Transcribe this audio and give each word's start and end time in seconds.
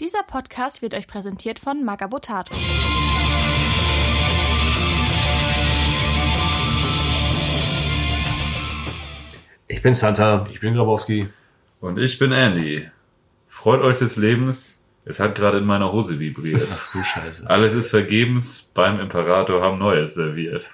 Dieser 0.00 0.22
Podcast 0.22 0.80
wird 0.80 0.94
euch 0.94 1.06
präsentiert 1.06 1.58
von 1.58 1.84
Magabotato. 1.84 2.56
Ich 9.68 9.82
bin 9.82 9.92
Santa. 9.92 10.48
Ich 10.50 10.58
bin 10.60 10.72
Grabowski. 10.72 11.28
Und 11.82 11.98
ich 11.98 12.18
bin 12.18 12.32
Andy. 12.32 12.88
Freut 13.46 13.82
euch 13.82 13.98
des 13.98 14.16
Lebens. 14.16 14.82
Es 15.04 15.20
hat 15.20 15.34
gerade 15.34 15.58
in 15.58 15.64
meiner 15.64 15.92
Hose 15.92 16.18
vibriert. 16.18 16.66
Ach 16.72 16.92
du 16.92 17.04
Scheiße. 17.04 17.50
Alles 17.50 17.74
ist 17.74 17.90
vergebens. 17.90 18.70
Beim 18.72 19.00
Imperator 19.00 19.60
haben 19.60 19.78
Neues 19.78 20.14
serviert. 20.14 20.64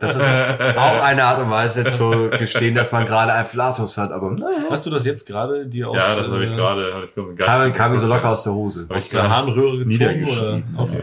Das 0.00 0.16
ist 0.16 0.20
auch 0.22 1.02
eine 1.02 1.24
Art 1.24 1.40
und 1.40 1.50
Weise 1.50 1.84
zu 1.84 2.30
gestehen, 2.30 2.74
dass 2.74 2.92
man 2.92 3.06
gerade 3.06 3.32
einen 3.32 3.46
Flatus 3.46 3.96
hat, 3.96 4.12
aber 4.12 4.30
naja. 4.30 4.58
Hast 4.70 4.84
du 4.86 4.90
das 4.90 5.04
jetzt 5.06 5.26
gerade 5.26 5.66
dir 5.66 5.88
aus, 5.88 5.96
ja, 5.96 6.14
das 6.16 6.26
habe 6.28 6.44
ich 6.44 6.52
äh, 6.52 6.56
gerade. 6.56 6.94
Hab 6.94 7.04
ich 7.04 7.14
ganz 7.14 7.38
Kam, 7.38 7.72
kam 7.72 7.92
mir 7.92 7.98
so 7.98 8.06
locker 8.08 8.28
aus 8.30 8.42
der 8.42 8.52
Hose. 8.52 8.86
Aus 8.88 9.08
der 9.08 9.28
Harnröhre 9.30 9.78
gezogen? 9.84 10.04
Oder? 10.04 10.12
niedergeschrieben. 10.12 10.64
Okay. 10.78 11.02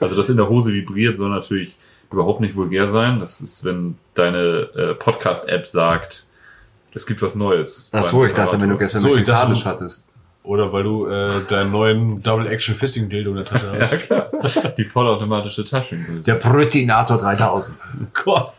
Also 0.00 0.16
das 0.16 0.28
in 0.28 0.36
der 0.36 0.48
Hose 0.48 0.72
vibriert 0.72 1.16
soll 1.18 1.30
natürlich 1.30 1.76
überhaupt 2.10 2.40
nicht 2.40 2.56
vulgär 2.56 2.88
sein. 2.88 3.20
Das 3.20 3.40
ist, 3.40 3.64
wenn 3.64 3.96
deine 4.14 4.68
äh, 4.76 4.94
Podcast-App 4.94 5.66
sagt, 5.66 6.26
es 6.94 7.06
gibt 7.06 7.20
was 7.22 7.34
Neues. 7.34 7.90
Ach 7.92 8.04
so, 8.04 8.24
ich 8.24 8.32
dachte, 8.32 8.60
wenn 8.60 8.70
du 8.70 8.78
gestern 8.78 9.02
So, 9.02 9.08
dachte, 9.08 9.20
mexikanisch 9.20 9.62
du- 9.62 9.68
hattest. 9.68 10.08
Oder 10.46 10.72
weil 10.72 10.84
du 10.84 11.06
äh, 11.08 11.30
deinen 11.48 11.72
neuen 11.72 12.22
Double-Action-Fisting-Dildo 12.22 13.30
in 13.30 13.36
der 13.36 13.44
Tasche 13.44 13.66
Ja, 13.74 13.80
hast. 13.80 14.06
klar. 14.06 14.30
Die 14.78 14.84
vollautomatische 14.84 15.64
Taschengröße. 15.64 16.22
Der 16.22 16.34
Brutinator 16.34 17.18
3000. 17.18 17.76
Gott. 18.14 18.52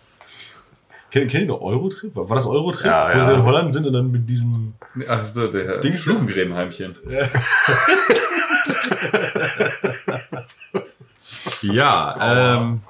Kennt 1.10 1.32
kennt 1.32 1.44
ihr 1.44 1.48
noch 1.48 1.62
Eurotrip? 1.62 2.14
War 2.16 2.36
das 2.36 2.46
Eurotrip? 2.46 2.86
Ja, 2.86 3.08
Wo 3.14 3.18
ja. 3.20 3.26
sie 3.26 3.34
in 3.34 3.44
Holland 3.44 3.72
sind 3.74 3.88
und 3.88 3.94
dann 3.94 4.12
mit 4.12 4.28
diesem... 4.28 4.74
Ach 5.08 5.26
so, 5.26 5.48
der 5.48 5.80
Dings- 5.80 6.04
Flugengräbenheimchen. 6.04 6.96
ja, 11.62 12.56
ähm, 12.58 12.82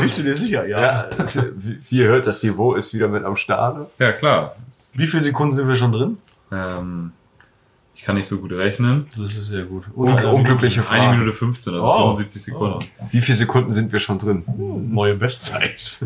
Bist 0.00 0.18
du 0.18 0.22
dir 0.22 0.36
sicher? 0.36 0.66
Ja. 0.66 0.80
Ja, 0.80 1.06
es- 1.18 1.42
wie 1.56 1.98
ihr 1.98 2.06
hört, 2.08 2.26
das 2.26 2.42
Niveau 2.42 2.74
ist 2.74 2.94
wieder 2.94 3.08
mit 3.08 3.24
am 3.24 3.36
Start. 3.36 3.88
ja 3.98 4.12
klar. 4.12 4.56
Wie 4.94 5.06
viele 5.06 5.22
Sekunden 5.22 5.54
sind 5.56 5.68
wir 5.68 5.76
schon 5.76 5.92
drin? 5.92 6.18
Ähm, 6.52 7.12
kann 8.04 8.16
nicht 8.16 8.28
so 8.28 8.38
gut 8.40 8.52
rechnen. 8.52 9.06
Das 9.10 9.34
ist 9.34 9.46
sehr 9.46 9.64
gut. 9.64 9.84
Un 9.96 10.12
unglückliche 10.24 10.80
Eine 10.80 10.86
Frage. 11.02 11.16
Minute 11.18 11.32
15, 11.32 11.74
also 11.74 11.86
Oh. 11.86 11.98
75 12.14 12.42
Sekunden. 12.42 12.84
Wie 13.10 13.20
viele 13.20 13.38
Sekunden 13.38 13.72
sind 13.72 13.92
wir 13.92 14.00
schon 14.00 14.18
drin? 14.18 14.44
Neue 14.90 15.14
Bestzeit. 15.16 15.98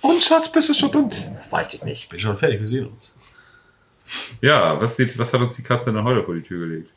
Und 0.00 0.22
Schatz, 0.22 0.50
bist 0.50 0.68
du 0.68 0.74
schon 0.74 0.90
drin? 0.90 1.10
Weiß 1.50 1.72
ich 1.74 1.82
nicht. 1.84 2.08
Bin 2.10 2.18
schon 2.18 2.36
fertig, 2.36 2.60
wir 2.60 2.68
sehen 2.68 2.86
uns. 2.88 3.14
Ja, 4.42 4.80
was, 4.80 4.96
sieht, 4.96 5.16
was 5.18 5.32
hat 5.32 5.40
uns 5.40 5.56
die 5.56 5.62
Katze 5.62 5.92
denn 5.92 6.04
heute 6.04 6.22
vor 6.24 6.34
die 6.34 6.42
Tür 6.42 6.66
gelegt? 6.68 6.90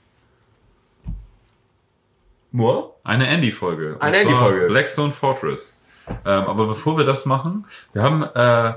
Nur? 2.51 2.95
Eine 3.03 3.27
Andy-Folge. 3.27 3.97
Eine 3.99 4.17
Andy-Folge. 4.17 4.67
Blackstone 4.67 5.11
Fortress. 5.13 5.79
Ähm, 6.09 6.15
aber 6.25 6.67
bevor 6.67 6.97
wir 6.97 7.05
das 7.05 7.25
machen, 7.25 7.65
wir 7.93 8.01
haben, 8.01 8.23
äh, 8.23 8.73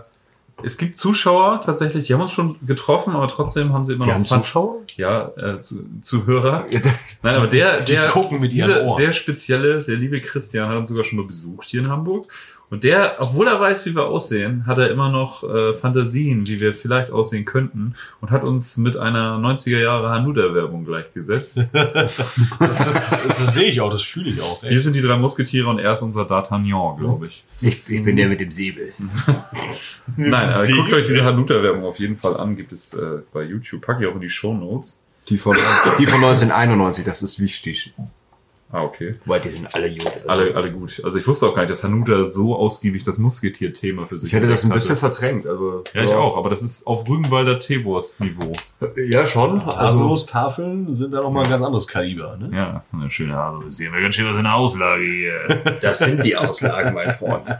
es 0.64 0.77
gibt 0.77 0.98
Zuschauer 0.98 1.61
tatsächlich, 1.64 2.06
die 2.06 2.14
haben 2.14 2.20
uns 2.20 2.33
schon 2.33 2.56
getroffen, 2.66 3.14
aber 3.14 3.28
trotzdem 3.28 3.72
haben 3.72 3.84
sie 3.84 3.94
immer 3.94 4.06
Wir 4.06 4.12
noch 4.12 4.14
haben 4.20 4.27
Fun- 4.27 4.39
Zuschauer? 4.39 4.77
Ja, 4.97 5.30
äh, 5.36 5.61
zu, 5.61 5.84
Zuhörer. 6.03 6.66
Nein, 7.22 7.34
aber 7.36 7.47
der, 7.47 7.80
der, 7.83 8.08
gucken 8.08 8.41
mit 8.41 8.53
dieser, 8.53 8.97
der 8.97 9.12
spezielle, 9.12 9.83
der 9.83 9.97
liebe 9.97 10.20
Christian 10.20 10.69
hat 10.69 10.77
uns 10.77 10.88
sogar 10.88 11.05
schon 11.05 11.19
mal 11.19 11.27
besucht 11.27 11.69
hier 11.69 11.81
in 11.83 11.88
Hamburg. 11.88 12.31
Und 12.71 12.85
der, 12.85 13.17
obwohl 13.19 13.49
er 13.49 13.61
weiß, 13.61 13.85
wie 13.87 13.97
wir 13.97 14.07
aussehen, 14.07 14.65
hat 14.65 14.79
er 14.79 14.91
immer 14.91 15.11
noch 15.11 15.43
äh, 15.43 15.75
Fantasien, 15.75 16.47
wie 16.47 16.61
wir 16.61 16.73
vielleicht 16.73 17.11
aussehen 17.11 17.45
könnten 17.45 17.95
und 18.21 18.31
hat 18.31 18.45
uns 18.45 18.77
mit 18.77 18.97
einer 18.97 19.39
90er 19.39 19.81
Jahre 19.81 20.11
Hanuta-Werbung 20.11 20.85
gleichgesetzt. 20.85 21.59
Das, 22.61 22.77
das, 22.77 23.11
das 23.11 23.55
sehe 23.55 23.69
ich 23.69 23.81
auch, 23.81 23.91
das 23.91 24.03
fühle 24.03 24.31
ich 24.31 24.41
auch. 24.41 24.62
Wir 24.62 24.71
Echt. 24.73 24.83
sind 24.83 24.95
die 24.95 25.01
drei 25.01 25.17
Musketiere 25.17 25.69
und 25.69 25.79
er 25.79 25.95
ist 25.95 26.03
unser 26.03 26.23
D'Artagnan, 26.23 26.99
glaube 26.99 27.29
ich. 27.29 27.45
Ich, 27.61 27.89
ich 27.89 28.05
bin 28.05 28.17
der 28.17 28.29
mit 28.29 28.41
dem 28.41 28.53
Säbel. 28.53 28.93
Nein, 30.17 30.33
aber 30.49 30.61
Siegel. 30.61 30.83
guckt 30.83 30.93
euch 30.94 31.06
diese 31.06 31.25
Hanuta-Werbung 31.25 31.84
auf 31.84 31.99
jeden 31.99 32.17
Fall 32.17 32.37
an, 32.37 32.56
gibt 32.56 32.73
es 32.73 32.94
äh, 32.94 33.21
bei 33.33 33.43
YouTube, 33.43 33.81
packe 33.83 34.05
ich 34.05 34.11
auch 34.11 34.15
in 34.15 34.21
die 34.21 34.31
Show 34.31 34.55
Notes. 34.55 35.03
Die 35.28 35.39
von, 35.39 35.56
die 35.99 36.06
von 36.06 36.23
1991, 36.23 37.05
das 37.05 37.23
ist 37.23 37.41
wichtig. 37.41 37.93
Ah, 38.72 38.82
okay. 38.84 39.16
Weil 39.25 39.41
die 39.41 39.48
sind 39.48 39.75
alle 39.75 39.91
gut. 39.91 40.06
Also, 40.06 40.28
Alle, 40.28 40.54
alle 40.54 40.70
gut. 40.70 41.00
Also 41.04 41.19
ich 41.19 41.26
wusste 41.26 41.47
auch 41.47 41.54
gar 41.56 41.62
nicht, 41.62 41.70
dass 41.72 41.82
Hanuta 41.82 42.25
so 42.25 42.54
ausgiebig 42.54 43.03
das 43.03 43.19
Musketier-Thema 43.19 44.06
für 44.06 44.19
sich 44.20 44.28
ich 44.28 44.32
hätte 44.32 44.47
das 44.47 44.62
ein 44.62 44.70
entdeckt 44.70 44.88
bisschen 44.88 45.03
hatte. 45.03 45.14
verdrängt. 45.16 45.47
Also, 45.48 45.82
Ja, 45.92 46.04
ich 46.04 46.12
auch, 46.12 46.36
aber 46.36 46.50
das 46.50 46.62
ist 46.62 46.86
auf 46.86 47.08
Rügenwalder 47.08 47.58
Teewurst-Niveau. 47.58 48.53
Ja, 49.08 49.26
schon. 49.26 49.60
Also 49.62 50.08
Also, 50.12 50.26
Tafeln 50.26 50.94
sind 50.94 51.12
da 51.12 51.20
nochmal 51.22 51.44
ein 51.44 51.50
ganz 51.50 51.64
anderes 51.64 51.88
Kaliber. 51.88 52.36
Ne? 52.36 52.56
Ja, 52.56 52.72
das 52.75 52.86
ist 52.86 52.94
eine 52.94 53.10
schöne 53.10 53.34
Haare. 53.34 53.64
Wir 53.64 53.72
sehen 53.72 53.92
wir 53.92 54.00
ganz 54.03 54.14
schön 54.14 54.28
was 54.28 54.36
in 54.36 54.44
der 54.44 54.54
Auslage 54.54 55.04
hier. 55.04 55.48
das 55.81 55.98
sind 55.98 56.22
die 56.22 56.37
Auslagen, 56.37 56.94
mein 56.94 57.12
Freund. 57.12 57.44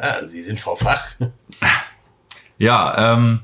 Ja, 0.00 0.26
sie 0.26 0.42
sind 0.42 0.58
Frau 0.58 0.74
Fach. 0.74 1.14
ja, 2.58 3.12
ähm, 3.14 3.40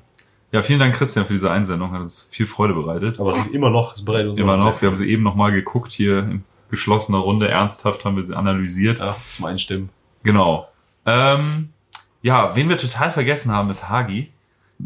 ja, 0.50 0.62
vielen 0.62 0.80
Dank, 0.80 0.94
Christian, 0.94 1.26
für 1.26 1.34
diese 1.34 1.50
Einsendung. 1.50 1.92
Hat 1.92 2.00
uns 2.00 2.26
viel 2.30 2.46
Freude 2.46 2.74
bereitet. 2.74 3.20
Aber 3.20 3.36
immer 3.52 3.70
noch, 3.70 3.94
es 3.94 4.04
bereitet 4.04 4.30
uns 4.30 4.40
Immer 4.40 4.56
noch. 4.56 4.80
Wir 4.80 4.88
haben 4.88 4.96
sie 4.96 5.10
eben 5.10 5.22
noch 5.22 5.34
mal 5.34 5.52
geguckt 5.52 5.92
hier 5.92 6.20
in 6.20 6.44
geschlossener 6.70 7.18
Runde. 7.18 7.48
Ernsthaft 7.48 8.04
haben 8.04 8.16
wir 8.16 8.24
sie 8.24 8.34
analysiert. 8.34 8.98
Ja, 8.98 9.14
zum 9.32 9.44
Einstimmen. 9.44 9.90
Genau. 10.22 10.68
Ähm, 11.06 11.70
ja, 12.22 12.54
wen 12.56 12.68
wir 12.68 12.78
total 12.78 13.10
vergessen 13.10 13.52
haben, 13.52 13.70
ist 13.70 13.88
Hagi. 13.88 14.30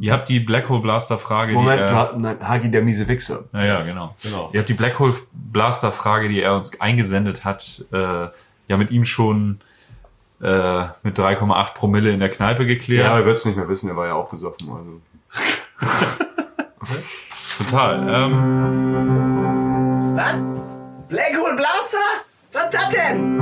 Ihr 0.00 0.12
habt 0.12 0.28
die 0.28 0.40
Black 0.40 0.70
Hole 0.70 0.80
Blaster 0.80 1.18
Frage, 1.18 1.52
Moment, 1.52 1.82
die 1.82 1.86
du 1.86 1.92
er, 1.92 1.98
hast, 1.98 2.16
nein, 2.16 2.36
Hagi 2.40 2.70
der 2.70 2.82
miese 2.82 3.06
Wichser. 3.08 3.44
ja, 3.52 3.64
ja, 3.64 3.82
genau. 3.82 4.16
Genau. 4.22 4.48
Ihr 4.52 4.60
habt 4.60 4.68
die 4.68 4.74
Black 4.74 4.98
Hole 4.98 5.14
Blaster 5.32 5.92
Frage, 5.92 6.28
die 6.28 6.40
er 6.40 6.56
uns 6.56 6.80
eingesendet 6.80 7.44
hat, 7.44 7.84
äh, 7.92 8.28
ja 8.68 8.76
mit 8.78 8.90
ihm 8.90 9.04
schon 9.04 9.60
äh, 10.40 10.86
mit 11.02 11.18
3,8 11.18 11.74
Promille 11.74 12.10
in 12.10 12.20
der 12.20 12.30
Kneipe 12.30 12.66
geklärt. 12.66 13.06
Ja, 13.06 13.18
er 13.18 13.26
wird 13.26 13.36
es 13.36 13.44
nicht 13.44 13.56
mehr 13.56 13.68
wissen, 13.68 13.90
er 13.90 13.96
war 13.96 14.06
ja 14.06 14.14
auch 14.14 14.30
besoffen. 14.30 14.70
Also. 14.70 15.00
Total. 17.58 18.08
Ähm, 18.08 18.32
Was? 20.16 20.34
Blackhole 21.08 21.56
Blaster? 21.56 21.98
Was 22.52 22.70
das 22.70 22.88
denn? 22.90 23.36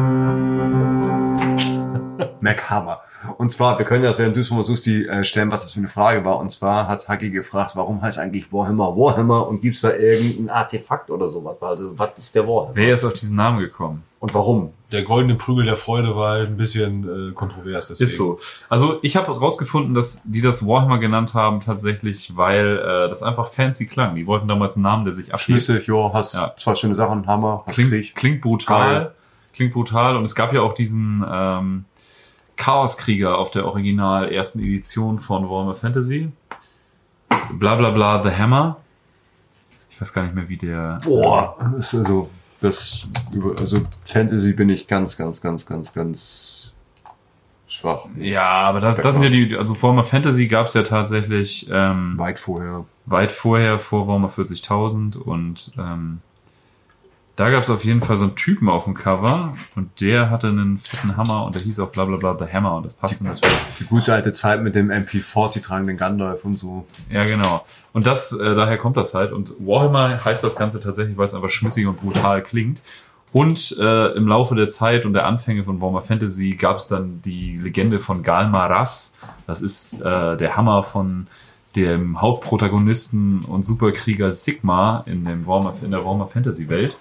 Mac 2.41 2.71
Hammer. 2.71 3.01
Und 3.37 3.51
zwar, 3.51 3.79
wir 3.79 3.85
können 3.85 4.05
ja, 4.05 4.17
während 4.17 4.37
du 4.37 4.41
es 4.41 4.51
mal 4.51 4.63
suchst, 4.63 4.87
die 4.87 5.07
äh, 5.07 5.25
stellen, 5.25 5.51
was 5.51 5.63
das 5.63 5.73
für 5.73 5.81
eine 5.81 5.89
Frage 5.89 6.25
war. 6.25 6.39
Und 6.39 6.51
zwar 6.51 6.89
hat 6.89 7.09
Hagi 7.09 7.31
gefragt, 7.31 7.73
warum 7.75 8.01
heißt 8.03 8.19
eigentlich 8.19 8.53
Warhammer 8.53 8.97
Warhammer 8.97 9.47
und 9.47 9.61
gibt's 9.61 9.83
da 9.83 9.93
irgendein 9.93 10.49
Artefakt 10.49 11.11
oder 11.11 11.29
sowas? 11.29 11.57
Also, 11.61 11.99
was 11.99 12.19
ist 12.19 12.35
der 12.35 12.47
Warhammer? 12.47 12.71
wer 12.75 12.95
ist 12.95 13.05
auf 13.05 13.13
diesen 13.13 13.37
Namen 13.37 13.61
gekommen? 13.61 14.05
Und 14.21 14.35
warum? 14.35 14.75
Der 14.93 15.03
goldene 15.03 15.35
Prügel 15.37 15.65
der 15.65 15.77
Freude 15.77 16.15
war 16.15 16.33
halt 16.33 16.49
ein 16.51 16.59
bisschen 16.59 17.31
äh, 17.31 17.33
kontrovers. 17.33 17.89
Deswegen. 17.89 18.11
Ist 18.11 18.17
so. 18.19 18.39
Also 18.69 18.99
ich 19.01 19.17
habe 19.17 19.31
rausgefunden, 19.33 19.95
dass 19.95 20.23
die 20.25 20.43
das 20.43 20.67
Warhammer 20.67 20.99
genannt 20.99 21.33
haben 21.33 21.61
tatsächlich, 21.61 22.37
weil 22.37 22.79
äh, 22.79 23.09
das 23.09 23.23
einfach 23.23 23.47
fancy 23.49 23.87
klang. 23.87 24.15
Die 24.17 24.27
wollten 24.27 24.47
damals 24.47 24.77
einen 24.77 24.83
Namen, 24.83 25.05
der 25.07 25.15
sich 25.15 25.33
abhielt. 25.33 25.63
Schlüssig, 25.63 25.87
jo, 25.87 26.13
hast 26.13 26.35
Ja. 26.35 26.53
zwei 26.59 26.75
schöne 26.75 26.95
Sachen, 26.95 27.27
Hammer, 27.27 27.65
Klingt, 27.69 27.91
Krieg. 27.93 28.15
klingt 28.15 28.41
brutal. 28.43 28.93
Geil. 29.05 29.15
Klingt 29.55 29.73
brutal. 29.73 30.17
Und 30.17 30.25
es 30.25 30.35
gab 30.35 30.53
ja 30.53 30.61
auch 30.61 30.75
diesen 30.75 31.25
ähm, 31.27 31.85
Chaoskrieger 32.57 33.39
auf 33.39 33.51
der 33.51 33.65
original 33.65 34.31
ersten 34.31 34.59
Edition 34.61 35.19
von 35.19 35.49
Warhammer 35.49 35.75
Fantasy. 35.77 36.31
Bla 37.53 37.75
bla 37.77 37.89
bla 37.91 38.23
The 38.23 38.31
Hammer. 38.31 38.77
Ich 39.89 39.99
weiß 40.01 40.13
gar 40.13 40.25
nicht 40.25 40.35
mehr, 40.35 40.49
wie 40.51 40.59
der. 40.59 40.99
Boah, 41.05 41.57
ist 41.79 41.95
also, 41.95 42.29
das, 42.61 43.09
über- 43.33 43.59
also 43.59 43.79
Fantasy 44.05 44.53
bin 44.53 44.69
ich 44.69 44.87
ganz, 44.87 45.17
ganz, 45.17 45.41
ganz, 45.41 45.67
ganz, 45.67 45.93
ganz 45.93 46.73
schwach. 47.69 48.07
Ja, 48.19 48.49
aber 48.49 48.81
das, 48.81 48.97
das 48.97 49.15
sind 49.15 49.23
ja 49.23 49.31
die, 49.31 49.57
also 49.57 49.81
Warhammer 49.81 50.05
Fantasy 50.05 50.47
gab 50.49 50.67
es 50.67 50.75
ja 50.75 50.83
tatsächlich 50.83 51.69
ähm, 51.71 52.19
Weit 52.19 52.39
vorher. 52.39 52.85
weit 53.07 53.33
vorher, 53.33 53.79
vor 53.79 54.07
Warhammer 54.09 54.29
40.000 54.31 55.17
und 55.17 55.73
ähm, 55.79 56.21
da 57.41 57.49
gab 57.49 57.63
es 57.63 57.71
auf 57.71 57.87
jeden 57.87 58.03
Fall 58.03 58.19
so 58.19 58.25
einen 58.25 58.37
Typen 58.37 58.69
auf 58.69 58.85
dem 58.85 58.93
Cover 58.93 59.57
und 59.75 60.03
der 60.03 60.29
hatte 60.29 60.49
einen 60.49 60.77
fetten 60.77 61.17
Hammer 61.17 61.47
und 61.47 61.55
der 61.55 61.63
hieß 61.63 61.81
auch 61.81 61.89
bla 61.89 62.05
bla 62.05 62.19
bla 62.19 62.37
The 62.39 62.53
Hammer 62.53 62.77
und 62.77 62.85
das 62.85 62.93
passte 62.93 63.25
natürlich. 63.25 63.57
Die 63.79 63.85
gute 63.85 64.13
alte 64.13 64.35
Zeit 64.35 64.63
mit 64.63 64.75
dem 64.75 64.91
MP40 64.91 65.63
tragenden 65.63 65.97
Gandalf 65.97 66.45
und 66.45 66.59
so. 66.59 66.87
Ja, 67.11 67.25
genau. 67.25 67.65
Und 67.95 68.07
das, 68.07 68.33
äh, 68.33 68.55
daher 68.55 68.77
kommt 68.77 68.99
das 68.99 69.15
halt. 69.15 69.33
Und 69.33 69.55
Warhammer 69.59 70.23
heißt 70.23 70.45
das 70.45 70.55
Ganze 70.55 70.81
tatsächlich, 70.81 71.17
weil 71.17 71.25
es 71.25 71.35
einfach 71.35 71.49
schmissig 71.49 71.87
und 71.87 71.99
brutal 72.03 72.43
klingt. 72.43 72.83
Und 73.33 73.75
äh, 73.81 74.13
im 74.17 74.29
Laufe 74.29 74.55
der 74.55 74.69
Zeit 74.69 75.07
und 75.07 75.15
der 75.15 75.25
Anfänge 75.25 75.65
von 75.65 75.81
Warhammer 75.81 76.03
Fantasy 76.03 76.57
gab 76.57 76.77
es 76.77 76.89
dann 76.89 77.23
die 77.23 77.57
Legende 77.57 78.01
von 78.01 78.23
Galmaras. 78.23 79.15
Das 79.47 79.63
ist 79.63 80.03
äh, 80.03 80.37
der 80.37 80.59
Hammer 80.59 80.83
von 80.83 81.27
dem 81.77 82.21
Hauptprotagonisten 82.21 83.45
und 83.45 83.65
Superkrieger 83.65 84.33
Sigma 84.33 85.05
in, 85.07 85.25
dem 85.25 85.47
Warhammer, 85.47 85.75
in 85.83 85.91
der 85.91 86.05
Warhammer 86.05 86.27
Fantasy 86.27 86.69
Welt. 86.69 86.99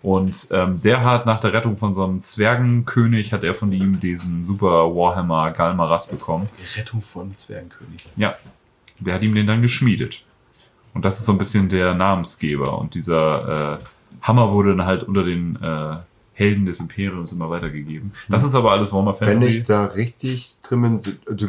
Und 0.00 0.48
ähm, 0.52 0.80
der 0.80 1.04
hat 1.04 1.26
nach 1.26 1.40
der 1.40 1.52
Rettung 1.52 1.76
von 1.76 1.92
so 1.92 2.04
einem 2.04 2.22
Zwergenkönig, 2.22 3.32
hat 3.32 3.42
er 3.44 3.54
von 3.54 3.72
ihm 3.72 3.98
diesen 3.98 4.44
Super 4.44 4.94
Warhammer 4.94 5.50
Galmaras 5.50 6.06
bekommen. 6.08 6.48
Die 6.58 6.78
Rettung 6.78 7.02
von 7.02 7.34
Zwergenkönig. 7.34 8.08
Ja, 8.16 8.34
der 9.00 9.14
hat 9.14 9.22
ihm 9.22 9.34
den 9.34 9.46
dann 9.46 9.60
geschmiedet. 9.62 10.22
Und 10.94 11.04
das 11.04 11.18
ist 11.18 11.26
so 11.26 11.32
ein 11.32 11.38
bisschen 11.38 11.68
der 11.68 11.94
Namensgeber. 11.94 12.78
Und 12.78 12.94
dieser 12.94 13.78
äh, 13.80 13.84
Hammer 14.22 14.52
wurde 14.52 14.76
dann 14.76 14.86
halt 14.86 15.02
unter 15.02 15.24
den 15.24 15.56
äh, 15.62 15.96
Helden 16.32 16.66
des 16.66 16.78
Imperiums 16.78 17.32
immer 17.32 17.50
weitergegeben. 17.50 18.12
Das 18.28 18.44
ist 18.44 18.54
aber 18.54 18.70
alles 18.70 18.92
Warhammer 18.92 19.20
Wenn 19.20 19.30
Fantasy. 19.38 19.58
ich 19.58 19.64
da 19.64 19.86
richtig 19.86 20.56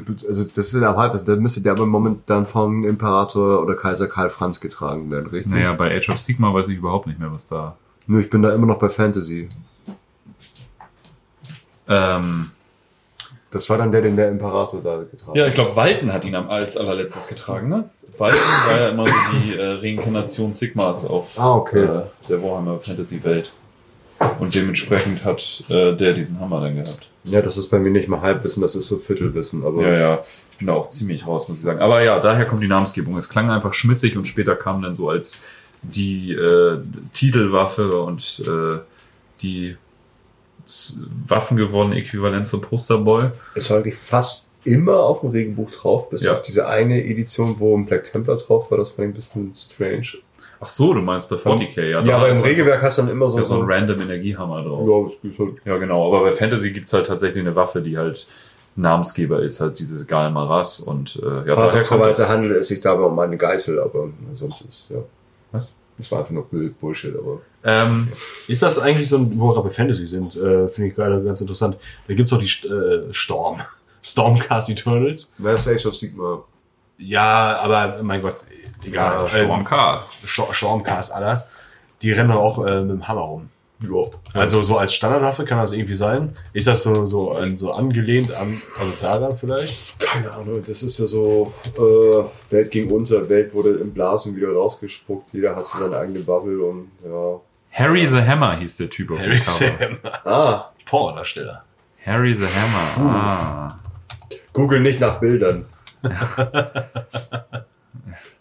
du- 0.05 0.27
also 0.27 0.43
das 0.43 0.73
ist 0.73 0.81
aber 0.81 0.99
halt, 0.99 1.27
dann 1.27 1.39
müsste 1.39 1.61
der 1.61 1.73
aber 1.73 1.85
momentan 1.85 2.47
vom 2.47 2.83
Imperator 2.83 3.61
oder 3.61 3.75
Kaiser 3.75 4.07
Karl 4.07 4.31
Franz 4.31 4.59
getragen 4.59 5.11
werden, 5.11 5.27
richtig? 5.27 5.53
Naja, 5.53 5.73
bei 5.73 5.95
Age 5.95 6.09
of 6.09 6.17
Sigma 6.17 6.51
weiß 6.51 6.67
ich 6.69 6.77
überhaupt 6.77 7.05
nicht 7.05 7.19
mehr, 7.19 7.31
was 7.31 7.45
da. 7.47 7.77
Nur 8.09 8.21
ich 8.21 8.29
bin 8.31 8.41
da 8.41 8.51
immer 8.55 8.65
noch 8.65 8.79
bei 8.79 8.89
Fantasy. 8.89 9.47
Ähm, 11.87 12.49
Das 13.51 13.69
war 13.69 13.77
dann 13.77 13.91
der, 13.91 14.01
den 14.01 14.15
der 14.15 14.29
Imperator 14.29 14.81
da 14.81 14.97
getragen 15.09 15.37
ja, 15.37 15.45
ich 15.47 15.53
glaube, 15.53 15.75
Walten 15.75 16.11
hat 16.11 16.25
ihn 16.25 16.33
am 16.35 16.49
als 16.49 16.75
allerletztes 16.75 17.27
getragen, 17.27 17.69
ne? 17.69 17.89
Walten 18.17 18.37
war 18.67 18.79
ja 18.79 18.89
immer 18.89 19.05
so 19.07 19.13
die 19.33 19.55
äh, 19.55 19.73
Reinkarnation 19.73 20.53
Sigmas 20.53 21.05
auf 21.05 21.37
Ah, 21.39 21.53
okay. 21.55 21.83
äh, 21.83 22.01
der 22.27 22.41
Warhammer 22.43 22.79
Fantasy 22.79 23.23
Welt. 23.23 23.53
Und 24.39 24.53
dementsprechend 24.55 25.23
hat 25.23 25.63
äh, 25.69 25.95
der 25.95 26.13
diesen 26.13 26.39
Hammer 26.39 26.61
dann 26.61 26.75
gehabt. 26.83 27.07
Ja, 27.25 27.41
das 27.43 27.57
ist 27.57 27.69
bei 27.69 27.77
mir 27.79 27.91
nicht 27.91 28.07
mal 28.07 28.21
Halbwissen, 28.21 28.61
das 28.61 28.73
ist 28.75 28.87
so 28.87 28.97
Viertelwissen, 28.97 29.63
aber 29.65 29.83
Ja, 29.83 29.93
ja, 29.97 30.19
ich 30.51 30.57
bin 30.57 30.67
da 30.67 30.73
auch 30.73 30.89
ziemlich 30.89 31.25
raus, 31.27 31.47
muss 31.47 31.59
ich 31.59 31.63
sagen. 31.63 31.79
Aber 31.79 32.01
ja, 32.01 32.19
daher 32.19 32.45
kommt 32.45 32.63
die 32.63 32.67
Namensgebung. 32.67 33.17
Es 33.17 33.29
klang 33.29 33.49
einfach 33.51 33.73
schmissig 33.73 34.17
und 34.17 34.25
später 34.27 34.55
kam 34.55 34.81
dann 34.81 34.95
so 34.95 35.09
als 35.09 35.41
die 35.81 36.33
äh, 36.33 36.79
Titelwaffe 37.13 38.01
und 38.01 38.43
äh, 38.47 38.79
die 39.41 39.77
Waffen 41.27 41.57
gewordene 41.57 41.97
Äquivalent 41.97 42.45
zum 42.47 42.61
Posterboy. 42.61 43.29
ist 43.55 43.71
eigentlich 43.71 43.95
fast 43.95 44.49
immer 44.65 44.97
auf 44.99 45.21
dem 45.21 45.29
Regenbuch 45.31 45.71
drauf, 45.71 46.09
bis 46.09 46.23
Ja. 46.23 46.33
auf 46.33 46.41
diese 46.41 46.67
eine 46.67 47.03
Edition, 47.03 47.55
wo 47.59 47.75
ein 47.75 47.85
Black 47.85 48.03
Templar 48.03 48.37
drauf 48.37 48.69
war, 48.69 48.77
das 48.77 48.89
fand 48.91 49.07
ich 49.07 49.11
ein 49.11 49.13
bisschen 49.15 49.53
strange. 49.55 50.21
Ach 50.61 50.67
so, 50.67 50.93
du 50.93 50.99
meinst 51.01 51.29
bei 51.29 51.37
40k, 51.37 51.81
ja. 51.89 52.01
Ja, 52.01 52.17
aber 52.17 52.29
im 52.29 52.41
Regelwerk 52.41 52.81
hast 52.81 52.97
du 52.97 53.03
dann 53.03 53.11
immer 53.11 53.29
so, 53.29 53.37
ja, 53.37 53.43
so 53.45 53.55
ein 53.55 53.61
so 53.61 53.65
random 53.65 54.01
Energiehammer 54.01 54.61
drauf. 54.63 55.15
ja, 55.23 55.39
halt 55.45 55.55
Ja, 55.65 55.77
genau. 55.77 56.05
Aber 56.07 56.29
bei 56.29 56.33
Fantasy 56.33 56.71
gibt's 56.71 56.91
halt 56.91 57.07
tatsächlich 57.07 57.39
eine 57.41 57.55
Waffe, 57.55 57.81
die 57.81 57.97
halt 57.97 58.27
Namensgeber 58.75 59.41
ist, 59.41 59.61
halt 59.61 59.79
diese 59.79 60.05
Gal 60.05 60.29
Maras 60.31 60.81
und 60.81 61.19
äh, 61.23 61.47
ja, 61.47 61.55
Paradoxerweise 61.55 62.27
handelt 62.29 62.57
es 62.57 62.67
sich 62.67 62.81
dabei 62.81 63.03
um 63.03 63.17
eine 63.19 63.37
Geißel, 63.37 63.79
aber 63.79 64.09
sonst 64.33 64.61
ist, 64.61 64.89
ja. 64.89 64.97
Was? 65.51 65.75
Das 65.97 66.11
war 66.11 66.19
einfach 66.19 66.31
nur 66.31 66.45
Bull- 66.45 66.73
Bullshit, 66.79 67.13
aber. 67.17 67.41
Ähm, 67.63 68.07
Ist 68.47 68.61
das 68.61 68.79
eigentlich 68.79 69.09
so 69.09 69.17
ein, 69.17 69.37
wo 69.37 69.47
wir 69.49 69.53
gerade 69.55 69.67
bei 69.67 69.73
Fantasy 69.73 70.07
sind, 70.07 70.35
äh, 70.35 70.69
finde 70.69 70.89
ich 70.89 70.95
gerade 70.95 71.21
ganz 71.23 71.41
interessant. 71.41 71.75
Da 72.07 72.13
gibt's 72.13 72.31
auch 72.31 72.39
die 72.39 72.47
St- 72.47 72.69
äh, 72.71 73.11
Storm. 73.13 73.61
Stormcast 74.03 74.69
Eternals. 74.69 75.33
Wer 75.37 75.55
ist 75.55 75.67
Age 75.67 75.85
of 75.87 75.95
Sigma? 75.95 76.43
Ja, 76.97 77.57
aber 77.61 78.01
mein 78.01 78.21
Gott, 78.21 78.37
egal. 78.85 79.23
ja, 79.23 79.27
Stormcast. 79.27 80.11
Ähm, 80.21 80.27
Sto- 80.27 80.53
Stormcast, 80.53 81.11
aller. 81.11 81.47
Die 82.01 82.11
rennen 82.13 82.31
auch 82.31 82.65
äh, 82.65 82.79
mit 82.81 82.91
dem 82.91 83.07
Hammer 83.09 83.21
rum. 83.21 83.49
Ja. 83.81 84.01
Also 84.33 84.61
so 84.61 84.77
als 84.77 84.93
Standardwaffe 84.93 85.45
kann 85.45 85.57
das 85.57 85.71
irgendwie 85.71 85.95
sein. 85.95 86.33
Ist 86.53 86.67
das 86.67 86.83
so 86.83 87.05
so, 87.05 87.31
an, 87.31 87.57
so 87.57 87.71
angelehnt 87.71 88.33
an 88.33 88.61
also 88.77 88.91
daran 89.01 89.37
vielleicht? 89.37 89.97
Keine 89.99 90.31
Ahnung, 90.31 90.61
das 90.65 90.83
ist 90.83 90.99
ja 90.99 91.07
so, 91.07 91.53
äh, 91.77 92.51
Welt 92.51 92.71
ging 92.71 92.91
unter, 92.91 93.29
Welt 93.29 93.53
wurde 93.53 93.69
im 93.71 93.93
Blasen 93.93 94.35
wieder 94.35 94.51
rausgespuckt, 94.51 95.33
jeder 95.33 95.55
hat 95.55 95.65
so 95.65 95.79
seine 95.79 95.97
eigene 95.97 96.19
Bubble 96.19 96.61
und, 96.61 96.91
ja. 97.05 97.39
Harry 97.71 98.05
the 98.07 98.21
Hammer 98.21 98.57
hieß 98.57 98.77
der 98.77 98.89
Typ 98.89 99.11
auf 99.11 99.19
dem 99.19 99.39
Cover. 99.39 99.97
Ah, 100.25 100.71
Pornodarsteller. 100.85 101.63
Harry 102.05 102.33
the 102.35 102.47
Hammer. 102.47 103.09
Ah. 103.09 103.79
Google 104.53 104.81
nicht 104.81 104.99
nach 104.99 105.19
Bildern. 105.19 105.65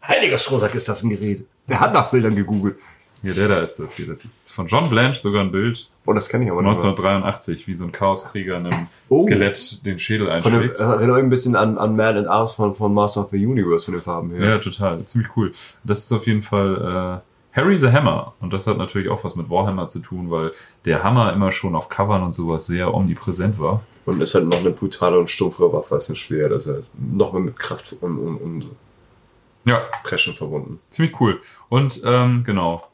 Heiliger 0.06 0.38
Strohsack 0.38 0.74
ist 0.74 0.88
das 0.88 1.02
ein 1.02 1.10
Gerät. 1.10 1.44
Wer 1.66 1.80
hat 1.80 1.92
nach 1.92 2.10
Bildern 2.10 2.34
gegoogelt? 2.34 2.76
Hier, 3.22 3.34
der 3.34 3.48
da 3.48 3.54
ist 3.60 3.76
das 3.78 3.94
hier. 3.94 4.06
Das 4.06 4.24
ist 4.24 4.52
von 4.52 4.66
John 4.68 4.88
Blanche 4.88 5.20
sogar 5.20 5.42
ein 5.42 5.50
Bild. 5.50 5.88
Oh, 6.06 6.12
das 6.12 6.28
kenne 6.28 6.44
ich 6.44 6.50
aber 6.50 6.60
Von 6.62 6.66
nicht. 6.72 6.82
mehr. 6.82 6.90
1983, 6.90 7.66
wie 7.66 7.74
so 7.74 7.84
ein 7.84 7.92
Chaoskrieger 7.92 8.56
einem 8.56 8.86
Oh. 9.08 9.24
Skelett 9.26 9.84
den 9.84 9.98
Schädel 9.98 10.26
Von 10.40 10.52
dem, 10.52 10.60
einschlägt. 10.62 10.80
erinnert 10.80 11.16
mich 11.16 11.24
ein 11.24 11.30
bisschen 11.30 11.56
an, 11.56 11.78
an 11.78 11.96
Man 11.96 12.16
and 12.16 12.28
Arms 12.28 12.52
von, 12.52 12.74
von 12.74 12.94
Master 12.94 13.22
of 13.22 13.28
the 13.32 13.44
Universe 13.44 13.86
von 13.86 13.94
den 13.94 14.02
Farben 14.02 14.30
her. 14.30 14.48
Ja, 14.48 14.58
total. 14.58 15.04
Ziemlich 15.06 15.36
cool. 15.36 15.52
Das 15.84 15.98
ist 15.98 16.12
auf 16.12 16.26
jeden 16.26 16.42
Fall 16.42 17.22
äh, 17.54 17.56
Harry 17.60 17.76
the 17.78 17.88
Hammer. 17.90 18.34
Und 18.40 18.52
das 18.52 18.66
hat 18.68 18.78
natürlich 18.78 19.08
auch 19.08 19.24
was 19.24 19.34
mit 19.34 19.50
Warhammer 19.50 19.88
zu 19.88 19.98
tun, 19.98 20.30
weil 20.30 20.52
der 20.84 21.02
Hammer 21.02 21.32
immer 21.32 21.50
schon 21.50 21.74
auf 21.74 21.88
Covern 21.88 22.22
und 22.22 22.34
sowas 22.34 22.66
sehr 22.66 22.94
omnipräsent 22.94 23.58
war. 23.58 23.82
Und 24.06 24.20
ist 24.22 24.34
halt 24.34 24.46
noch 24.46 24.60
eine 24.60 24.70
brutale 24.70 25.18
und 25.18 25.28
stumpfere 25.28 25.72
Waffe 25.72 25.96
als 25.96 26.08
ein 26.08 26.16
Schwert. 26.16 26.52
Das 26.52 26.66
ist 26.66 26.72
halt 26.72 26.84
noch 26.96 27.32
mal 27.32 27.40
mit 27.42 27.58
Kraft 27.58 27.94
und, 28.00 28.16
und, 28.18 28.36
und 28.36 28.64
Ja, 29.64 29.82
Preschen 30.04 30.34
verbunden. 30.34 30.78
ziemlich 30.88 31.20
cool. 31.20 31.40
Und 31.68 32.00
ähm, 32.06 32.42
genau. 32.46 32.87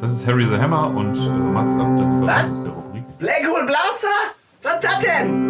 Das 0.00 0.10
ist 0.10 0.26
Harry 0.26 0.46
the 0.48 0.56
Hammer 0.56 0.88
und 0.88 1.16
äh, 1.16 1.28
Mats 1.30 1.74
ab, 1.74 1.80
dann 1.80 2.26
Was? 2.26 2.62
der 2.62 2.72
Rubrik. 2.72 3.04
Blackhole 3.18 3.66
Blaster? 3.66 4.08
Was 4.62 4.80
das 4.80 4.98
denn? 5.00 5.48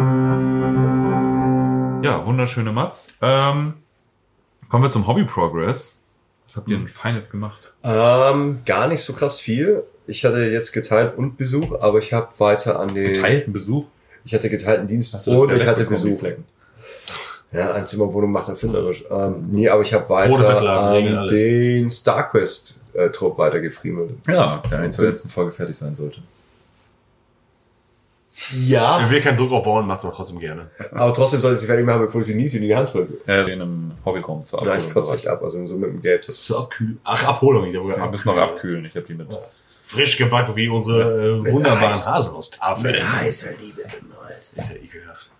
Ja, 2.03 2.25
wunderschöne 2.25 2.73
Mats. 2.73 3.07
Ähm, 3.21 3.75
kommen 4.67 4.83
wir 4.83 4.89
zum 4.89 5.07
Hobby 5.07 5.23
Progress. 5.23 5.95
Was 6.45 6.57
habt 6.57 6.67
ihr 6.67 6.77
denn 6.77 6.89
Feines 6.89 7.29
gemacht? 7.29 7.59
Ähm, 7.83 8.63
gar 8.65 8.87
nicht 8.87 9.03
so 9.03 9.13
krass 9.13 9.39
viel. 9.39 9.83
Ich 10.07 10.25
hatte 10.25 10.39
jetzt 10.39 10.73
geteilt 10.73 11.17
und 11.17 11.37
Besuch, 11.37 11.79
aber 11.79 11.99
ich 11.99 12.11
habe 12.11 12.27
weiter 12.39 12.79
an 12.79 12.93
den. 12.93 13.13
Geteilten 13.13 13.53
Besuch. 13.53 13.85
Ich 14.25 14.33
hatte 14.33 14.49
geteilten 14.49 14.87
Dienst 14.87 15.25
und 15.27 15.53
ich 15.53 15.65
hatte 15.65 15.85
Besuch. 15.85 16.21
Ja, 17.51 17.71
Einzimmerwohnung 17.73 18.31
macht 18.31 18.49
erfinderisch. 18.49 19.05
Ähm, 19.09 19.45
nee, 19.51 19.69
aber 19.69 19.81
ich 19.81 19.93
habe 19.93 20.09
weiter 20.09 20.59
an 20.59 21.17
alles. 21.17 21.31
den 21.31 21.89
StarQuest-Trupp 21.89 23.37
weitergefriemelt. 23.37 24.11
Ja, 24.27 24.61
der 24.69 24.79
eins 24.79 24.97
der 24.97 25.05
letzten 25.05 25.29
Folge 25.29 25.51
fertig 25.53 25.77
sein 25.77 25.95
sollte. 25.95 26.19
Ja. 28.53 28.99
Wenn 29.01 29.09
wir 29.09 29.21
keinen 29.21 29.37
Druck 29.37 29.51
aufbauen, 29.51 29.87
macht 29.87 29.99
es 29.99 30.05
aber 30.05 30.13
trotzdem 30.13 30.39
gerne. 30.39 30.69
Aber 30.91 31.13
trotzdem 31.13 31.39
sollte 31.39 31.55
ich 31.55 31.61
sie 31.61 31.67
fertig 31.67 31.85
machen, 31.85 32.01
bevor 32.01 32.21
ich 32.21 32.27
sie 32.27 32.35
nie 32.35 32.45
in 32.45 32.61
die 32.61 32.75
Hand 32.75 32.93
drücke. 32.93 33.13
Äh, 33.27 33.51
in 33.51 33.61
einem 33.61 33.91
Hobbyraum 34.05 34.43
zur 34.43 34.59
Ja, 34.63 34.73
Abholung. 34.73 34.87
ich 34.87 34.93
kotze 34.93 35.13
echt 35.15 35.27
ab, 35.27 35.41
also 35.41 35.65
so 35.65 35.75
mit 35.75 35.89
dem 35.89 36.01
Geld. 36.01 36.27
Das 36.27 36.43
Zur 36.43 36.59
Abkühl 36.59 36.97
Ach, 37.03 37.23
Abholung. 37.25 37.65
Ich 37.65 37.73
Wir 37.73 37.81
müssen 38.09 38.27
noch 38.27 38.37
abkühlen. 38.37 38.85
Ich 38.85 38.95
habe 38.95 39.05
die 39.07 39.15
mit. 39.15 39.27
Frisch 39.83 40.17
gebacken 40.17 40.55
wie 40.55 40.67
unsere 40.67 41.39
äh, 41.47 41.51
wunderbaren. 41.51 41.95
Haselnuss-Tafeln. 41.95 43.19
heißer 43.19 43.51
Liebe 43.59 43.83
Hals. 44.27 44.53
Ist 44.53 44.69
ja 44.69 44.75
ekelhaft. 44.75 45.31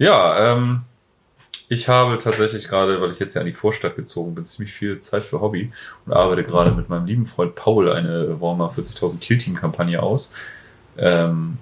Ja, 0.00 0.54
ähm, 0.54 0.80
ich 1.68 1.86
habe 1.86 2.16
tatsächlich 2.16 2.68
gerade, 2.68 3.02
weil 3.02 3.12
ich 3.12 3.18
jetzt 3.18 3.34
ja 3.34 3.42
in 3.42 3.46
die 3.46 3.52
Vorstadt 3.52 3.96
gezogen 3.96 4.34
bin, 4.34 4.46
ziemlich 4.46 4.72
viel 4.72 5.00
Zeit 5.00 5.22
für 5.22 5.42
Hobby 5.42 5.72
und 6.06 6.14
arbeite 6.14 6.42
gerade 6.42 6.70
mit 6.70 6.88
meinem 6.88 7.04
lieben 7.04 7.26
Freund 7.26 7.54
Paul 7.54 7.92
eine 7.92 8.40
Warhammer 8.40 8.72
40.000 8.72 9.20
Kill-Team-Kampagne 9.20 10.02
aus. 10.02 10.32
Ähm, 10.96 11.58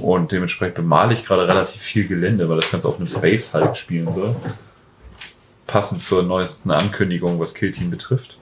und 0.00 0.30
dementsprechend 0.30 0.76
bemale 0.76 1.14
ich 1.14 1.24
gerade 1.24 1.48
relativ 1.48 1.82
viel 1.82 2.06
Gelände, 2.06 2.48
weil 2.48 2.60
das 2.60 2.70
Ganze 2.70 2.86
auf 2.86 2.98
einem 2.98 3.08
Space 3.08 3.52
Hulk 3.52 3.76
spielen 3.76 4.14
soll. 4.14 4.36
Passend 5.66 6.00
zur 6.00 6.22
neuesten 6.22 6.70
Ankündigung, 6.70 7.40
was 7.40 7.54
Kill-Team 7.54 7.90
betrifft. 7.90 8.38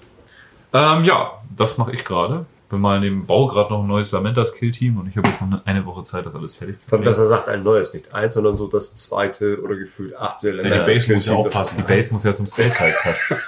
Ähm, 0.74 1.06
ja, 1.06 1.40
das 1.56 1.78
mache 1.78 1.94
ich 1.94 2.04
gerade. 2.04 2.44
Bin 2.70 2.80
mal 2.82 2.96
in 2.96 3.02
dem 3.02 3.26
Bau 3.26 3.46
gerade 3.46 3.72
noch 3.72 3.80
ein 3.80 3.86
neues 3.86 4.12
Lamentas 4.12 4.52
Kill-Team 4.52 4.98
und 4.98 5.08
ich 5.08 5.16
habe 5.16 5.28
jetzt 5.28 5.40
noch 5.40 5.64
eine 5.64 5.86
Woche 5.86 6.02
Zeit, 6.02 6.26
das 6.26 6.34
alles 6.34 6.54
fertig 6.54 6.78
zu 6.78 6.88
Von 6.90 6.98
kriegen. 6.98 7.10
dass 7.10 7.18
er 7.18 7.26
sagt, 7.26 7.48
ein 7.48 7.62
neues, 7.62 7.94
nicht 7.94 8.12
eins, 8.12 8.34
sondern 8.34 8.58
so 8.58 8.66
das 8.66 8.94
zweite 8.96 9.62
oder 9.62 9.74
gefühlt 9.76 10.14
achte 10.14 10.50
Ja, 10.54 10.62
die 10.84 10.92
Base 10.92 11.14
muss 11.14 11.26
ja 11.26 11.34
auch 11.34 11.48
passen. 11.48 11.76
Die 11.78 11.82
Base 11.84 12.12
muss 12.12 12.24
ja 12.24 12.34
zum 12.34 12.46
Space 12.46 12.78
Hulk 12.78 12.94
passen. 13.02 13.36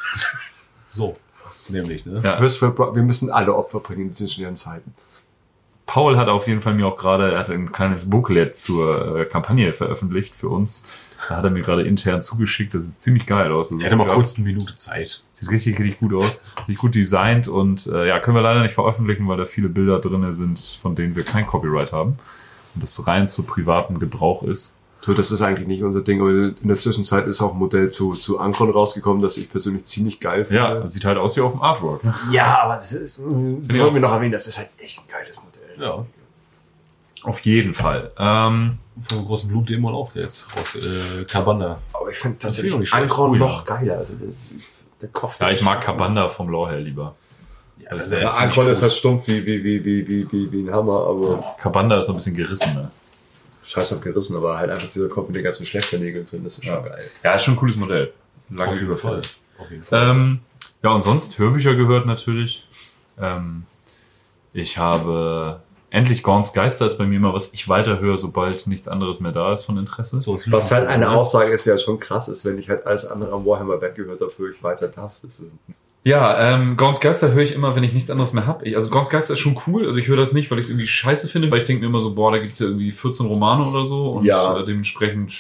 So, 0.92 1.16
nämlich, 1.68 2.04
ne? 2.04 2.20
Ja. 2.24 2.32
Pro- 2.70 2.94
wir 2.96 3.02
müssen 3.02 3.30
alle 3.30 3.54
Opfer 3.54 3.78
bringen 3.78 4.02
in 4.02 4.08
diesen 4.10 4.28
schweren 4.28 4.56
Zeiten. 4.56 4.92
Paul 5.90 6.16
hat 6.16 6.28
auf 6.28 6.46
jeden 6.46 6.62
Fall 6.62 6.74
mir 6.74 6.86
auch 6.86 6.96
gerade, 6.96 7.32
er 7.32 7.38
hat 7.40 7.50
ein 7.50 7.72
kleines 7.72 8.08
Booklet 8.08 8.56
zur 8.56 9.16
äh, 9.16 9.24
Kampagne 9.24 9.72
veröffentlicht 9.72 10.36
für 10.36 10.48
uns. 10.48 10.88
Da 11.28 11.38
hat 11.38 11.42
er 11.42 11.50
mir 11.50 11.62
gerade 11.62 11.82
intern 11.82 12.22
zugeschickt. 12.22 12.72
Das 12.74 12.84
sieht 12.84 13.00
ziemlich 13.00 13.26
geil 13.26 13.50
aus. 13.50 13.72
Also, 13.72 13.82
Er 13.82 13.86
hatte 13.86 13.96
mal 13.96 14.06
kurz 14.06 14.36
eine 14.36 14.46
Minute 14.46 14.76
Zeit. 14.76 15.24
Sieht 15.32 15.50
richtig, 15.50 15.80
richtig 15.80 15.98
gut 15.98 16.14
aus. 16.14 16.42
Richtig 16.58 16.76
gut 16.76 16.94
designt 16.94 17.48
und 17.48 17.88
äh, 17.88 18.06
ja, 18.06 18.20
können 18.20 18.36
wir 18.36 18.40
leider 18.40 18.62
nicht 18.62 18.72
veröffentlichen, 18.72 19.26
weil 19.26 19.36
da 19.36 19.46
viele 19.46 19.68
Bilder 19.68 19.98
drinne 19.98 20.32
sind, 20.32 20.60
von 20.80 20.94
denen 20.94 21.16
wir 21.16 21.24
kein 21.24 21.44
Copyright 21.44 21.90
haben. 21.90 22.20
Und 22.76 22.84
das 22.84 23.04
rein 23.08 23.26
zu 23.26 23.42
privatem 23.42 23.98
Gebrauch 23.98 24.44
ist. 24.44 24.78
So, 25.00 25.12
das 25.12 25.32
ist 25.32 25.42
eigentlich 25.42 25.66
nicht 25.66 25.82
unser 25.82 26.02
Ding, 26.02 26.20
aber 26.20 26.30
in 26.30 26.68
der 26.68 26.78
Zwischenzeit 26.78 27.26
ist 27.26 27.40
auch 27.40 27.54
ein 27.54 27.58
Modell 27.58 27.90
zu, 27.90 28.12
zu 28.12 28.38
Ankron 28.38 28.70
rausgekommen, 28.70 29.22
das 29.22 29.38
ich 29.38 29.50
persönlich 29.50 29.86
ziemlich 29.86 30.20
geil 30.20 30.44
finde. 30.44 30.62
Ja, 30.62 30.74
das 30.74 30.92
sieht 30.92 31.04
halt 31.04 31.18
aus 31.18 31.36
wie 31.36 31.40
auf 31.40 31.50
dem 31.50 31.62
Artwork. 31.62 32.04
Ne? 32.04 32.14
ja 32.30 32.60
aber 32.62 32.76
das 32.76 32.92
ist, 32.92 33.18
das 33.18 33.76
sollen 33.78 33.94
wir 33.94 34.00
noch 34.00 34.12
erwähnen, 34.12 34.30
das 34.30 34.46
ist 34.46 34.58
halt 34.58 34.70
echt 34.78 35.00
ein 35.00 35.10
geiles. 35.10 35.39
Ja. 35.80 36.04
Auf 37.22 37.40
jeden 37.40 37.74
Fall. 37.74 38.12
Ähm, 38.18 38.78
Von 39.08 39.18
einem 39.18 39.26
großen 39.26 39.48
Blutdämon 39.48 39.94
auch 39.94 40.14
jetzt. 40.14 40.46
Aus 40.56 40.74
äh, 40.76 41.24
Cabana. 41.24 41.78
Aber 41.92 42.10
ich 42.10 42.16
finde 42.16 42.38
Das 42.40 42.52
ist 42.56 42.62
tatsächlich. 42.62 42.94
Ankron 42.94 43.30
Oh, 43.30 43.34
ja. 43.34 43.38
noch 43.40 43.64
geiler. 43.64 43.98
Also 43.98 44.14
das, 44.14 44.36
der 45.00 45.08
Kopf. 45.10 45.38
ja, 45.40 45.50
ich 45.50 45.62
mag 45.62 45.82
Kabanda 45.82 46.28
vom 46.28 46.48
Lore 46.48 46.70
her 46.72 46.80
lieber. 46.80 47.14
Ja, 47.78 47.94
das 47.96 48.10
Ja, 48.10 48.30
Ankron 48.30 48.66
ist 48.68 48.82
halt 48.82 48.92
stumpf 48.92 49.26
wie, 49.28 49.44
wie, 49.44 49.62
wie, 49.64 49.84
wie, 49.84 50.08
wie, 50.08 50.32
wie, 50.32 50.52
wie 50.52 50.60
ein 50.68 50.72
Hammer, 50.72 51.06
aber 51.06 51.56
Kabanda 51.58 51.98
ist 51.98 52.06
so 52.06 52.12
ein 52.12 52.16
bisschen 52.16 52.34
gerissen. 52.36 52.74
Ne? 52.74 52.90
scheiß 53.62 53.92
auf 53.92 54.00
gerissen, 54.00 54.36
aber 54.36 54.58
halt 54.58 54.68
einfach 54.70 54.88
dieser 54.88 55.08
Kopf 55.08 55.28
mit 55.28 55.36
den 55.36 55.44
ganzen 55.44 55.64
Schlechternägeln 55.64 56.24
drin, 56.24 56.42
das 56.42 56.58
ist 56.58 56.64
schon 56.64 56.82
geil. 56.84 57.08
Ja, 57.22 57.34
ist 57.34 57.44
schon 57.44 57.54
ein 57.54 57.56
cooles 57.56 57.76
Modell. 57.76 58.12
Lange 58.48 58.70
Auf 58.72 58.74
jeden 58.74 58.86
Überfälle. 58.86 59.22
Fall. 59.22 59.64
Auf 59.64 59.70
jeden 59.70 59.82
Fall. 59.84 60.10
Ähm, 60.10 60.40
ja, 60.82 60.90
und 60.90 61.02
sonst 61.02 61.38
Hörbücher 61.38 61.74
gehört 61.76 62.04
natürlich. 62.04 62.66
Ähm, 63.20 63.64
ich 64.52 64.76
habe 64.76 65.60
endlich 65.90 66.22
Gorns 66.22 66.52
Geister 66.52 66.86
ist 66.86 66.98
bei 66.98 67.04
mir 67.06 67.16
immer, 67.16 67.34
was 67.34 67.52
ich 67.52 67.68
weiterhöre, 67.68 68.16
sobald 68.16 68.66
nichts 68.66 68.88
anderes 68.88 69.20
mehr 69.20 69.32
da 69.32 69.52
ist 69.52 69.64
von 69.64 69.76
Interesse. 69.78 70.20
So, 70.22 70.34
es 70.34 70.50
Was 70.50 70.70
halt 70.70 70.88
eine 70.88 71.10
Aussage 71.10 71.50
ist, 71.52 71.66
die 71.66 71.70
ja 71.70 71.78
schon 71.78 71.98
krass 72.00 72.28
ist, 72.28 72.44
wenn 72.44 72.58
ich 72.58 72.68
halt 72.68 72.86
alles 72.86 73.06
andere 73.06 73.32
am 73.32 73.44
Warhammer 73.44 73.80
weggehört 73.80 74.20
habe, 74.20 74.32
höre 74.36 74.50
ich 74.50 74.62
weiter 74.62 74.88
das. 74.88 75.22
das 75.22 75.40
ist, 75.40 75.50
Ja, 76.04 76.54
ähm, 76.54 76.76
Gorns 76.76 77.00
Geister 77.00 77.32
höre 77.32 77.42
ich 77.42 77.52
immer, 77.52 77.74
wenn 77.76 77.82
ich 77.84 77.92
nichts 77.92 78.08
anderes 78.10 78.32
mehr 78.32 78.46
habe. 78.46 78.64
Also 78.74 78.88
Gorns 78.90 79.10
Geister 79.10 79.32
ist 79.34 79.40
schon 79.40 79.58
cool. 79.66 79.86
Also 79.86 79.98
ich 79.98 80.08
höre 80.08 80.16
das 80.16 80.32
nicht, 80.32 80.50
weil 80.50 80.58
ich 80.58 80.64
es 80.66 80.70
irgendwie 80.70 80.86
scheiße 80.86 81.28
finde, 81.28 81.50
weil 81.50 81.58
ich 81.58 81.64
denke 81.66 81.82
mir 81.82 81.88
immer 81.88 82.00
so, 82.00 82.14
boah, 82.14 82.30
da 82.32 82.38
gibt's 82.38 82.58
ja 82.58 82.66
irgendwie 82.66 82.92
14 82.92 83.26
Romane 83.26 83.66
oder 83.68 83.84
so 83.84 84.10
und 84.12 84.24
Ja. 84.24 84.58
äh, 84.60 84.64
dementsprechend, 84.64 85.32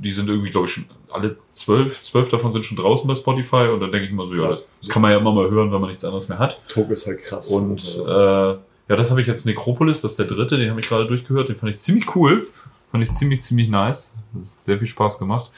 die 0.00 0.12
sind 0.12 0.28
irgendwie, 0.28 0.50
glaube 0.50 0.66
ich, 0.66 0.72
schon 0.72 0.84
alle 1.10 1.36
zwölf, 1.52 2.02
zwölf 2.02 2.28
davon 2.28 2.52
sind 2.52 2.64
schon 2.64 2.76
draußen 2.76 3.06
bei 3.06 3.14
Spotify 3.14 3.68
und 3.72 3.78
dann 3.80 3.92
denke 3.92 4.06
ich 4.06 4.10
immer 4.10 4.26
so, 4.26 4.34
ja, 4.34 4.42
Krass. 4.46 4.68
das 4.80 4.88
kann 4.88 5.00
man 5.00 5.12
ja 5.12 5.18
immer 5.18 5.32
mal 5.32 5.48
hören, 5.48 5.72
wenn 5.72 5.80
man 5.80 5.88
nichts 5.90 6.04
anderes 6.04 6.28
mehr 6.28 6.38
hat. 6.40 6.58
Tog 6.68 6.90
ist 6.90 7.06
halt 7.06 7.22
krass. 7.22 7.48
Und 7.50 7.80
äh, 8.04 8.10
Also, 8.10 8.58
ja, 8.88 8.96
das 8.96 9.10
habe 9.10 9.20
ich 9.20 9.26
jetzt 9.26 9.46
Necropolis, 9.46 10.02
das 10.02 10.12
ist 10.12 10.18
der 10.18 10.26
dritte, 10.26 10.58
den 10.58 10.70
habe 10.70 10.80
ich 10.80 10.88
gerade 10.88 11.06
durchgehört, 11.06 11.48
den 11.48 11.56
fand 11.56 11.72
ich 11.72 11.80
ziemlich 11.80 12.14
cool. 12.14 12.48
Fand 12.90 13.02
ich 13.02 13.12
ziemlich, 13.12 13.42
ziemlich 13.42 13.68
nice. 13.68 14.14
Das 14.34 14.56
hat 14.56 14.64
sehr 14.66 14.78
viel 14.78 14.86
Spaß 14.86 15.18
gemacht. 15.18 15.50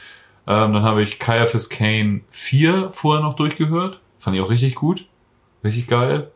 Ähm, 0.46 0.72
dann 0.72 0.82
habe 0.84 1.02
ich 1.02 1.18
Caiaphas 1.18 1.68
Kane 1.68 2.22
4 2.30 2.92
vorher 2.92 3.22
noch 3.22 3.34
durchgehört. 3.34 4.00
Fand 4.18 4.36
ich 4.36 4.42
auch 4.42 4.48
richtig 4.48 4.74
gut. 4.74 5.04
Richtig 5.62 5.86
geil. 5.86 6.30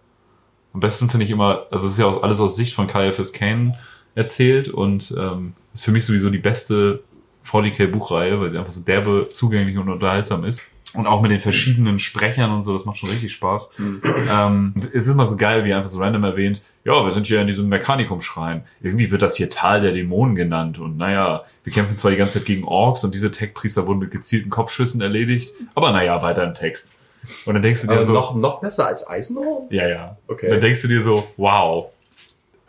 Am 0.75 0.81
besten 0.81 1.09
finde 1.09 1.25
ich 1.25 1.31
immer, 1.31 1.67
also 1.71 1.87
es 1.87 1.93
ist 1.93 1.99
ja 1.99 2.05
aus, 2.05 2.23
alles 2.23 2.39
aus 2.39 2.55
Sicht 2.55 2.75
von 2.75 2.87
Caiaphas 2.87 3.33
Kane 3.33 3.79
erzählt 4.15 4.69
und 4.69 5.15
ähm, 5.17 5.55
ist 5.73 5.85
für 5.85 5.93
mich 5.93 6.05
sowieso 6.05 6.29
die 6.29 6.39
beste 6.39 7.03
40k-Buchreihe, 7.47 8.39
weil 8.39 8.51
sie 8.51 8.59
einfach 8.59 8.73
so 8.73 8.81
derbe, 8.81 9.29
zugänglich 9.31 9.79
und 9.79 9.89
unterhaltsam 9.89 10.45
ist. 10.45 10.61
Und 10.95 11.07
auch 11.07 11.23
mit 11.23 11.31
den 11.31 11.39
verschiedenen 11.39 12.01
Sprechern 12.01 12.51
und 12.51 12.63
so, 12.63 12.73
das 12.75 12.85
macht 12.85 12.99
schon 12.99 13.11
richtig 13.11 13.33
Spaß. 13.33 13.71
Ähm, 13.79 14.73
und 14.75 14.85
es 14.87 15.07
ist 15.07 15.09
immer 15.09 15.27
so 15.27 15.37
geil, 15.37 15.65
wie 15.65 15.73
einfach 15.73 15.89
so 15.89 16.01
random 16.01 16.25
erwähnt, 16.25 16.63
ja, 16.85 17.05
wir 17.05 17.13
sind 17.13 17.27
hier 17.27 17.41
in 17.41 17.47
diesem 17.47 17.69
Mechanikum-Schrein. 17.69 18.65
Irgendwie 18.81 19.11
wird 19.11 19.23
das 19.23 19.37
hier 19.37 19.51
Tal 19.51 19.83
der 19.83 19.93
Dämonen 19.93 20.35
genannt. 20.35 20.79
Und 20.79 20.97
naja, 20.97 21.45
wir 21.63 21.73
kämpfen 21.73 21.97
zwar 21.97 22.11
die 22.11 22.17
ganze 22.17 22.39
Zeit 22.39 22.47
gegen 22.47 22.65
Orks 22.65 23.05
und 23.05 23.15
diese 23.15 23.31
Tech-Priester 23.31 23.87
wurden 23.87 23.99
mit 23.99 24.11
gezielten 24.11 24.51
Kopfschüssen 24.51 25.01
erledigt, 25.01 25.53
aber 25.75 25.93
naja, 25.93 26.23
weiter 26.23 26.45
im 26.45 26.55
Text. 26.55 26.99
Und 27.45 27.55
dann 27.55 27.63
denkst 27.63 27.83
du 27.83 27.87
dir 27.87 27.95
aber 27.95 28.03
so, 28.03 28.13
noch, 28.13 28.35
noch 28.35 28.61
besser 28.61 28.87
als 28.87 29.07
Eisenhorn? 29.09 29.67
ja, 29.71 29.87
ja. 29.87 30.17
Okay. 30.27 30.49
Dann 30.49 30.61
denkst 30.61 30.81
du 30.83 30.89
dir 30.89 31.03
so, 31.03 31.29
wow, 31.37 31.93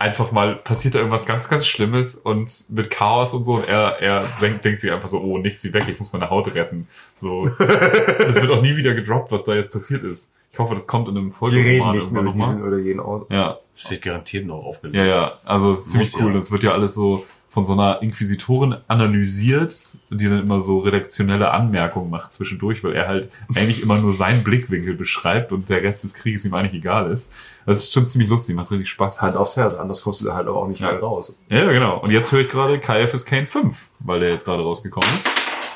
einfach 0.01 0.31
mal 0.31 0.55
passiert 0.55 0.95
da 0.95 0.99
irgendwas 0.99 1.25
ganz, 1.25 1.47
ganz 1.47 1.65
Schlimmes 1.67 2.15
und 2.15 2.65
mit 2.69 2.89
Chaos 2.89 3.33
und 3.33 3.43
so. 3.43 3.55
Und 3.55 3.67
er, 3.67 3.99
er 4.01 4.27
denkt, 4.41 4.65
denkt 4.65 4.79
sich 4.79 4.91
einfach 4.91 5.07
so, 5.07 5.19
oh, 5.21 5.37
nichts 5.37 5.63
wie 5.63 5.73
weg, 5.73 5.85
ich 5.87 5.99
muss 5.99 6.11
meine 6.11 6.29
Haut 6.29 6.53
retten. 6.55 6.87
So, 7.21 7.45
es 7.47 8.41
wird 8.41 8.49
auch 8.49 8.61
nie 8.61 8.75
wieder 8.75 8.93
gedroppt, 8.93 9.31
was 9.31 9.43
da 9.43 9.53
jetzt 9.53 9.71
passiert 9.71 10.03
ist. 10.03 10.33
Ich 10.51 10.59
hoffe, 10.59 10.73
das 10.75 10.87
kommt 10.87 11.07
in 11.07 11.17
einem 11.17 11.31
Wir 11.39 11.49
reden 11.51 11.79
Folgeroman 11.79 11.95
nicht 11.95 12.11
mehr 12.11 12.21
irgendwann 12.23 12.25
nochmal. 12.25 12.55
diesen 12.55 12.67
oder 12.67 12.77
jenen 12.79 12.99
Ort. 12.99 13.31
Ja, 13.31 13.59
Steht 13.75 14.01
garantiert 14.01 14.45
noch 14.45 14.63
aufgelöst. 14.65 14.95
ja, 14.97 15.05
ja. 15.05 15.39
Also 15.45 15.71
es 15.71 15.79
ist 15.85 15.91
ziemlich 15.91 16.13
cool. 16.19 16.33
ja. 16.33 16.39
Es 16.39 16.51
wird 16.51 16.63
ja 16.63 16.71
alles 16.73 16.93
so 16.93 17.23
von 17.51 17.65
so 17.65 17.73
einer 17.73 18.01
Inquisitorin 18.01 18.77
analysiert, 18.87 19.85
die 20.09 20.25
dann 20.29 20.39
immer 20.39 20.61
so 20.61 20.79
redaktionelle 20.79 21.51
Anmerkungen 21.51 22.09
macht 22.09 22.31
zwischendurch, 22.31 22.81
weil 22.83 22.93
er 22.93 23.07
halt 23.09 23.29
eigentlich 23.53 23.83
immer 23.83 23.97
nur 23.97 24.13
seinen 24.13 24.41
Blickwinkel 24.43 24.93
beschreibt 24.95 25.51
und 25.51 25.69
der 25.69 25.83
Rest 25.83 26.05
des 26.05 26.13
Krieges 26.13 26.45
ihm 26.45 26.53
eigentlich 26.53 26.75
egal 26.81 27.11
ist. 27.11 27.33
Das 27.65 27.79
ist 27.79 27.91
schon 27.91 28.07
ziemlich 28.07 28.29
lustig, 28.29 28.55
macht 28.55 28.71
richtig 28.71 28.89
Spaß. 28.89 29.21
Hand 29.21 29.35
aufs 29.35 29.57
Herz, 29.57 29.75
anders 29.75 30.01
kommst 30.01 30.21
du 30.21 30.25
da 30.25 30.33
halt 30.33 30.47
auch 30.47 30.65
nicht 30.67 30.79
Ja. 30.79 30.91
mehr 30.93 31.01
raus. 31.01 31.37
Ja, 31.49 31.69
genau. 31.71 31.99
Und 31.99 32.11
jetzt 32.11 32.31
höre 32.31 32.39
ich 32.39 32.49
gerade 32.49 32.79
KFS 32.79 33.25
Kane 33.25 33.45
5, 33.45 33.89
weil 33.99 34.21
der 34.21 34.29
jetzt 34.29 34.45
gerade 34.45 34.63
rausgekommen 34.63 35.09
ist. 35.17 35.27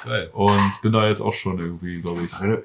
Geil. 0.05 0.29
Und 0.33 0.81
bin 0.81 0.91
da 0.93 1.07
jetzt 1.07 1.21
auch 1.21 1.33
schon 1.33 1.59
irgendwie, 1.59 1.97
glaube 1.97 2.21
ich. 2.25 2.31
Er- 2.39 2.63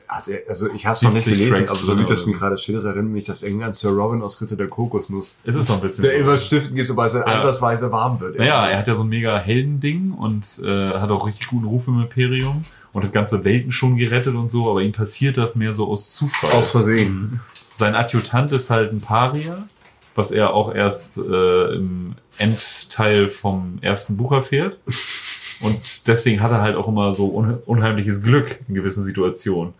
Also 0.49 0.68
ich 0.73 0.87
habe 0.87 0.97
es 0.97 1.02
noch 1.02 1.12
nicht 1.12 1.25
70 1.25 1.38
gelesen, 1.38 1.56
Tracks 1.66 1.70
aber 1.73 1.80
so 1.80 1.99
wie 1.99 2.04
oder 2.04 2.26
mir 2.26 2.32
gerade 2.35 2.59
steht, 2.59 2.75
das 2.76 2.85
erinnert 2.85 3.12
mich 3.12 3.25
das 3.25 3.42
irgendwie 3.42 3.64
an 3.64 3.73
Sir 3.73 3.90
Robin 3.90 4.23
aus 4.23 4.40
Ritter 4.40 4.56
der 4.56 4.68
Kokosnuss. 4.68 5.37
Es 5.44 5.54
ist 5.56 5.68
noch 5.68 5.76
ein 5.76 5.82
bisschen. 5.82 6.02
Der 6.02 6.12
so. 6.12 6.18
immer 6.18 6.37
stiften 6.37 6.75
geht, 6.76 6.87
sobald 6.87 7.09
es 7.12 7.14
Ja. 7.18 7.23
andersweise 7.25 7.90
warm 7.90 8.20
wird. 8.20 8.38
Naja, 8.38 8.68
er 8.68 8.78
hat 8.78 8.88
ja 8.88 8.94
so 8.94 9.02
ein 9.02 9.09
mega 9.09 9.38
Heldending 9.38 10.12
und 10.12 10.47
äh, 10.64 10.90
hat 10.94 11.11
auch 11.11 11.26
richtig 11.26 11.49
guten 11.49 11.66
Ruf 11.66 11.88
im 11.88 12.00
Imperium 12.00 12.62
und 12.92 13.04
hat 13.04 13.12
ganze 13.12 13.44
Welten 13.44 13.73
schon 13.73 13.97
gerettet 13.97 14.35
und 14.35 14.49
so, 14.49 14.70
aber 14.70 14.82
ihm 14.82 14.92
passiert 14.92 15.37
das 15.37 15.54
mehr 15.54 15.73
so 15.75 15.88
aus 15.88 16.12
Zufall. 16.14 16.50
Aus 16.52 16.70
Versehen. 16.73 17.40
Sein 17.75 17.94
Adjutant 17.94 18.52
ist 18.52 18.68
halt 18.68 18.92
ein 18.92 19.00
Paria, 19.00 19.66
was 20.14 20.32
er 20.32 20.52
auch 20.52 20.75
erst 20.75 21.16
äh, 21.18 21.75
im 21.75 22.14
Endteil 22.37 23.28
vom 23.28 23.78
ersten 23.80 24.16
Buch 24.16 24.32
erfährt. 24.32 24.76
Und 25.61 26.07
deswegen 26.09 26.40
hat 26.40 26.50
er 26.50 26.62
halt 26.62 26.76
auch 26.76 26.88
immer 26.88 27.14
so 27.14 27.26
un 27.29 27.59
unheimliches 27.67 28.23
Glück 28.23 28.61
in 28.69 28.75
gewissen 28.75 29.02
Situationen. 29.02 29.75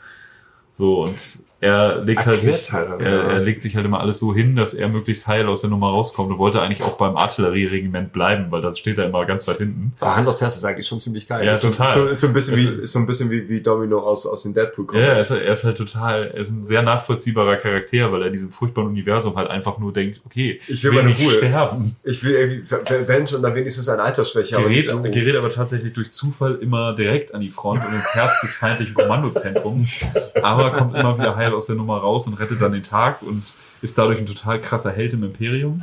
So, 0.75 1.04
und 1.04 1.18
er 1.60 2.02
legt 2.02 2.24
halt 2.24 2.42
sich, 2.42 2.72
halt, 2.72 2.88
aber, 2.88 3.02
er, 3.04 3.10
ja. 3.16 3.32
er 3.32 3.40
legt 3.40 3.60
sich 3.60 3.76
halt 3.76 3.84
immer 3.84 4.00
alles 4.00 4.18
so 4.18 4.34
hin, 4.34 4.56
dass 4.56 4.72
er 4.72 4.88
möglichst 4.88 5.26
heil 5.26 5.46
aus 5.46 5.60
der 5.60 5.68
Nummer 5.70 5.88
rauskommt 5.90 6.30
und 6.30 6.38
wollte 6.38 6.60
eigentlich 6.62 6.82
auch 6.82 6.96
beim 6.96 7.16
Artillerieregiment 7.16 8.12
bleiben, 8.12 8.46
weil 8.50 8.62
das 8.62 8.78
steht 8.78 8.96
da 8.98 9.04
immer 9.04 9.24
ganz 9.26 9.46
weit 9.46 9.58
hinten. 9.58 9.92
Aber 10.00 10.16
Hand 10.16 10.26
aufs 10.28 10.40
Herz 10.40 10.56
ist 10.56 10.64
eigentlich 10.64 10.86
schon 10.86 11.00
ziemlich 11.00 11.28
geil. 11.28 11.44
Ja, 11.44 11.52
ist 11.52 11.60
so, 11.60 11.68
total. 11.68 11.94
So, 11.94 12.06
ist 12.06 12.20
so 12.20 12.26
ein 12.28 12.32
bisschen 12.32 12.54
Es- 12.54 12.60
wie, 12.78 12.82
ist 12.82 12.92
so 12.92 12.98
ein 12.98 13.06
bisschen 13.06 13.30
wie, 13.30 13.48
wie 13.48 13.60
Domino 13.60 13.98
aus, 14.00 14.26
aus 14.26 14.42
den 14.44 14.54
Deadpool 14.54 14.86
Ja, 14.94 15.00
er 15.00 15.18
ist, 15.18 15.30
er 15.30 15.52
ist 15.52 15.64
halt 15.64 15.76
total, 15.76 16.24
er 16.28 16.34
ist 16.40 16.50
ein 16.50 16.64
sehr 16.66 16.82
nachvollziehbarer 16.82 17.56
Charakter, 17.56 18.10
weil 18.10 18.22
er 18.22 18.26
in 18.28 18.32
diesem 18.32 18.50
furchtbaren 18.50 18.88
Universum 18.88 19.36
halt 19.36 19.50
einfach 19.50 19.78
nur 19.78 19.92
denkt, 19.92 20.22
okay, 20.24 20.60
Ich 20.66 20.82
will 20.82 20.92
meine 20.92 21.08
nicht 21.10 21.20
Ruhe. 21.22 21.32
sterben. 21.32 21.96
Ich 22.04 22.24
will 22.24 22.32
irgendwie, 22.32 22.74
wenn 23.06 23.26
schon, 23.28 23.42
dann 23.42 23.54
wenigstens 23.54 23.88
eine 23.88 24.02
Altersschwäche, 24.02 24.56
aber 24.56 24.68
gerät, 24.68 24.84
so. 24.86 25.02
gerät 25.02 25.36
aber 25.36 25.50
tatsächlich 25.50 25.92
durch 25.92 26.10
Zufall 26.12 26.54
immer 26.62 26.94
direkt 26.94 27.34
an 27.34 27.40
die 27.42 27.50
Front 27.50 27.84
und 27.84 27.92
ins 27.92 28.14
Herz 28.14 28.40
des 28.40 28.54
feindlichen 28.54 28.94
Kommandozentrums, 28.94 30.04
aber 30.42 30.70
kommt 30.72 30.96
immer 30.96 31.18
wieder 31.18 31.36
heil 31.36 31.50
aus 31.54 31.66
der 31.66 31.76
Nummer 31.76 31.99
raus 31.99 32.26
und 32.26 32.35
rettet 32.35 32.61
dann 32.61 32.73
den 32.73 32.83
Tag 32.83 33.23
und 33.23 33.42
ist 33.83 33.99
dadurch 33.99 34.19
ein 34.19 34.26
total 34.26 34.61
krasser 34.61 34.90
Held 34.90 35.12
im 35.12 35.25
Imperium. 35.25 35.80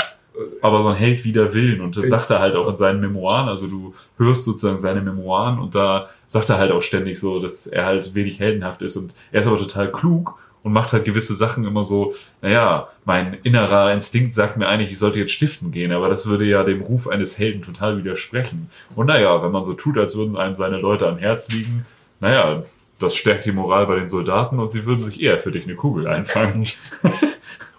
Aber 0.61 0.83
so 0.83 0.89
ein 0.89 0.95
Held 0.95 1.23
wider 1.23 1.53
Willen 1.55 1.81
und 1.81 1.97
das 1.97 2.09
sagt 2.09 2.29
er 2.29 2.39
halt 2.39 2.55
auch 2.55 2.69
in 2.69 2.75
seinen 2.75 3.01
Memoiren, 3.01 3.49
also 3.49 3.65
du 3.65 3.95
hörst 4.19 4.45
sozusagen 4.45 4.77
seine 4.77 5.01
Memoiren 5.01 5.57
und 5.57 5.73
da 5.73 6.09
sagt 6.27 6.49
er 6.51 6.59
halt 6.59 6.71
auch 6.71 6.83
ständig 6.83 7.19
so, 7.19 7.39
dass 7.39 7.65
er 7.65 7.87
halt 7.87 8.13
wenig 8.13 8.39
heldenhaft 8.39 8.83
ist 8.83 8.97
und 8.97 9.15
er 9.31 9.41
ist 9.41 9.47
aber 9.47 9.57
total 9.57 9.91
klug 9.91 10.37
und 10.67 10.73
macht 10.73 10.91
halt 10.91 11.05
gewisse 11.05 11.33
Sachen 11.33 11.65
immer 11.65 11.83
so, 11.83 12.13
naja, 12.41 12.89
mein 13.05 13.37
innerer 13.43 13.93
Instinkt 13.93 14.33
sagt 14.33 14.57
mir 14.57 14.67
eigentlich, 14.67 14.91
ich 14.91 14.99
sollte 14.99 15.17
jetzt 15.17 15.31
stiften 15.31 15.71
gehen, 15.71 15.91
aber 15.91 16.09
das 16.09 16.27
würde 16.27 16.45
ja 16.45 16.63
dem 16.63 16.81
Ruf 16.81 17.07
eines 17.07 17.39
Helden 17.39 17.61
total 17.61 17.97
widersprechen. 17.97 18.69
Und 18.95 19.07
naja, 19.07 19.41
wenn 19.41 19.51
man 19.51 19.65
so 19.65 19.73
tut, 19.73 19.97
als 19.97 20.17
würden 20.17 20.35
einem 20.35 20.55
seine 20.55 20.77
Leute 20.77 21.07
am 21.07 21.17
Herz 21.17 21.49
liegen, 21.49 21.85
naja, 22.19 22.63
das 22.99 23.15
stärkt 23.15 23.45
die 23.45 23.51
Moral 23.51 23.85
bei 23.87 23.95
den 23.95 24.07
Soldaten 24.07 24.59
und 24.59 24.71
sie 24.71 24.85
würden 24.85 25.03
sich 25.03 25.21
eher 25.21 25.39
für 25.39 25.51
dich 25.51 25.63
eine 25.65 25.75
Kugel 25.75 26.07
einfangen. 26.07 26.67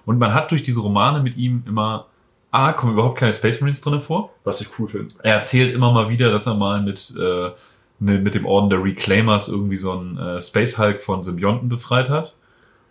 und 0.07 0.19
man 0.19 0.35
hat 0.35 0.51
durch 0.51 0.63
diese 0.63 0.81
Romane 0.81 1.21
mit 1.23 1.37
ihm 1.37 1.63
immer, 1.67 2.07
A, 2.51 2.73
kommen 2.73 2.93
überhaupt 2.95 3.19
keine 3.19 3.33
Space 3.33 3.61
Marines 3.61 3.81
drin 3.81 4.01
vor. 4.01 4.31
Was 4.45 4.61
ich 4.61 4.69
cool 4.79 4.89
finde. 4.89 5.13
Er 5.23 5.35
erzählt 5.35 5.73
immer 5.75 5.93
mal 5.93 6.09
wieder, 6.09 6.31
dass 6.31 6.47
er 6.47 6.55
mal 6.55 6.81
mit, 6.83 7.15
äh, 7.19 7.51
ne- 8.01 8.19
mit 8.19 8.35
dem 8.35 8.47
Orden 8.47 8.71
der 8.71 8.83
Reclaimers 8.83 9.49
irgendwie 9.49 9.77
so 9.77 9.93
einen 9.93 10.17
äh, 10.19 10.41
Space 10.41 10.79
Hulk 10.79 11.01
von 11.03 11.23
Symbionten 11.23 11.69
befreit 11.69 12.09
hat. 12.09 12.35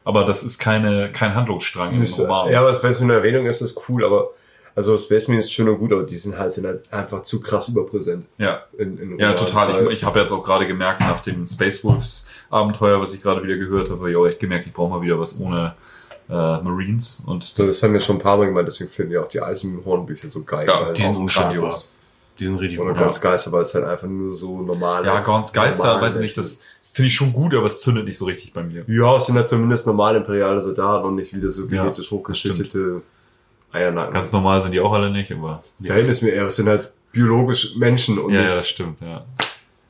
Aber 0.03 0.23
das 0.25 0.43
ist 0.43 0.59
keine, 0.59 1.11
kein 1.11 1.35
Handlungsstrang 1.35 1.93
im 1.93 2.03
Roman. 2.03 2.49
ja, 2.51 2.59
aber 2.61 2.69
es 2.69 3.01
eine 3.01 3.13
Erwähnung 3.13 3.45
ist, 3.45 3.61
ist 3.61 3.89
cool, 3.89 4.05
aber 4.05 4.29
also 4.77 4.95
Space 4.95 5.27
Marine 5.27 5.39
ist 5.39 5.51
schön 5.51 5.67
und 5.67 5.79
gut, 5.79 5.91
aber 5.91 6.03
die 6.03 6.15
sind 6.15 6.37
halt, 6.37 6.51
sind 6.51 6.67
halt 6.67 6.93
einfach 6.93 7.23
zu 7.23 7.41
krass 7.41 7.67
überpräsent. 7.67 8.25
ja. 8.37 8.61
In, 8.77 8.99
in 8.99 9.17
Ja, 9.17 9.33
total. 9.33 9.73
Weil- 9.73 9.87
Ich, 9.87 9.93
ich 9.99 10.03
habe 10.03 10.19
jetzt 10.19 10.31
auch 10.31 10.43
gerade 10.43 10.67
gemerkt, 10.67 10.99
nach 10.99 11.19
dem 11.23 11.47
Space 11.47 11.83
Wolves 11.83 12.27
Abenteuer, 12.51 13.01
was 13.01 13.11
ich 13.11 13.23
gerade 13.23 13.41
wieder 13.41 13.55
gehört 13.57 13.89
habe, 13.89 13.99
habe 14.01 14.11
ich 14.11 14.15
auch 14.15 14.27
echt 14.27 14.39
gemerkt, 14.39 14.67
ich 14.67 14.73
brauche 14.73 14.91
mal 14.91 15.01
wieder 15.01 15.19
was 15.19 15.39
ohne 15.41 15.73
äh, 16.29 16.33
Marines. 16.33 17.23
Und 17.25 17.57
das, 17.57 17.67
das, 17.67 17.81
haben 17.81 17.93
wir 17.93 17.99
schon 18.01 18.17
ein 18.17 18.21
paar 18.21 18.37
Mal 18.37 18.45
gemacht, 18.45 18.65
deswegen 18.67 18.91
finde 18.91 19.13
ich 19.13 19.17
auch 19.17 19.27
die 19.27 19.41
Eisenhornbücher 19.41 20.29
so 20.29 20.43
geil. 20.43 20.67
Ja, 20.67 20.85
weil 20.85 20.93
Die 20.93 21.01
sind 21.01 21.27
grandios. 21.27 21.91
Die 22.37 22.45
sind 22.45 22.57
richtig 22.57 22.79
Oder 22.79 22.91
gut. 22.91 22.99
ganz 22.99 23.19
Geister, 23.19 23.51
weil 23.51 23.63
es 23.63 23.73
halt 23.73 23.85
einfach 23.85 24.07
nur 24.07 24.35
so 24.35 24.61
normal 24.61 25.03
ja, 25.03 25.21
Gorns 25.21 25.51
Geister, 25.51 25.99
weiß 25.99 26.17
ich 26.17 26.21
nicht, 26.21 26.37
das 26.37 26.61
finde 26.91 27.07
ich 27.07 27.15
schon 27.15 27.33
gut, 27.33 27.55
aber 27.55 27.65
es 27.65 27.81
zündet 27.81 28.05
nicht 28.05 28.19
so 28.19 28.25
richtig 28.25 28.53
bei 28.53 28.61
mir. 28.61 28.83
Ja, 28.87 29.17
es 29.17 29.25
sind 29.25 29.35
halt 29.35 29.47
zumindest 29.47 29.87
normale 29.87 30.19
imperiale 30.19 30.61
Soldaten 30.61 31.07
und 31.07 31.15
nicht 31.15 31.35
wieder 31.35 31.49
so 31.49 31.63
Ja, 31.63 31.81
genetisch 31.81 32.11
hochgezüchtete 32.11 33.01
Eiernacken. 33.77 34.13
Ganz 34.13 34.31
normal 34.31 34.61
sind 34.61 34.71
die 34.73 34.79
auch 34.79 34.91
alle 34.93 35.09
nicht, 35.11 35.31
aber 35.31 35.63
Verhältnis 35.81 36.21
mir 36.21 36.29
eher, 36.31 36.45
es 36.45 36.55
sind 36.55 36.67
halt 36.67 36.91
biologisch 37.11 37.75
Menschen 37.77 38.17
und 38.19 38.33
ja, 38.33 38.41
ja, 38.41 38.47
das 38.55 38.67
stimmt, 38.67 39.01
ja. 39.01 39.25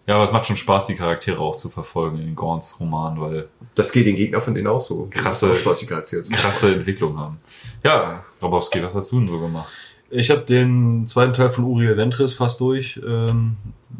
Ja, 0.05 0.15
aber 0.15 0.23
es 0.23 0.31
macht 0.31 0.45
schon 0.45 0.55
Spaß, 0.55 0.85
die 0.87 0.95
Charaktere 0.95 1.37
auch 1.39 1.55
zu 1.57 1.67
verfolgen 1.69 2.17
in 2.19 2.27
den 2.27 2.35
Gorns 2.35 2.79
Roman, 2.79 3.19
weil 3.19 3.49
Das 3.75 3.91
geht 3.91 4.05
den 4.05 4.15
Gegner 4.15 4.39
von 4.39 4.55
denen 4.55 4.67
auch 4.67 4.79
so. 4.79 5.07
Krasse- 5.11 5.49
ist 5.51 5.59
Spaß, 5.61 5.79
die 5.79 5.85
Charaktere 5.85 6.23
sind. 6.23 6.35
krasse 6.37 6.73
Entwicklung 6.73 7.17
haben. 7.19 7.39
Ja, 7.83 8.23
Robowski, 8.41 8.81
was 8.81 8.95
hast 8.95 9.11
du 9.11 9.19
denn 9.19 9.27
so 9.27 9.37
gemacht? 9.39 9.67
Ich 10.09 10.29
habe 10.31 10.41
den 10.41 11.05
zweiten 11.07 11.33
Teil 11.33 11.49
von 11.49 11.65
Uriel 11.65 11.97
Ventris 11.97 12.33
fast 12.33 12.61
durch. 12.61 12.97
Ähm, 13.05 13.57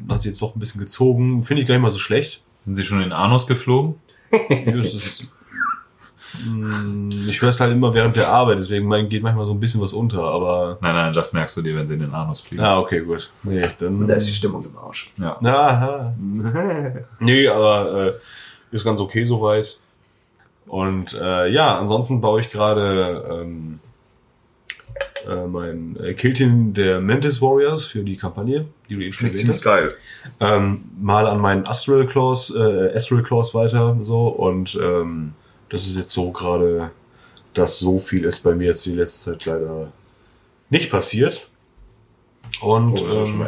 hat 0.07 0.21
sich 0.21 0.29
jetzt 0.29 0.41
doch 0.41 0.55
ein 0.55 0.59
bisschen 0.59 0.79
gezogen. 0.79 1.43
Finde 1.43 1.63
ich 1.63 1.67
gar 1.67 1.75
nicht 1.75 1.81
mal 1.81 1.91
so 1.91 1.97
schlecht. 1.99 2.41
Sind 2.61 2.75
sie 2.75 2.85
schon 2.85 3.01
in 3.01 3.11
Anus 3.11 3.45
geflogen? 3.45 3.95
Das 4.49 4.93
ist, 4.93 5.27
ich 7.27 7.41
höre 7.41 7.49
es 7.49 7.59
halt 7.59 7.71
immer 7.71 7.93
während 7.93 8.15
der 8.15 8.29
Arbeit, 8.29 8.59
deswegen 8.59 8.89
geht 9.09 9.23
manchmal 9.23 9.45
so 9.45 9.51
ein 9.51 9.59
bisschen 9.59 9.81
was 9.81 9.93
unter, 9.93 10.21
aber. 10.21 10.77
Nein, 10.81 10.95
nein, 10.95 11.13
das 11.13 11.33
merkst 11.33 11.57
du 11.57 11.61
dir, 11.61 11.75
wenn 11.75 11.87
sie 11.87 11.95
in 11.95 12.01
den 12.01 12.13
Anus 12.13 12.41
fliegen. 12.41 12.63
Ah, 12.63 12.79
okay, 12.79 13.01
gut. 13.01 13.31
Nee, 13.43 13.61
dann. 13.79 14.07
Da 14.07 14.15
ist 14.15 14.27
die 14.27 14.33
Stimmung 14.33 14.63
im 14.65 14.77
Arsch. 14.77 15.11
Ja. 15.17 15.37
Aha. 15.41 16.13
Nee, 17.19 17.47
aber 17.47 18.07
äh, 18.71 18.75
ist 18.75 18.83
ganz 18.83 18.99
okay 18.99 19.23
soweit. 19.23 19.77
Und 20.67 21.13
äh, 21.13 21.49
ja, 21.49 21.77
ansonsten 21.79 22.19
baue 22.21 22.41
ich 22.41 22.49
gerade 22.49 23.23
ähm, 23.31 23.79
äh, 25.27 25.47
mein 25.47 25.97
äh, 26.01 26.13
Killteam 26.13 26.73
der 26.73 26.99
Mantis 27.01 27.41
Warriors 27.41 27.85
für 27.85 28.03
die 28.03 28.17
Kampagne, 28.17 28.65
die 28.89 28.95
du 28.95 29.01
eben 29.01 29.13
schon 29.13 29.29
erwähnt 29.29 29.49
hast. 29.49 29.63
geil. 29.63 29.93
Ähm, 30.39 30.85
mal 30.99 31.27
an 31.27 31.39
meinen 31.39 31.65
Astral 31.65 32.05
Claws, 32.05 32.53
äh, 32.55 32.93
Astral 32.93 33.23
Claws 33.23 33.53
weiter 33.53 33.97
so 34.03 34.27
und 34.27 34.77
ähm, 34.81 35.33
das 35.69 35.85
ist 35.87 35.97
jetzt 35.97 36.11
so 36.11 36.31
gerade, 36.31 36.91
dass 37.53 37.79
so 37.79 37.99
viel 37.99 38.23
ist 38.25 38.43
bei 38.43 38.55
mir 38.55 38.67
jetzt 38.67 38.85
die 38.85 38.93
letzte 38.93 39.31
Zeit 39.31 39.45
leider 39.45 39.91
nicht 40.69 40.89
passiert. 40.89 41.49
Und 42.61 42.99
ähm, 43.01 43.45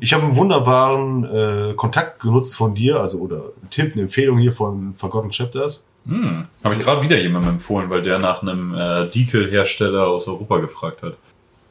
ich 0.00 0.12
habe 0.12 0.24
einen 0.24 0.36
wunderbaren 0.36 1.24
äh, 1.24 1.74
Kontakt 1.74 2.20
genutzt 2.20 2.56
von 2.56 2.74
dir, 2.74 3.00
also 3.00 3.18
oder 3.18 3.52
einen 3.60 3.70
Tipp, 3.70 3.92
eine 3.92 4.02
Empfehlung 4.02 4.38
hier 4.38 4.52
von 4.52 4.94
Forgotten 4.94 5.30
Chapters. 5.30 5.84
Hm, 6.06 6.46
habe 6.64 6.74
ich 6.74 6.80
gerade 6.80 7.02
wieder 7.02 7.18
jemandem 7.20 7.52
empfohlen, 7.54 7.88
weil 7.88 8.02
der 8.02 8.18
nach 8.18 8.42
einem 8.42 8.74
äh, 8.74 9.08
Decal-Hersteller 9.08 10.08
aus 10.08 10.26
Europa 10.26 10.58
gefragt 10.58 11.02
hat. 11.02 11.14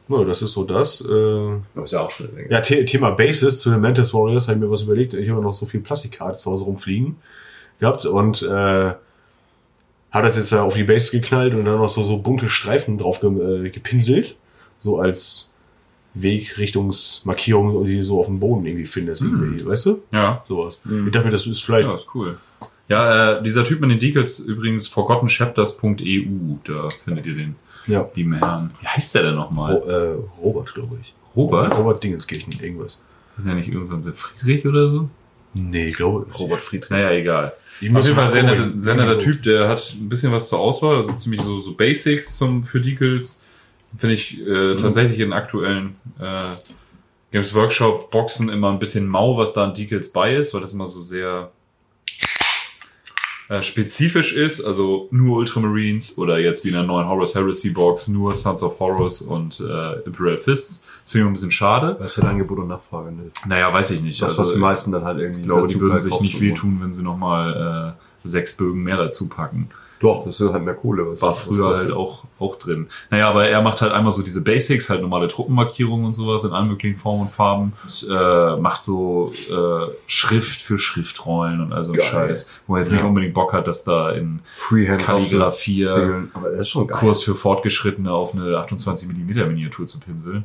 Ja, 0.08 0.24
das 0.24 0.40
ist 0.42 0.52
so 0.52 0.64
das. 0.64 1.00
Äh, 1.02 1.56
Das 1.74 1.84
ist 1.84 1.92
ja 1.92 2.00
auch 2.00 2.10
schon 2.10 2.34
länger. 2.34 2.50
ja, 2.50 2.64
The 2.64 2.84
Thema 2.84 3.10
Basis 3.10 3.60
zu 3.60 3.70
den 3.70 3.80
Mantis 3.80 4.14
Warriors 4.14 4.48
habe 4.48 4.58
ich 4.58 4.64
mir 4.64 4.70
was 4.70 4.82
überlegt. 4.82 5.14
Ich 5.14 5.28
habe 5.28 5.42
noch 5.42 5.52
so 5.52 5.66
viel 5.66 5.80
Plastikkarten 5.80 6.36
zu 6.38 6.50
Hause 6.50 6.64
rumfliegen 6.64 7.16
gehabt 7.80 8.06
und 8.06 8.42
äh, 8.42 8.92
habe 10.12 10.26
das 10.26 10.36
jetzt 10.36 10.52
ja 10.52 10.62
auf 10.62 10.74
die 10.74 10.84
Base 10.84 11.10
geknallt 11.10 11.54
und 11.54 11.64
dann 11.64 11.78
noch 11.78 11.88
so, 11.88 12.02
so 12.02 12.18
bunte 12.18 12.48
Streifen 12.48 12.98
drauf 12.98 13.20
ge 13.20 13.66
äh, 13.66 13.70
gepinselt. 13.70 14.36
So 14.78 14.98
als 14.98 15.52
Wegrichtungsmarkierung, 16.14 17.84
die 17.86 17.96
du 17.96 18.04
so 18.04 18.18
auf 18.18 18.26
dem 18.26 18.40
Boden 18.40 18.66
irgendwie 18.66 18.86
findest. 18.86 19.22
Irgendwie, 19.22 19.64
weißt 19.64 19.86
du? 19.86 20.02
Ja, 20.10 20.42
Sowas. 20.48 20.80
Ich 20.84 21.12
dachte 21.12 21.26
mir, 21.26 21.32
das 21.32 21.46
ist 21.46 21.62
vielleicht 21.62 21.86
ja, 21.86 21.94
ist 21.94 22.06
cool. 22.14 22.38
Ja, 22.88 23.38
äh, 23.38 23.42
dieser 23.42 23.64
Typ 23.64 23.80
mit 23.80 23.90
den 23.90 24.00
Decals 24.00 24.40
übrigens 24.40 24.88
forgottenchapters.eu, 24.88 26.56
da 26.64 26.88
findet 26.88 27.26
ihr 27.26 27.34
den 27.34 27.54
ja. 27.86 28.08
lieben 28.14 28.34
Herrn. 28.34 28.72
Wie 28.80 28.86
heißt 28.88 29.14
der 29.14 29.22
denn 29.22 29.36
nochmal? 29.36 29.74
Ro 29.74 29.88
äh, 29.88 30.16
Robert, 30.42 30.74
glaube 30.74 30.98
ich. 31.00 31.14
Robert? 31.36 31.76
Robert 31.76 32.02
Dingenskirchen, 32.02 32.52
irgendwas. 32.60 33.00
Ist 33.38 33.46
ja 33.46 33.54
nicht 33.54 33.68
irgendein 33.68 34.02
so 34.02 34.12
Friedrich 34.12 34.66
oder 34.66 34.90
so? 34.90 35.08
Nee, 35.54 35.88
ich 35.88 35.96
glaube. 35.96 36.26
Robert 36.36 36.60
Friedrich. 36.60 36.90
Naja, 36.90 37.12
egal. 37.12 37.52
Ich 37.80 37.88
Auf 37.88 37.94
muss 37.94 38.06
jeden 38.06 38.16
Fall 38.16 38.30
sehr 38.30 38.42
netter, 38.42 38.70
sehr 38.78 38.94
netter. 38.94 39.18
Typ, 39.18 39.42
der 39.42 39.68
hat 39.68 39.94
ein 39.98 40.08
bisschen 40.08 40.32
was 40.32 40.48
zur 40.48 40.58
Auswahl, 40.58 40.96
also 40.96 41.12
ziemlich 41.12 41.40
so, 41.42 41.60
so 41.60 41.72
Basics 41.74 42.36
zum, 42.36 42.64
für 42.64 42.80
Decals. 42.80 43.42
Finde 43.96 44.14
ich 44.14 44.38
äh, 44.38 44.76
tatsächlich 44.76 45.18
in 45.18 45.32
aktuellen 45.32 45.96
äh, 46.20 46.44
Games 47.32 47.54
Workshop 47.54 48.10
Boxen 48.10 48.48
immer 48.48 48.70
ein 48.70 48.78
bisschen 48.78 49.08
mau, 49.08 49.36
was 49.36 49.52
da 49.52 49.64
an 49.64 49.74
Decals 49.74 50.10
bei 50.10 50.36
ist, 50.36 50.52
weil 50.52 50.60
das 50.60 50.74
immer 50.74 50.86
so 50.86 51.00
sehr 51.00 51.50
äh, 53.48 53.62
spezifisch 53.62 54.32
ist, 54.32 54.62
also 54.62 55.08
nur 55.10 55.38
Ultramarines 55.38 56.18
oder 56.18 56.38
jetzt 56.38 56.64
wie 56.64 56.68
in 56.68 56.74
der 56.74 56.84
neuen 56.84 57.08
Horus 57.08 57.34
Heresy 57.34 57.70
Box 57.70 58.06
nur 58.06 58.34
Sons 58.34 58.62
of 58.62 58.78
Horus 58.78 59.22
und 59.22 59.58
äh, 59.58 60.00
Imperial 60.06 60.38
Fists. 60.38 60.86
Das 61.10 61.14
finde 61.14 61.26
ich 61.26 61.30
ein 61.30 61.32
bisschen 61.32 61.50
schade. 61.50 61.96
Das 61.98 62.12
ist 62.12 62.22
halt 62.22 62.30
Angebot 62.30 62.60
und 62.60 62.68
Nachfrage. 62.68 63.10
Ne? 63.10 63.32
Naja, 63.44 63.72
weiß 63.72 63.90
ich 63.90 64.00
nicht. 64.00 64.22
Das, 64.22 64.38
was 64.38 64.38
Also, 64.38 64.54
die 64.54 64.60
meisten 64.60 64.92
dann 64.92 65.02
halt 65.02 65.18
irgendwie 65.18 65.40
ich 65.40 65.46
glaube, 65.46 65.66
die 65.66 65.80
würden 65.80 65.98
sich 65.98 66.20
nicht 66.20 66.40
wehtun, 66.40 66.78
wenn 66.80 66.92
sie 66.92 67.02
nochmal 67.02 67.96
äh, 68.24 68.28
sechs 68.28 68.56
Bögen 68.56 68.84
mehr 68.84 68.96
dazu 68.96 69.28
packen. 69.28 69.70
Doch, 69.98 70.24
das 70.24 70.40
ist 70.40 70.52
halt 70.52 70.64
mehr 70.64 70.74
Kohle. 70.74 71.10
Was 71.10 71.20
War 71.20 71.30
was 71.30 71.38
früher 71.40 71.70
kostet. 71.70 71.88
halt 71.88 71.96
auch, 71.96 72.22
auch 72.38 72.56
drin. 72.58 72.86
Naja, 73.10 73.28
aber 73.28 73.48
er 73.48 73.60
macht 73.60 73.82
halt 73.82 73.90
einmal 73.90 74.12
so 74.12 74.22
diese 74.22 74.40
Basics, 74.40 74.88
halt 74.88 75.02
normale 75.02 75.26
Truppenmarkierungen 75.26 76.06
und 76.06 76.14
sowas 76.14 76.44
in 76.44 76.52
allen 76.52 76.68
möglichen 76.68 76.96
Formen 76.96 77.22
und 77.22 77.30
Farben. 77.32 77.72
Und, 77.82 78.08
äh, 78.08 78.56
macht 78.56 78.84
so 78.84 79.32
äh, 79.50 79.92
Schrift 80.06 80.60
für 80.60 80.78
Schriftrollen 80.78 81.60
und 81.60 81.72
all 81.72 81.84
so 81.84 81.92
ein. 81.92 82.00
Scheiß. 82.00 82.62
Wo 82.68 82.76
er 82.76 82.82
jetzt 82.82 82.92
nicht 82.92 83.02
unbedingt 83.02 83.34
Bock 83.34 83.52
hat, 83.52 83.66
dass 83.66 83.82
da 83.82 84.12
in 84.12 84.38
Freehand 84.54 85.02
geil. 86.86 86.98
Kurs 87.00 87.24
für 87.24 87.34
Fortgeschrittene 87.34 88.12
auf 88.12 88.32
eine 88.32 88.58
28 88.58 89.08
mm 89.08 89.48
Miniatur 89.48 89.88
zu 89.88 89.98
pinseln. 89.98 90.44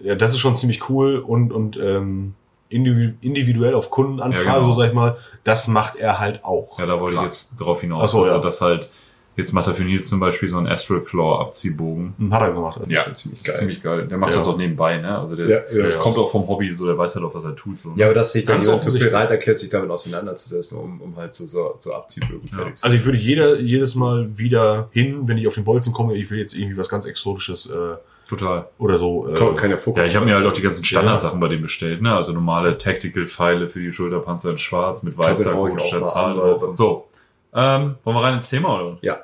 Ja, 0.00 0.14
das 0.14 0.30
ist 0.32 0.38
schon 0.38 0.56
ziemlich 0.56 0.88
cool 0.88 1.16
und, 1.18 1.52
und 1.52 1.76
ähm, 1.76 2.34
individu- 2.70 3.14
individuell 3.20 3.74
auf 3.74 3.90
Kundenanfrage, 3.90 4.46
Ja, 4.46 4.54
genau. 4.58 4.72
so 4.72 4.80
sag 4.80 4.88
ich 4.88 4.94
mal, 4.94 5.16
das 5.44 5.66
macht 5.68 5.96
er 5.96 6.18
halt 6.20 6.44
auch. 6.44 6.78
Ja, 6.78 6.86
da 6.86 7.00
wollte 7.00 7.14
ich 7.16 7.20
Krass. 7.22 7.50
jetzt 7.50 7.60
drauf 7.60 7.80
hinaus, 7.80 8.12
so, 8.12 8.20
dass 8.20 8.28
ja. 8.30 8.36
er 8.36 8.40
das 8.42 8.60
halt, 8.60 8.88
jetzt 9.36 9.52
macht 9.52 9.66
er 9.68 9.74
für 9.74 9.82
Nils 9.84 10.08
zum 10.08 10.20
Beispiel 10.20 10.48
so 10.48 10.56
einen 10.58 10.66
Astral 10.68 11.00
Claw 11.00 11.40
Abziehbogen. 11.40 12.14
Hm, 12.18 12.32
Hat 12.32 12.42
er 12.42 12.52
gemacht. 12.52 12.78
Also 12.78 12.90
Ja, 12.90 13.02
schon 13.04 13.14
ziemlich 13.16 13.40
Das 13.40 13.48
ist 13.48 13.52
geil. 13.54 13.58
ziemlich 13.60 13.82
geil. 13.82 14.06
Der 14.08 14.18
macht 14.18 14.32
Ja. 14.32 14.38
das 14.38 14.46
auch 14.48 14.56
nebenbei, 14.56 14.98
ne? 14.98 15.18
Also 15.18 15.34
der 15.36 15.46
ist, 15.46 15.70
ja, 15.72 15.78
der 15.82 15.90
ja. 15.90 15.96
kommt 15.96 16.16
auch 16.18 16.30
vom 16.30 16.46
Hobby, 16.46 16.72
so 16.74 16.86
der 16.86 16.96
weiß 16.98 17.14
halt 17.16 17.24
auch, 17.24 17.34
was 17.34 17.44
er 17.44 17.56
tut. 17.56 17.80
So. 17.80 17.92
Ja, 17.96 18.06
aber 18.06 18.14
dass 18.14 18.32
sich 18.32 18.44
dann 18.44 18.60
jemand 18.62 18.78
offensichtlich. 18.80 19.10
bereit 19.12 19.30
erklärt, 19.30 19.58
sich 19.58 19.68
damit 19.68 19.90
auseinanderzusetzen, 19.90 20.78
um, 20.78 21.00
um 21.00 21.16
halt 21.16 21.34
so, 21.34 21.46
so, 21.46 21.74
so 21.78 21.92
Abziehbögen 21.94 22.48
fertig 22.48 22.76
zu 22.76 22.84
Also 22.84 22.96
ich 22.96 23.04
würde 23.04 23.18
jeder, 23.18 23.58
jedes 23.60 23.94
Mal 23.94 24.28
wieder 24.36 24.88
hin, 24.92 25.22
wenn 25.26 25.38
ich 25.38 25.46
auf 25.48 25.54
den 25.54 25.64
Bolzen 25.64 25.92
komme, 25.92 26.14
ich 26.14 26.30
will 26.30 26.38
jetzt 26.38 26.54
irgendwie 26.54 26.76
was 26.76 26.88
ganz 26.88 27.06
Exotisches 27.06 27.70
äh, 27.70 27.96
Total. 28.28 28.68
oder 28.78 28.98
so. 28.98 29.26
Äh. 29.28 29.54
Keine 29.54 29.78
Fuck. 29.78 29.96
Ja, 29.96 30.04
ich 30.04 30.14
habe 30.14 30.26
mir 30.26 30.34
halt 30.34 30.46
auch 30.46 30.52
die 30.52 30.62
ganzen 30.62 30.84
Standardsachen 30.84 31.40
bei 31.40 31.48
dem 31.48 31.62
bestellt, 31.62 32.02
ne? 32.02 32.14
Also 32.14 32.32
normale 32.32 32.76
Tactical-Pfeile 32.76 33.68
für 33.68 33.80
die 33.80 33.92
Schulterpanzer 33.92 34.50
in 34.50 34.58
schwarz 34.58 35.02
mit 35.02 35.16
weißer 35.16 35.54
mal 35.54 36.04
Zahl 36.04 36.34
drauf. 36.34 36.62
Und 36.62 36.76
so. 36.76 37.08
Ähm, 37.54 37.96
wollen 38.04 38.16
wir 38.16 38.22
rein 38.22 38.34
ins 38.34 38.50
Thema, 38.50 38.82
oder? 38.82 38.98
Ja. 39.00 39.20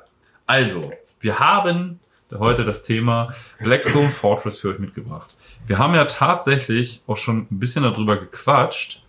Also, 0.47 0.91
wir 1.19 1.39
haben 1.39 1.99
heute 2.33 2.65
das 2.65 2.81
Thema 2.81 3.33
Blackstone 3.59 4.09
Fortress 4.09 4.59
für 4.59 4.69
euch 4.69 4.79
mitgebracht. 4.79 5.37
Wir 5.67 5.77
haben 5.77 5.93
ja 5.93 6.05
tatsächlich 6.05 7.01
auch 7.07 7.17
schon 7.17 7.47
ein 7.51 7.59
bisschen 7.59 7.83
darüber 7.83 8.17
gequatscht. 8.17 9.03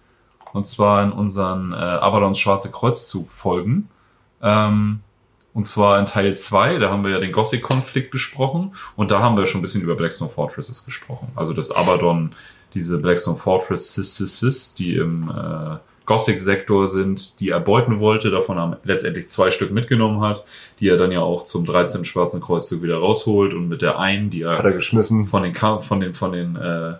Und 0.52 0.66
zwar 0.66 1.02
in 1.02 1.12
unseren 1.12 1.72
äh, 1.72 1.76
Avalons 1.76 2.38
Schwarze 2.38 2.70
Kreuzzug 2.70 3.30
Folgen. 3.30 3.88
Ähm, 4.42 5.00
und 5.56 5.64
zwar 5.64 5.98
in 5.98 6.04
Teil 6.04 6.36
2, 6.36 6.76
da 6.76 6.90
haben 6.90 7.02
wir 7.02 7.12
ja 7.12 7.18
den 7.18 7.32
Gothic-Konflikt 7.32 8.10
besprochen. 8.10 8.74
Und 8.94 9.10
da 9.10 9.20
haben 9.20 9.38
wir 9.38 9.46
schon 9.46 9.60
ein 9.60 9.62
bisschen 9.62 9.80
über 9.80 9.94
Blackstone 9.94 10.30
Fortresses 10.30 10.84
gesprochen. 10.84 11.28
Also 11.34 11.54
das 11.54 11.70
Abaddon, 11.70 12.34
diese 12.74 12.98
Blackstone 12.98 13.38
Fortresses, 13.38 14.74
die 14.74 14.96
im 14.96 15.30
äh, 15.30 15.76
Gothic-Sektor 16.04 16.88
sind, 16.88 17.40
die 17.40 17.48
er 17.48 17.60
beuten 17.60 18.00
wollte, 18.00 18.30
davon 18.30 18.58
haben 18.58 18.76
letztendlich 18.84 19.30
zwei 19.30 19.50
Stück 19.50 19.70
mitgenommen 19.70 20.20
hat, 20.20 20.44
die 20.78 20.90
er 20.90 20.98
dann 20.98 21.10
ja 21.10 21.20
auch 21.20 21.44
zum 21.44 21.64
13. 21.64 22.04
Schwarzen 22.04 22.42
Kreuzzug 22.42 22.82
wieder 22.82 22.98
rausholt 22.98 23.54
und 23.54 23.68
mit 23.68 23.80
der 23.80 23.98
einen, 23.98 24.28
die 24.28 24.44
Hat 24.44 24.58
er 24.58 24.64
er 24.66 24.72
geschmissen. 24.72 25.26
von 25.26 25.42
den 25.42 25.54
Kampf, 25.54 25.86
von 25.86 26.00
den, 26.00 26.12
von 26.12 26.32
den 26.32 26.56
äh, 26.56 26.96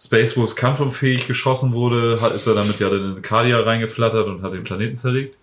Space 0.00 0.36
Wolves 0.36 0.56
kampfunfähig 0.56 1.28
geschossen 1.28 1.74
wurde, 1.74 2.20
hat, 2.20 2.34
ist 2.34 2.48
er 2.48 2.54
damit 2.54 2.80
ja 2.80 2.90
dann 2.90 3.18
in 3.18 3.22
Kadia 3.22 3.60
reingeflattert 3.60 4.26
und 4.26 4.42
hat 4.42 4.52
den 4.52 4.64
Planeten 4.64 4.96
zerlegt. 4.96 5.36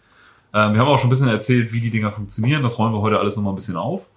Ähm, 0.54 0.74
wir 0.74 0.82
haben 0.82 0.88
auch 0.88 1.00
schon 1.00 1.08
ein 1.08 1.12
bisschen 1.12 1.28
erzählt, 1.28 1.72
wie 1.74 1.82
die 1.82 1.92
Dinger 1.92 2.12
funktionieren. 2.12 2.64
Das 2.64 2.78
rollen 2.78 2.94
wir 2.94 3.02
heute 3.02 3.20
alles 3.20 3.36
nochmal 3.36 3.54
ein 3.54 3.58
bisschen 3.58 3.76
auf. 3.76 4.10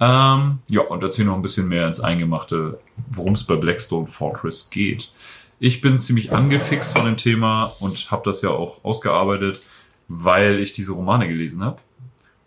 Ähm, 0.00 0.58
ja, 0.68 0.80
und 0.82 1.02
erzählen 1.02 1.28
noch 1.28 1.36
ein 1.36 1.42
bisschen 1.42 1.68
mehr 1.68 1.86
ins 1.86 2.00
Eingemachte, 2.00 2.80
worum 3.10 3.34
es 3.34 3.44
bei 3.44 3.56
Blackstone 3.56 4.06
Fortress 4.06 4.68
geht. 4.70 5.12
Ich 5.60 5.80
bin 5.80 6.00
ziemlich 6.00 6.32
angefixt 6.32 6.98
von 6.98 7.06
dem 7.06 7.16
Thema 7.16 7.72
und 7.78 8.10
habe 8.10 8.22
das 8.24 8.42
ja 8.42 8.50
auch 8.50 8.84
ausgearbeitet, 8.84 9.60
weil 10.08 10.58
ich 10.58 10.72
diese 10.72 10.92
Romane 10.92 11.28
gelesen 11.28 11.62
habe. 11.62 11.78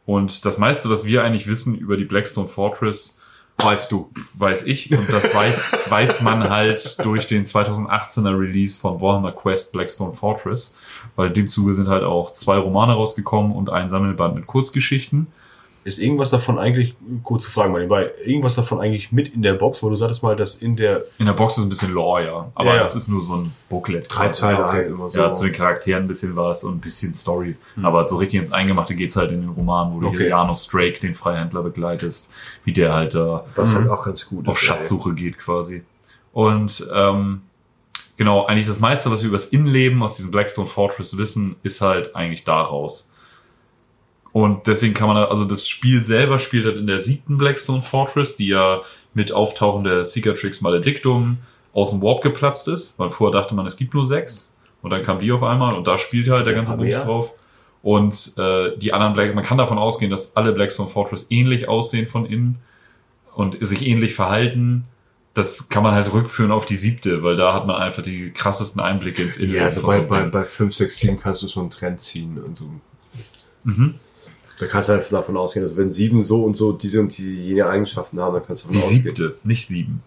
Und 0.05 0.45
das 0.45 0.57
meiste, 0.57 0.89
was 0.89 1.05
wir 1.05 1.23
eigentlich 1.23 1.47
wissen 1.47 1.75
über 1.75 1.97
die 1.97 2.03
Blackstone 2.03 2.49
Fortress, 2.49 3.17
Weißt 3.58 3.91
du. 3.91 4.12
weiß 4.34 4.63
ich 4.63 4.91
und 4.91 5.10
das 5.10 5.34
weiß, 5.34 5.72
weiß 5.89 6.22
man 6.22 6.50
halt 6.50 6.98
durch 7.04 7.26
den 7.26 7.46
2018er 7.46 8.38
Release 8.38 8.80
von 8.80 9.02
Warhammer 9.02 9.32
Quest 9.32 9.72
Blackstone 9.72 10.13
Fortress, 10.13 10.76
weil 11.15 11.30
in 11.30 11.34
dem 11.34 11.48
Zuge 11.48 11.74
sind 11.74 11.88
halt 11.88 12.04
auch 12.04 12.34
zwei 12.34 12.58
Romane 12.58 12.94
rausgekommen 12.94 13.54
und 13.54 13.70
ein 13.70 13.89
Sammelband 13.89 14.36
mit 14.36 14.46
Kurzgeschichten. 14.46 15.28
Ist 15.86 16.00
irgendwas 16.00 16.32
davon 16.32 16.58
eigentlich, 16.58 16.95
kurze 17.24 17.52
Frage 17.52 17.69
mal 17.69 17.78
nebenbei, 17.78 18.10
irgendwas 18.26 18.56
davon 18.56 18.82
eigentlich 18.82 19.12
mit 19.12 19.28
in 19.36 19.43
der 19.43 19.54
Box, 19.54 19.84
wo 19.84 19.89
du 19.89 19.95
sagtest 19.95 20.24
mal, 20.24 20.36
dass 20.36 20.56
in 20.56 20.76
der, 20.76 21.04
In 21.19 21.28
der 21.28 21.34
Box 21.34 21.60
ist 21.60 21.63
ein 21.63 21.69
bisschen 21.69 21.93
Lore, 21.93 22.26
ja, 22.26 22.52
aber 22.56 22.69
Ja, 22.71 22.76
ja. 22.78 22.82
das 22.82 22.95
ist 22.95 23.08
nur 23.08 23.24
so 23.24 23.36
ein 23.36 23.54
Booklet. 23.69 24.08
Drei 24.10 24.30
Zeilen 24.30 24.58
okay. 24.58 24.78
halt 24.78 24.88
immer 24.88 25.10
so. 25.12 25.19
Ja, 25.19 25.32
zu 25.32 25.43
den 25.43 25.54
Charakteren 25.54 26.06
ein 26.06 26.08
bisschen 26.08 26.36
was 26.36 26.63
und 26.63 26.78
ein 26.78 26.80
bisschen 26.82 27.13
Story. 27.13 27.56
Aber 27.84 28.04
so 28.04 28.17
richtig 28.17 28.39
ins 28.39 28.52
Eingemachte 28.52 28.95
geht's 28.95 29.15
halt 29.15 29.32
in 29.32 29.41
den 29.41 29.52
Roman, 29.52 29.93
wo 29.93 30.00
du 30.00 30.08
Okay. 30.08 30.17
hier 30.17 30.30
Janus 30.30 30.67
Drake, 30.67 31.00
den 31.02 31.13
Freihändler, 31.13 31.62
begleitest, 31.62 32.32
wie 32.63 32.74
der 32.74 32.91
halt 32.93 33.13
da 33.13 33.45
Was 33.56 33.76
halt 33.76 33.88
auch 33.88 34.04
ganz 34.06 34.28
gut 34.28 34.48
auf 34.48 34.58
ist, 34.58 34.63
ey. 34.63 34.67
Schatzsuche 34.69 35.13
geht 35.13 35.38
quasi. 35.38 35.84
Und 36.34 36.84
ähm, 36.91 37.43
genau, 38.17 38.45
eigentlich 38.48 38.65
das 38.65 38.80
meiste, 38.80 39.12
was 39.12 39.21
wir 39.21 39.28
über 39.28 39.38
das 39.38 39.50
Innenleben 39.50 40.02
aus 40.02 40.15
diesem 40.15 40.32
Blackstone 40.32 40.67
Fortress 40.67 41.15
wissen, 41.17 41.58
ist 41.62 41.82
halt 41.82 42.15
eigentlich 42.15 42.43
daraus. 42.43 43.12
Und 44.36 44.67
deswegen 44.67 44.93
kann 44.93 45.08
man, 45.08 45.15
also 45.15 45.45
das 45.45 45.65
Spiel 45.65 46.02
selber 46.02 46.39
spielt 46.39 46.65
halt 46.65 46.76
in 46.76 46.88
der 46.88 47.00
siebten 47.00 47.38
Blackstone 47.38 47.82
Fortress, 47.82 48.36
die 48.36 48.50
ja 48.50 48.82
mit 49.13 49.32
Auftauchen 49.32 49.86
der 49.86 50.04
Cicatrix 50.04 50.60
Maledictum 50.60 51.38
aus 51.71 51.91
dem 51.91 52.02
Warp 52.02 52.21
geplatzt 52.21 52.67
ist, 52.67 53.00
weil 53.00 53.10
vorher 53.10 53.39
dachte 53.39 53.56
man, 53.56 53.65
es 53.65 53.78
gibt 53.78 53.93
nur 53.93 54.06
sechs. 54.06 54.54
Und 54.82 54.89
dann 54.89 55.04
kam 55.04 55.21
die 55.21 55.32
auf 55.32 55.41
einmal 55.41 55.74
und 55.74 55.88
da 55.88 55.98
spielt 55.98 56.28
halt 56.28 56.45
der 56.45 56.54
ganze 56.54 56.74
paar 56.74 56.78
Bums 56.80 56.98
drauf. 56.98 57.34
Und 57.82 58.34
äh, 58.38 58.78
die 58.78 58.91
anderen 58.91 59.13
Black, 59.13 59.34
man 59.36 59.45
kann 59.45 59.58
davon 59.58 59.78
ausgehen, 59.78 60.12
dass 60.12 60.36
alle 60.36 60.52
Blackstone 60.52 60.89
Fortress 60.89 61.28
ähnlich 61.30 61.69
aussehen 61.69 62.06
von 62.06 62.26
innen 62.26 62.58
und 63.36 63.65
sich 63.65 63.88
ähnlich 63.88 64.15
verhalten. 64.15 64.84
Das 65.34 65.69
kann 65.69 65.82
man 65.82 65.95
halt 65.95 66.12
rückführen 66.12 66.52
auf 66.52 66.65
die 66.65 66.76
siebte, 66.76 67.24
weil 67.24 67.38
da 67.38 67.54
hat 67.54 67.67
man 67.67 67.78
einfach 67.78 68.04
die 68.04 68.32
krassesten 68.32 68.82
Einblicke 68.82 69.24
ins 69.24 69.38
Innere. 69.38 69.60
Ja, 69.60 69.63
also 69.63 69.82
bei, 69.88 70.02
bei, 70.02 70.24
Ding. 70.24 70.32
bei 70.32 70.43
5, 70.43 70.76
6, 70.76 70.98
7 70.98 71.19
kannst 71.21 71.41
du 71.41 71.48
so 71.48 71.62
einen 71.62 71.69
Trend 71.69 72.02
ziehen 72.02 72.38
und 72.38 72.58
so. 72.58 72.69
Mhm. 73.63 73.95
Da 74.60 74.68
kannst 74.68 74.89
du 74.89 74.94
halt 74.94 75.12
davon 75.12 75.36
ausgehen, 75.38 75.65
dass 75.65 75.76
wenn 75.76 75.91
sieben 75.91 76.24
so 76.24 76.44
und 76.44 76.56
so 76.56 76.72
diese 76.72 77.02
und 77.02 77.18
diese 77.18 77.30
jene 77.30 77.65
Eigenschaften 77.68 78.20
haben, 78.20 78.34
dann 78.36 78.46
kannst 78.46 78.63
du 78.63 78.70
Die 78.70 78.76
davon 78.76 78.88
ausgehen. 78.89 79.04
siebte, 79.15 79.36
nicht 79.44 79.68
sieben. 79.68 80.02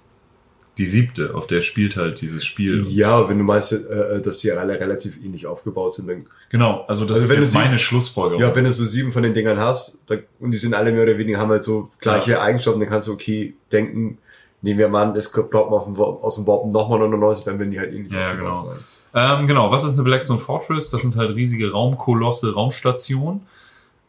Die 0.78 0.86
siebte, 0.86 1.34
auf 1.34 1.46
der 1.48 1.60
spielt 1.62 1.96
halt 1.96 2.20
dieses 2.20 2.44
Spiel. 2.46 2.86
Ja, 2.88 3.28
wenn 3.28 3.36
du 3.38 3.44
meinst, 3.44 3.72
äh, 3.72 4.22
dass 4.22 4.38
die 4.38 4.52
alle 4.52 4.78
relativ 4.78 5.18
ähnlich 5.22 5.46
aufgebaut 5.46 5.94
sind, 5.94 6.08
dann 6.08 6.26
Genau, 6.50 6.84
also 6.88 7.04
das 7.04 7.16
Also 7.16 7.24
ist 7.24 7.30
wenn 7.30 7.36
du 7.38 7.42
jetzt 7.42 7.52
sie- 7.52 7.58
meine 7.58 7.78
Schlussfolgerung. 7.78 8.40
Ja, 8.40 8.54
wenn 8.54 8.64
du 8.64 8.72
so 8.72 8.84
sieben 8.84 9.10
von 9.10 9.22
den 9.24 9.34
Dingern 9.34 9.58
hast 9.58 9.98
dann, 10.06 10.20
und 10.38 10.52
die 10.52 10.56
sind 10.56 10.72
alle 10.74 10.92
mehr 10.92 11.02
oder 11.02 11.18
weniger, 11.18 11.38
haben 11.38 11.50
halt 11.50 11.64
so 11.64 11.90
gleiche 12.00 12.40
Eigenschaften, 12.40 12.78
dann 12.80 12.88
kannst 12.88 13.08
du 13.08 13.12
okay 13.12 13.54
denken, 13.72 14.18
nehmen 14.62 14.78
wir 14.78 14.88
mal 14.88 15.08
an, 15.10 15.16
es 15.16 15.30
kommt 15.32 15.52
aus 15.54 15.84
dem, 15.86 15.96
aus 15.98 16.36
dem 16.36 16.46
Warpen 16.46 16.70
nochmal 16.70 17.00
99, 17.00 17.44
dann 17.44 17.58
werden 17.58 17.70
die 17.72 17.78
halt 17.80 17.92
ähnlich 17.92 18.12
Ja, 18.12 18.28
aufgebaut 18.30 18.58
genau. 18.60 18.72
sein. 19.12 19.40
Ähm, 19.40 19.46
genau, 19.48 19.70
was 19.72 19.82
ist 19.84 19.94
eine 19.94 20.04
Blackstone 20.04 20.38
Fortress? 20.38 20.90
Das 20.90 21.02
sind 21.02 21.16
halt 21.16 21.34
riesige 21.34 21.70
Raumkolosse, 21.72 22.54
Raumstationen, 22.54 23.40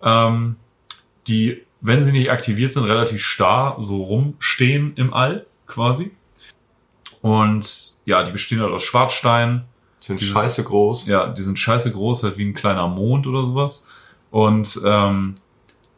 ähm, 0.01 0.55
die, 1.27 1.63
wenn 1.81 2.01
sie 2.03 2.11
nicht 2.11 2.31
aktiviert 2.31 2.73
sind, 2.73 2.85
relativ 2.85 3.21
starr 3.23 3.77
so 3.79 4.03
rumstehen 4.03 4.93
im 4.95 5.13
All 5.13 5.45
quasi. 5.67 6.11
Und 7.21 7.93
ja, 8.05 8.23
die 8.23 8.31
bestehen 8.31 8.61
halt 8.61 8.71
aus 8.71 8.83
Schwarzstein. 8.83 9.65
Sind 9.99 10.21
Dieses- 10.21 10.33
scheiße 10.33 10.63
groß. 10.63 11.07
Ja, 11.07 11.27
die 11.27 11.41
sind 11.41 11.59
scheiße 11.59 11.91
groß, 11.91 12.23
halt 12.23 12.37
wie 12.37 12.45
ein 12.45 12.53
kleiner 12.53 12.87
Mond 12.87 13.27
oder 13.27 13.45
sowas. 13.45 13.87
Und 14.31 14.79
ähm, 14.85 15.35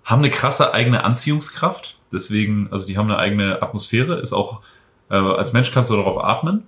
haben 0.04 0.20
eine 0.20 0.32
krasse 0.32 0.74
eigene 0.74 1.04
Anziehungskraft. 1.04 1.98
Deswegen, 2.12 2.70
also 2.72 2.88
die 2.88 2.98
haben 2.98 3.10
eine 3.10 3.20
eigene 3.20 3.62
Atmosphäre, 3.62 4.20
ist 4.20 4.34
auch, 4.34 4.62
äh, 5.10 5.16
als 5.16 5.54
Mensch 5.54 5.72
kannst 5.72 5.92
du 5.92 5.96
darauf 5.96 6.24
atmen. 6.24 6.64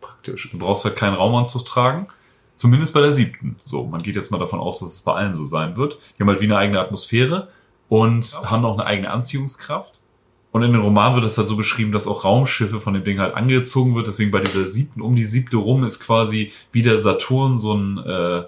Praktisch. 0.00 0.50
Du 0.50 0.58
brauchst 0.58 0.84
halt 0.84 0.96
keinen 0.96 1.14
Raumanzug 1.14 1.64
tragen. 1.64 2.08
Zumindest 2.56 2.92
bei 2.94 3.00
der 3.02 3.12
siebten. 3.12 3.56
So, 3.62 3.84
man 3.84 4.02
geht 4.02 4.16
jetzt 4.16 4.32
mal 4.32 4.38
davon 4.38 4.58
aus, 4.58 4.80
dass 4.80 4.94
es 4.94 5.02
bei 5.02 5.12
allen 5.12 5.36
so 5.36 5.46
sein 5.46 5.76
wird. 5.76 5.98
Die 6.16 6.22
haben 6.22 6.28
halt 6.28 6.40
wie 6.40 6.46
eine 6.46 6.56
eigene 6.56 6.80
Atmosphäre 6.80 7.48
und 7.88 8.26
haben 8.44 8.64
auch 8.64 8.78
eine 8.78 8.86
eigene 8.86 9.10
Anziehungskraft. 9.10 9.92
Und 10.52 10.62
in 10.62 10.72
den 10.72 10.80
Roman 10.80 11.14
wird 11.14 11.26
das 11.26 11.36
halt 11.36 11.48
so 11.48 11.56
beschrieben, 11.56 11.92
dass 11.92 12.06
auch 12.06 12.24
Raumschiffe 12.24 12.80
von 12.80 12.94
dem 12.94 13.04
Ding 13.04 13.18
halt 13.18 13.34
angezogen 13.34 13.94
wird. 13.94 14.06
Deswegen 14.06 14.30
bei 14.30 14.40
dieser 14.40 14.64
siebten, 14.64 15.02
um 15.02 15.14
die 15.14 15.26
siebte 15.26 15.58
rum 15.58 15.84
ist 15.84 16.00
quasi 16.00 16.50
wie 16.72 16.80
der 16.80 16.96
Saturn 16.96 17.58
so 17.58 17.74
ein 17.74 17.98
äh, 17.98 18.44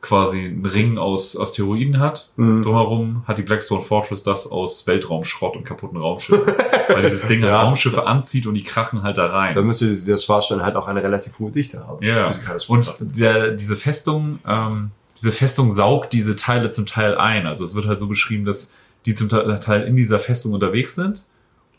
quasi 0.00 0.44
ein 0.46 0.64
Ring 0.64 0.96
aus 0.98 1.38
Asteroiden 1.38 1.98
hat. 1.98 2.30
Mhm. 2.36 2.62
Drumherum 2.62 3.22
hat 3.26 3.38
die 3.38 3.42
Blackstone 3.42 3.82
Fortress 3.82 4.22
das 4.22 4.46
aus 4.46 4.86
Weltraumschrott 4.86 5.56
und 5.56 5.64
kaputten 5.64 5.98
Raumschiffen. 5.98 6.46
Weil 6.88 7.02
dieses 7.02 7.26
Ding 7.26 7.42
halt 7.42 7.52
Ja. 7.52 7.62
Raumschiffe 7.62 8.06
anzieht 8.06 8.46
und 8.46 8.54
die 8.54 8.62
krachen 8.62 9.02
halt 9.02 9.18
da 9.18 9.26
rein. 9.26 9.54
Da 9.54 9.62
müsste 9.62 9.92
der 9.96 10.16
Schwarzstein 10.16 10.62
halt 10.62 10.76
auch 10.76 10.86
eine 10.86 11.02
relativ 11.02 11.38
hohe 11.38 11.50
Dichte 11.50 11.86
haben. 11.86 12.04
Ja, 12.04 12.32
und 12.68 12.96
der, 13.18 13.52
diese 13.52 13.74
Festung, 13.76 14.38
ähm, 14.46 14.90
diese 15.16 15.32
Festung 15.32 15.72
saugt 15.72 16.12
diese 16.12 16.36
Teile 16.36 16.70
zum 16.70 16.86
Teil 16.86 17.16
ein. 17.16 17.46
Also 17.46 17.64
es 17.64 17.74
wird 17.74 17.86
halt 17.86 17.98
so 17.98 18.06
beschrieben, 18.06 18.44
dass 18.44 18.74
die 19.04 19.14
zum 19.14 19.28
Teil 19.28 19.82
in 19.82 19.96
dieser 19.96 20.20
Festung 20.20 20.52
unterwegs 20.52 20.94
sind 20.94 21.24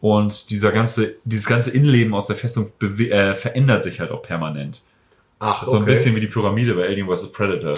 und 0.02 0.50
dieser 0.50 0.72
ganze, 0.72 1.16
dieses 1.24 1.46
ganze 1.46 1.72
Innenleben 1.72 2.14
aus 2.14 2.28
der 2.28 2.36
Festung 2.36 2.72
äh, 2.82 3.36
verändert 3.36 3.84
sich 3.84 4.00
halt 4.02 4.12
auch 4.12 4.24
permanent. 4.24 4.82
Ach, 5.40 5.62
Das 5.62 5.70
so 5.72 5.78
ein 5.78 5.86
bisschen 5.86 6.16
wie 6.16 6.20
die 6.20 6.28
Pyramide 6.28 6.74
bei 6.74 6.86
Alien 6.86 7.08
vs. 7.08 7.32
Predator. 7.32 7.76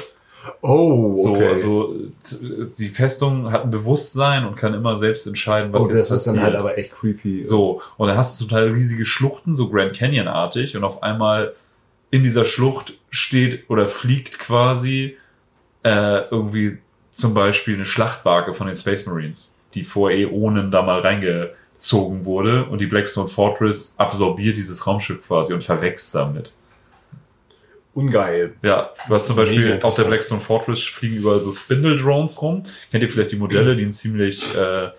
Oh, 0.61 1.17
So, 1.17 1.31
okay. 1.35 1.47
also 1.47 1.93
t- 2.27 2.67
die 2.77 2.89
Festung 2.89 3.51
hat 3.51 3.63
ein 3.63 3.71
Bewusstsein 3.71 4.45
und 4.45 4.55
kann 4.55 4.73
immer 4.73 4.95
selbst 4.97 5.27
entscheiden, 5.27 5.71
was 5.73 5.83
oh, 5.83 5.89
jetzt 5.89 5.99
das 5.99 6.11
ist 6.11 6.25
passiert. 6.25 6.35
dann 6.37 6.43
halt 6.43 6.55
aber 6.55 6.77
echt 6.77 6.93
creepy. 6.95 7.43
So, 7.43 7.81
und 7.97 8.07
dann 8.07 8.17
hast 8.17 8.39
du 8.39 8.45
zum 8.45 8.49
Teil 8.49 8.69
riesige 8.69 9.05
Schluchten, 9.05 9.53
so 9.53 9.69
Grand 9.69 9.93
Canyon-artig, 9.95 10.75
und 10.77 10.83
auf 10.83 11.03
einmal 11.03 11.53
in 12.09 12.23
dieser 12.23 12.45
Schlucht 12.45 12.93
steht 13.09 13.69
oder 13.69 13.87
fliegt 13.87 14.39
quasi 14.39 15.17
äh, 15.83 16.21
irgendwie 16.29 16.77
zum 17.13 17.33
Beispiel 17.33 17.75
eine 17.75 17.85
Schlachtbarke 17.85 18.53
von 18.53 18.67
den 18.67 18.75
Space 18.75 19.05
Marines, 19.05 19.55
die 19.73 19.83
vor 19.83 20.11
Äonen 20.11 20.71
da 20.71 20.81
mal 20.81 20.99
reingezogen 20.99 22.25
wurde 22.25 22.65
und 22.65 22.79
die 22.79 22.87
Blackstone 22.87 23.27
Fortress 23.29 23.95
absorbiert 23.97 24.57
dieses 24.57 24.85
Raumschiff 24.87 25.25
quasi 25.25 25.53
und 25.53 25.63
verwächst 25.63 26.13
damit. 26.15 26.51
Ungeil. 27.93 28.53
Ja, 28.61 28.91
du 29.07 29.13
hast 29.13 29.27
zum 29.27 29.35
Beispiel 29.35 29.79
auf 29.81 29.95
der. 29.95 30.05
Blackstone 30.05 30.39
Fortress 30.39 30.81
fliegen 30.81 31.17
überall 31.17 31.39
so 31.39 31.51
Spindle-Drones 31.51 32.41
rum. 32.41 32.63
Kennt 32.89 33.03
ihr 33.03 33.09
vielleicht 33.09 33.31
die 33.31 33.37
Modelle, 33.37 33.75
die 33.75 33.83
ein 33.83 33.91
ziemlich, 33.91 34.55
äh, 34.55 34.89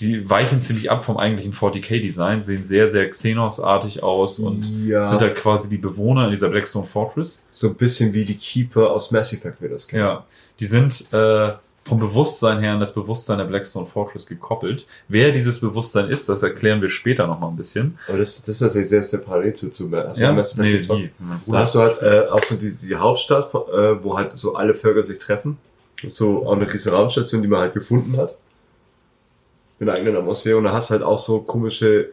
die 0.00 0.28
weichen 0.28 0.60
ziemlich 0.60 0.90
ab 0.90 1.04
vom 1.04 1.16
eigentlichen 1.16 1.54
40k-Design, 1.54 2.42
sehen 2.42 2.64
sehr, 2.64 2.88
sehr 2.90 3.08
Xenos-artig 3.08 4.02
aus 4.02 4.38
und 4.38 4.66
ja, 4.86 5.06
sind 5.06 5.22
halt 5.22 5.36
quasi 5.36 5.70
die 5.70 5.78
Bewohner 5.78 6.26
in 6.26 6.30
dieser 6.30 6.50
Blackstone 6.50 6.86
Fortress. 6.86 7.46
so 7.52 7.68
ein 7.68 7.74
bisschen 7.74 8.12
wie 8.12 8.26
die 8.26 8.36
Keeper 8.36 8.90
aus 8.90 9.10
Mass 9.10 9.32
Effect, 9.32 9.62
wir 9.62 9.70
das 9.70 9.88
kennen. 9.88 10.02
Ja, 10.02 10.26
die 10.60 10.66
sind 10.66 11.06
äh, 11.12 11.52
vom 11.86 11.98
Bewusstsein 12.00 12.58
her 12.60 12.72
an 12.72 12.80
das 12.80 12.92
Bewusstsein 12.92 13.38
der 13.38 13.44
Blackstone 13.44 13.86
Fortress 13.86 14.26
gekoppelt. 14.26 14.86
Wer 15.08 15.30
dieses 15.32 15.60
Bewusstsein 15.60 16.08
ist, 16.10 16.28
das 16.28 16.42
erklären 16.42 16.82
wir 16.82 16.88
später 16.90 17.26
noch 17.26 17.38
mal 17.38 17.48
ein 17.48 17.56
bisschen. 17.56 17.98
Aber 18.08 18.18
das, 18.18 18.40
das 18.40 18.48
ist 18.56 18.58
tatsächlich 18.58 18.90
sehr 18.90 19.08
separat 19.08 19.56
zu, 19.56 19.70
zu 19.70 19.84
Mass 19.84 20.18
Ja, 20.18 20.32
nee, 20.32 20.78
die. 20.78 21.10
Da 21.46 21.58
hast 21.60 21.74
du 21.74 21.78
halt 21.80 22.02
äh, 22.02 22.28
auch 22.28 22.42
so 22.42 22.56
die, 22.56 22.74
die 22.74 22.96
Hauptstadt, 22.96 23.54
äh, 23.54 24.02
wo 24.02 24.16
halt 24.18 24.32
so 24.36 24.54
alle 24.56 24.74
Völker 24.74 25.02
sich 25.02 25.18
treffen. 25.18 25.58
So 26.08 26.46
auch 26.46 26.52
eine 26.52 26.70
riesige 26.72 26.94
Raumstation, 26.94 27.40
die 27.42 27.48
man 27.48 27.60
halt 27.60 27.74
gefunden 27.74 28.16
hat. 28.16 28.36
Mit 29.78 29.88
einer 29.88 29.98
eigenen 29.98 30.16
Atmosphäre. 30.16 30.56
Und 30.56 30.64
da 30.64 30.72
hast 30.72 30.90
halt 30.90 31.02
auch 31.02 31.18
so 31.18 31.40
komische 31.40 32.10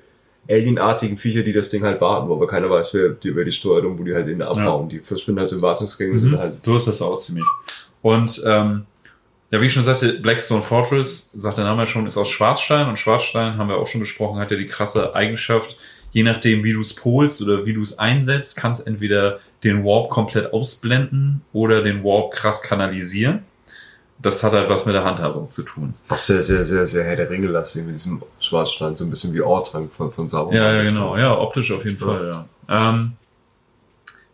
alienartigen 0.49 1.17
Viecher, 1.17 1.41
die 1.43 1.53
das 1.53 1.69
Ding 1.69 1.83
halt 1.83 2.01
warten, 2.01 2.27
wo 2.27 2.33
aber 2.33 2.47
keiner 2.47 2.69
weiß, 2.69 2.93
wer 2.93 3.09
die, 3.09 3.33
wer 3.35 3.45
die 3.45 3.51
steuert 3.53 3.85
und 3.85 3.97
wo 3.97 4.03
die 4.03 4.13
halt 4.13 4.27
in 4.27 4.41
abhauen. 4.41 4.89
Die 4.89 4.99
verschwinden 4.99 5.39
halt 5.39 5.49
so 5.49 5.55
in 5.55 5.61
Wartungsgängen 5.61 6.13
und 6.15 6.19
sind 6.19 6.31
Mhm. 6.33 6.37
halt. 6.37 6.53
So 6.65 6.75
ist 6.77 6.87
das 6.87 7.01
auch 7.01 7.17
ziemlich. 7.19 7.45
Und 8.01 8.41
ähm, 8.45 8.85
ja, 9.53 9.61
wie 9.61 9.67
ich 9.67 9.73
schon 9.73 9.83
sagte, 9.83 10.13
Blackstone 10.13 10.63
Fortress, 10.63 11.29
sagt 11.35 11.59
der 11.59 11.65
Name 11.65 11.83
ja 11.83 11.85
schon, 11.85 12.07
ist 12.07 12.17
aus 12.17 12.27
Schwarzstein 12.27 12.89
und 12.89 12.97
Schwarzstein, 12.97 13.59
haben 13.59 13.69
wir 13.69 13.77
auch 13.77 13.85
schon 13.85 14.01
besprochen, 14.01 14.39
hat 14.39 14.49
ja 14.49 14.57
die 14.57 14.65
krasse 14.65 15.13
Eigenschaft, 15.13 15.77
je 16.09 16.23
nachdem, 16.23 16.63
wie 16.63 16.73
du 16.73 16.81
es 16.81 16.95
polst 16.95 17.39
oder 17.39 17.63
wie 17.63 17.73
du 17.73 17.83
es 17.83 17.99
einsetzt, 17.99 18.57
kannst 18.57 18.87
entweder 18.87 19.41
den 19.63 19.85
Warp 19.85 20.09
komplett 20.09 20.53
ausblenden 20.53 21.41
oder 21.53 21.83
den 21.83 22.03
Warp 22.03 22.31
krass 22.31 22.63
kanalisieren. 22.63 23.43
Das 24.23 24.41
hat 24.41 24.53
halt 24.53 24.71
was 24.71 24.87
mit 24.87 24.95
der 24.95 25.03
Handhabung 25.03 25.51
zu 25.51 25.61
tun. 25.61 25.93
Was 26.07 26.25
sehr, 26.25 26.41
sehr, 26.41 26.65
sehr, 26.65 26.87
sehr 26.87 27.03
Herr 27.03 27.15
der 27.15 27.29
Ringe 27.29 27.45
lastig 27.45 27.85
mit 27.85 27.93
diesem 27.93 28.23
Schwarzstein, 28.39 28.95
so 28.95 29.03
ein 29.03 29.11
bisschen 29.11 29.35
wie 29.35 29.41
Ortrank 29.41 29.93
von, 29.93 30.11
von 30.11 30.29
Sauron. 30.29 30.55
Ja, 30.55 30.73
ja, 30.73 30.81
genau. 30.81 31.15
Ja, 31.15 31.37
optisch 31.37 31.71
auf 31.71 31.83
jeden 31.83 31.99
Fall, 31.99 32.31
ja. 32.67 32.89
Ähm, 32.89 33.11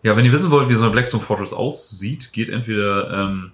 ja, 0.02 0.16
wenn 0.16 0.24
ihr 0.24 0.32
wissen 0.32 0.50
wollt, 0.50 0.70
wie 0.70 0.76
so 0.76 0.84
eine 0.84 0.94
Blackstone 0.94 1.22
Fortress 1.22 1.52
aussieht, 1.52 2.32
geht 2.32 2.48
entweder 2.48 3.12
ähm, 3.12 3.52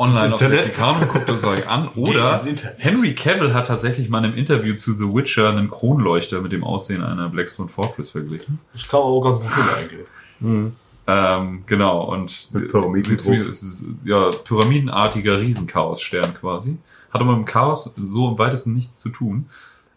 online 0.00 0.34
auf. 0.34 0.40
Lexikon 0.40 0.96
und 0.96 1.08
guckt 1.08 1.28
es 1.28 1.44
euch 1.44 1.68
an. 1.70 1.88
Oder. 1.96 2.40
Henry 2.78 3.14
Cavill 3.14 3.54
hat 3.54 3.66
tatsächlich 3.68 4.08
mal 4.08 4.18
in 4.18 4.24
einem 4.24 4.34
Interview 4.34 4.74
zu 4.76 4.92
The 4.94 5.04
Witcher 5.04 5.50
einen 5.50 5.70
Kronleuchter 5.70 6.40
mit 6.40 6.52
dem 6.52 6.64
Aussehen 6.64 7.02
einer 7.02 7.28
Blackstone 7.28 7.68
Fortress 7.68 8.10
verglichen. 8.10 8.58
Das 8.72 8.88
kann 8.88 9.00
man 9.00 9.08
auch 9.08 9.20
ganz 9.22 9.38
gut 9.40 9.50
eigentlich. 9.78 10.06
Mhm. 10.40 10.72
Ähm, 11.06 11.64
genau, 11.66 12.04
und 12.04 12.48
Mit 12.52 12.70
Pyramiden 12.70 13.16
ist, 13.16 13.84
ja, 14.04 14.30
pyramidenartiger 14.44 15.40
Riesenchaos-Stern 15.40 16.34
quasi. 16.34 16.78
Hat 17.12 17.20
aber 17.20 17.32
mit 17.36 17.46
dem 17.46 17.50
Chaos 17.50 17.92
so 17.96 18.28
im 18.28 18.38
weitesten 18.38 18.74
nichts 18.74 19.00
zu 19.00 19.08
tun. 19.08 19.46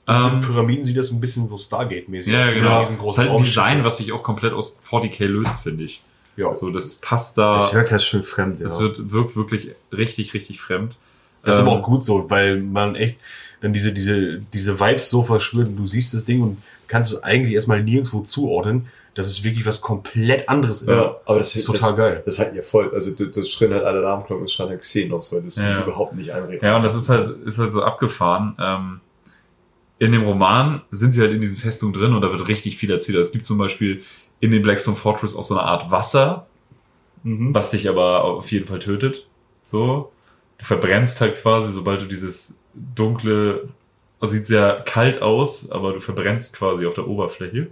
Ähm, 0.08 0.42
Pyramiden 0.42 0.84
sieht 0.84 0.98
das 0.98 1.12
ein 1.12 1.22
bisschen 1.22 1.46
so 1.48 1.56
Stargate-mäßig 1.56 2.34
Ja, 2.34 2.40
aus. 2.40 2.46
ja, 2.48 2.54
genau. 2.54 2.80
Das 2.80 2.92
ist 2.92 3.18
halt 3.20 3.30
ein. 3.30 3.38
Design, 3.38 3.84
was 3.84 3.98
sich 3.98 4.12
auch 4.12 4.24
komplett 4.24 4.54
aus 4.54 4.78
40k 4.90 5.26
löst, 5.26 5.62
finde 5.62 5.84
ich. 5.86 6.02
Ja. 6.36 6.56
So, 6.56 6.70
das 6.72 6.96
passt 6.96 7.38
da. 7.38 7.58
Es 7.58 7.74
wirkt 7.74 7.92
halt 7.92 8.02
schön 8.02 8.24
fremd, 8.24 8.60
ja. 8.60 8.66
Es 8.66 8.80
wird, 8.80 9.12
wirkt 9.12 9.36
wirklich 9.36 9.70
richtig, 9.92 10.34
richtig 10.34 10.62
fremd. 10.62 10.96
Das 11.44 11.56
ist 11.56 11.62
Ähm, 11.62 11.68
aber 11.68 11.80
auch 11.80 11.84
gut 11.84 12.04
so, 12.04 12.30
weil 12.30 12.60
man 12.62 12.96
echt 12.96 13.18
dann 13.62 13.74
diese, 13.74 13.92
diese, 13.94 14.40
diese 14.40 14.80
Vibes 14.80 15.10
so 15.10 15.24
verspürt 15.24 15.68
und 15.70 15.76
du 15.78 15.86
siehst 15.86 16.14
das 16.14 16.26
Ding 16.26 16.42
und 16.42 16.58
kannst 16.88 17.14
es 17.14 17.24
eigentlich 17.24 17.54
erstmal 17.54 17.82
nirgendwo 17.84 18.22
zuordnen, 18.22 18.88
dass 19.16 19.28
es 19.28 19.44
wirklich 19.44 19.66
was 19.66 19.80
komplett 19.80 20.50
anderes 20.50 20.82
ist. 20.82 20.90
ja, 20.90 21.16
aber 21.26 21.38
das 21.40 21.50
Das 21.54 21.58
ist 21.62 21.66
total 21.66 21.92
das, 21.92 21.98
geil. 21.98 22.24
Das 22.26 22.40
hat 22.40 22.56
ja 22.56 22.62
voll, 22.64 22.92
also 22.94 23.16
du, 23.16 23.28
das 23.28 23.50
schreien 23.50 23.74
halt 23.74 23.84
alle 23.84 24.00
Alarmglocken, 24.00 24.46
es 24.46 24.54
schreien 24.54 24.70
halt 24.70 24.82
Xenos, 24.82 25.32
weil 25.32 25.42
das 25.44 25.56
Ja. 25.58 25.70
ist 25.72 25.82
überhaupt 25.86 26.16
nicht 26.16 26.32
einreden. 26.32 26.66
Ja, 26.66 26.76
und 26.78 26.84
das 26.84 26.96
ist 26.96 27.10
halt, 27.10 27.30
ist 27.46 27.60
halt 27.60 27.74
so 27.74 27.84
abgefahren. 27.84 28.56
Ähm, 28.60 29.00
in 30.00 30.12
dem 30.12 30.24
Roman 30.24 30.82
sind 30.92 31.12
sie 31.14 31.22
halt 31.22 31.32
in 31.32 31.40
diesen 31.42 31.58
Festungen 31.58 31.94
drin 31.94 32.14
und 32.14 32.22
da 32.22 32.32
wird 32.32 32.48
richtig 32.48 32.78
viel 32.78 32.92
erzählt. 32.92 33.18
Es 33.20 33.32
gibt 33.32 33.46
zum 33.46 33.58
Beispiel 33.58 34.02
in 34.44 34.52
den 34.52 34.62
Blackstone 34.62 34.98
Fortress 34.98 35.38
auch 35.38 35.46
so 35.46 35.58
eine 35.58 35.64
Art 35.66 35.90
Wasser, 35.90 36.46
Mhm. 37.24 37.56
was 37.56 37.72
dich 37.72 37.88
aber 37.88 38.26
auf 38.26 38.52
jeden 38.52 38.68
Fall 38.68 38.80
tötet. 38.80 39.26
So. 39.62 40.12
Du 40.58 40.66
verbrennst 40.66 41.22
halt 41.22 41.42
quasi, 41.42 41.72
sobald 41.72 42.02
du 42.02 42.06
dieses 42.08 42.60
dunkle, 42.74 43.70
also 44.20 44.34
sieht 44.34 44.46
sehr 44.46 44.82
kalt 44.86 45.22
aus, 45.22 45.72
aber 45.72 45.94
du 45.94 46.02
verbrennst 46.02 46.54
quasi 46.58 46.86
auf 46.86 46.96
der 46.96 47.08
Oberfläche. 47.08 47.68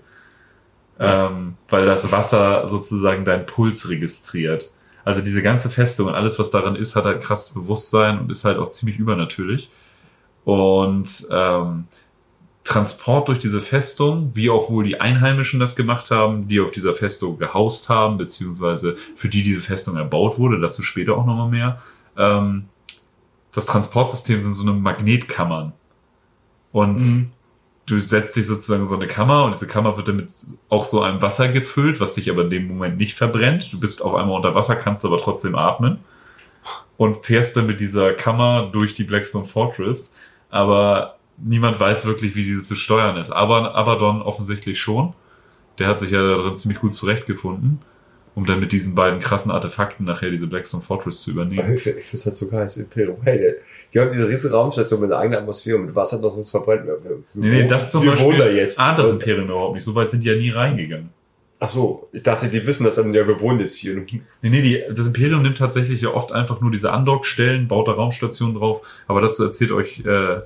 Ähm, 1.00 1.56
weil 1.70 1.86
das 1.86 2.10
Wasser 2.14 2.70
sozusagen 2.70 3.26
deinen 3.26 3.46
Puls 3.46 3.90
registriert. 3.90 4.72
Also 5.04 5.22
diese 5.22 5.42
ganze 5.42 5.70
Festung 5.70 6.08
und 6.08 6.14
alles, 6.14 6.38
was 6.40 6.52
daran 6.52 6.76
ist, 6.78 6.96
hat 6.96 7.04
halt 7.06 7.22
krasses 7.22 7.54
Bewusstsein 7.54 8.20
und 8.20 8.32
ist 8.32 8.46
halt 8.46 8.58
auch 8.60 8.70
ziemlich 8.70 9.00
übernatürlich. 9.00 9.70
Und 10.46 11.28
ähm, 11.32 11.88
Transport 12.72 13.28
durch 13.28 13.40
diese 13.40 13.60
Festung, 13.60 14.36
wie 14.36 14.50
auch 14.50 14.70
wohl 14.70 14.86
die 14.86 15.02
Einheimischen 15.02 15.60
das 15.60 15.76
gemacht 15.76 16.10
haben, 16.10 16.48
die 16.48 16.62
auf 16.62 16.72
dieser 16.72 16.94
Festung 16.94 17.38
gehaust 17.38 17.90
haben, 17.90 18.18
beziehungsweise 18.18 18.96
für 19.16 19.28
die 19.28 19.44
diese 19.44 19.62
Festung 19.62 19.98
erbaut 19.98 20.38
wurde, 20.40 20.60
dazu 20.60 20.82
später 20.82 21.18
auch 21.18 21.26
nochmal 21.26 21.50
mehr, 21.50 21.82
ähm, 22.18 22.66
das 23.52 23.66
Transportsystem 23.66 24.42
sind 24.42 24.54
so 24.54 24.64
eine 24.64 24.80
Magnetkammern. 24.80 25.74
Und 26.72 27.00
Mhm. 27.00 27.32
du 27.88 28.00
setzt 28.00 28.38
dich 28.38 28.48
sozusagen 28.48 28.84
in 28.84 28.88
so 28.88 28.96
eine 28.96 29.08
Kammer 29.08 29.44
und 29.44 29.54
diese 29.54 29.68
Kammer 29.68 29.98
wird 29.98 30.08
damit 30.08 30.30
auch 30.70 30.86
so 30.86 31.02
einem 31.02 31.22
Wasser 31.22 31.50
gefüllt, 31.50 32.00
was 32.00 32.14
dich 32.14 32.30
aber 32.30 32.44
in 32.44 32.50
dem 32.50 32.68
Moment 32.70 32.98
nicht 32.98 33.16
verbrennt. 33.16 33.74
Du 33.74 33.80
bist 33.82 34.02
auf 34.02 34.16
einmal 34.16 34.38
unter 34.38 34.56
Wasser, 34.56 34.78
kannst 34.78 35.04
aber 35.04 35.18
trotzdem 35.18 35.56
atmen 35.56 36.00
und 36.96 37.18
fährst 37.18 37.58
dann 37.58 37.68
mit 37.68 37.82
dieser 37.82 38.14
Kammer 38.14 38.70
durch 38.72 38.94
die 38.94 39.04
Blackstone 39.04 39.46
Fortress. 39.46 40.16
Aber 40.50 41.18
niemand 41.44 41.80
weiß 41.80 42.06
wirklich, 42.06 42.36
wie 42.36 42.44
dieses 42.44 42.68
zu 42.68 42.76
steuern 42.76 43.18
ist. 43.18 43.32
Aber 43.32 43.76
Abaddon 43.76 44.22
offensichtlich 44.22 44.80
schon. 44.80 45.14
Der 45.80 45.88
hat 45.88 46.00
sich 46.00 46.12
ja 46.12 46.22
darin 46.22 46.56
ziemlich 46.56 46.80
gut 46.80 46.94
zurechtgefunden, 46.94 47.80
um 48.36 48.46
dann 48.46 48.60
mit 48.60 48.72
diesen 48.72 48.94
beiden 48.94 49.20
krassen 49.20 49.52
Artefakten 49.52 50.06
nachher 50.06 50.30
diese 50.30 50.46
Blackstone 50.48 50.84
Fortress 50.84 51.22
zu 51.22 51.32
übernehmen. 51.32 51.74
Ich 51.74 51.82
finde 51.84 52.00
es 52.00 52.26
halt 52.26 52.36
so 52.36 52.48
geil, 52.50 52.64
das 52.64 52.78
Imperium. 52.78 53.18
Hey, 53.24 53.56
die 53.94 54.00
haben 54.00 54.12
diese 54.12 54.28
riesige 54.28 54.54
Raumstation 54.54 55.00
mit 55.02 55.12
einer 55.12 55.22
eigenen 55.22 55.40
Atmosphäre, 55.40 55.80
mit 55.80 55.96
Wasser, 55.96 56.22
das 56.22 56.36
uns 56.36 56.52
verbrennt. 56.52 56.86
Wir, 56.86 56.98
wir, 57.04 57.18
Nee, 57.34 57.62
nee, 57.64 57.68
das 57.68 57.92
zum 57.92 58.04
wir 58.04 58.12
Beispiel 58.12 58.38
da 58.38 58.48
jetzt. 58.50 58.80
ahnt 58.80 59.00
das 59.00 59.10
Imperium 59.12 59.46
überhaupt 59.46 59.76
nicht. 59.76 59.84
So 59.86 59.96
weit 59.96 60.12
sind 60.12 60.24
die 60.24 60.30
ja 60.30 60.36
nie 60.36 60.50
reingegangen. 60.50 61.10
Ach 61.64 61.70
so, 61.70 62.10
ich 62.12 62.24
dachte, 62.24 62.48
die 62.50 62.66
wissen 62.66 62.84
das 62.84 62.96
dann, 62.96 63.14
ja, 63.14 63.28
wir 63.28 63.40
wohnen 63.40 63.60
jetzt 63.60 63.78
hier. 63.78 63.96
Nee, 63.96 64.22
nee, 64.42 64.62
die, 64.62 64.84
das 64.94 65.08
Imperium 65.08 65.42
nimmt 65.44 65.58
tatsächlich 65.60 66.02
ja 66.02 66.10
oft 66.10 66.32
einfach 66.32 66.60
nur 66.60 66.72
diese 66.72 66.92
Andockstellen, 66.92 67.68
baut 67.68 67.88
da 67.88 67.92
Raumstationen 67.94 68.56
drauf, 68.56 68.82
aber 69.08 69.22
dazu 69.22 69.44
erzählt 69.44 69.72
euch 69.72 70.00
äh, 70.06 70.42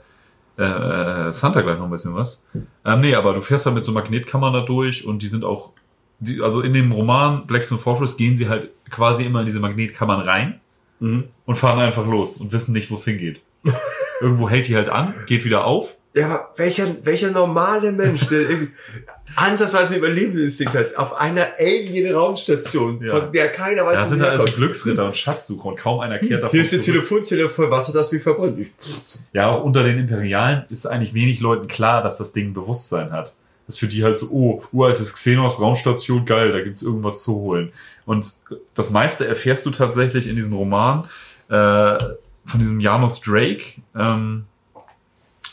äh, 0.57 1.31
Santa 1.33 1.61
gleich 1.61 1.77
noch 1.77 1.85
ein 1.85 1.91
bisschen 1.91 2.15
was. 2.15 2.45
Ähm, 2.85 3.01
nee, 3.01 3.15
aber 3.15 3.33
du 3.33 3.41
fährst 3.41 3.65
halt 3.65 3.75
mit 3.75 3.83
so 3.83 3.91
Magnetkammern 3.91 4.53
da 4.53 4.61
durch 4.61 5.05
und 5.05 5.21
die 5.21 5.27
sind 5.27 5.43
auch, 5.43 5.71
die, 6.19 6.41
also 6.41 6.61
in 6.61 6.73
dem 6.73 6.91
Roman 6.91 7.45
Blackstone 7.45 7.79
Fortress 7.81 8.15
gehen 8.17 8.37
sie 8.37 8.47
halt 8.47 8.69
quasi 8.89 9.25
immer 9.25 9.39
in 9.41 9.45
diese 9.45 9.59
Magnetkammern 9.59 10.21
rein 10.21 10.59
Mhm. 11.01 11.25
und 11.45 11.55
fahren 11.57 11.79
einfach 11.79 12.07
los 12.07 12.37
und 12.37 12.53
wissen 12.53 12.71
nicht, 12.71 12.89
wo 12.89 12.95
es 12.95 13.03
hingeht. 13.03 13.41
Irgendwo 14.21 14.47
hält 14.49 14.69
die 14.69 14.75
halt 14.77 14.87
an, 14.87 15.13
geht 15.25 15.43
wieder 15.43 15.65
auf. 15.65 15.97
Ja, 16.15 16.25
aber 16.27 16.49
welcher, 16.55 16.87
welcher 17.03 17.29
normale 17.31 17.91
Mensch, 17.91 18.25
der 18.27 18.45
ansatzweise 19.35 19.97
Überlebensinstinkt 19.97 20.73
hat, 20.73 20.95
auf 20.95 21.13
einer 21.15 21.47
Alien-Raumstation, 21.59 23.03
Ja. 23.03 23.17
von 23.19 23.31
der 23.33 23.49
keiner 23.49 23.85
weiß, 23.85 23.99
Da 23.99 24.05
wo 24.05 24.09
sind 24.09 24.17
sie 24.19 24.23
halt 24.23 24.31
also 24.33 24.45
herkommt. 24.45 24.57
Glücksritter 24.57 25.05
und 25.05 25.17
Schatzsucher 25.17 25.65
und 25.65 25.77
kaum 25.77 25.99
einer 25.99 26.19
kehrt 26.19 26.43
davon 26.43 26.51
Hier 26.51 26.61
ist 26.61 26.71
die. 26.71 26.79
Telefonzelle 26.79 27.49
voll 27.49 27.69
Wasser, 27.69 27.91
das 27.93 28.11
mich 28.11 28.23
verbrennt. 28.23 28.59
Ich- 28.59 28.71
Ja, 29.33 29.49
auch 29.49 29.63
unter 29.63 29.83
den 29.83 29.97
Imperialen 29.99 30.63
ist 30.69 30.85
eigentlich 30.85 31.13
wenig 31.13 31.39
Leuten 31.41 31.67
klar, 31.67 32.01
dass 32.01 32.17
das 32.17 32.31
Ding 32.33 32.53
Bewusstsein 32.53 33.11
hat. 33.11 33.33
Das 33.67 33.75
ist 33.75 33.79
für 33.79 33.87
die 33.87 34.03
halt 34.03 34.19
so, 34.19 34.27
oh, 34.31 34.63
uraltes 34.71 35.11
Xenos, 35.13 35.59
Raumstation, 35.59 36.25
geil, 36.25 36.51
da 36.51 36.61
gibt's 36.61 36.83
irgendwas 36.83 37.23
zu 37.23 37.33
holen. 37.35 37.73
Und 38.05 38.27
das 38.75 38.91
meiste 38.91 39.27
erfährst 39.27 39.65
du 39.65 39.71
tatsächlich 39.71 40.27
in 40.27 40.35
diesem 40.35 40.53
Roman 40.53 41.05
äh, 41.49 41.97
von 42.45 42.59
diesem 42.59 42.79
Janus 42.79 43.21
Drake, 43.21 43.63
ähm, 43.97 44.45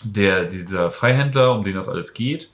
der, 0.05 0.45
dieser 0.45 0.91
Freihändler, 0.91 1.55
um 1.55 1.65
den 1.65 1.75
das 1.75 1.89
alles 1.89 2.15
geht. 2.15 2.51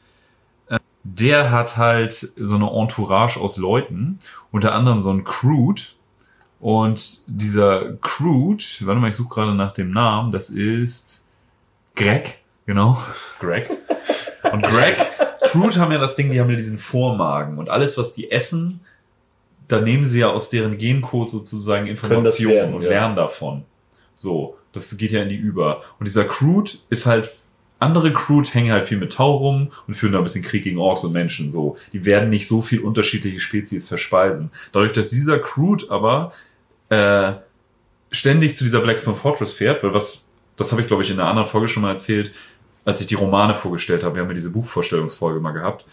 Äh, 0.68 0.78
der 1.02 1.50
hat 1.50 1.76
halt 1.76 2.32
so 2.36 2.54
eine 2.54 2.70
Entourage 2.70 3.40
aus 3.40 3.56
Leuten, 3.56 4.18
unter 4.52 4.74
anderem 4.74 5.02
so 5.02 5.10
ein 5.10 5.24
Crude. 5.24 5.82
Und 6.60 7.20
dieser 7.28 7.94
Crude, 8.00 8.64
warte 8.80 9.00
mal, 9.00 9.10
ich 9.10 9.16
suche 9.16 9.28
gerade 9.28 9.54
nach 9.54 9.72
dem 9.72 9.92
Namen, 9.92 10.32
das 10.32 10.50
ist 10.50 11.24
Greg, 11.94 12.38
genau, 12.66 12.98
Greg. 13.40 13.70
Und 14.52 14.62
Greg, 14.62 14.96
Crude 15.42 15.76
haben 15.76 15.92
ja 15.92 15.98
das 15.98 16.16
Ding, 16.16 16.30
die 16.30 16.40
haben 16.40 16.50
ja 16.50 16.56
diesen 16.56 16.78
Vormagen 16.78 17.58
und 17.58 17.68
alles, 17.70 17.96
was 17.96 18.12
die 18.12 18.30
essen, 18.30 18.80
da 19.68 19.80
nehmen 19.80 20.06
sie 20.06 20.20
ja 20.20 20.30
aus 20.30 20.50
deren 20.50 20.78
Gencode 20.78 21.30
sozusagen 21.30 21.86
Informationen 21.86 22.54
lernen, 22.54 22.74
und 22.74 22.82
ja. 22.82 22.88
lernen 22.88 23.16
davon. 23.16 23.64
So, 24.14 24.57
das 24.72 24.96
geht 24.96 25.12
ja 25.12 25.22
in 25.22 25.28
die 25.28 25.36
über. 25.36 25.82
Und 25.98 26.06
dieser 26.06 26.24
Crude 26.24 26.72
ist 26.90 27.06
halt, 27.06 27.30
andere 27.78 28.12
Crude 28.12 28.48
hängen 28.48 28.72
halt 28.72 28.86
viel 28.86 28.98
mit 28.98 29.12
Tau 29.12 29.36
rum 29.36 29.70
und 29.86 29.94
führen 29.94 30.12
da 30.12 30.18
ein 30.18 30.24
bisschen 30.24 30.42
Krieg 30.42 30.64
gegen 30.64 30.78
Orks 30.78 31.04
und 31.04 31.12
Menschen, 31.12 31.52
so. 31.52 31.76
Die 31.92 32.04
werden 32.04 32.28
nicht 32.28 32.48
so 32.48 32.60
viel 32.60 32.80
unterschiedliche 32.80 33.40
Spezies 33.40 33.88
verspeisen. 33.88 34.50
Dadurch, 34.72 34.92
dass 34.92 35.10
dieser 35.10 35.38
Crude 35.38 35.86
aber 35.88 36.32
äh, 36.88 37.32
ständig 38.10 38.56
zu 38.56 38.64
dieser 38.64 38.80
Blackstone 38.80 39.16
Fortress 39.16 39.52
fährt, 39.52 39.82
weil 39.82 39.94
was, 39.94 40.24
das 40.56 40.72
habe 40.72 40.82
ich 40.82 40.88
glaube 40.88 41.02
ich 41.02 41.10
in 41.10 41.20
einer 41.20 41.28
anderen 41.28 41.48
Folge 41.48 41.68
schon 41.68 41.82
mal 41.82 41.90
erzählt, 41.90 42.32
als 42.84 43.00
ich 43.00 43.06
die 43.06 43.14
Romane 43.14 43.54
vorgestellt 43.54 44.02
habe, 44.02 44.14
wir 44.16 44.22
haben 44.22 44.30
ja 44.30 44.34
diese 44.34 44.50
Buchvorstellungsfolge 44.50 45.40
mal 45.40 45.52
gehabt, 45.52 45.84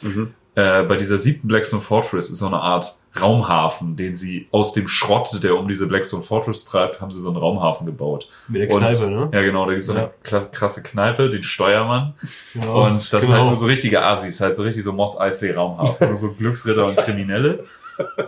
äh, 0.56 0.84
bei 0.84 0.96
dieser 0.98 1.18
siebten 1.18 1.48
Blackstone 1.48 1.82
Fortress 1.82 2.30
ist 2.30 2.39
so 2.39 2.48
eine 2.48 2.60
Art 2.60 2.96
Raumhafen, 3.22 3.96
den 3.96 4.15
sie 4.15 4.48
aus 4.52 4.74
dem 4.74 4.89
Schrott, 4.89 5.30
der 5.41 5.56
um 5.58 5.68
diese 5.70 5.88
Blackstone 5.88 6.22
Fortress 6.24 6.65
treibt, 6.65 7.00
haben 7.00 7.12
sie 7.12 7.22
so 7.22 7.30
einen 7.30 7.38
Raumhafen 7.38 7.86
gebaut. 7.86 8.28
Mit 8.50 8.63
der 8.63 8.72
Und- 8.76 8.82
Kneipe, 8.82 9.08
ne? 9.10 9.30
Ja, 9.34 9.41
genau, 9.41 9.65
da 9.65 9.72
gibt's 9.72 9.88
so 9.88 9.94
eine 9.94 10.02
Ja. 10.04 10.10
kla- 10.26 10.50
krasse 10.52 10.84
Kneipe, 10.84 11.30
den 11.30 11.44
Steuermann. 11.44 12.13
Genau. 12.54 12.86
Und 12.88 13.13
das 13.13 13.22
sind 13.22 13.32
halt 13.32 13.44
nur 13.46 13.56
so 13.56 13.68
richtige 13.68 14.04
Assis, 14.04 14.41
halt 14.41 14.56
so 14.58 14.63
richtig 14.63 14.84
so 14.84 14.91
Moss 14.91 15.18
Eisley 15.20 15.52
Raumhafen, 15.52 16.10
nur 16.10 16.18
so 16.18 16.34
Glücksritter 16.34 16.86
und 16.88 16.98
Kriminelle. 16.98 17.63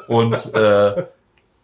Und 0.08 0.34
äh, 0.54 1.04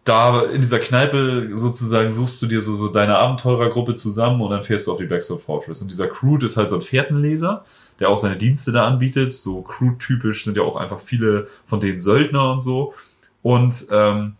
da 0.03 0.43
in 0.43 0.61
dieser 0.61 0.79
Kneipe 0.79 1.51
sozusagen 1.53 2.11
suchst 2.11 2.41
du 2.41 2.47
dir 2.47 2.61
so, 2.61 2.75
so 2.75 2.89
deine 2.89 3.17
Abenteurergruppe 3.17 3.93
zusammen 3.93 4.41
und 4.41 4.51
dann 4.51 4.63
fährst 4.63 4.87
du 4.87 4.91
auf 4.91 4.97
die 4.97 5.05
Blackstone 5.05 5.39
Fortress. 5.39 5.81
Und 5.81 5.91
dieser 5.91 6.07
Crude 6.07 6.45
ist 6.45 6.57
halt 6.57 6.69
so 6.69 6.75
ein 6.75 6.81
Fährtenleser, 6.81 7.63
der 7.99 8.09
auch 8.09 8.17
seine 8.17 8.35
Dienste 8.35 8.73
da 8.73 8.85
anbietet. 8.85 9.33
So 9.33 9.61
Crude-typisch 9.61 10.43
sind 10.43 10.57
ja 10.57 10.63
auch 10.63 10.75
einfach 10.75 10.99
viele 10.99 11.47
von 11.65 11.79
denen 11.79 12.01
Söldner 12.01 12.51
und 12.51 12.59
so. 12.59 12.93
Und 13.41 13.87
ähm, 13.91 14.35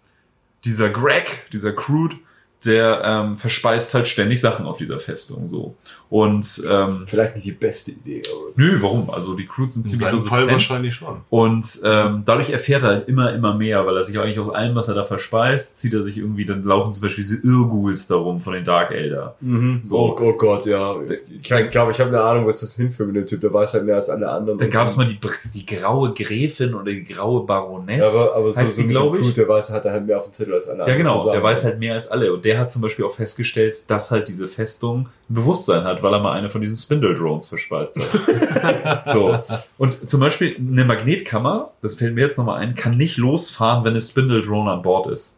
dieser 0.65 0.89
Greg, 0.89 1.47
dieser 1.53 1.71
Crude, 1.71 2.17
der 2.65 3.01
ähm, 3.03 3.35
verspeist 3.35 3.93
halt 3.93 4.07
ständig 4.07 4.41
Sachen 4.41 4.65
auf 4.65 4.77
dieser 4.77 4.99
Festung 4.99 5.49
so. 5.49 5.75
Und 6.09 6.61
ähm, 6.69 7.05
Vielleicht 7.07 7.33
nicht 7.33 7.47
die 7.47 7.51
beste 7.53 7.89
Idee, 7.89 8.21
aber. 8.31 8.51
Nö, 8.55 8.77
warum? 8.81 9.09
Also 9.09 9.33
die 9.33 9.47
Crews 9.47 9.73
sind 9.73 9.81
In 9.85 9.89
ziemlich 9.89 10.07
seinem 10.07 10.19
Fall 10.19 10.43
resistent. 10.43 10.51
wahrscheinlich 10.51 10.93
schon. 10.95 11.21
Und 11.31 11.81
ähm, 11.83 12.21
dadurch 12.23 12.51
erfährt 12.51 12.83
er 12.83 12.89
halt 12.89 13.07
immer, 13.07 13.33
immer 13.33 13.55
mehr, 13.55 13.83
weil 13.87 13.95
er 13.97 14.03
sich 14.03 14.19
eigentlich 14.19 14.37
aus 14.37 14.53
allem, 14.53 14.75
was 14.75 14.87
er 14.87 14.93
da 14.93 15.05
verspeist, 15.05 15.79
zieht 15.79 15.91
er 15.95 16.03
sich 16.03 16.19
irgendwie, 16.19 16.45
dann 16.45 16.63
laufen 16.63 16.93
zum 16.93 17.01
Beispiel 17.01 17.23
diese 17.23 17.37
Irrghouls 17.37 18.05
darum 18.05 18.41
von 18.41 18.53
den 18.53 18.63
Dark 18.63 18.91
Elder. 18.91 19.35
So. 19.81 19.97
Oh, 19.97 20.15
oh 20.21 20.33
Gott, 20.33 20.67
ja. 20.67 20.95
Ich 21.41 21.41
glaube, 21.71 21.91
ich 21.91 21.99
habe 21.99 22.09
eine 22.09 22.21
Ahnung, 22.21 22.45
was 22.45 22.59
das 22.59 22.75
hinführt 22.75 23.07
mit 23.07 23.15
dem 23.15 23.25
Typ. 23.25 23.41
Der 23.41 23.51
weiß 23.51 23.73
halt 23.73 23.85
mehr 23.85 23.95
als 23.95 24.07
alle 24.11 24.29
anderen. 24.29 24.59
Dann 24.59 24.69
gab 24.69 24.85
es 24.87 24.95
mal 24.95 25.07
die, 25.07 25.17
die 25.51 25.65
graue 25.65 26.13
Gräfin 26.13 26.75
oder 26.75 26.91
die 26.91 27.05
graue 27.05 27.43
Baroness. 27.43 28.03
Ja, 28.03 28.09
aber, 28.11 28.35
aber 28.35 28.51
so, 28.51 28.59
so 28.63 28.75
die, 28.75 28.81
mit 28.83 28.89
dem 28.89 28.89
glaube 28.89 29.17
Crude, 29.17 29.29
ich. 29.29 29.33
der 29.33 29.47
weiß, 29.49 29.71
hat 29.71 29.83
er 29.85 29.93
halt 29.93 30.05
mehr 30.05 30.19
auf 30.19 30.25
dem 30.25 30.33
Zettel 30.33 30.53
als 30.53 30.67
alle 30.67 30.77
Ja, 30.77 30.83
anderen. 30.83 30.99
genau, 30.99 31.17
zusammen. 31.17 31.33
der 31.33 31.43
weiß 31.43 31.63
halt 31.65 31.79
mehr 31.79 31.95
als 31.95 32.07
alle. 32.11 32.31
Und 32.31 32.45
der 32.45 32.52
hat 32.57 32.71
zum 32.71 32.81
Beispiel 32.81 33.05
auch 33.05 33.15
festgestellt, 33.15 33.89
dass 33.89 34.11
halt 34.11 34.27
diese 34.27 34.47
Festung 34.47 35.09
ein 35.29 35.35
Bewusstsein 35.35 35.83
hat, 35.83 36.03
weil 36.03 36.13
er 36.13 36.19
mal 36.19 36.33
eine 36.33 36.49
von 36.49 36.61
diesen 36.61 36.77
Spindle-Drones 36.77 37.47
verspeist 37.47 37.99
hat. 37.99 39.07
so. 39.13 39.39
Und 39.77 40.09
zum 40.09 40.19
Beispiel 40.19 40.55
eine 40.57 40.85
Magnetkammer, 40.85 41.71
das 41.81 41.95
fällt 41.95 42.15
mir 42.15 42.21
jetzt 42.21 42.37
nochmal 42.37 42.59
ein, 42.59 42.75
kann 42.75 42.97
nicht 42.97 43.17
losfahren, 43.17 43.83
wenn 43.83 43.91
eine 43.91 44.01
Spindle-Drone 44.01 44.71
an 44.71 44.81
Bord 44.81 45.07
ist. 45.07 45.35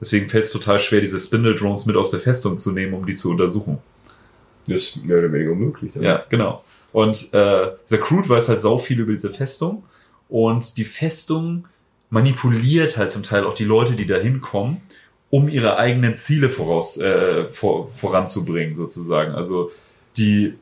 Deswegen 0.00 0.28
fällt 0.28 0.46
es 0.46 0.52
total 0.52 0.78
schwer, 0.78 1.00
diese 1.00 1.18
Spindle-Drones 1.18 1.86
mit 1.86 1.96
aus 1.96 2.10
der 2.10 2.20
Festung 2.20 2.58
zu 2.58 2.72
nehmen, 2.72 2.94
um 2.94 3.06
die 3.06 3.16
zu 3.16 3.30
untersuchen. 3.30 3.78
Das 4.66 4.82
ist 4.82 5.04
mehr 5.04 5.18
oder 5.18 5.32
weniger 5.32 5.52
unmöglich. 5.52 5.92
Dann. 5.94 6.02
Ja, 6.02 6.24
genau. 6.28 6.62
Und 6.92 7.32
äh, 7.32 7.70
der 7.90 8.00
Crude 8.00 8.28
weiß 8.28 8.48
halt 8.48 8.60
sau 8.60 8.78
viel 8.78 9.00
über 9.00 9.12
diese 9.12 9.30
Festung. 9.30 9.84
Und 10.28 10.76
die 10.76 10.84
Festung 10.84 11.66
manipuliert 12.10 12.96
halt 12.96 13.10
zum 13.10 13.22
Teil 13.22 13.44
auch 13.44 13.54
die 13.54 13.64
Leute, 13.64 13.94
die 13.94 14.06
da 14.06 14.16
hinkommen, 14.16 14.80
um 15.30 15.48
ihre 15.48 15.76
eigenen 15.76 16.14
Ziele 16.14 16.48
voraus, 16.48 16.96
äh, 16.98 17.46
vor, 17.48 17.88
voranzubringen, 17.88 18.74
sozusagen. 18.74 19.32
Also 19.32 19.70
die, 20.16 20.54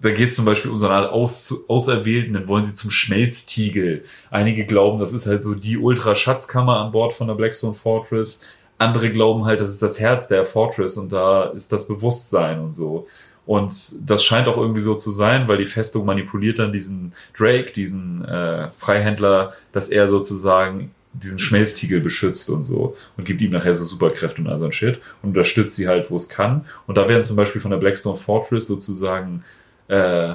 da 0.00 0.10
geht 0.10 0.30
es 0.30 0.36
zum 0.36 0.44
Beispiel 0.44 0.70
um 0.70 0.78
so 0.78 0.86
eine 0.86 0.94
Art 0.96 1.12
Aus, 1.12 1.64
Auserwählten, 1.68 2.34
dann 2.34 2.48
wollen 2.48 2.64
sie 2.64 2.74
zum 2.74 2.90
Schmelztiegel. 2.90 4.04
Einige 4.30 4.66
glauben, 4.66 4.98
das 4.98 5.12
ist 5.12 5.26
halt 5.26 5.42
so 5.42 5.54
die 5.54 5.78
Ultra-Schatzkammer 5.78 6.78
an 6.80 6.92
Bord 6.92 7.14
von 7.14 7.28
der 7.28 7.34
Blackstone 7.34 7.74
Fortress. 7.74 8.42
Andere 8.78 9.10
glauben 9.10 9.44
halt, 9.44 9.60
das 9.60 9.70
ist 9.70 9.82
das 9.82 10.00
Herz 10.00 10.26
der 10.26 10.44
Fortress 10.44 10.96
und 10.96 11.12
da 11.12 11.44
ist 11.44 11.72
das 11.72 11.86
Bewusstsein 11.86 12.60
und 12.60 12.74
so. 12.74 13.06
Und 13.46 13.72
das 14.10 14.24
scheint 14.24 14.48
auch 14.48 14.56
irgendwie 14.56 14.80
so 14.80 14.94
zu 14.94 15.10
sein, 15.10 15.48
weil 15.48 15.58
die 15.58 15.66
Festung 15.66 16.06
manipuliert 16.06 16.58
dann 16.58 16.72
diesen 16.72 17.12
Drake, 17.36 17.72
diesen 17.72 18.24
äh, 18.24 18.68
Freihändler, 18.68 19.52
dass 19.72 19.90
er 19.90 20.08
sozusagen 20.08 20.92
diesen 21.14 21.38
Schmelztiegel 21.38 22.00
beschützt 22.00 22.50
und 22.50 22.62
so 22.62 22.96
und 23.16 23.24
gibt 23.24 23.40
ihm 23.40 23.52
nachher 23.52 23.74
so 23.74 23.84
Superkräfte 23.84 24.40
und 24.40 24.48
all 24.48 24.58
so 24.58 24.64
ein 24.66 24.72
Shit 24.72 25.00
und 25.22 25.30
unterstützt 25.30 25.76
sie 25.76 25.88
halt, 25.88 26.10
wo 26.10 26.16
es 26.16 26.28
kann. 26.28 26.66
Und 26.86 26.96
da 26.96 27.08
werden 27.08 27.24
zum 27.24 27.36
Beispiel 27.36 27.60
von 27.60 27.70
der 27.70 27.78
Blackstone 27.78 28.16
Fortress 28.16 28.66
sozusagen 28.66 29.44
äh, 29.88 30.34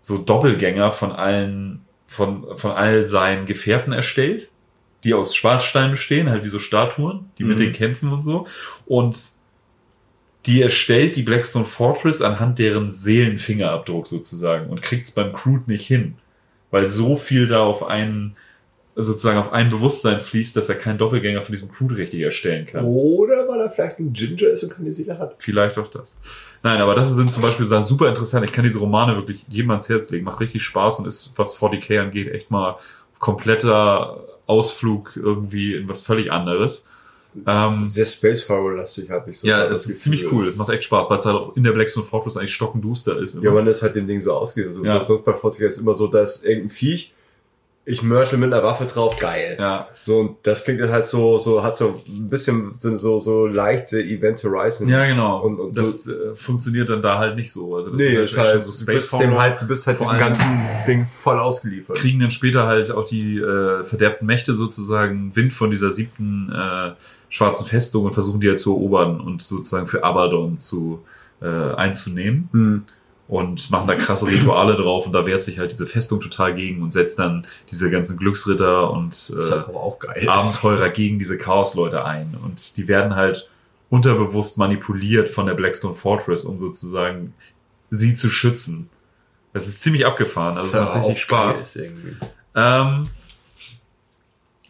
so 0.00 0.18
Doppelgänger 0.18 0.90
von 0.90 1.12
allen, 1.12 1.82
von, 2.06 2.56
von 2.56 2.72
all 2.72 3.04
seinen 3.06 3.46
Gefährten 3.46 3.92
erstellt, 3.92 4.48
die 5.04 5.14
aus 5.14 5.34
Schwarzstein 5.34 5.92
bestehen, 5.92 6.28
halt 6.28 6.44
wie 6.44 6.48
so 6.48 6.58
Statuen, 6.58 7.30
die 7.38 7.44
mit 7.44 7.56
Mhm. 7.56 7.60
denen 7.62 7.72
kämpfen 7.72 8.12
und 8.12 8.22
so. 8.22 8.46
Und 8.86 9.16
die 10.46 10.60
erstellt 10.60 11.14
die 11.14 11.22
Blackstone 11.22 11.64
Fortress 11.64 12.20
anhand 12.20 12.58
deren 12.58 12.90
Seelenfingerabdruck 12.90 14.08
sozusagen 14.08 14.70
und 14.70 14.82
kriegt 14.82 15.06
es 15.06 15.12
beim 15.12 15.32
Crude 15.32 15.64
nicht 15.70 15.86
hin, 15.86 16.16
weil 16.72 16.88
so 16.88 17.16
viel 17.16 17.46
da 17.46 17.60
auf 17.60 17.84
einen 17.86 18.36
sozusagen 18.94 19.38
auf 19.38 19.52
ein 19.52 19.70
Bewusstsein 19.70 20.20
fließt, 20.20 20.54
dass 20.56 20.68
er 20.68 20.74
keinen 20.74 20.98
Doppelgänger 20.98 21.40
von 21.42 21.54
diesem 21.54 21.70
Crew 21.72 21.86
richtig 21.86 22.20
erstellen 22.20 22.66
kann. 22.66 22.84
Oder 22.84 23.48
weil 23.48 23.60
er 23.60 23.70
vielleicht 23.70 23.98
ein 23.98 24.12
Ginger 24.12 24.48
ist 24.48 24.62
und 24.64 24.70
keine 24.76 24.92
Seele 24.92 25.18
hat. 25.18 25.36
Vielleicht 25.38 25.78
auch 25.78 25.88
das. 25.88 26.18
Nein, 26.62 26.80
aber 26.80 26.94
das 26.94 27.10
sind 27.14 27.30
zum 27.32 27.42
Beispiel 27.42 27.64
Sachen 27.66 27.84
super 27.84 28.08
interessant. 28.08 28.44
Ich 28.44 28.52
kann 28.52 28.64
diese 28.64 28.78
Romane 28.78 29.16
wirklich 29.16 29.44
jedem 29.48 29.70
ans 29.70 29.88
Herz 29.88 30.10
legen. 30.10 30.24
Macht 30.24 30.40
richtig 30.40 30.62
Spaß 30.62 30.98
und 30.98 31.06
ist, 31.08 31.32
was 31.36 31.58
40k 31.58 32.00
angeht, 32.00 32.28
echt 32.32 32.50
mal 32.50 32.76
kompletter 33.18 34.24
Ausflug 34.46 35.12
irgendwie 35.16 35.74
in 35.74 35.88
was 35.88 36.02
völlig 36.02 36.30
anderes. 36.30 36.88
Ähm, 37.46 37.80
Sehr 37.86 38.04
Space 38.04 38.46
Horror-lastig 38.46 39.08
habe 39.08 39.30
ich 39.30 39.38
so. 39.38 39.46
ja, 39.46 39.64
es 39.64 39.86
ist 39.86 40.02
ziemlich 40.02 40.30
cool. 40.30 40.48
Es 40.48 40.56
macht 40.56 40.68
echt 40.68 40.84
Spaß, 40.84 41.08
weil 41.08 41.16
es 41.18 41.24
halt 41.24 41.36
auch 41.36 41.56
in 41.56 41.64
der 41.64 41.72
Blackstone 41.72 42.04
Fortress 42.04 42.36
eigentlich 42.36 42.54
stockenduster 42.54 43.18
ist. 43.18 43.34
immer. 43.36 43.44
Ja, 43.44 43.54
wenn 43.54 43.66
es 43.66 43.80
halt 43.80 43.94
dem 43.96 44.06
Ding 44.06 44.20
so 44.20 44.34
ausgeht. 44.34 44.66
Also 44.66 44.84
Ja. 44.84 45.02
Sonst 45.02 45.24
bei 45.24 45.32
40 45.32 45.64
ist 45.64 45.78
immer 45.78 45.94
so, 45.94 46.08
da 46.08 46.22
ist 46.22 46.44
irgendein 46.44 46.70
Viech, 46.70 47.14
ich 47.84 48.00
mörtel 48.02 48.38
mit 48.38 48.52
einer 48.52 48.62
Waffe 48.62 48.84
drauf, 48.84 49.18
geil. 49.18 49.56
ja, 49.58 49.88
So, 50.02 50.18
und 50.20 50.36
das 50.44 50.64
klingt 50.64 50.80
halt 50.82 51.08
so, 51.08 51.38
so, 51.38 51.64
hat 51.64 51.76
so 51.76 52.00
ein 52.06 52.28
bisschen 52.30 52.74
so, 52.76 52.96
so, 52.96 53.18
so 53.18 53.46
leichte 53.46 54.00
Event 54.00 54.42
Horizon. 54.44 54.88
ja, 54.88 55.04
genau. 55.06 55.40
Und- 55.40 55.58
und 55.58 55.76
das 55.76 56.06
äh, 56.06 56.34
funktioniert 56.36 56.88
dann 56.90 57.02
da 57.02 57.18
halt 57.18 57.34
nicht 57.34 57.50
so. 57.50 57.74
Also 57.74 57.90
das 57.90 57.98
Nee, 57.98 58.14
ist 58.22 58.38
halt, 58.38 58.48
halt, 58.54 58.64
so 58.64 58.84
du 58.84 58.92
bist 58.92 59.08
Space 59.08 59.20
dem 59.20 59.36
halt, 59.36 59.60
du 59.60 59.66
bist 59.66 59.86
halt 59.88 59.98
diesem 60.00 60.16
ganzen 60.18 60.46
Ding 60.86 61.06
voll 61.06 61.40
ausgeliefert. 61.40 61.96
kriegen 61.96 62.20
dann 62.20 62.30
später 62.30 62.66
halt 62.68 62.92
auch 62.92 63.04
die 63.04 63.38
äh, 63.38 63.82
verderbten 63.82 64.26
Mächte 64.28 64.54
sozusagen 64.54 65.34
Wind 65.34 65.52
von 65.52 65.70
dieser 65.72 65.90
siebten 65.90 66.52
äh, 66.54 66.92
schwarzen 67.30 67.64
Festung 67.66 68.04
und 68.04 68.12
versuchen 68.12 68.40
die 68.40 68.48
halt 68.48 68.60
zu 68.60 68.70
erobern 68.74 69.20
und 69.20 69.42
sozusagen 69.42 69.86
für 69.86 70.04
Abaddon 70.04 70.58
zu 70.58 71.02
äh, 71.40 71.46
einzunehmen 71.46 72.48
Hm. 72.52 72.84
Und 73.32 73.70
machen 73.70 73.88
da 73.88 73.94
krasse 73.94 74.26
Rituale 74.26 74.76
drauf 74.76 75.06
und 75.06 75.14
da 75.14 75.24
wehrt 75.24 75.42
sich 75.42 75.58
halt 75.58 75.72
diese 75.72 75.86
Festung 75.86 76.20
total 76.20 76.54
gegen 76.54 76.82
und 76.82 76.92
setzt 76.92 77.18
dann 77.18 77.46
diese 77.70 77.90
ganzen 77.90 78.18
Glücksritter 78.18 78.90
und 78.90 79.30
Das 79.30 79.50
äh. 79.50 80.26
Abenteurer 80.26 80.90
gegen 80.90 81.18
diese 81.18 81.38
Chaosleute 81.38 82.04
ein 82.04 82.36
und 82.44 82.76
die 82.76 82.88
werden 82.88 83.16
halt 83.16 83.48
unterbewusst 83.88 84.58
manipuliert 84.58 85.30
von 85.30 85.46
der 85.46 85.54
Blackstone 85.54 85.94
Fortress, 85.94 86.44
um 86.44 86.58
sozusagen 86.58 87.32
sie 87.88 88.14
zu 88.14 88.28
schützen. 88.28 88.90
Das 89.54 89.66
ist 89.66 89.80
ziemlich 89.80 90.04
abgefahren, 90.04 90.58
also 90.58 90.78
es 90.78 90.84
macht 90.84 90.96
richtig 90.98 91.22
Spaß. 91.22 91.78
Ähm, 92.54 93.08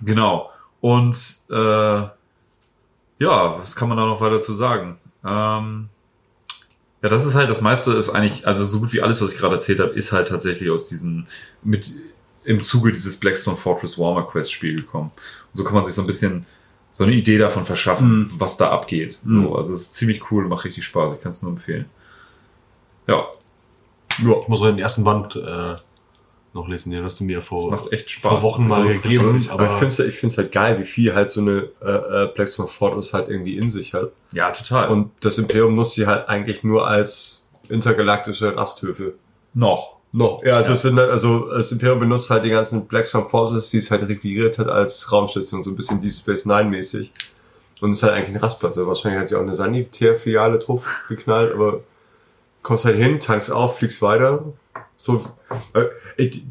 genau. 0.03 0.51
Und 0.81 1.17
äh, 1.51 1.55
ja, 3.19 3.59
was 3.59 3.75
kann 3.75 3.89
man 3.89 3.99
da 3.99 4.07
noch 4.07 4.21
weiter 4.21 4.39
zu 4.39 4.55
sagen? 4.55 4.99
Ähm, 5.25 5.89
ja, 7.03 7.09
das 7.09 7.25
ist 7.27 7.35
halt, 7.35 7.51
das 7.51 7.61
meiste 7.61 7.93
ist 7.95 8.11
eigentlich, 8.11 8.47
also 8.47 8.65
so 8.65 8.81
gut 8.81 8.93
wie 8.93 9.03
alles, 9.03 9.21
was 9.21 9.33
ich 9.33 9.39
gerade 9.39 9.55
erzählt 9.55 9.81
habe, 9.81 9.91
ist 9.93 10.13
halt 10.13 10.29
tatsächlich 10.29 10.71
aus 10.71 10.89
diesen, 10.89 11.27
mit 11.63 11.93
im 12.45 12.61
Zuge 12.61 12.93
dieses 12.93 13.19
Blackstone 13.21 13.57
Fortress 13.57 13.99
Warmer 13.99 14.23
Quest 14.27 14.53
Spiel 14.53 14.77
gekommen. 14.77 15.11
Und 15.53 15.57
so 15.59 15.65
kann 15.65 15.75
man 15.75 15.85
sich 15.85 15.95
so 15.95 16.03
ein 16.03 16.07
bisschen 16.07 16.47
so 16.93 17.05
eine 17.05 17.13
Idee 17.15 17.39
davon 17.39 17.65
verschaffen, 17.65 18.21
Mhm. 18.25 18.31
was 18.39 18.57
da 18.57 18.71
abgeht. 18.71 19.19
Mhm. 19.25 19.45
So, 19.45 19.57
also 19.57 19.73
es 19.75 19.81
ist 19.83 19.95
ziemlich 19.95 20.31
cool, 20.31 20.47
macht 20.49 20.65
richtig 20.65 20.85
Spaß, 20.85 21.15
ich 21.15 21.21
kann 21.23 21.31
es 21.33 21.43
nur 21.43 21.51
empfehlen. 21.53 21.87
Ja, 23.07 23.25
Ja, 24.19 24.37
ich 24.43 24.49
muss 24.49 24.61
auch 24.61 24.67
den 24.67 24.79
ersten 24.79 25.05
Band 25.05 25.35
äh, 25.37 25.77
noch 26.55 26.69
lesen, 26.69 26.91
den 26.91 27.03
hast 27.03 27.19
du 27.21 27.25
mir 27.25 27.39
es 27.39 27.47
vor, 27.47 27.71
macht 27.71 27.93
echt 27.93 28.11
Spaß. 28.11 28.31
vor 28.31 28.43
Wochen 28.43 28.69
mal 28.69 28.87
Das 28.87 28.97
ist 28.97 29.03
gegeben. 29.03 29.49
Aber 29.51 29.67
ich 29.67 29.73
finde 29.73 29.87
es 29.89 29.99
ich 30.01 30.15
find's 30.17 30.37
halt 30.37 30.53
geil, 30.53 30.79
wie 30.81 30.85
viel 30.87 31.15
halt 31.15 31.31
so 31.31 31.41
eine 31.41 31.69
äh, 31.83 31.91
äh, 32.25 32.29
Blackstone 32.35 32.69
Fortress 32.69 33.15
halt 33.15 33.29
irgendwie 33.29 33.57
in 33.57 33.71
sich 33.71 33.95
hat. 33.95 34.11
Ja, 34.33 34.51
total. 34.51 34.89
Und 34.91 35.11
das 35.21 35.39
Imperium 35.39 35.75
nutzt 35.75 35.95
sie 35.95 36.07
halt 36.07 36.29
eigentlich 36.29 36.63
nur 36.63 36.87
als 36.87 37.49
intergalaktische 37.69 38.57
Rasthöfe. 38.57 39.15
noch. 39.55 39.97
Noch. 40.15 40.43
Ja, 40.45 40.57
also 40.57 40.69
Ja. 40.69 40.75
es 40.75 40.83
sind 40.83 40.99
halt, 40.99 41.09
also 41.09 41.49
das 41.55 41.73
Imperium 41.73 42.01
benutzt 42.01 42.29
halt 42.29 42.45
die 42.45 42.51
ganzen 42.51 42.85
Blackstone 42.85 43.31
Forces, 43.31 43.71
die 43.71 43.79
es 43.79 43.91
halt 43.91 44.07
requiriert 44.07 44.59
hat 44.59 44.69
als 44.69 45.11
Raumstation, 45.11 45.63
so 45.65 45.71
ein 45.71 45.77
bisschen 45.77 46.03
Deep 46.03 46.13
Space 46.13 46.45
Nine 46.45 46.65
mäßig. 46.69 47.11
Und 47.81 47.93
es 47.93 47.97
ist 47.99 48.03
halt 48.03 48.13
eigentlich 48.13 48.37
ein 48.37 48.43
Rastplatz. 48.43 48.77
Also 48.77 48.87
wahrscheinlich 48.87 49.21
hat 49.23 49.31
sie 49.31 49.37
auch 49.37 49.41
eine 49.41 49.55
Sanitär-Filiale 49.55 50.59
drauf 50.59 50.87
geknallt, 51.09 51.55
aber 51.55 51.81
kommst 52.63 52.85
halt 52.85 52.97
hin, 52.99 53.21
tankst 53.21 53.51
auf, 53.51 53.79
fliegst 53.79 54.03
weiter. 54.03 54.45
So, 55.03 55.21
äh, 55.75 55.87
ich, 56.17 56.45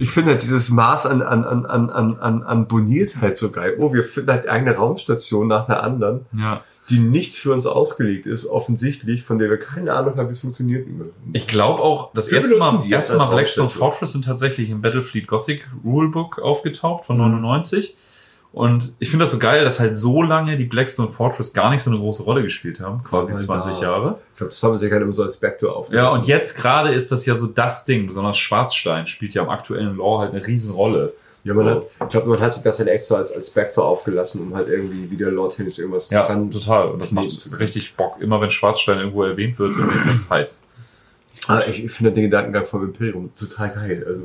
ich 0.00 0.10
finde 0.10 0.32
halt 0.32 0.42
dieses 0.42 0.70
Maß 0.70 1.06
an, 1.06 1.22
an, 1.22 1.44
an, 1.44 1.64
an, 1.66 1.88
an, 2.18 2.42
an, 2.42 2.66
Boniertheit 2.66 3.38
so 3.38 3.52
geil. 3.52 3.76
Oh, 3.78 3.94
wir 3.94 4.02
finden 4.02 4.30
halt 4.32 4.48
eine 4.48 4.74
Raumstation 4.74 5.46
nach 5.46 5.66
der 5.66 5.84
anderen, 5.84 6.26
Ja. 6.36 6.64
die 6.88 6.98
nicht 6.98 7.36
für 7.36 7.52
uns 7.52 7.66
ausgelegt 7.66 8.26
ist, 8.26 8.46
offensichtlich, 8.46 9.22
von 9.22 9.38
der 9.38 9.50
wir 9.50 9.58
keine 9.58 9.92
Ahnung 9.94 10.16
haben, 10.16 10.26
wie 10.28 10.32
es 10.32 10.40
funktioniert. 10.40 10.84
Ich 11.32 11.46
glaube 11.46 11.80
auch, 11.80 12.12
das 12.12 12.28
Wir 12.32 12.38
erste 12.38 12.56
Mal, 12.56 12.82
erste 12.90 13.16
Mal 13.16 13.22
als 13.26 13.30
Blackstone 13.34 13.66
Raumstation. 13.68 13.90
Fortress 13.92 14.12
sind 14.12 14.24
tatsächlich 14.24 14.68
im 14.70 14.82
Battlefleet 14.82 15.28
Gothic 15.28 15.68
Rulebook 15.84 16.40
aufgetaucht 16.40 17.04
von 17.04 17.18
Mhm. 17.18 17.22
99. 18.52 18.90
Und 18.90 18.94
ich 18.98 19.10
finde 19.10 19.24
das 19.24 19.30
so 19.32 19.38
geil, 19.38 19.64
dass 19.64 19.78
halt 19.78 19.96
so 19.96 20.22
lange 20.22 20.56
die 20.56 20.64
Blackstone 20.64 21.08
Fortress 21.10 21.52
gar 21.52 21.70
nicht 21.70 21.82
so 21.82 21.90
eine 21.90 21.98
große 22.00 22.22
Rolle 22.24 22.42
gespielt 22.42 22.80
haben, 22.80 23.02
quasi 23.04 23.30
Ja, 23.32 23.36
20 23.38 23.76
ja. 23.76 23.82
Jahre. 23.82 24.18
Ich 24.32 24.38
glaube, 24.38 24.50
das 24.50 24.62
haben 24.62 24.76
sie 24.78 24.90
halt 24.90 25.02
immer 25.02 25.12
so 25.14 25.22
als 25.22 25.36
Backdoor 25.36 25.70
Ja, 25.70 25.76
aufgelassen. 25.76 26.20
und 26.20 26.26
jetzt 26.26 26.56
gerade 26.56 26.92
ist 26.92 27.12
das 27.12 27.26
ja 27.26 27.34
so 27.36 27.46
das 27.46 27.84
Ding, 27.84 28.06
besonders 28.06 28.38
Schwarzstein 28.38 29.06
spielt 29.06 29.34
ja 29.34 29.42
im 29.42 29.48
aktuellen 29.50 29.96
Lore 29.96 30.22
halt 30.22 30.34
eine 30.34 30.44
Riesenrolle. 30.46 31.12
Ja, 31.44 31.54
man 31.54 31.64
So. 31.66 31.70
hat, 31.72 31.84
ich 32.02 32.08
glaube, 32.08 32.28
man 32.28 32.40
hat 32.40 32.52
sich 32.52 32.62
das 32.62 32.78
halt 32.78 32.88
echt 32.88 33.04
so 33.04 33.16
als, 33.16 33.32
als 33.32 33.48
Backdoor 33.50 33.84
aufgelassen, 33.86 34.42
um 34.42 34.54
halt 34.54 34.68
irgendwie 34.68 35.10
wieder 35.10 35.30
Lord 35.30 35.56
Tennis 35.56 35.78
irgendwas 35.78 36.10
Ja, 36.10 36.26
dran 36.26 36.50
total. 36.50 36.88
Und 36.88 37.00
das 37.00 37.12
macht 37.12 37.58
richtig 37.58 37.94
Bock. 37.96 38.20
Immer 38.20 38.40
wenn 38.42 38.50
Schwarzstein 38.50 38.98
irgendwo 38.98 39.22
erwähnt 39.22 39.58
wird, 39.58 39.72
dann 39.78 39.88
wird 40.06 40.16
es 40.16 40.28
heiß. 40.30 40.66
Ah, 41.48 41.60
ich, 41.66 41.84
ich 41.86 41.90
finde 41.90 42.12
den 42.12 42.24
Gedankengang 42.24 42.66
vom 42.66 42.82
Imperium 42.84 43.30
total 43.36 43.70
geil. 43.70 44.04
Also, 44.06 44.22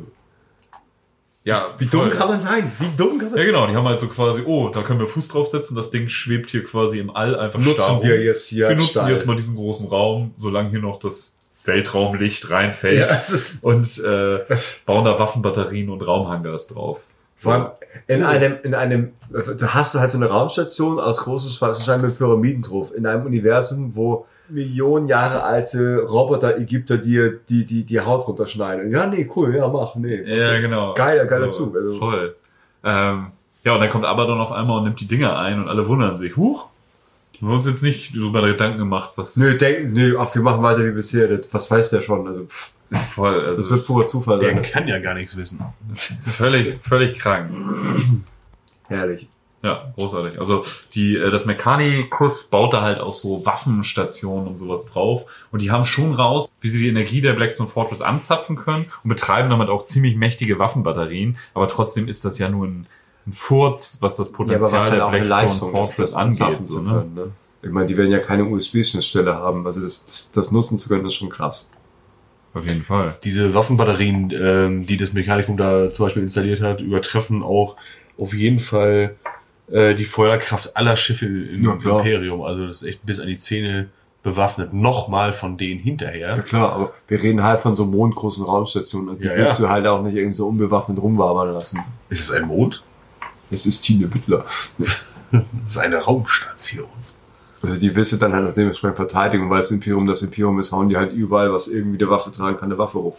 Ja, 1.45 1.75
wie 1.77 1.86
voll. 1.86 2.10
dumm 2.10 2.10
kann 2.10 2.27
man 2.27 2.39
sein? 2.39 2.71
Wie 2.79 2.89
dumm 2.97 3.19
kann 3.19 3.29
man 3.29 3.38
Ja, 3.38 3.45
genau. 3.45 3.67
Die 3.67 3.75
haben 3.75 3.88
halt 3.88 3.99
so 3.99 4.08
quasi, 4.08 4.41
oh, 4.45 4.69
da 4.69 4.81
können 4.81 4.99
wir 4.99 5.08
Fuß 5.08 5.27
draufsetzen. 5.27 5.77
Das 5.77 5.91
Ding 5.91 6.10
schwebt 6.10 6.49
hier 6.49 6.65
quasi 6.65 6.97
im 6.99 7.15
All 7.15 7.36
einfach 7.39 7.62
starr 7.62 7.73
Nutzen 7.75 7.95
rum. 7.97 8.03
wir 8.03 8.23
jetzt 8.23 8.47
hier 8.47 8.67
wir 8.69 8.75
nutzen 8.75 8.89
Stahl. 8.89 9.12
jetzt 9.12 9.27
mal 9.27 9.36
diesen 9.36 9.55
großen 9.55 9.88
Raum, 9.88 10.34
solange 10.39 10.71
hier 10.71 10.79
noch 10.79 10.99
das 10.99 11.38
Weltraumlicht 11.63 12.49
reinfällt. 12.49 12.99
Ja, 12.99 13.15
es 13.17 13.29
ist, 13.29 13.63
Und 13.63 13.86
äh, 14.03 14.39
es, 14.49 14.81
bauen 14.88 15.05
da 15.05 15.19
Waffenbatterien 15.19 15.89
und 15.89 16.01
Raumhangars 16.05 16.67
drauf. 16.67 17.05
vor 17.36 17.53
allem 17.53 17.67
in 18.08 18.23
einem, 18.23 18.58
in 18.63 18.73
einem, 18.73 19.12
da 19.29 19.73
hast 19.75 19.93
du 19.93 19.99
halt 19.99 20.12
so 20.12 20.17
eine 20.17 20.27
Raumstation 20.27 20.99
aus 20.99 21.23
großes 21.23 21.58
Fallstein 21.58 22.01
mit 22.01 22.17
Pyramiden 22.17 22.63
drauf, 22.63 22.91
in 22.93 23.05
einem 23.05 23.25
Universum, 23.25 23.95
wo 23.95 24.25
Millionen 24.49 25.08
Jahre 25.08 25.43
alte 25.43 26.01
Roboter 26.01 26.58
Ägypter 26.58 26.97
dir 26.97 27.39
die, 27.49 27.65
die, 27.65 27.84
die 27.84 27.99
Haut 27.99 28.27
runterschneiden. 28.27 28.91
Ja, 28.91 29.08
nee, 29.08 29.29
cool, 29.36 29.55
ja, 29.55 29.67
mach, 29.67 29.95
nee. 29.95 30.21
Ja, 30.23 30.60
genau. 30.60 30.93
Geiler, 30.93 31.25
geiler 31.25 31.51
Zug, 31.51 31.75
also. 31.75 31.97
Voll. 31.97 32.36
Ähm, 32.84 33.27
ja, 33.63 33.73
und 33.73 33.79
dann 33.79 33.89
kommt 33.89 34.05
Abaddon 34.05 34.39
auf 34.39 34.51
einmal 34.51 34.77
und 34.77 34.84
nimmt 34.84 34.99
die 34.99 35.08
Dinger 35.08 35.38
ein 35.38 35.60
und 35.60 35.67
alle 35.67 35.88
wundern 35.88 36.15
sich. 36.15 36.38
Huch, 36.38 36.67
wir 37.39 37.47
haben 37.47 37.55
uns 37.55 37.65
jetzt 37.65 37.81
nicht 37.81 38.15
darüber 38.15 38.45
Gedanken 38.45 38.77
gemacht, 38.77 39.12
was 39.15 39.36
Nö, 39.38 39.58
denken, 39.58 39.93
nö, 39.93 40.17
ach, 40.19 40.34
wir 40.36 40.41
machen 40.41 40.62
weiter 40.62 40.86
wie 40.86 40.91
bisher, 40.91 41.27
das, 41.27 41.47
was 41.51 41.69
weiß 41.69 41.89
der 41.89 42.01
schon, 42.01 42.27
also, 42.27 42.45
pff, 42.45 42.73
voll, 43.10 43.41
das 43.41 43.58
also 43.58 43.75
wird 43.75 43.88
purer 43.88 44.08
Zufall 44.08 44.39
der 44.39 44.53
sein. 44.53 44.62
kann 44.62 44.88
ja 44.88 44.99
gar 44.99 45.15
nichts 45.15 45.36
wissen. 45.36 45.60
völlig, 45.95 46.77
völlig 46.81 47.17
krank. 47.19 47.49
Herrlich. 48.88 49.27
Ja, 49.65 49.91
großartig. 49.95 50.39
Also 50.39 50.63
die, 50.93 51.15
äh, 51.15 51.32
das 51.32 51.47
Mechanicus 51.47 52.43
baut 52.43 52.73
da 52.73 52.82
halt 52.82 52.99
auch 52.99 53.15
so 53.15 53.47
Waffenstationen 53.47 54.47
und 54.47 54.58
sowas 54.58 54.86
drauf. 54.86 55.25
Und 55.51 55.63
die 55.63 55.71
haben 55.71 55.86
schon 55.86 56.13
raus, 56.13 56.51
wie 56.62 56.69
sie 56.69 56.84
die 56.84 56.88
Energie 56.88 57.19
der 57.19 57.34
Blackstone 57.34 57.67
Fortress 57.67 58.01
anzapfen 58.01 58.58
können 58.58 58.86
und 59.04 59.10
betreiben 59.10 59.49
damit 59.49 59.69
auch 59.69 59.84
ziemlich 59.84 60.17
mächtige 60.17 60.60
Waffenbatterien. 60.60 61.38
Aber 61.56 61.67
trotzdem 61.67 62.08
ist 62.08 62.23
das 62.25 62.38
ja 62.38 62.47
nur 62.47 62.67
ein, 62.67 62.86
ein 63.25 63.34
Furz, 63.34 63.97
was 64.01 64.17
das 64.17 64.32
Potenzial 64.32 64.91
der 64.91 65.19
Blackstone 65.19 65.71
Fortress 65.71 66.13
angeht. 66.13 66.62
So, 66.63 66.82
ne? 66.82 66.91
können, 66.91 67.13
ne? 67.15 67.32
Ich 67.63 67.71
meine, 67.71 67.88
die 67.88 67.97
werden 67.97 68.12
ja 68.12 68.19
keine 68.19 68.45
USB-Schnittstelle 68.45 69.34
haben, 69.34 69.65
also 69.65 69.82
das, 69.82 70.06
das, 70.06 70.32
das 70.32 70.51
nutzen 70.51 70.78
zu 70.78 70.88
können, 70.88 71.04
ist 71.08 71.15
schon 71.15 71.30
krass. 71.30 71.71
Auf 72.54 72.63
jeden 72.63 72.84
Fall. 72.84 73.17
Diese 73.23 73.56
Waffenbatterien, 73.56 74.32
ähm, 74.32 74.86
die 74.86 74.97
das 74.97 75.12
Mechanikum 75.13 75.58
da 75.58 75.89
zum 75.89 76.06
Beispiel 76.06 76.21
installiert 76.21 76.62
hat, 76.62 76.82
übertreffen 76.82 77.41
auch 77.41 77.75
auf 78.19 78.34
jeden 78.36 78.60
Fall 78.60 79.15
äh, 79.71 79.95
die 79.95 80.06
Feuerkraft 80.06 80.75
aller 80.78 80.95
Schiffe 80.97 81.25
im 81.25 81.63
Ja. 81.63 81.73
Imperium. 81.73 82.41
Also 82.43 82.66
das 82.68 82.82
ist 82.82 82.88
echt 82.89 83.05
bis 83.05 83.20
an 83.20 83.28
die 83.28 83.38
Zähne 83.38 83.88
bewaffnet. 84.24 84.74
Nochmal 84.74 85.34
von 85.34 85.57
denen 85.57 85.80
Ja 85.80 85.84
hinterher. 85.86 86.39
klar, 86.41 86.72
aber 86.74 86.93
wir 87.07 87.22
reden 87.22 87.43
halt 87.43 87.59
von 87.59 87.76
so 87.76 87.86
mondgroßen 87.86 88.43
Raumstationen 88.43 89.09
und 89.09 89.24
die 89.24 89.28
Ja, 89.28 89.36
willst 89.36 89.59
ja. 89.59 89.66
du 89.66 89.72
halt 89.72 89.86
auch 89.88 90.01
nicht 90.01 90.16
irgendwie 90.16 90.34
so 90.34 90.47
unbewaffnet 90.47 90.97
rumwabern 90.99 91.51
lassen. 91.51 91.80
Ist 92.09 92.22
es 92.22 92.32
ein 92.32 92.45
Mond? 92.47 92.82
Es 93.51 93.66
ist 93.66 93.82
Tine 93.82 94.07
Bittler. 94.07 94.45
Das 95.32 95.43
ist 95.72 95.78
eine 95.80 95.97
Raumstation. 95.97 96.88
Also 97.61 97.78
die 97.80 97.93
willst 97.95 98.13
du 98.13 98.18
dann 98.18 98.32
halt 98.34 98.47
auch 98.47 98.53
dementsprechend 98.53 98.95
verteidigen, 98.95 99.49
weil 99.49 99.57
das 99.57 99.72
Imperium 99.72 100.05
das 100.07 100.22
Imperium 100.22 100.59
ist, 100.59 100.72
hauen 100.72 100.88
die 100.88 100.95
halt 100.95 101.11
überall, 101.11 101.51
was 101.51 101.68
irgendwie 101.68 101.97
der 101.97 102.09
Waffe 102.09 102.32
tragen 102.32 102.57
kann, 102.57 102.70
eine 102.70 102.78
Waffe 102.78 102.99
hoch. 102.99 103.18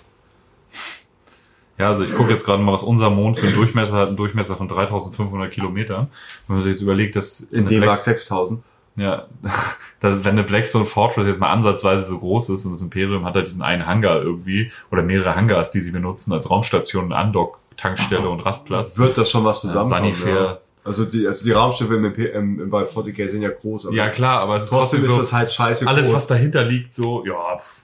Ja, 1.78 1.88
also 1.88 2.04
ich 2.04 2.14
gucke 2.14 2.32
jetzt 2.32 2.44
gerade 2.46 2.62
mal, 2.62 2.72
was 2.72 2.82
unser 2.82 3.10
Mond 3.10 3.38
für 3.38 3.46
einen 3.46 3.54
Durchmesser 3.56 3.92
hat, 3.96 4.08
einen 4.08 4.16
Durchmesser 4.16 4.54
von 4.54 4.68
3500 4.68 5.50
Kilometern. 5.50 6.08
Wenn 6.46 6.56
man 6.56 6.62
sich 6.64 6.72
jetzt 6.72 6.80
überlegt, 6.82 7.16
dass 7.16 7.40
In 7.40 7.66
D-Mark 7.66 7.90
Black- 7.90 7.96
6000. 8.04 8.62
Ja, 8.96 9.26
da, 10.00 10.24
wenn 10.24 10.32
eine 10.32 10.42
Blackstone 10.42 10.86
Fortress 10.86 11.26
jetzt 11.26 11.38
mal 11.38 11.52
ansatzweise 11.52 12.04
so 12.04 12.18
groß 12.18 12.48
ist 12.48 12.64
und 12.64 12.72
das 12.72 12.80
Imperium 12.80 13.26
hat 13.26 13.34
halt 13.34 13.46
diesen 13.46 13.60
einen 13.60 13.86
Hangar 13.86 14.22
irgendwie 14.22 14.72
oder 14.90 15.02
mehrere 15.02 15.36
Hangars, 15.36 15.70
die 15.70 15.80
sie 15.80 15.90
benutzen 15.90 16.32
als 16.32 16.50
Raumstation 16.50 17.12
und 17.12 17.36
Tankstelle 17.76 18.28
und 18.28 18.40
Rastplatz. 18.40 18.96
Wird 18.96 19.18
das 19.18 19.30
schon 19.30 19.44
was 19.44 19.60
zusammenkommen? 19.60 20.14
Ja. 20.26 20.58
Also 20.82 21.04
die, 21.04 21.26
also 21.26 21.44
die 21.44 21.50
Raumschiffe 21.50 21.96
im, 21.96 22.04
im, 22.06 22.60
im, 22.60 22.70
bei 22.70 22.84
40k 22.84 23.28
sind 23.28 23.42
ja 23.42 23.48
groß, 23.50 23.86
aber 23.86 23.96
Ja, 23.96 24.08
klar, 24.08 24.40
aber 24.40 24.56
es 24.56 24.64
ist 24.64 24.70
trotzdem 24.70 25.00
trotzdem 25.00 25.02
ist 25.02 25.10
so, 25.16 25.18
das 25.18 25.32
halt 25.32 25.52
scheiße 25.52 25.86
alles, 25.86 26.06
groß. 26.06 26.16
was 26.16 26.26
dahinter 26.28 26.64
liegt, 26.64 26.94
so, 26.94 27.26
ja, 27.26 27.58
pff, 27.58 27.82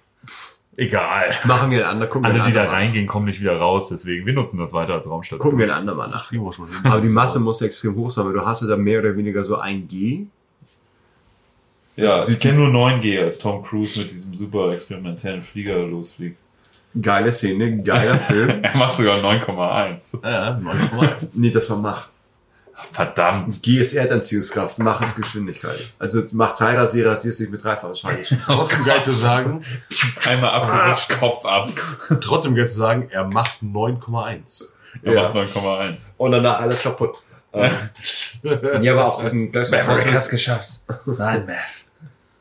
egal. 0.86 1.34
Machen 1.44 1.70
wir 1.70 1.78
einen 1.78 1.86
anderen, 1.86 2.10
gucken 2.10 2.26
Alle, 2.26 2.34
wir 2.36 2.42
die 2.42 2.58
einen 2.58 2.66
da 2.66 2.70
reingehen, 2.70 3.06
kommen 3.06 3.26
nicht 3.26 3.40
wieder 3.40 3.56
raus, 3.56 3.88
deswegen, 3.88 4.26
wir 4.26 4.32
nutzen 4.32 4.58
das 4.58 4.72
weiter 4.72 4.94
als 4.94 5.08
Raumstation. 5.08 5.40
Gucken 5.40 5.58
wir 5.58 5.66
einen 5.66 5.88
anderen 5.88 5.98
mal 5.98 6.08
nach. 6.08 6.32
Aber 6.84 7.00
die 7.00 7.08
Masse 7.08 7.40
muss 7.40 7.62
extrem 7.62 7.96
hoch 7.96 8.10
sein, 8.10 8.26
weil 8.26 8.32
du 8.32 8.44
hast 8.44 8.62
ja 8.62 8.68
dann 8.68 8.82
mehr 8.82 9.00
oder 9.00 9.16
weniger 9.16 9.44
so 9.44 9.56
ein 9.56 9.86
G. 9.88 10.26
Ja, 11.96 12.26
ich 12.26 12.38
kenne 12.40 12.58
nur 12.58 12.68
9G, 12.68 13.22
als 13.22 13.38
Tom 13.38 13.62
Cruise 13.64 13.98
mit 13.98 14.10
diesem 14.10 14.34
super 14.34 14.72
experimentellen 14.72 15.42
Flieger 15.42 15.78
losfliegt. 15.78 16.38
Geile 17.00 17.32
Szene, 17.32 17.82
geiler 17.82 18.18
Film. 18.18 18.62
Er 18.62 18.76
macht 18.76 18.96
sogar 18.96 19.14
9,1. 19.16 20.22
Ja, 20.22 20.58
9,1. 20.58 21.28
Nee, 21.34 21.50
das 21.50 21.68
war 21.70 21.76
Mach. 21.78 22.08
Verdammt. 22.92 23.62
G 23.62 23.78
ist 23.78 23.92
Erdanziehungskraft, 23.92 24.78
Mach 24.78 25.00
ist 25.02 25.16
Geschwindigkeit. 25.16 25.92
Also 25.98 26.22
Mach 26.32 26.54
Teilrasier 26.54 27.06
rasiert 27.06 27.34
sich 27.34 27.48
mit 27.50 27.62
dreifacher 27.62 27.94
Schallgeschwindigkeit. 27.94 28.38
Ist 28.38 28.46
trotzdem 28.46 28.84
geil 28.84 29.02
zu 29.02 29.12
sagen, 29.12 29.64
Einmal 30.26 30.50
abgerutscht, 30.50 31.08
Kopf 31.20 31.44
ab. 31.44 31.70
trotzdem 32.20 32.54
geil 32.54 32.68
zu 32.68 32.76
sagen, 32.78 33.08
er 33.10 33.24
macht 33.24 33.62
9,1. 33.62 34.64
Er 35.02 35.12
Ja. 35.14 35.22
macht 35.32 35.54
9,1. 35.54 36.12
Und 36.16 36.32
danach 36.32 36.60
alles 36.60 36.82
kaputt. 36.82 37.22
Ja, 37.54 38.92
aber 38.92 39.04
auf 39.06 39.18
diesen 39.22 39.52
Black 39.52 40.30
geschafft. 40.30 40.80
Nein, 41.06 41.46
Mav. 41.46 41.84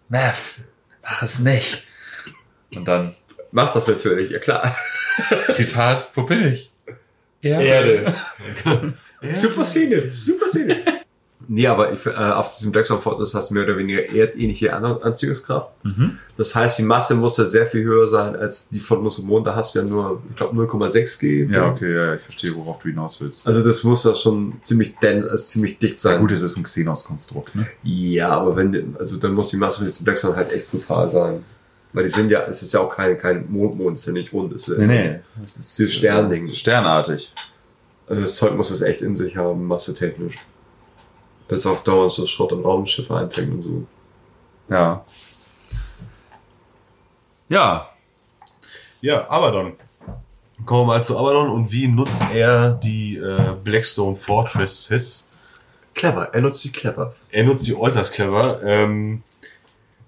Mav, 0.09 0.55
mach 1.03 1.21
es 1.23 1.39
nicht. 1.39 1.83
Und 2.73 2.85
dann, 2.85 3.15
macht 3.51 3.75
das 3.75 3.87
natürlich, 3.87 4.31
ja 4.31 4.39
klar. 4.39 4.75
Zitat, 5.53 6.09
wo 6.15 6.23
bin 6.23 6.53
ich? 6.53 6.71
Erde. 7.41 8.13
Super 9.33 9.65
Szene, 9.65 10.11
super 10.11 10.47
Szene. 10.47 10.77
Nee, 11.47 11.67
aber 11.67 11.91
ich, 11.91 12.05
äh, 12.05 12.11
auf 12.11 12.55
diesem 12.55 12.71
Black 12.71 12.85
Swan 12.85 13.01
Fortress 13.01 13.33
hast 13.33 13.49
du 13.49 13.55
mehr 13.55 13.63
oder 13.63 13.75
weniger 13.75 14.03
erdähnliche 14.15 14.73
An- 14.73 14.85
Anziehungskraft. 15.01 15.71
Mhm. 15.83 16.17
Das 16.37 16.55
heißt, 16.55 16.77
die 16.79 16.83
Masse 16.83 17.15
muss 17.15 17.35
da 17.35 17.43
sehr 17.45 17.65
viel 17.65 17.83
höher 17.83 18.07
sein 18.07 18.35
als 18.37 18.69
die 18.69 18.79
von 18.79 19.01
Musulmon. 19.01 19.43
Da 19.43 19.55
hast 19.55 19.73
du 19.75 19.79
ja 19.79 19.85
nur, 19.85 20.21
ich 20.29 20.35
glaube, 20.37 20.55
0,6 20.55 21.19
G. 21.19 21.45
Ja, 21.51 21.65
okay, 21.67 21.93
ja, 21.93 22.13
ich 22.15 22.21
verstehe, 22.21 22.55
worauf 22.55 22.79
du 22.79 22.89
hinaus 22.89 23.19
willst. 23.19 23.45
Also 23.45 23.63
das 23.63 23.83
muss 23.83 24.03
da 24.03 24.13
schon 24.15 24.53
ziemlich 24.63 24.95
dense, 24.99 25.29
also 25.29 25.43
ziemlich 25.43 25.77
dicht 25.79 25.99
sein. 25.99 26.13
Ja, 26.13 26.19
gut, 26.19 26.31
es 26.31 26.43
ist 26.43 26.55
ein 26.57 26.63
Xenos-Konstrukt, 26.63 27.53
ne? 27.55 27.65
Ja, 27.83 28.29
aber 28.29 28.55
wenn, 28.55 28.95
also 28.97 29.17
dann 29.17 29.33
muss 29.33 29.49
die 29.49 29.57
Masse 29.57 29.79
von 29.79 29.87
diesem 29.87 30.05
Black 30.05 30.19
Swan 30.19 30.35
halt 30.35 30.53
echt 30.53 30.71
brutal 30.71 31.09
sein. 31.11 31.43
Weil 31.91 32.05
die 32.05 32.11
sind 32.11 32.29
ja, 32.31 32.45
es 32.45 32.61
ist 32.63 32.73
ja 32.73 32.79
auch 32.79 32.95
kein, 32.95 33.17
kein 33.17 33.51
Mondmond, 33.51 33.97
es 33.97 34.03
ist 34.03 34.07
ja 34.07 34.13
nicht 34.13 34.31
rund, 34.31 34.53
es 34.53 34.67
ist 34.69 34.77
ja 34.77 35.15
Das 35.41 35.57
ist 35.57 35.79
Dieses 35.79 35.93
Sternding. 35.95 36.53
Sternartig. 36.53 37.33
Also 38.11 38.23
das 38.23 38.35
Zeug 38.35 38.57
muss 38.57 38.69
es 38.71 38.81
echt 38.81 39.01
in 39.01 39.15
sich 39.15 39.37
haben, 39.37 39.67
massetechnisch. 39.67 40.35
Das 41.47 41.65
auch 41.65 41.81
dauernd 41.81 42.11
so 42.11 42.27
Schrott 42.27 42.51
und 42.51 42.65
Raumschiffe 42.65 43.15
einfängt 43.15 43.53
und 43.53 43.61
so. 43.61 43.87
Ja. 44.69 45.05
Ja, 47.47 47.89
Ja, 48.99 49.29
Abaddon. 49.29 49.77
Kommen 50.65 50.81
wir 50.81 50.85
mal 50.87 51.03
zu 51.03 51.17
Abaddon 51.17 51.51
und 51.51 51.71
wie 51.71 51.87
nutzt 51.87 52.21
er 52.33 52.71
die 52.71 53.15
äh, 53.15 53.53
Blackstone 53.63 54.17
Fortresses? 54.17 55.29
Clever, 55.93 56.33
er 56.33 56.41
nutzt 56.41 56.63
sie 56.63 56.73
clever. 56.73 57.15
Er 57.31 57.45
nutzt 57.45 57.65
die 57.65 57.75
äußerst 57.75 58.11
clever. 58.11 58.61
Ähm, 58.61 59.23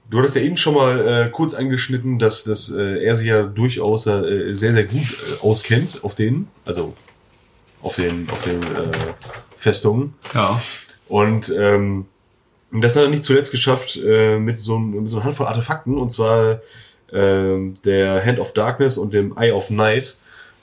du 0.10 0.20
hattest 0.20 0.36
ja 0.36 0.41
eben 0.41 0.58
schon 0.58 0.76
mal 0.76 1.08
äh, 1.08 1.30
kurz 1.30 1.54
angeschnitten, 1.54 2.20
dass, 2.20 2.43
dass 2.43 2.70
äh, 2.70 3.01
er 3.01 3.16
sich 3.16 3.28
ja 3.28 3.43
durchaus 3.43 4.08
äh, 4.08 4.56
sehr, 4.56 4.74
sehr 4.74 4.84
gut 4.84 5.04
äh, 5.04 5.41
auskennt 5.41 6.04
auf 6.04 6.16
denen, 6.16 6.49
also 6.66 6.93
auf 7.84 7.95
den, 7.97 8.29
auf 8.29 8.41
den 8.41 8.63
äh, 8.63 8.91
Festungen. 9.55 10.15
ja. 10.34 10.61
Und 11.07 11.53
ähm, 11.55 12.05
das 12.71 12.95
hat 12.95 13.03
er 13.03 13.09
nicht 13.09 13.23
zuletzt 13.23 13.51
geschafft 13.51 13.97
äh, 13.97 14.39
mit, 14.39 14.59
so 14.59 14.77
einem, 14.77 15.03
mit 15.03 15.11
so 15.11 15.17
einer 15.17 15.25
Handvoll 15.25 15.45
Artefakten, 15.45 15.97
und 15.97 16.11
zwar 16.11 16.61
ähm, 17.11 17.75
der 17.86 18.25
Hand 18.25 18.39
of 18.39 18.53
Darkness 18.53 18.97
und 18.97 19.13
dem 19.13 19.38
Eye 19.38 19.51
of 19.51 19.69
Night 19.69 20.15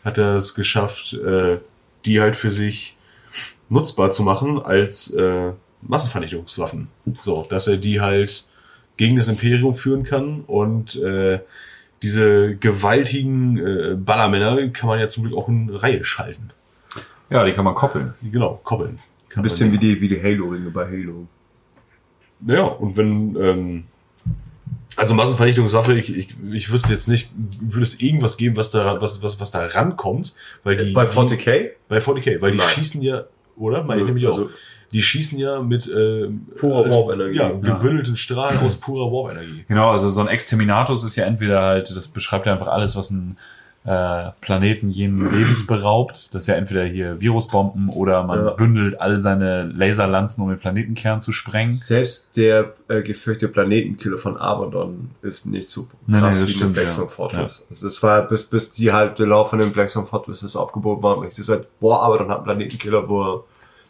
hat 0.05 0.19
er 0.19 0.35
es 0.35 0.55
geschafft, 0.55 1.13
äh, 1.13 1.59
die 2.05 2.21
halt 2.21 2.35
für 2.35 2.51
sich 2.51 2.97
nutzbar 3.69 4.11
zu 4.11 4.23
machen 4.23 4.61
als 4.61 5.13
äh, 5.15 5.53
Massenvernichtungswaffen. 5.83 6.89
So, 7.21 7.47
dass 7.49 7.69
er 7.69 7.77
die 7.77 8.01
halt 8.01 8.45
gegen 8.97 9.17
das 9.17 9.29
Imperium 9.29 9.75
führen 9.75 10.03
kann 10.03 10.41
und 10.47 10.97
äh, 10.97 11.39
diese 12.03 12.57
gewaltigen 12.57 13.59
äh, 13.59 13.95
Ballermänner 13.95 14.69
kann 14.69 14.89
man 14.89 14.99
ja 14.99 15.09
zum 15.09 15.25
Glück 15.25 15.37
auch 15.37 15.49
in 15.49 15.71
Reihe 15.71 16.05
schalten. 16.05 16.51
Ja, 17.31 17.45
die 17.45 17.53
kann 17.53 17.65
man 17.65 17.75
koppeln. 17.75 18.15
Genau, 18.23 18.61
koppeln. 18.65 18.99
Kann 19.29 19.41
Ein 19.41 19.43
bisschen 19.45 19.73
wie 19.73 19.79
die, 19.79 20.01
wie 20.01 20.09
die 20.09 20.21
Halo-Ringe 20.21 20.71
bei 20.71 20.87
Halo. 20.87 21.27
Naja, 22.41 22.65
und 22.65 22.97
wenn, 22.97 23.37
ähm, 23.37 23.85
also 24.97 25.15
Massenvernichtungswaffe, 25.15 25.97
ich, 25.99 26.15
ich, 26.17 26.37
ich 26.53 26.73
wüsste 26.73 26.93
jetzt 26.93 27.07
nicht, 27.07 27.31
würde 27.61 27.83
es 27.85 28.01
irgendwas 28.01 28.37
geben, 28.37 28.57
was 28.57 28.71
da, 28.73 29.01
was, 29.01 29.23
was, 29.23 29.39
was 29.41 29.51
da 29.53 29.65
rankommt, 29.67 30.35
weil 30.65 30.77
die. 30.77 30.93
Bei 30.93 31.05
40k? 31.05 31.71
Bei 31.89 31.99
40k, 31.99 32.41
weil 32.41 32.53
die 32.53 32.59
Nein. 32.59 32.67
schießen 32.69 33.01
ja, 33.03 33.25
oder? 33.57 33.85
Meine 33.85 34.01
ich 34.01 34.07
nämlich 34.07 34.27
auch. 34.27 34.33
Also- 34.33 34.51
Die 34.93 35.03
schießen 35.03 35.39
ja 35.39 35.63
mit, 35.63 35.87
ähm, 35.87 36.49
Purer 36.59 36.83
also, 36.85 37.07
Warp-Energie. 37.07 37.37
Ja, 37.39 37.51
Ja. 37.51 37.59
gebündelten 37.77 38.17
Strahlen 38.17 38.59
aus 38.59 38.75
purer 38.75 39.13
Warp-Energie. 39.13 39.65
Genau, 39.69 39.91
also 39.93 40.11
so 40.11 40.21
ein 40.21 40.27
Exterminatus 40.27 41.05
ist 41.05 41.15
ja 41.15 41.27
entweder 41.27 41.63
halt, 41.63 41.95
das 41.95 42.09
beschreibt 42.09 42.47
ja 42.47 42.53
einfach 42.55 42.67
alles, 42.67 42.97
was 42.97 43.13
ein 43.13 43.37
äh, 43.85 44.31
Planeten 44.43 44.91
jeden 44.91 45.31
Lebens 45.31 45.67
beraubt. 45.67 46.29
Das 46.33 46.43
ist 46.43 46.47
ja 46.49 46.55
entweder 46.57 46.85
hier 46.85 47.21
Virusbomben 47.21 47.89
oder 47.89 48.23
man 48.25 48.45
Ja. 48.45 48.51
bündelt 48.51 49.01
all 49.01 49.19
seine 49.19 49.65
Laserlanzen, 49.65 50.45
um 50.45 50.51
den 50.51 50.59
Planetenkern 50.59 51.21
zu 51.23 51.33
sprengen. 51.33 51.73
Selbst 51.73 52.37
der 52.37 52.75
äh, 52.89 53.03
gefürchtete 53.03 53.51
Planetenkiller 53.51 54.19
von 54.19 54.37
Abaddon 54.37 55.13
ist 55.23 55.47
nicht 55.47 55.71
so 55.71 55.89
Nee, 56.07 56.17
nee, 56.17 56.19
krass 56.21 56.41
das 56.41 56.49
wie 56.49 56.53
stimmt, 56.53 56.77
der 56.77 56.83
ja. 56.83 56.89
Blackstone 56.89 57.09
Fortress. 57.09 57.67
Also 57.71 57.87
das 57.87 58.03
war 58.03 58.23
bis, 58.29 58.43
bis 58.43 58.73
die 58.75 58.93
halt 58.93 59.19
der 59.19 59.27
Lauf 59.27 59.51
von 59.51 59.59
den 59.59 59.73
Blackstone 59.73 60.07
Fortresses 60.07 60.57
aufgebaut 60.57 61.03
waren. 61.03 61.27
Ich 61.27 61.49
halt, 61.49 61.69
boah, 61.81 62.03
Abaddon 62.03 62.29
hat 62.29 62.37
einen 62.39 62.45
Planetenkiller, 62.45 63.09
wo 63.09 63.23
er 63.23 63.45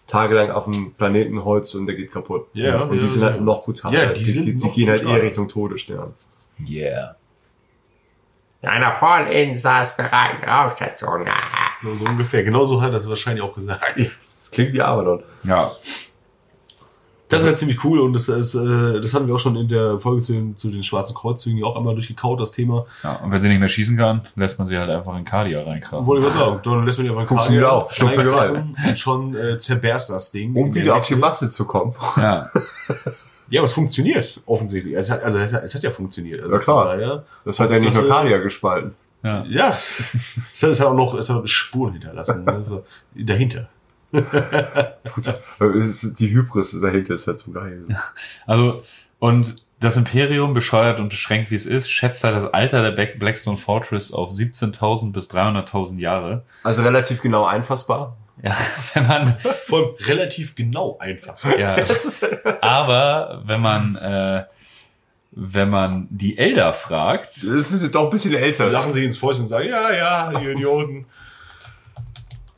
tagelang 0.07 0.51
auf 0.51 0.65
dem 0.65 0.93
Planeten 0.93 1.45
holzt 1.45 1.75
und 1.75 1.87
der 1.87 1.97
geht 1.97 2.13
kaputt. 2.13 2.47
Ja, 2.53 2.83
und 2.83 2.95
ja, 2.95 3.03
die 3.03 3.09
sind 3.09 3.23
halt 3.23 3.37
ja. 3.37 3.43
noch 3.43 3.65
brutaler. 3.65 4.05
Ja, 4.05 4.13
die 4.13 4.23
die, 4.23 4.31
sind 4.31 4.47
die, 4.47 4.55
die 4.55 4.67
noch 4.67 4.75
gehen 4.75 4.89
halt 4.89 5.03
eher 5.03 5.23
Richtung 5.23 5.49
Todesstern. 5.49 6.15
Yeah. 6.69 7.17
Einer 8.63 8.93
von 8.93 9.31
Ihnen 9.31 9.57
saß 9.57 9.97
bereit 9.97 10.47
Raumstation. 10.47 11.27
So, 11.83 11.97
so 11.97 12.05
ungefähr. 12.05 12.43
Genauso 12.45 12.83
hat 12.83 12.91
er 12.93 12.99
es 12.99 13.09
wahrscheinlich 13.09 13.43
auch 13.43 13.55
gesagt. 13.55 13.85
Das 13.97 14.51
klingt 14.51 14.73
wie 14.73 14.81
Abaddon. 14.81 15.23
Ja, 15.45 15.73
Das 17.29 17.45
wäre 17.45 17.55
ziemlich 17.55 17.85
cool 17.85 18.01
und 18.01 18.13
das, 18.15 18.29
ist, 18.29 18.55
äh, 18.57 19.01
das 19.01 19.15
hatten 19.15 19.27
wir 19.29 19.35
auch 19.37 19.39
schon 19.39 19.55
in 19.55 19.69
der 19.69 19.99
Folge 19.99 20.21
zu 20.21 20.33
den, 20.33 20.57
zu 20.57 20.71
den 20.71 20.83
schwarzen 20.83 21.15
Kreuzzügen 21.15 21.63
auch 21.63 21.77
einmal 21.77 21.95
durchgekaut, 21.95 22.41
das 22.41 22.51
Thema. 22.51 22.87
ja. 23.05 23.17
Und 23.17 23.31
wenn 23.31 23.41
sie 23.41 23.49
nicht 23.49 23.61
mehr 23.61 23.69
schießen 23.69 23.97
kann, 23.97 24.27
lässt 24.35 24.59
man 24.59 24.67
sie 24.67 24.77
halt 24.77 24.91
einfach 24.91 25.17
in 25.17 25.25
Cardia 25.25 25.63
reinkramen. 25.63 26.05
Wollte 26.07 26.27
ich 26.27 26.35
mal 26.35 26.41
sagen, 26.41 26.61
dann 26.65 26.87
lässt 26.87 26.99
man 26.99 27.05
die 27.07 27.11
einfach 27.13 27.29
Funktioniert 27.29 27.65
Karte 27.65 27.77
auch, 27.77 27.91
Stumpfe 27.91 28.19
reingreifen 28.19 28.77
Und 28.85 28.99
schon 28.99 29.37
äh, 29.37 29.59
zerberst 29.59 30.11
das 30.11 30.33
Ding. 30.33 30.57
Um 30.57 30.67
In 30.67 30.75
wieder 30.75 30.85
der 30.87 30.97
auf 30.97 31.07
die. 31.07 31.15
Masse 31.15 31.49
zu 31.51 31.67
kommen. 31.67 31.95
Ja. 32.17 32.51
Ja, 33.51 33.61
aber 33.61 33.67
es 33.67 33.73
funktioniert 33.75 34.41
offensichtlich. 34.47 34.95
Es 34.95 35.11
hat, 35.11 35.23
also 35.23 35.39
es 35.39 35.53
hat, 35.53 35.65
es 35.65 35.75
hat 35.75 35.83
ja 35.83 35.91
funktioniert. 35.91 36.41
Also 36.41 36.53
Ja, 36.55 36.59
klar. 36.61 36.85
Daher, 36.97 37.25
Das 37.45 37.61
hat 37.61 37.71
ja 37.71 37.79
nicht 37.79 37.93
nur 37.93 38.09
Kadia 38.09 38.39
gespalten. 38.39 38.95
ja. 39.23 39.45
ja, 39.45 39.69
es 40.53 40.63
hat, 40.63 40.71
es 40.71 40.81
hat 40.81 40.87
auch 40.87 40.95
noch, 40.95 41.15
es 41.15 41.29
hat 41.29 41.49
Spuren 41.49 41.93
hinterlassen. 41.95 42.45
ne, 42.45 42.65
so 42.69 42.85
dahinter. 43.15 43.69
Die 46.19 46.31
Hybris 46.35 46.81
dahinter 46.81 47.15
ist 47.15 47.27
halt 47.27 47.39
so 47.39 47.53
geil. 47.53 47.85
Also, 48.47 48.83
und 49.19 49.57
das 49.81 49.97
Imperium, 49.97 50.53
bescheuert 50.53 50.99
und 51.01 51.09
beschränkt 51.09 51.51
wie 51.51 51.55
es 51.55 51.65
ist, 51.67 51.91
schätzt 51.91 52.23
da 52.23 52.33
das 52.33 52.53
Alter 52.53 52.83
der 52.83 52.91
Black- 52.93 53.19
Blackstone 53.19 53.57
Fortress 53.57 54.13
auf 54.13 54.31
17.000 54.31 55.13
bis 55.13 55.31
300.000 55.31 55.99
Jahre. 55.99 56.43
Also 56.63 56.83
relativ 56.83 57.23
genau 57.23 57.45
einfassbar. 57.47 58.17
Ja, 58.43 58.57
wenn 58.95 59.07
man, 59.07 59.37
Vor 59.65 59.79
allem 59.79 59.95
relativ 60.01 60.55
genau 60.55 60.97
einfach. 60.99 61.37
ja, 61.59 61.77
aber 62.63 63.43
wenn 63.45 63.61
man, 63.61 63.97
äh, 63.97 64.45
wenn 65.33 65.69
man 65.69 66.09
die 66.11 66.39
Elder 66.39 66.73
fragt, 66.73 67.45
Das 67.45 67.69
sind 67.69 67.95
doch 67.95 68.05
ein 68.05 68.11
bisschen 68.11 68.35
älter. 68.35 68.71
Lachen 68.71 68.93
sie 68.93 69.05
ins 69.05 69.17
Fäustchen 69.19 69.45
und 69.45 69.49
sagen, 69.49 69.69
ja, 69.69 69.93
ja, 69.93 70.33
die 70.41 70.47
Idioten. 70.47 71.07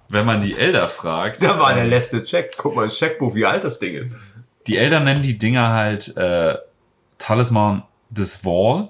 wenn 0.08 0.24
man 0.24 0.40
die 0.40 0.56
Elder 0.56 0.84
fragt, 0.84 1.42
Da 1.42 1.58
war 1.58 1.74
der 1.74 1.86
letzte 1.86 2.22
Check. 2.24 2.52
Guck 2.56 2.76
mal, 2.76 2.84
das 2.84 2.96
Checkbuch, 2.96 3.34
wie 3.34 3.44
alt 3.44 3.64
das 3.64 3.78
Ding 3.78 3.94
ist. 3.94 4.12
die 4.66 4.78
Elder 4.78 5.00
nennen 5.00 5.22
die 5.22 5.36
Dinger 5.38 5.70
halt 5.70 6.16
äh, 6.16 6.56
Talisman 7.18 7.82
des 8.10 8.44
Wall. 8.44 8.88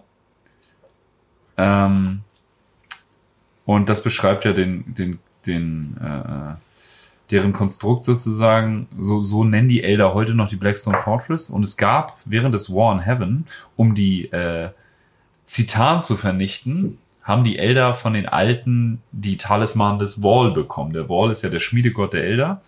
Ähm, 1.57 2.21
und 3.65 3.89
das 3.89 4.03
beschreibt 4.03 4.45
ja 4.45 4.53
den, 4.53 4.95
den, 4.95 5.19
den, 5.47 5.97
äh, 6.01 6.55
deren 7.33 7.53
Konstrukt 7.53 8.05
sozusagen. 8.05 8.87
So, 9.01 9.23
so 9.23 9.43
nennen 9.43 9.69
die 9.69 9.83
Elder 9.83 10.15
heute 10.15 10.35
noch 10.35 10.49
die 10.49 10.57
Blackstone 10.57 10.99
Fortress. 10.99 11.51
Und 11.51 11.63
es 11.65 11.77
gab 11.77 12.19
während 12.25 12.55
des 12.55 12.73
War 12.73 12.93
in 12.93 13.01
Heaven, 13.01 13.47
um 13.77 13.95
die 13.95 14.31
äh, 14.31 14.69
Zitan 15.45 16.01
zu 16.01 16.17
vernichten, 16.17 16.99
haben 17.23 17.45
die 17.45 17.59
Elder 17.59 17.95
von 17.95 18.15
den 18.15 18.29
Alten 18.29 19.01
die 19.13 19.37
Talisman 19.37 19.99
des 19.99 20.23
Wall 20.23 20.53
bekommen. 20.53 20.93
Der 20.93 21.09
Wall 21.09 21.31
ist 21.31 21.43
ja 21.43 21.49
der 21.49 21.61
Schmiedegott 21.61 22.13
der 22.13 22.25
Elder. 22.25 22.61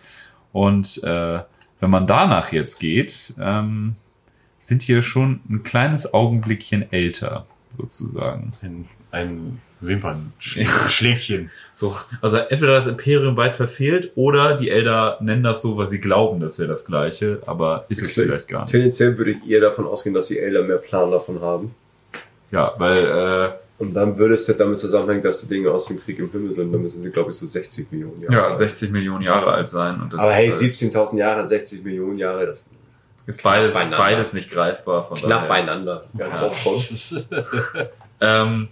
Und 0.51 1.03
äh, 1.03 1.39
wenn 1.79 1.89
man 1.89 2.07
danach 2.07 2.51
jetzt 2.51 2.79
geht, 2.79 3.33
ähm, 3.39 3.95
sind 4.61 4.81
hier 4.81 5.03
schon 5.03 5.41
ein 5.49 5.63
kleines 5.63 6.13
Augenblickchen 6.13 6.91
älter, 6.91 7.45
sozusagen. 7.77 8.53
Ein, 8.61 8.85
ein 9.11 9.61
Wimpernschlägchen. 9.81 11.51
So, 11.73 11.95
also 12.21 12.37
entweder 12.37 12.73
das 12.75 12.87
Imperium 12.87 13.35
weit 13.37 13.51
verfehlt 13.51 14.11
oder 14.15 14.57
die 14.57 14.69
Elder 14.69 15.17
nennen 15.21 15.43
das 15.43 15.61
so, 15.61 15.77
weil 15.77 15.87
sie 15.87 15.99
glauben, 15.99 16.39
das 16.39 16.57
wäre 16.59 16.69
das 16.69 16.85
Gleiche, 16.85 17.41
aber 17.45 17.85
ist 17.89 18.01
es 18.01 18.13
vielleicht 18.13 18.47
gar 18.47 18.61
nicht. 18.61 18.71
Tendenziell 18.71 19.17
würde 19.17 19.31
ich 19.31 19.49
eher 19.49 19.61
davon 19.61 19.85
ausgehen, 19.87 20.13
dass 20.15 20.27
die 20.27 20.39
Elder 20.39 20.63
mehr 20.63 20.77
Plan 20.77 21.11
davon 21.11 21.41
haben. 21.41 21.75
Ja, 22.51 22.73
weil 22.77 22.97
äh, 22.97 23.51
Und 23.83 23.93
dann 23.93 24.17
würde 24.17 24.35
es 24.35 24.47
ja 24.47 24.53
damit 24.53 24.79
zusammenhängen, 24.79 25.21
dass 25.23 25.41
die 25.41 25.47
Dinge 25.47 25.69
aus 25.71 25.87
dem 25.87 25.99
Krieg 25.99 26.17
im 26.19 26.31
Himmel 26.31 26.53
sind. 26.53 26.71
Dann 26.71 26.81
müssen 26.81 27.03
sie, 27.03 27.09
glaube 27.09 27.31
ich, 27.31 27.37
so 27.37 27.45
60 27.47 27.91
Millionen 27.91 28.21
Jahre 28.21 28.33
ja, 28.33 28.47
alt. 28.47 28.55
60 28.55 28.91
Millionen 28.91 29.21
Jahre 29.23 29.51
alt 29.51 29.67
sein. 29.67 29.99
Und 30.01 30.13
das 30.13 30.21
Aber 30.21 30.31
hey, 30.31 30.49
halt- 30.49 30.61
17.000 30.61 31.17
Jahre, 31.17 31.45
60 31.45 31.83
Millionen 31.83 32.17
Jahre, 32.17 32.45
das 32.47 32.63
ist 33.27 33.43
beides, 33.43 33.73
beieinander. 33.73 33.97
beides 33.97 34.33
nicht 34.33 34.49
greifbar. 34.51 35.07
Von 35.07 35.17
knapp 35.17 35.29
daher. 35.29 35.47
beieinander. 35.49 36.05
Ja, 36.17 36.27
Ja. 36.27 37.87
Ähm, 38.21 38.69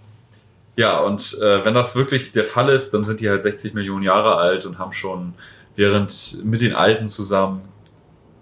ja, 0.76 0.98
und 0.98 1.38
äh, 1.40 1.64
wenn 1.64 1.74
das 1.74 1.94
wirklich 1.94 2.32
der 2.32 2.44
Fall 2.44 2.68
ist, 2.70 2.92
dann 2.92 3.04
sind 3.04 3.20
die 3.20 3.28
halt 3.28 3.42
60 3.42 3.74
Millionen 3.74 4.02
Jahre 4.02 4.36
alt 4.36 4.66
und 4.66 4.78
haben 4.78 4.92
schon 4.92 5.34
während 5.76 6.44
mit 6.44 6.60
den 6.60 6.74
Alten 6.74 7.08
zusammen 7.08 7.62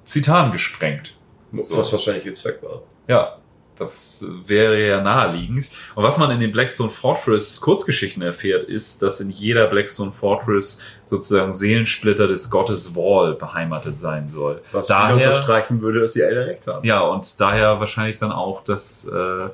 Zitan 0.05 0.53
gesprengt. 0.53 1.15
Was 1.53 1.93
wahrscheinlich 1.93 2.25
ihr 2.25 2.35
Zweck 2.35 2.63
war. 2.63 2.83
Ja, 3.07 3.37
das 3.79 4.25
wäre 4.47 4.79
ja 4.81 5.03
naheliegend. 5.03 5.69
Und 5.95 6.05
was 6.05 6.17
man 6.19 6.31
in 6.31 6.41
den 6.41 6.53
Blackstone 6.53 6.91
Fortress 6.91 7.61
Kurzgeschichten 7.61 8.23
erfährt, 8.23 8.65
ist, 8.65 9.03
dass 9.03 9.21
in 9.21 9.31
jeder 9.31 9.67
Blackstone 9.67 10.13
Fortress 10.13 10.81
sozusagen 11.07 11.53
Seelensplitter 11.53 12.27
des 12.27 12.51
Gottes 12.51 12.95
Wall 12.95 13.35
beheimatet 13.35 13.99
sein 13.99 14.29
soll. 14.29 14.63
Was 14.73 14.87
daher, 14.87 15.17
unterstreichen 15.17 15.81
würde, 15.83 16.01
dass 16.01 16.13
die 16.13 16.21
Elder 16.21 16.47
recht 16.47 16.67
haben. 16.67 16.87
ja, 16.87 17.01
und 17.01 17.41
daher 17.41 17.81
wahrscheinlich 17.81 18.19
dann 18.19 18.33
auch, 18.33 18.63
dass 18.63 19.07
äh, 19.07 19.49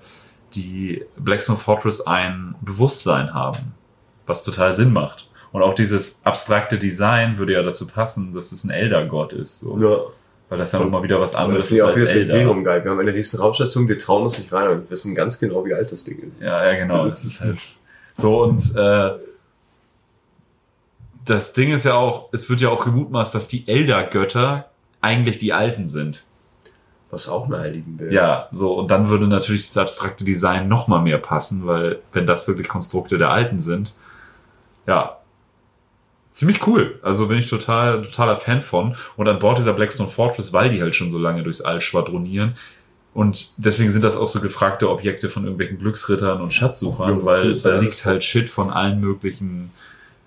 die 0.54 1.04
Blackstone 1.16 1.58
Fortress 1.58 2.00
ein 2.00 2.54
Bewusstsein 2.60 3.34
haben, 3.34 3.74
was 4.26 4.44
total 4.44 4.72
Sinn 4.72 4.92
macht. 4.92 5.28
Und 5.52 5.62
auch 5.62 5.74
dieses 5.74 6.20
abstrakte 6.24 6.78
Design 6.78 7.38
würde 7.38 7.54
ja 7.54 7.62
dazu 7.62 7.86
passen, 7.86 8.34
dass 8.34 8.52
es 8.52 8.64
ein 8.64 8.70
Elder-Gott 8.70 9.32
ist. 9.32 9.60
So. 9.60 9.78
Ja. 9.78 9.98
Weil 10.48 10.58
das 10.58 10.72
ja 10.72 10.78
nochmal 10.78 11.02
wieder 11.02 11.20
was 11.20 11.34
Aber 11.34 11.46
anderes 11.46 11.64
das 11.64 11.72
ist 11.72 11.78
ja 11.78 11.86
auch 11.86 11.96
wieder 11.96 12.62
geil. 12.62 12.84
Wir 12.84 12.90
haben 12.90 13.00
eine 13.00 13.12
riesen 13.12 13.38
Raumstation, 13.38 13.86
wir 13.86 13.98
trauen 13.98 14.22
uns 14.22 14.38
nicht 14.38 14.52
rein 14.52 14.68
und 14.68 14.82
wir 14.84 14.90
wissen 14.90 15.14
ganz 15.14 15.38
genau, 15.38 15.64
wie 15.66 15.74
alt 15.74 15.92
das 15.92 16.04
Ding 16.04 16.18
ist. 16.18 16.40
Ja, 16.40 16.64
ja, 16.64 16.78
genau. 16.78 17.04
Das 17.04 17.22
ist 17.24 17.42
halt 17.42 17.58
so 18.16 18.42
und 18.42 18.74
äh, 18.74 19.10
das 21.24 21.52
Ding 21.52 21.72
ist 21.72 21.84
ja 21.84 21.94
auch, 21.94 22.30
es 22.32 22.48
wird 22.48 22.62
ja 22.62 22.70
auch 22.70 22.84
gemutmaßt, 22.84 23.34
dass 23.34 23.46
die 23.46 23.68
Elder-Götter 23.68 24.70
eigentlich 25.02 25.38
die 25.38 25.52
Alten 25.52 25.88
sind. 25.88 26.24
Was 27.10 27.28
auch 27.28 27.48
naheliegend 27.48 28.00
wäre. 28.00 28.12
Ja, 28.12 28.48
so 28.52 28.74
und 28.74 28.90
dann 28.90 29.08
würde 29.08 29.26
natürlich 29.26 29.66
das 29.66 29.78
abstrakte 29.78 30.24
Design 30.24 30.68
noch 30.68 30.88
mal 30.88 31.00
mehr 31.00 31.18
passen, 31.18 31.66
weil 31.66 32.00
wenn 32.12 32.26
das 32.26 32.46
wirklich 32.46 32.68
Konstrukte 32.68 33.16
der 33.16 33.30
Alten 33.30 33.60
sind, 33.60 33.94
ja, 34.86 35.18
ziemlich 36.32 36.66
cool. 36.66 36.98
Also 37.02 37.26
bin 37.26 37.38
ich 37.38 37.48
total 37.48 38.02
totaler 38.02 38.36
Fan 38.36 38.62
von 38.62 38.94
und 39.16 39.26
an 39.26 39.38
Bord 39.38 39.58
dieser 39.58 39.72
Blackstone 39.72 40.10
Fortress, 40.10 40.52
weil 40.52 40.70
die 40.70 40.82
halt 40.82 40.94
schon 40.94 41.10
so 41.10 41.18
lange 41.18 41.42
durchs 41.42 41.62
All 41.62 41.80
schwadronieren. 41.80 42.56
Und 43.14 43.54
deswegen 43.56 43.90
sind 43.90 44.04
das 44.04 44.16
auch 44.16 44.28
so 44.28 44.40
gefragte 44.40 44.88
Objekte 44.88 45.30
von 45.30 45.42
irgendwelchen 45.44 45.78
Glücksrittern 45.78 46.40
und 46.40 46.52
Schatzsuchern, 46.52 47.24
weil 47.24 47.54
da 47.54 47.78
liegt 47.80 48.04
halt 48.04 48.22
Shit 48.22 48.48
von 48.48 48.70
allen 48.70 49.00
möglichen 49.00 49.72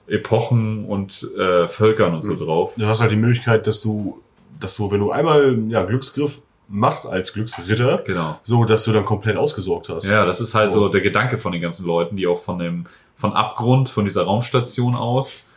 Epochen 0.08 0.84
und 0.86 1.30
äh, 1.38 1.70
Völkern 1.70 2.14
und 2.16 2.22
so 2.22 2.36
drauf. 2.36 2.74
Du 2.76 2.86
hast 2.88 3.00
halt 3.00 3.12
die 3.12 3.18
Möglichkeit, 3.18 3.66
dass 3.66 3.82
du, 3.82 4.22
dass 4.60 4.76
du, 4.76 4.92
wenn 4.92 5.00
du 5.00 5.12
einmal 5.12 5.58
ja, 5.70 5.84
Glücksgriff 5.84 6.42
machst 6.72 7.06
als 7.06 7.34
Glücksritter, 7.34 8.00
Genau. 8.06 8.40
so 8.44 8.64
dass 8.66 8.84
du 8.86 8.92
dann 8.94 9.06
komplett 9.06 9.38
ausgesorgt 9.38 9.90
hast. 9.90 10.06
Ja, 10.10 10.26
das 10.26 10.40
ist 10.42 10.56
halt 10.56 10.72
So. 10.72 10.80
so 10.82 10.90
der 10.90 11.02
Gedanke 11.02 11.38
von 11.38 11.52
den 11.52 11.62
ganzen 11.62 11.86
Leuten, 11.86 12.16
die 12.16 12.28
auch 12.28 12.40
von 12.40 12.58
dem 12.60 12.86
von 13.18 13.34
Abgrund, 13.34 13.90
von 13.90 14.06
dieser 14.06 14.24
Raumstation 14.24 14.96
aus 14.96 15.48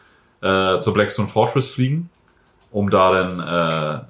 äh, 0.42 0.78
zur 0.78 0.92
Blackstone 0.92 1.28
Fortress 1.28 1.70
fliegen, 1.70 2.10
um 2.70 2.90
da 2.90 3.12
dann 3.12 3.40
äh, 3.40 4.04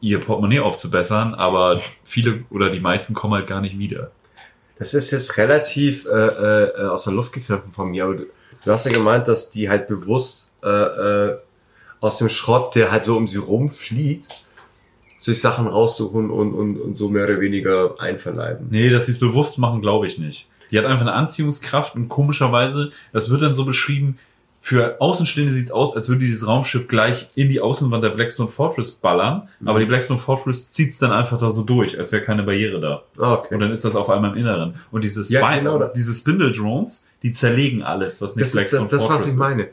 ihr 0.00 0.20
Portemonnaie 0.20 0.60
aufzubessern, 0.60 1.34
aber 1.34 1.80
viele 2.04 2.44
oder 2.50 2.70
die 2.70 2.80
meisten 2.80 3.14
kommen 3.14 3.34
halt 3.34 3.46
gar 3.46 3.60
nicht 3.60 3.78
wieder. 3.78 4.10
Das 4.78 4.94
ist 4.94 5.10
jetzt 5.10 5.38
relativ 5.38 6.06
äh, 6.06 6.10
äh, 6.10 6.86
aus 6.88 7.04
der 7.04 7.12
Luft 7.14 7.32
gegriffen 7.32 7.72
von 7.72 7.90
mir, 7.90 8.04
aber 8.04 8.14
du, 8.16 8.26
du 8.64 8.70
hast 8.70 8.84
ja 8.86 8.92
gemeint, 8.92 9.26
dass 9.26 9.50
die 9.50 9.68
halt 9.70 9.88
bewusst 9.88 10.50
äh, 10.62 10.68
äh, 10.68 11.36
aus 12.00 12.18
dem 12.18 12.28
Schrott, 12.28 12.74
der 12.74 12.92
halt 12.92 13.04
so 13.04 13.16
um 13.16 13.26
sie 13.26 13.38
rumfliegt, 13.38 14.44
sich 15.18 15.40
Sachen 15.40 15.66
raussuchen 15.66 16.30
und, 16.30 16.54
und, 16.54 16.76
und 16.80 16.94
so 16.96 17.08
mehr 17.08 17.24
oder 17.24 17.40
weniger 17.40 17.96
einverleiben. 18.00 18.68
Nee, 18.70 18.88
dass 18.90 19.06
sie 19.06 19.12
es 19.12 19.18
bewusst 19.18 19.58
machen, 19.58 19.82
glaube 19.82 20.06
ich 20.06 20.18
nicht. 20.18 20.46
Die 20.70 20.78
hat 20.78 20.84
einfach 20.86 21.02
eine 21.06 21.14
Anziehungskraft 21.14 21.94
und 21.96 22.08
komischerweise, 22.08 22.92
das 23.12 23.30
wird 23.30 23.42
dann 23.42 23.54
so 23.54 23.64
beschrieben, 23.64 24.18
für 24.60 25.00
Außenstehende 25.00 25.52
sieht's 25.52 25.70
aus, 25.70 25.96
als 25.96 26.08
würde 26.08 26.20
dieses 26.26 26.46
Raumschiff 26.46 26.88
gleich 26.88 27.28
in 27.36 27.48
die 27.48 27.60
Außenwand 27.60 28.02
der 28.02 28.10
Blackstone 28.10 28.48
Fortress 28.50 28.90
ballern, 28.90 29.48
aber 29.64 29.78
die 29.78 29.86
Blackstone 29.86 30.18
Fortress 30.20 30.72
zieht's 30.72 30.98
dann 30.98 31.12
einfach 31.12 31.38
da 31.38 31.50
so 31.50 31.62
durch, 31.62 31.98
als 31.98 32.10
wäre 32.12 32.22
keine 32.22 32.42
Barriere 32.42 32.80
da. 32.80 33.02
Ah, 33.22 33.34
okay. 33.34 33.54
Und 33.54 33.60
dann 33.60 33.70
ist 33.70 33.84
das 33.84 33.94
auf 33.96 34.10
einmal 34.10 34.32
im 34.32 34.36
Inneren. 34.36 34.74
Und 34.90 35.04
diese, 35.04 35.22
Ja, 35.32 35.40
Spine, 35.46 35.70
genau 35.70 35.90
diese 35.94 36.12
Spindle-Drones, 36.12 37.08
die 37.22 37.32
zerlegen 37.32 37.82
alles, 37.82 38.20
was 38.20 38.34
nicht 38.36 38.42
Das 38.42 38.54
ist 38.54 38.72
das, 38.72 38.88
das 38.88 39.08
was 39.08 39.26
ich 39.28 39.36
meine. 39.36 39.62
ist. 39.62 39.72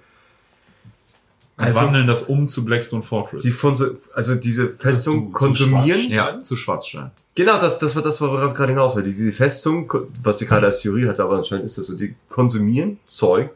Und 1.57 1.63
Also- 1.63 1.79
wandeln 1.79 2.05
das 2.05 2.23
um 2.23 2.47
zu 2.49 2.65
Blackstone 2.65 3.01
Fortress. 3.01 3.41
Sie 3.43 3.51
von 3.51 3.77
so, 3.77 3.85
also 4.13 4.35
diese 4.35 4.71
Festung 4.73 5.27
zu 5.27 5.31
konsumieren. 5.31 5.99
Schwarz. 6.01 6.09
ja, 6.09 6.41
zu 6.41 6.55
Schwarzstein. 6.57 7.11
Genau, 7.33 7.59
das, 7.61 7.79
das 7.79 7.95
war 7.95 8.03
das, 8.03 8.19
worauf 8.19 8.51
ich 8.51 8.57
gerade 8.57 8.73
hinaus 8.73 8.95
will. 8.97 9.03
Die, 9.03 9.13
die 9.13 9.31
Festung, 9.31 9.91
was 10.21 10.39
sie 10.39 10.47
gerade 10.47 10.65
als 10.65 10.81
Theorie 10.81 11.07
hat, 11.07 11.19
aber 11.21 11.37
anscheinend 11.37 11.65
ist 11.65 11.77
das 11.77 11.87
so, 11.87 11.95
die 11.95 12.13
konsumieren 12.29 12.99
Zeug 13.07 13.51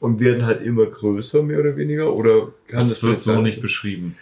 und 0.00 0.18
werden 0.18 0.44
halt 0.46 0.62
immer 0.62 0.86
größer, 0.86 1.42
mehr 1.44 1.60
oder 1.60 1.76
weniger, 1.76 2.12
oder 2.12 2.48
kann 2.66 2.80
Das 2.80 2.88
wird 2.88 2.98
vielleicht 2.98 3.20
so 3.22 3.32
sein? 3.34 3.42
nicht 3.44 3.62
beschrieben. 3.62 4.16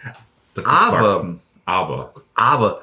Dass 0.53 0.65
sie 0.65 0.71
Aber- 0.71 0.99
wachsen. 1.01 1.39
Aber. 1.65 2.13
Aber 2.35 2.81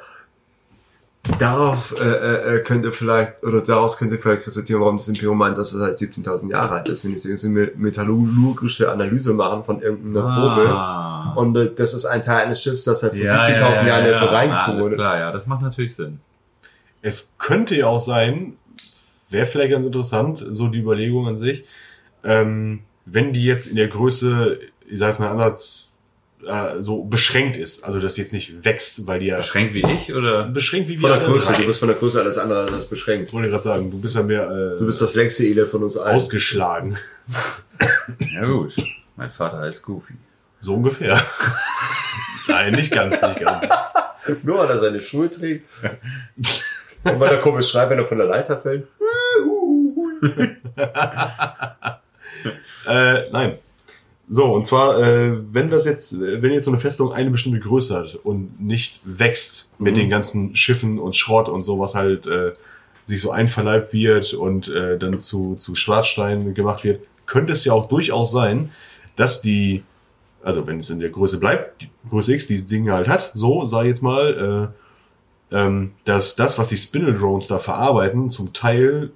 darauf 1.38 1.94
äh, 2.00 2.04
äh, 2.04 2.56
äh, 2.56 2.60
könnte 2.62 2.92
vielleicht, 2.92 3.42
oder 3.42 3.60
daraus 3.60 3.98
könnte 3.98 4.18
vielleicht 4.18 4.46
resultieren, 4.46 4.80
warum 4.80 4.96
das 4.96 5.08
Imperium 5.08 5.36
meint, 5.36 5.58
dass 5.58 5.72
es 5.72 5.80
halt 5.80 5.98
17.000 5.98 6.50
Jahre 6.50 6.76
alt 6.76 6.88
ist, 6.88 7.04
wenn 7.04 7.18
sie 7.18 7.30
jetzt 7.30 7.44
eine 7.44 7.70
metallurgische 7.76 8.90
Analyse 8.90 9.34
machen 9.34 9.62
von 9.62 9.82
irgendeiner 9.82 10.22
Probe. 10.22 10.70
Ah. 10.70 11.32
Und 11.36 11.56
äh, 11.56 11.70
das 11.74 11.92
ist 11.92 12.06
ein 12.06 12.22
Teil 12.22 12.46
eines 12.46 12.62
Schiffs, 12.62 12.84
das 12.84 13.02
halt 13.02 13.16
vor 13.16 13.24
Ja, 13.24 13.44
17.000 13.44 13.48
ja, 13.48 13.58
ja, 13.58 13.86
Jahren 13.86 14.02
ja, 14.02 14.08
erst 14.08 14.20
so 14.20 14.26
ja. 14.26 14.32
reingezogen 14.32 14.74
Alles 14.74 14.86
wurde. 14.86 14.96
klar, 14.96 15.18
ja, 15.18 15.32
das 15.32 15.46
macht 15.46 15.62
natürlich 15.62 15.94
Sinn. 15.94 16.20
Es 17.02 17.34
könnte 17.38 17.76
ja 17.76 17.86
auch 17.86 18.00
sein, 18.00 18.54
wäre 19.28 19.46
vielleicht 19.46 19.72
ganz 19.72 19.84
interessant, 19.84 20.44
so 20.50 20.68
die 20.68 20.78
Überlegung 20.78 21.28
an 21.28 21.38
sich, 21.38 21.64
ähm, 22.24 22.80
wenn 23.04 23.32
die 23.32 23.44
jetzt 23.44 23.66
in 23.66 23.76
der 23.76 23.88
Größe, 23.88 24.58
ich 24.86 24.98
sag 24.98 25.08
jetzt 25.08 25.20
mal 25.20 25.28
anders, 25.28 25.89
äh, 26.46 26.82
so 26.82 27.04
beschränkt 27.04 27.56
ist, 27.56 27.84
also 27.84 27.98
dass 28.00 28.14
sie 28.14 28.22
jetzt 28.22 28.32
nicht 28.32 28.64
wächst, 28.64 29.06
weil 29.06 29.20
die 29.20 29.26
ja 29.26 29.38
Beschränkt 29.38 29.74
wie 29.74 29.84
ich 29.92 30.12
oder? 30.14 30.44
beschränkt 30.44 30.88
wie 30.88 30.96
Von 30.98 31.10
wir 31.10 31.16
der 31.16 31.24
alle 31.26 31.34
Größe, 31.34 31.52
drei. 31.52 31.60
du 31.62 31.66
bist 31.66 31.80
von 31.80 31.88
der 31.88 31.96
Größe 31.98 32.20
alles 32.20 32.38
andere 32.38 32.60
als 32.72 32.84
beschränkt. 32.86 33.28
Ich 33.28 33.32
wollte 33.34 33.48
gerade 33.48 33.62
sagen, 33.62 33.90
du 33.90 33.98
bist 34.00 34.14
ja 34.16 34.22
mehr 34.22 34.42
äh, 34.50 34.78
Du 34.78 34.86
bist 34.86 35.00
das 35.02 35.14
längste 35.14 35.44
Elend 35.44 35.68
von 35.68 35.82
uns 35.82 35.96
allen. 35.96 36.16
ausgeschlagen. 36.16 36.96
Ja 38.34 38.44
gut. 38.44 38.74
Mein 39.16 39.30
Vater 39.30 39.58
heißt 39.60 39.82
Goofy. 39.84 40.12
So 40.60 40.74
ungefähr. 40.74 41.18
Nein, 42.48 42.74
nicht 42.74 42.92
ganz, 42.92 43.20
nicht 43.22 43.40
ganz. 43.40 43.66
Nur 44.42 44.58
weil 44.58 44.68
er 44.68 44.78
seine 44.78 45.00
Schuhe 45.00 45.30
trägt. 45.30 45.66
Und 47.04 47.18
weil 47.20 47.30
er 47.30 47.38
komisch 47.38 47.68
schreit, 47.70 47.88
wenn 47.88 47.98
er 47.98 48.04
von 48.04 48.18
der 48.18 48.26
Leiter 48.26 48.58
fällt. 48.60 48.86
Äh, 52.86 53.30
nein. 53.30 53.58
So, 54.32 54.44
und 54.44 54.64
zwar, 54.64 54.96
äh, 55.02 55.32
wenn 55.52 55.70
das 55.70 55.84
jetzt, 55.84 56.20
wenn 56.20 56.52
jetzt 56.52 56.66
so 56.66 56.70
eine 56.70 56.78
Festung 56.78 57.12
eine 57.12 57.30
bestimmte 57.30 57.58
Größe 57.58 57.96
hat 57.98 58.14
und 58.22 58.60
nicht 58.60 59.00
wächst 59.04 59.68
mit 59.80 59.94
Mhm. 59.94 59.98
den 59.98 60.08
ganzen 60.10 60.54
Schiffen 60.54 61.00
und 61.00 61.16
Schrott 61.16 61.48
und 61.48 61.64
so, 61.64 61.80
was 61.80 61.96
halt 61.96 62.28
äh, 62.28 62.52
sich 63.06 63.20
so 63.20 63.32
einverleibt 63.32 63.92
wird 63.92 64.32
und 64.34 64.68
äh, 64.68 64.98
dann 64.98 65.18
zu, 65.18 65.56
zu 65.56 65.74
Schwarzstein 65.74 66.54
gemacht 66.54 66.84
wird, 66.84 67.02
könnte 67.26 67.52
es 67.54 67.64
ja 67.64 67.72
auch 67.72 67.88
durchaus 67.88 68.30
sein, 68.30 68.70
dass 69.16 69.42
die, 69.42 69.82
also 70.44 70.64
wenn 70.64 70.78
es 70.78 70.90
in 70.90 71.00
der 71.00 71.10
Größe 71.10 71.40
bleibt, 71.40 71.82
die 71.82 71.90
Größe 72.08 72.32
X, 72.34 72.46
die 72.46 72.64
Dinge 72.64 72.92
halt 72.92 73.08
hat, 73.08 73.32
so, 73.34 73.64
sag 73.64 73.82
ich 73.82 73.88
jetzt 73.88 74.02
mal, 74.02 74.72
äh, 75.50 75.56
ähm, 75.56 75.90
dass 76.04 76.36
das, 76.36 76.56
was 76.56 76.68
die 76.68 76.76
Spindle 76.76 77.14
Drones 77.14 77.48
da 77.48 77.58
verarbeiten, 77.58 78.30
zum 78.30 78.52
Teil 78.52 79.10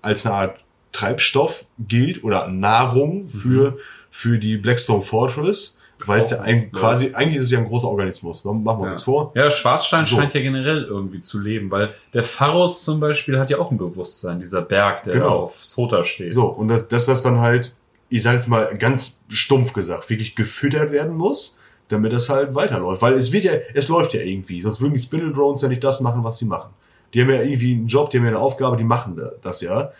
als 0.00 0.24
eine 0.24 0.34
Art 0.36 0.60
Treibstoff 0.92 1.64
gilt 1.80 2.22
oder 2.22 2.46
Nahrung 2.46 3.28
für, 3.28 3.78
für 4.10 4.38
die 4.38 4.56
Blackstone 4.56 5.02
Fortress, 5.02 5.76
Weil 6.06 6.20
es 6.22 6.30
ja 6.30 6.40
ein, 6.40 6.70
quasi, 6.70 7.10
eigentlich 7.12 7.38
ist 7.38 7.46
es 7.46 7.50
ja 7.50 7.58
ein 7.58 7.66
großer 7.66 7.88
Organismus. 7.88 8.44
Machen 8.44 8.62
wir 8.64 8.78
uns 8.82 8.92
Ja. 8.92 8.98
vor. 8.98 9.32
Ja, 9.34 9.50
Schwarzstein 9.50 10.06
So. 10.06 10.14
scheint 10.14 10.32
ja 10.32 10.40
generell 10.40 10.84
irgendwie 10.84 11.20
zu 11.20 11.40
leben, 11.40 11.72
weil 11.72 11.90
der 12.14 12.22
Pharos 12.22 12.84
zum 12.84 13.00
Beispiel 13.00 13.36
hat 13.36 13.50
ja 13.50 13.58
auch 13.58 13.72
ein 13.72 13.78
Bewusstsein, 13.78 14.38
dieser 14.38 14.62
Berg, 14.62 15.02
der 15.04 15.14
Genau. 15.14 15.40
auf 15.40 15.56
Sota 15.64 16.04
steht. 16.04 16.34
So, 16.34 16.46
und 16.46 16.68
dass, 16.68 16.86
dass 16.86 17.06
das 17.06 17.22
dann 17.24 17.40
halt, 17.40 17.74
ich 18.10 18.22
sage 18.22 18.36
jetzt 18.36 18.46
mal 18.46 18.76
ganz 18.78 19.24
stumpf 19.28 19.72
gesagt, 19.72 20.08
wirklich 20.08 20.36
gefüttert 20.36 20.92
werden 20.92 21.16
muss, 21.16 21.58
damit 21.88 22.12
das 22.12 22.28
halt 22.28 22.54
weiterläuft. 22.54 23.02
Weil 23.02 23.14
es 23.14 23.32
wird 23.32 23.42
ja, 23.42 23.52
es 23.74 23.88
läuft 23.88 24.14
ja 24.14 24.20
irgendwie. 24.20 24.62
Sonst 24.62 24.80
würden 24.80 24.94
die 24.94 25.00
Spindle 25.00 25.32
Drones 25.32 25.62
ja 25.62 25.68
nicht 25.68 25.82
das 25.82 26.00
machen, 26.00 26.22
was 26.22 26.38
sie 26.38 26.44
machen. 26.44 26.70
Die 27.12 27.20
haben 27.22 27.30
ja 27.30 27.42
irgendwie 27.42 27.72
einen 27.72 27.88
Job, 27.88 28.10
die 28.10 28.18
haben 28.18 28.24
ja 28.24 28.30
eine 28.30 28.38
Aufgabe, 28.38 28.76
die 28.76 28.84
machen 28.84 29.20
das 29.42 29.62
ja. 29.62 29.90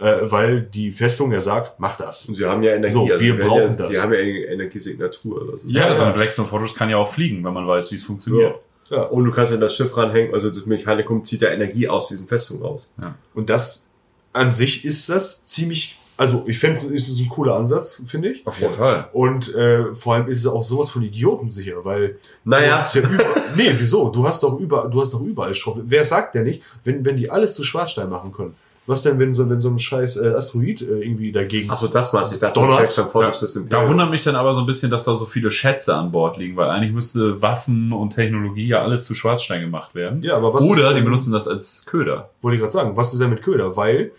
Äh, 0.00 0.30
weil 0.30 0.62
die 0.62 0.92
Festung 0.92 1.32
ja 1.32 1.40
sagt, 1.40 1.80
mach 1.80 1.96
das. 1.96 2.26
Und 2.26 2.36
sie 2.36 2.44
haben 2.44 2.62
ja 2.62 2.72
Energie. 2.74 2.92
So, 2.92 3.08
wir 3.08 3.18
die 3.18 3.36
werden 3.36 3.48
brauchen 3.48 3.70
ja, 3.70 3.76
das. 3.76 3.90
Die 3.90 3.98
haben 3.98 4.12
ja 4.12 4.18
eine 4.20 4.30
Energiesignatur. 4.30 5.42
Oder 5.42 5.58
so. 5.58 5.68
Ja, 5.68 5.80
Ja, 5.80 5.88
also 5.88 6.02
ja. 6.02 6.08
ein 6.08 6.14
Blackstone 6.14 6.46
Fortress 6.46 6.74
kann 6.74 6.88
ja 6.88 6.98
auch 6.98 7.12
fliegen, 7.12 7.42
wenn 7.44 7.52
man 7.52 7.66
weiß, 7.66 7.90
wie 7.90 7.96
es 7.96 8.04
funktioniert. 8.04 8.54
Ja. 8.90 9.02
Und 9.02 9.24
du 9.24 9.32
kannst 9.32 9.52
ja 9.52 9.58
das 9.58 9.74
Schiff 9.74 9.96
ranhängen, 9.96 10.32
also 10.32 10.48
das 10.48 10.64
Mechanikum 10.66 11.24
zieht 11.24 11.42
ja 11.42 11.50
Energie 11.50 11.88
aus 11.88 12.08
diesen 12.08 12.26
Festungen 12.26 12.62
raus. 12.62 12.92
Und 13.34 13.50
das 13.50 13.88
an 14.32 14.52
sich 14.52 14.84
ist 14.84 15.08
das 15.08 15.46
ziemlich, 15.46 15.98
also 16.16 16.44
ich 16.46 16.58
fände 16.58 16.76
es 16.76 16.84
ist 17.08 17.20
ein 17.20 17.28
cooler 17.28 17.56
Ansatz, 17.56 18.02
finde 18.06 18.30
ich. 18.30 18.46
Auf 18.46 18.60
jeden 18.60 18.74
Fall. 18.74 19.08
Und 19.12 19.54
äh, 19.54 19.94
vor 19.94 20.14
allem 20.14 20.28
ist 20.28 20.38
es 20.38 20.46
auch 20.46 20.62
sowas 20.62 20.90
von 20.90 21.02
Idioten 21.02 21.50
sicher, 21.50 21.84
weil 21.84 22.08
Du 22.44 22.50
Naja, 22.50 22.78
hast 22.78 22.94
ja 22.94 23.02
überall, 23.02 23.42
nee, 23.56 23.70
wieso? 23.76 24.08
Du 24.08 24.26
hast 24.26 24.42
doch 24.42 24.58
überall, 24.58 24.88
du 24.90 25.00
hast 25.00 25.12
doch 25.12 25.22
überall 25.22 25.54
Schrott. 25.54 25.80
Wer 25.84 26.04
sagt 26.04 26.34
denn 26.34 26.44
nicht, 26.44 26.62
wenn, 26.84 27.04
wenn 27.04 27.16
die 27.16 27.30
alles 27.30 27.54
zu 27.54 27.64
Schwarzstein 27.64 28.08
machen 28.08 28.32
können? 28.32 28.54
Was 28.88 29.02
denn, 29.02 29.18
wenn 29.18 29.34
so, 29.34 29.48
wenn 29.50 29.60
so 29.60 29.68
ein 29.68 29.78
scheiß 29.78 30.16
äh, 30.16 30.28
Asteroid 30.28 30.80
äh, 30.80 31.02
irgendwie 31.02 31.30
dagegen. 31.30 31.70
achso, 31.70 31.88
das 31.88 32.10
du. 32.10 32.18
Ich 32.32 32.38
Blackstone 32.38 33.08
Fortress 33.08 33.52
Da, 33.52 33.60
das 33.60 33.68
da 33.68 33.86
wundert 33.86 34.10
mich 34.10 34.22
dann 34.22 34.34
aber 34.34 34.54
so 34.54 34.60
ein 34.60 34.66
bisschen, 34.66 34.90
dass 34.90 35.04
da 35.04 35.14
so 35.14 35.26
viele 35.26 35.50
Schätze 35.50 35.94
an 35.94 36.10
Bord 36.10 36.38
liegen, 36.38 36.56
weil 36.56 36.70
eigentlich 36.70 36.94
müsste 36.94 37.42
Waffen 37.42 37.92
und 37.92 38.14
Technologie 38.14 38.66
ja 38.66 38.80
alles 38.80 39.04
zu 39.04 39.14
Schwarzstein 39.14 39.60
gemacht 39.60 39.94
werden. 39.94 40.22
Ja, 40.22 40.36
aber 40.38 40.54
was 40.54 40.64
Oder 40.64 40.88
denn- 40.88 40.96
die 40.96 41.02
benutzen 41.02 41.32
das 41.32 41.46
als 41.46 41.84
Köder. 41.84 42.30
Wollte 42.40 42.56
ich 42.56 42.62
gerade 42.62 42.72
sagen, 42.72 42.96
was 42.96 43.12
ist 43.12 43.20
denn 43.20 43.28
mit 43.28 43.42
Köder? 43.42 43.76
Weil, 43.76 44.12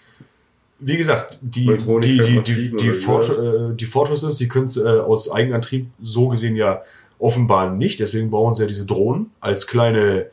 wie 0.78 0.98
gesagt, 0.98 1.40
die, 1.42 1.66
die, 1.66 2.18
die, 2.20 2.44
die, 2.44 2.78
die, 2.78 2.92
Fort, 2.92 3.28
äh, 3.40 3.76
die 3.76 3.86
Fortresses, 3.88 4.38
die 4.38 4.48
können 4.48 4.70
äh, 4.78 4.88
aus 5.00 5.32
Eigenantrieb 5.32 5.88
so 6.00 6.28
gesehen 6.28 6.56
ja 6.56 6.84
offenbar 7.18 7.72
nicht. 7.72 8.00
Deswegen 8.00 8.30
brauchen 8.30 8.54
sie 8.54 8.62
ja 8.62 8.68
diese 8.68 8.86
Drohnen 8.86 9.32
als 9.42 9.66
kleine 9.66 10.28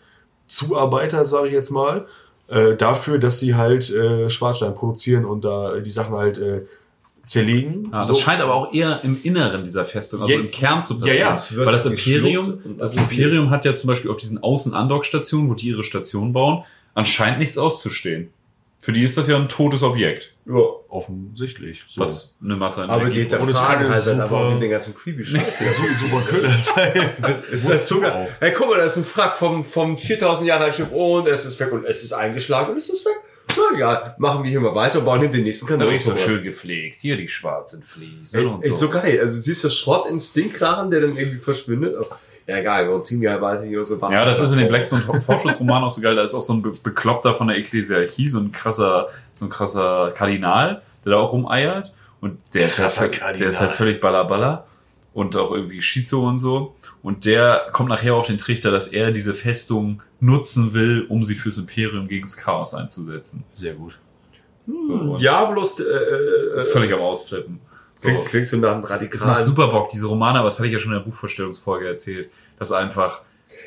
Zuarbeiter, 0.46 1.24
sage 1.24 1.48
ich 1.48 1.54
jetzt 1.54 1.70
mal, 1.70 2.06
äh, 2.48 2.74
dafür, 2.76 3.18
dass 3.18 3.40
sie 3.40 3.54
halt 3.54 3.90
äh, 3.90 4.30
Schwarzstein 4.30 4.74
produzieren 4.74 5.24
und 5.24 5.44
da 5.44 5.78
die 5.80 5.90
Sachen 5.90 6.14
halt 6.14 6.38
äh, 6.38 6.62
zerlegen. 7.26 7.90
Ja, 7.92 8.04
So. 8.04 8.12
das 8.12 8.22
scheint 8.22 8.40
aber 8.40 8.54
auch 8.54 8.72
eher 8.72 9.00
im 9.02 9.18
Inneren 9.22 9.64
dieser 9.64 9.84
Festung, 9.84 10.22
also 10.22 10.32
Ja, 10.32 10.38
im 10.40 10.50
Kern 10.50 10.84
zu 10.84 10.94
ja, 10.94 11.00
passieren. 11.00 11.36
ja, 11.36 11.56
wird 11.56 11.66
weil 11.66 11.72
das 11.72 11.86
Imperium, 11.86 12.58
das. 12.78 12.96
Imperium 12.96 13.50
hat 13.50 13.64
ja 13.64 13.74
zum 13.74 13.88
Beispiel 13.88 14.10
auf 14.10 14.16
diesen 14.18 14.42
Außen-Andock-Stationen, 14.42 15.48
wo 15.50 15.54
die 15.54 15.68
ihre 15.68 15.82
Station 15.82 16.32
bauen, 16.32 16.62
anscheinend 16.94 17.40
nichts 17.40 17.58
auszustehen. 17.58 18.30
Für 18.86 18.92
die 18.92 19.02
ist 19.02 19.18
das 19.18 19.26
ja 19.26 19.34
ein 19.36 19.48
totes 19.48 19.82
Objekt, 19.82 20.32
Ja. 20.46 20.60
offensichtlich. 20.88 21.82
So. 21.88 22.02
was 22.02 22.36
eine 22.40 22.54
Masse 22.54 22.84
an 22.84 22.90
Aber 22.90 23.10
die, 23.10 23.26
der 23.26 23.40
Und 23.40 23.48
es 23.48 23.58
Fragen 23.58 23.88
halt 23.88 24.06
dann 24.06 24.20
aber 24.20 24.28
super- 24.28 24.40
auch 24.46 24.52
in 24.52 24.60
den 24.60 24.70
ganzen 24.70 24.94
creepy 24.94 25.24
Scheiß. 25.26 25.58
so, 25.76 25.82
super 26.06 26.22
Köder 26.24 26.56
sein. 26.56 27.10
Es 27.22 27.40
ist 27.40 27.68
das 27.68 27.88
sogar. 27.88 28.28
Hey, 28.38 28.52
guck 28.56 28.68
mal, 28.68 28.78
da 28.78 28.84
ist 28.84 28.96
ein 28.96 29.04
Frack 29.04 29.38
vom, 29.38 29.64
vom 29.64 29.98
4000 29.98 30.46
Jahre 30.46 30.64
alten 30.66 30.76
Schiff 30.76 30.92
und 30.92 31.26
es 31.26 31.44
ist 31.44 31.58
weg 31.58 31.72
und 31.72 31.84
es 31.84 32.04
ist 32.04 32.12
eingeschlagen 32.12 32.70
und 32.70 32.76
es 32.78 32.88
ist 32.88 33.04
weg. 33.04 33.16
Na 33.56 33.74
egal, 33.74 34.14
machen 34.18 34.44
wir 34.44 34.50
hier 34.50 34.60
mal 34.60 34.74
weiter 34.76 35.00
und 35.00 35.04
bauen 35.04 35.20
in 35.22 35.32
den 35.32 35.42
nächsten 35.42 35.66
Kanal. 35.66 35.88
Aber 35.88 35.96
ich 35.96 36.04
so 36.04 36.16
schön 36.16 36.44
gepflegt. 36.44 37.00
Hier 37.00 37.16
die 37.16 37.26
schwarzen 37.28 37.82
Fliesen 37.82 38.38
Ey, 38.38 38.46
und 38.46 38.64
so. 38.66 38.74
so 38.76 38.88
geil. 38.88 39.18
Also 39.20 39.40
siehst 39.40 39.64
du 39.64 39.68
Schrott 39.68 40.08
ins 40.08 40.32
Ding 40.32 40.52
krachen, 40.52 40.92
der 40.92 41.00
dann 41.00 41.16
irgendwie 41.16 41.38
verschwindet. 41.38 41.96
Ja, 42.46 42.58
egal, 42.58 42.88
wir 42.88 43.02
ziehen 43.02 43.28
halt 43.28 43.40
weiter 43.40 43.64
hier 43.64 43.84
so. 43.84 43.98
Ja, 44.10 44.24
das 44.24 44.40
ist 44.40 44.52
in 44.52 44.58
dem 44.58 44.68
Blackstone 44.68 45.02
Fortress 45.20 45.58
Roman 45.58 45.82
auch 45.82 45.90
so 45.90 46.00
geil. 46.00 46.14
Da 46.14 46.22
ist 46.22 46.34
auch 46.34 46.42
so 46.42 46.52
ein 46.52 46.62
Be 46.62 46.72
Bekloppter 46.82 47.34
von 47.34 47.48
der 47.48 47.56
Ekklesiarchie, 47.56 48.28
so 48.28 48.38
ein 48.38 48.52
krasser, 48.52 49.08
so 49.34 49.46
ein 49.46 49.50
krasser 49.50 50.12
Kardinal, 50.16 50.82
der 51.04 51.12
da 51.12 51.18
auch 51.18 51.32
rumeiert. 51.32 51.92
Und 52.20 52.38
der 52.54 52.66
ist, 52.66 53.00
halt, 53.00 53.20
der 53.40 53.48
ist 53.48 53.60
halt 53.60 53.72
völlig 53.72 54.00
ballerballer. 54.00 54.66
Und 55.12 55.34
auch 55.36 55.50
irgendwie 55.50 55.80
Schizo 55.82 56.26
und 56.28 56.38
so. 56.38 56.76
Und 57.02 57.24
der 57.24 57.68
kommt 57.72 57.88
nachher 57.88 58.14
auf 58.14 58.26
den 58.26 58.38
Trichter, 58.38 58.70
dass 58.70 58.88
er 58.88 59.12
diese 59.12 59.32
Festung 59.34 60.02
nutzen 60.20 60.72
will, 60.74 61.06
um 61.08 61.24
sie 61.24 61.34
fürs 61.34 61.58
Imperium 61.58 62.06
gegen 62.06 62.24
das 62.26 62.36
Chaos 62.36 62.74
einzusetzen. 62.74 63.44
Sehr 63.52 63.74
gut. 63.74 63.98
So, 64.66 65.16
Ja, 65.18 65.44
bloß, 65.44 65.80
äh, 65.80 65.84
äh, 65.84 66.58
ist 66.58 66.72
völlig 66.72 66.92
am 66.92 67.00
Ausflippen. 67.00 67.60
So. 67.98 68.08
klingt, 68.08 68.26
klingt 68.26 68.48
so 68.48 68.56
nach 68.58 68.72
einem 68.72 68.84
Es 68.84 68.90
macht 68.90 69.00
radikalen. 69.00 69.44
super 69.44 69.68
Bock, 69.68 69.88
diese 69.90 70.06
Romane, 70.06 70.38
aber 70.40 70.48
das 70.48 70.58
hatte 70.58 70.66
ich 70.68 70.72
ja 70.74 70.78
schon 70.78 70.92
in 70.92 70.98
der 70.98 71.04
Buchvorstellungsfolge 71.04 71.88
erzählt, 71.88 72.30
dass 72.58 72.70
einfach 72.72 73.22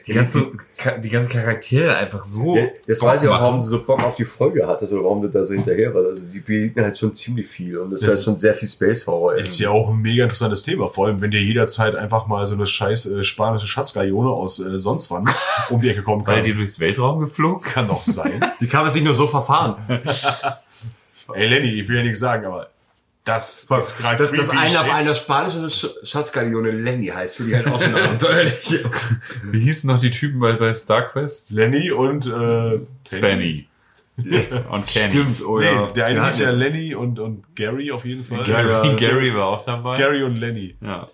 die 0.05 0.13
ganzen, 0.13 0.59
die 1.01 1.09
ganzen 1.09 1.31
Charaktere 1.31 1.95
einfach 1.95 2.23
so. 2.23 2.55
Ja, 2.55 2.65
jetzt 2.85 2.99
Bock 2.99 3.09
weiß 3.09 3.23
ich 3.23 3.29
auch, 3.29 3.39
warum 3.39 3.55
du 3.55 3.65
so 3.65 3.81
Bock 3.81 4.03
auf 4.03 4.13
die 4.13 4.25
Folge 4.25 4.67
hattest 4.67 4.93
oder 4.93 5.03
warum 5.03 5.21
du 5.21 5.29
da 5.29 5.43
so 5.45 5.53
hinterher 5.53 5.93
warst. 5.95 6.09
Also 6.09 6.29
die 6.29 6.41
bieten 6.41 6.81
halt 6.81 6.97
schon 6.97 7.15
ziemlich 7.15 7.47
viel 7.47 7.77
und 7.77 7.93
es 7.93 8.01
ist 8.01 8.07
Das 8.07 8.17
halt 8.17 8.25
schon 8.25 8.37
sehr 8.37 8.53
viel 8.53 8.67
Space 8.67 9.07
Horror. 9.07 9.35
Ist 9.35 9.57
ja 9.59 9.69
auch 9.69 9.89
ein 9.89 9.99
mega 10.01 10.23
interessantes 10.23 10.61
Thema, 10.63 10.89
vor 10.89 11.07
allem 11.07 11.21
wenn 11.21 11.31
dir 11.31 11.41
jederzeit 11.41 11.95
einfach 11.95 12.27
mal 12.27 12.45
so 12.45 12.53
eine 12.55 12.65
scheiß 12.67 13.05
äh, 13.07 13.23
spanische 13.23 13.67
Schatzgalione 13.67 14.29
aus 14.29 14.59
äh, 14.59 14.77
sonst 14.77 15.09
wann 15.11 15.25
um 15.69 15.79
die 15.81 15.89
Ecke 15.89 16.03
kommen 16.03 16.27
Weil 16.27 16.35
kann. 16.35 16.43
die 16.43 16.53
durchs 16.53 16.79
Weltraum 16.79 17.21
geflogen? 17.21 17.61
kann 17.63 17.87
doch 17.87 18.01
sein. 18.01 18.45
Die 18.59 18.67
kann 18.67 18.81
man 18.83 18.91
sich 18.91 19.01
nur 19.03 19.15
so 19.15 19.25
verfahren. 19.27 19.75
Ey 21.33 21.47
Lenny, 21.47 21.79
ich 21.79 21.87
will 21.87 21.97
ja 21.97 22.03
nichts 22.03 22.19
sagen, 22.19 22.45
aber 22.45 22.69
das 23.37 23.63
ist 23.63 23.97
gerade 23.97 24.17
Dass, 24.17 24.31
dass 24.31 24.49
einer 24.49 24.81
auf 24.81 24.91
einer 24.91 25.15
spanischen 25.15 25.69
Sch 25.69 25.87
Schatzgalione 26.03 26.71
Lenny 26.71 27.07
heißt, 27.07 27.37
für 27.37 27.43
die 27.43 27.55
halt 27.55 27.67
auch 27.67 27.79
so 27.79 27.95
abenteuerlich. 27.95 28.83
Wie 29.43 29.59
hießen 29.59 29.89
noch 29.89 29.99
die 29.99 30.11
Typen 30.11 30.39
bei, 30.39 30.53
bei 30.53 30.73
StarQuest? 30.73 31.51
Lenny 31.51 31.91
und 31.91 32.27
äh, 32.27 32.79
Spanny. 33.07 33.67
Und 34.69 34.85
Kenny. 34.85 35.11
Stimmt, 35.11 35.41
oder? 35.45 35.87
Nee, 35.87 35.93
der 35.93 36.05
eine 36.07 36.25
hieß 36.27 36.39
ja 36.39 36.51
Lenny 36.51 36.93
und, 36.93 37.19
und 37.19 37.55
Gary 37.55 37.89
auf 37.89 38.03
jeden 38.03 38.25
Fall. 38.25 38.43
Gary, 38.43 38.69
Ja, 38.69 38.93
Gary 38.97 39.33
war 39.33 39.45
auch 39.45 39.63
dabei. 39.63 39.97
Gary 39.97 40.23
und 40.23 40.35
Lenny. 40.35 40.75
Ja. 40.81 41.07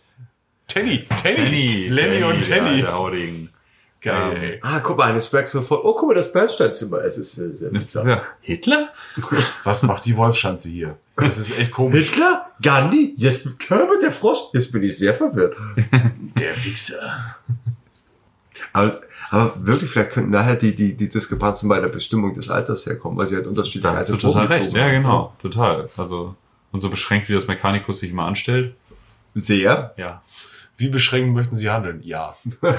Tenny, 0.68 1.06
Tenny, 1.22 1.36
Tenny. 1.36 1.88
Lenny 1.90 2.24
und 2.24 2.42
Tenny. 2.42 2.82
Der 2.82 2.94
Hauding. 2.94 3.50
Geil, 4.06 4.38
ey. 4.38 4.60
Ah, 4.62 4.82
guck 4.82 5.00
mal, 5.00 5.10
eine 5.10 5.20
Spectre 5.20 5.64
von, 5.64 5.80
oh, 5.82 5.96
guck 5.96 6.10
mal, 6.10 6.14
das 6.14 6.32
Bernsteinzimmer. 6.32 7.00
Es 7.00 7.18
ist 7.18 7.40
äh, 7.40 7.58
sehr 7.58 7.72
Das 7.72 7.96
ist 7.96 8.06
ja 8.06 8.22
Hitler? 8.40 8.90
Was 9.64 9.82
macht 9.82 10.06
die 10.06 10.16
Wolfschanze 10.16 10.70
hier? 10.70 11.00
Das 11.16 11.40
ist 11.40 11.58
echt 11.58 11.72
komisch. 11.72 12.10
Hitler? 12.10 12.52
Gandhi? 12.62 13.16
Jetzt 13.18 13.58
Kermit 13.58 14.04
der 14.04 14.12
Frosch? 14.12 14.38
Jetzt 14.54 14.72
bin 14.72 14.84
ich 14.84 14.96
sehr 14.96 15.16
verwirrt. 15.16 15.56
Der 16.38 16.64
Wichser. 16.64 17.38
Aber, 18.74 19.02
aber 19.32 19.66
wirklich, 19.66 19.90
vielleicht 19.90 20.12
könnten 20.12 20.32
daher 20.34 20.56
die, 20.56 20.76
die, 20.76 20.96
die 20.96 21.10
Diskrepanzen 21.10 21.68
bei 21.68 21.80
der 21.80 21.88
Bestimmung 21.88 22.36
des 22.36 22.50
Alters 22.50 22.86
herkommen, 22.86 23.18
weil 23.18 23.26
sie 23.26 23.38
halt 23.38 23.48
unterschiedliche 23.48 23.88
du 23.88 23.98
Altersgruppen 23.98 24.42
total 24.42 24.48
recht. 24.48 24.74
Ja, 24.74 24.84
haben. 24.84 24.92
genau. 24.92 25.34
Total. 25.42 25.90
Also, 25.98 26.36
und 26.72 26.82
so 26.82 26.90
beschränkt, 26.90 27.28
wie 27.30 27.34
das 27.34 27.48
Mechanicus 27.48 28.00
sich 28.00 28.12
immer 28.12 28.26
anstellt. 28.26 28.76
Sehr. 29.34 29.96
Ja. 29.98 30.22
Wie 30.78 30.90
beschränkt 30.90 31.34
möchten 31.34 31.56
Sie 31.56 31.70
handeln? 31.70 32.02
Ja. 32.04 32.36
ja. 32.62 32.72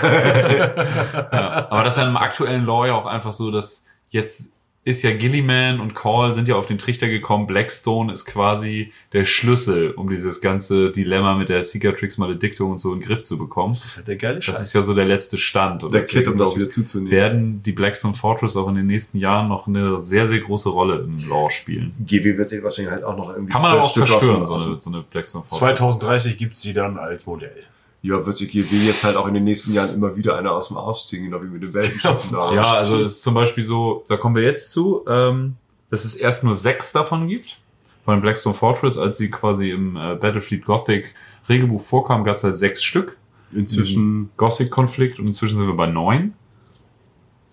Aber 1.70 1.82
das 1.82 1.96
ist 1.96 2.02
ja 2.02 2.08
im 2.08 2.16
aktuellen 2.16 2.64
Law 2.64 2.86
ja 2.86 2.94
auch 2.94 3.06
einfach 3.06 3.32
so, 3.32 3.50
dass 3.50 3.86
jetzt 4.10 4.56
ist 4.86 5.02
ja 5.02 5.12
Gilliman 5.12 5.80
und 5.80 5.96
Call 5.96 6.32
sind 6.32 6.46
ja 6.46 6.54
auf 6.54 6.66
den 6.66 6.78
Trichter 6.78 7.08
gekommen. 7.08 7.48
Blackstone 7.48 8.12
ist 8.12 8.24
quasi 8.24 8.92
der 9.12 9.24
Schlüssel, 9.24 9.90
um 9.90 10.08
dieses 10.08 10.40
ganze 10.40 10.92
Dilemma 10.92 11.34
mit 11.34 11.48
der 11.48 11.64
Cicatrix 11.64 12.18
Maledictum 12.18 12.70
und 12.70 12.78
so 12.78 12.92
in 12.92 13.00
den 13.00 13.08
Griff 13.08 13.24
zu 13.24 13.36
bekommen. 13.36 13.74
Das 13.74 13.84
ist 13.84 13.96
halt 13.96 14.06
der 14.06 14.14
geile 14.14 14.40
Scheiß. 14.40 14.54
Das 14.54 14.64
ist 14.68 14.74
ja 14.74 14.82
so 14.82 14.94
der 14.94 15.04
letzte 15.04 15.38
Stand. 15.38 15.82
Und 15.82 15.92
Der 15.92 16.04
Kit, 16.04 16.28
um 16.28 16.38
das 16.38 16.54
wieder 16.54 16.70
zuzunehmen. 16.70 17.10
werden 17.10 17.62
die 17.64 17.72
Blackstone 17.72 18.14
Fortress 18.14 18.56
auch 18.56 18.68
in 18.68 18.76
den 18.76 18.86
nächsten 18.86 19.18
Jahren 19.18 19.48
noch 19.48 19.66
eine 19.66 19.98
sehr, 20.02 20.28
sehr 20.28 20.38
große 20.38 20.68
Rolle 20.68 21.00
im 21.00 21.28
Law 21.28 21.50
spielen. 21.50 21.92
GW 22.06 22.38
wird 22.38 22.48
sich 22.48 22.62
wahrscheinlich 22.62 22.92
halt 22.92 23.02
auch 23.02 23.16
noch 23.16 23.30
irgendwie 23.30 23.52
Kann 23.52 23.62
man 23.62 23.80
auch 23.80 23.90
Stück 23.90 24.06
zerstören, 24.06 24.46
so 24.46 24.54
eine, 24.54 24.78
so 24.80 24.88
eine 24.88 25.02
Blackstone 25.02 25.42
Fortress. 25.48 25.58
2030 25.58 26.38
gibt's 26.38 26.60
die 26.60 26.74
dann 26.74 26.96
als 26.96 27.26
Modell. 27.26 27.64
Ja, 28.02 28.24
wird 28.24 28.36
sich 28.36 28.50
GW 28.50 28.86
jetzt 28.86 29.02
halt 29.04 29.16
auch 29.16 29.26
in 29.26 29.34
den 29.34 29.44
nächsten 29.44 29.72
Jahren 29.72 29.92
immer 29.92 30.16
wieder 30.16 30.36
einer 30.38 30.52
aus 30.52 30.68
dem 30.68 30.76
Arsch 30.76 31.06
ziehen, 31.06 31.24
genau 31.24 31.42
wie 31.42 31.46
mit 31.46 31.62
den 31.62 31.72
dem 31.72 31.90
Ja, 32.02 32.60
Arsch 32.60 32.66
also 32.68 33.04
ist 33.04 33.22
zum 33.22 33.34
Beispiel 33.34 33.64
so, 33.64 34.04
da 34.08 34.16
kommen 34.16 34.36
wir 34.36 34.42
jetzt 34.42 34.70
zu, 34.70 35.04
ähm, 35.08 35.56
dass 35.90 36.04
es 36.04 36.14
erst 36.14 36.44
nur 36.44 36.54
sechs 36.54 36.92
davon 36.92 37.28
gibt. 37.28 37.58
Von 38.04 38.20
Blackstone 38.20 38.54
Fortress, 38.54 38.98
als 38.98 39.18
sie 39.18 39.30
quasi 39.30 39.70
im 39.70 39.96
äh, 39.96 40.14
Battlefleet 40.14 40.64
Gothic 40.64 41.14
Regelbuch 41.48 41.82
vorkam, 41.82 42.22
gab 42.22 42.36
es 42.36 42.44
halt 42.44 42.54
sechs 42.54 42.84
Stück. 42.84 43.16
Inzwischen 43.52 44.30
Gothic-Konflikt 44.36 45.18
und 45.18 45.26
inzwischen 45.26 45.56
sind 45.56 45.66
wir 45.66 45.74
bei 45.74 45.86
neun, 45.86 46.34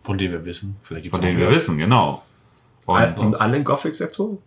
Von 0.03 0.17
denen 0.17 0.33
wir 0.33 0.45
wissen. 0.45 0.75
Vielleicht 0.83 1.03
gibt's 1.03 1.17
von 1.17 1.25
denen 1.25 1.39
wir 1.39 1.49
wissen, 1.49 1.77
genau. 1.77 2.23
Und 2.85 3.19
sind 3.19 3.39
alle 3.39 3.57
im 3.57 3.63
Gothic-Sektor? 3.63 4.37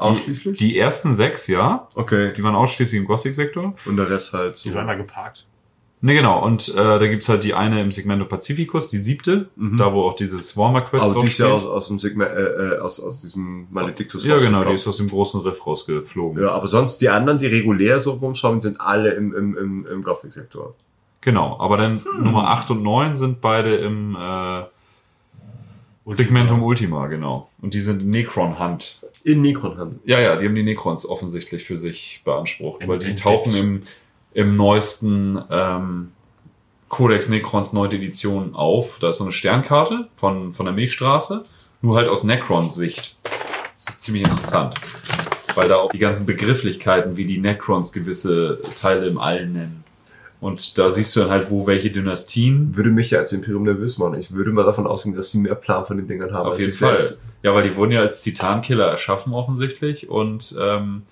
Ausschließlich? 0.00 0.58
die 0.58 0.78
ersten 0.78 1.14
sechs, 1.14 1.46
ja, 1.46 1.88
okay. 1.94 2.32
die 2.36 2.42
waren 2.42 2.54
ausschließlich 2.54 2.98
im 3.00 3.06
Gothic-Sektor. 3.06 3.74
Und 3.84 3.96
der 3.96 4.10
Rest 4.10 4.32
halt 4.32 4.56
so. 4.56 4.68
Die 4.68 4.74
waren 4.74 4.86
da 4.86 4.94
geparkt. 4.94 5.46
Ne, 6.02 6.14
genau. 6.14 6.42
Und 6.42 6.70
äh, 6.70 6.74
da 6.74 7.06
gibt's 7.06 7.28
halt 7.28 7.44
die 7.44 7.52
eine 7.52 7.82
im 7.82 7.92
Segmento 7.92 8.24
Pacificus, 8.24 8.88
die 8.88 8.96
siebte, 8.96 9.50
da 9.56 9.92
wo 9.92 10.04
auch 10.04 10.16
dieses 10.16 10.56
Warmer 10.56 10.80
Quest 10.80 11.04
Aber 11.04 11.20
die 11.20 11.26
ist 11.26 11.38
ja 11.38 11.48
aus, 11.48 11.64
aus 11.64 11.88
dem 11.88 11.98
Segment, 11.98 12.30
äh, 12.30 12.42
äh, 12.42 12.78
aus, 12.78 13.00
aus 13.00 13.20
diesem 13.20 13.66
Maledictus 13.70 14.24
Ja, 14.24 14.38
genau, 14.38 14.64
die 14.64 14.74
ist 14.74 14.86
aus 14.88 14.96
dem 14.96 15.08
großen 15.08 15.42
Riff 15.42 15.66
rausgeflogen. 15.66 16.42
Ja, 16.42 16.52
aber 16.52 16.68
sonst 16.68 16.98
die 16.98 17.10
anderen, 17.10 17.38
die 17.38 17.46
regulär 17.46 18.00
so 18.00 18.12
rumschwammen, 18.12 18.62
sind 18.62 18.80
alle 18.80 19.12
im, 19.12 19.34
im, 19.34 19.58
im, 19.58 19.86
im 19.86 20.02
Gothic-Sektor. 20.02 20.74
Genau, 21.20 21.60
aber 21.60 21.76
dann 21.76 22.02
Hm. 22.02 22.24
Nummer 22.24 22.48
8 22.48 22.70
und 22.70 22.82
9 22.82 23.16
sind 23.16 23.42
beide 23.42 23.76
im 23.76 24.16
äh, 24.16 24.62
Segmentum 26.06 26.62
Ultima, 26.62 27.06
genau. 27.06 27.50
Und 27.60 27.74
die 27.74 27.80
sind 27.80 28.06
Necron-Hand. 28.06 29.06
In 29.22 29.42
Necron-Hand. 29.42 30.00
Ja, 30.04 30.18
ja, 30.18 30.36
die 30.36 30.46
haben 30.46 30.54
die 30.54 30.62
Necrons 30.62 31.06
offensichtlich 31.08 31.64
für 31.64 31.78
sich 31.78 32.22
beansprucht, 32.24 32.88
weil 32.88 32.98
die 32.98 33.14
tauchen 33.14 33.54
im, 33.54 33.82
im 34.32 34.56
neuesten 34.56 35.40
ähm, 35.50 36.12
Codex 36.88 37.28
Necrons 37.28 37.72
9. 37.72 37.92
Edition 37.92 38.54
auf. 38.54 38.98
Da 39.00 39.10
ist 39.10 39.18
so 39.18 39.24
eine 39.24 39.32
Sternkarte 39.32 40.08
von, 40.16 40.52
von 40.52 40.66
der 40.66 40.74
Milchstraße, 40.74 41.42
nur 41.82 41.96
halt 41.96 42.08
aus 42.08 42.24
Necron-Sicht. 42.24 43.16
Das 43.84 43.94
ist 43.94 44.02
ziemlich 44.02 44.24
interessant, 44.24 44.74
weil 45.54 45.68
da 45.68 45.76
auch 45.76 45.90
die 45.90 45.98
ganzen 45.98 46.26
Begrifflichkeiten, 46.26 47.16
wie 47.16 47.24
die 47.24 47.38
Necrons 47.38 47.92
gewisse 47.92 48.60
Teile 48.80 49.06
im 49.06 49.18
All 49.18 49.46
nennen. 49.46 49.84
Und 50.40 50.78
da 50.78 50.90
siehst 50.90 51.14
du 51.14 51.20
dann 51.20 51.30
halt, 51.30 51.50
wo 51.50 51.66
welche 51.66 51.90
Dynastien 51.90 52.74
Würde 52.74 52.90
mich 52.90 53.10
ja 53.10 53.18
als 53.18 53.32
Imperium 53.32 53.64
nervös 53.64 53.98
machen. 53.98 54.18
Ich 54.18 54.32
würde 54.32 54.50
mal 54.52 54.64
davon 54.64 54.86
ausgehen, 54.86 55.14
dass 55.14 55.30
sie 55.30 55.38
mehr 55.38 55.54
Plan 55.54 55.84
von 55.84 55.98
den 55.98 56.08
Dingern 56.08 56.32
haben. 56.32 56.46
Auf 56.46 56.52
als 56.52 56.60
jeden 56.60 56.72
ich 56.72 56.78
Fall. 56.78 57.02
selbst. 57.02 57.20
Ja, 57.42 57.54
weil 57.54 57.68
die 57.68 57.76
wurden 57.76 57.92
ja 57.92 58.00
als 58.00 58.22
Titankiller 58.22 58.86
erschaffen 58.86 59.32
offensichtlich 59.32 60.08
und 60.08 60.54
ähm, 60.58 61.02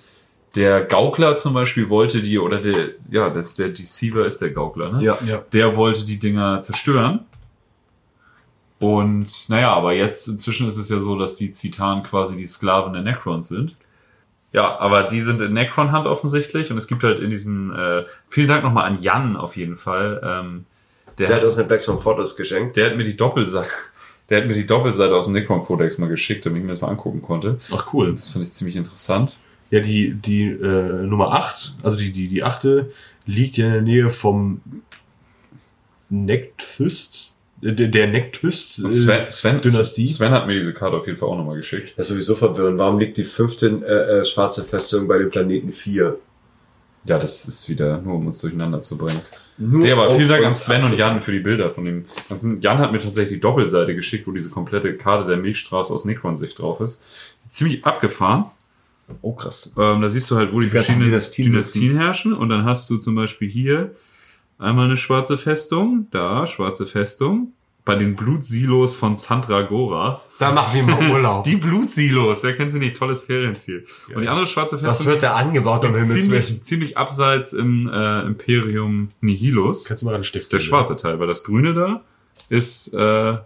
der 0.54 0.82
Gaukler 0.82 1.36
zum 1.36 1.54
Beispiel 1.54 1.88
wollte 1.88 2.20
die, 2.20 2.38
oder 2.38 2.60
der, 2.60 2.90
ja, 3.10 3.30
das, 3.30 3.54
der 3.54 3.68
Deceiver 3.68 4.26
ist 4.26 4.40
der 4.40 4.50
Gaukler, 4.50 4.92
ne? 4.92 5.02
Ja. 5.02 5.18
Ja. 5.26 5.42
Der 5.52 5.76
wollte 5.76 6.04
die 6.04 6.18
Dinger 6.18 6.60
zerstören. 6.60 7.20
Und 8.80 9.48
naja, 9.48 9.72
aber 9.72 9.92
jetzt 9.92 10.28
inzwischen 10.28 10.68
ist 10.68 10.76
es 10.76 10.88
ja 10.88 11.00
so, 11.00 11.18
dass 11.18 11.34
die 11.34 11.50
Zitanen 11.50 12.02
quasi 12.02 12.36
die 12.36 12.46
Sklaven 12.46 12.92
der 12.92 13.02
Necrons 13.02 13.48
sind. 13.48 13.76
Ja, 14.52 14.78
aber 14.78 15.04
die 15.04 15.20
sind 15.20 15.40
in 15.42 15.52
Necron-Hand 15.52 16.06
offensichtlich 16.06 16.70
und 16.70 16.78
es 16.78 16.86
gibt 16.86 17.02
halt 17.02 17.20
in 17.20 17.30
diesem, 17.30 17.70
äh, 17.74 18.04
vielen 18.28 18.48
Dank 18.48 18.64
nochmal 18.64 18.84
an 18.84 19.02
Jan 19.02 19.36
auf 19.36 19.56
jeden 19.56 19.76
Fall. 19.76 20.20
Ähm, 20.24 20.64
Der 21.18 21.34
hat 21.34 21.44
uns 21.44 21.58
eine 21.58 21.66
Blackstone 21.68 21.98
Fortress 21.98 22.34
geschenkt. 22.36 22.76
der 22.76 22.90
hat 22.90 22.96
mir 22.96 23.04
die 23.04 23.16
Doppelseite, 23.16 23.68
der 24.30 24.40
hat 24.40 24.48
mir 24.48 24.54
die 24.54 24.66
Doppelseite 24.66 25.14
aus 25.14 25.26
dem 25.26 25.34
Necron-Kodex 25.34 25.98
mal 25.98 26.08
geschickt, 26.08 26.46
damit 26.46 26.60
ich 26.60 26.64
mir 26.64 26.72
das 26.72 26.80
mal 26.80 26.88
angucken 26.88 27.20
konnte. 27.22 27.60
Ach 27.72 27.92
cool. 27.92 28.12
Das 28.12 28.30
finde 28.30 28.46
ich 28.46 28.52
ziemlich 28.52 28.76
interessant. 28.76 29.36
Ja, 29.70 29.80
die, 29.80 30.14
die 30.14 30.44
äh, 30.44 31.06
Nummer 31.06 31.34
8, 31.34 31.74
also 31.82 31.98
die, 31.98 32.10
die, 32.10 32.28
die 32.28 32.42
achte, 32.42 32.90
liegt 33.26 33.58
ja 33.58 33.66
in 33.66 33.72
der 33.72 33.82
Nähe 33.82 34.08
vom 34.10 34.62
Nekthyst, 36.08 37.26
äh, 37.26 37.37
der, 37.62 37.88
der 37.88 38.06
Und 38.84 38.94
Sven, 38.94 39.20
äh, 39.26 39.30
Sven, 39.30 39.60
Dynastie. 39.60 40.06
Sven 40.08 40.30
hat 40.30 40.46
mir 40.46 40.58
diese 40.60 40.72
Karte 40.72 40.96
auf 40.96 41.06
jeden 41.06 41.18
Fall 41.18 41.28
auch 41.28 41.36
nochmal 41.36 41.56
geschickt. 41.56 41.94
Das 41.96 42.06
ist 42.06 42.12
sowieso 42.14 42.36
verwirrend. 42.36 42.78
Warum 42.78 42.98
liegt 42.98 43.16
die 43.16 43.24
15 43.24 43.82
äh, 43.82 43.86
äh, 43.86 44.24
schwarze 44.24 44.64
Festung 44.64 45.08
bei 45.08 45.18
dem 45.18 45.30
Planeten 45.30 45.72
4? 45.72 46.16
Ja, 47.04 47.18
das 47.18 47.46
ist 47.48 47.68
wieder 47.68 48.00
nur, 48.00 48.16
um 48.16 48.26
uns 48.26 48.40
durcheinander 48.40 48.80
zu 48.80 48.96
bringen. 48.98 49.20
Nur 49.56 49.82
Nee, 49.82 49.92
aber 49.92 50.12
vielen 50.12 50.28
Dank 50.28 50.44
an 50.44 50.54
Sven 50.54 50.84
und. 50.84 50.96
Jan 50.96 51.20
für 51.20 51.32
die 51.32 51.40
Bilder 51.40 51.70
von 51.70 51.84
dem. 51.84 52.04
ganzen- 52.28 52.60
Jan 52.60 52.78
hat 52.78 52.92
mir 52.92 53.00
tatsächlich 53.00 53.34
die 53.38 53.40
Doppelseite 53.40 53.94
geschickt, 53.94 54.26
wo 54.26 54.32
diese 54.32 54.50
komplette 54.50 54.94
Karte 54.94 55.26
der 55.28 55.36
Milchstraße 55.36 55.92
aus 55.92 56.04
Necron-Sicht 56.04 56.58
drauf 56.58 56.80
ist. 56.80 57.02
Ziemlich 57.48 57.84
abgefahren. 57.84 58.44
Oh 59.22 59.32
krass. 59.32 59.72
Ähm, 59.76 60.02
da 60.02 60.10
siehst 60.10 60.30
du 60.30 60.36
halt, 60.36 60.52
wo 60.52 60.60
die, 60.60 60.66
Die 60.66 60.70
verschiedenen 60.72 61.08
Dynastien 61.08 61.50
Dynastien, 61.50 61.96
herrschen. 61.96 62.32
Und 62.34 62.50
dann 62.50 62.64
hast 62.64 62.88
du 62.90 62.98
zum 62.98 63.14
Beispiel 63.14 63.48
hier 63.48 63.94
einmal 64.58 64.86
eine 64.86 64.96
schwarze 64.96 65.38
Festung, 65.38 66.06
da 66.10 66.46
schwarze 66.46 66.86
Festung. 66.86 67.52
Bei 67.84 67.94
den 67.94 68.16
Blutsilos 68.16 68.94
von 68.94 69.16
Sandragora. 69.16 70.20
Da 70.38 70.50
machen 70.52 70.74
wir 70.74 70.82
mal 70.94 71.10
Urlaub. 71.10 71.44
Die 71.46 71.56
Blutsilos, 71.56 72.42
wer 72.42 72.54
kennt 72.54 72.72
sie 72.72 72.80
nicht? 72.80 72.98
Tolles 72.98 73.22
Ferienziel. 73.22 73.86
Und 74.14 74.20
die 74.20 74.28
andere 74.28 74.46
schwarze 74.46 74.76
Was 74.76 74.98
Festung 74.98 75.06
wird 75.06 75.22
da 75.22 75.34
angebaut, 75.36 75.86
Himmels 75.86 76.10
Willen? 76.10 76.20
ziemlich, 76.20 76.62
ziemlich 76.62 76.98
abseits 76.98 77.54
im 77.54 77.88
äh, 77.90 78.26
Imperium 78.26 79.08
Nihilus. 79.22 79.86
Kannst 79.86 80.02
du 80.02 80.06
mal 80.06 80.14
einen 80.14 80.22
Stift 80.22 80.44
ist 80.44 80.52
der 80.52 80.60
schwarze 80.60 80.96
Teil, 80.96 81.18
weil 81.18 81.28
das 81.28 81.44
grüne 81.44 81.72
da 81.72 82.02
ist 82.50 82.92
äh, 82.92 83.38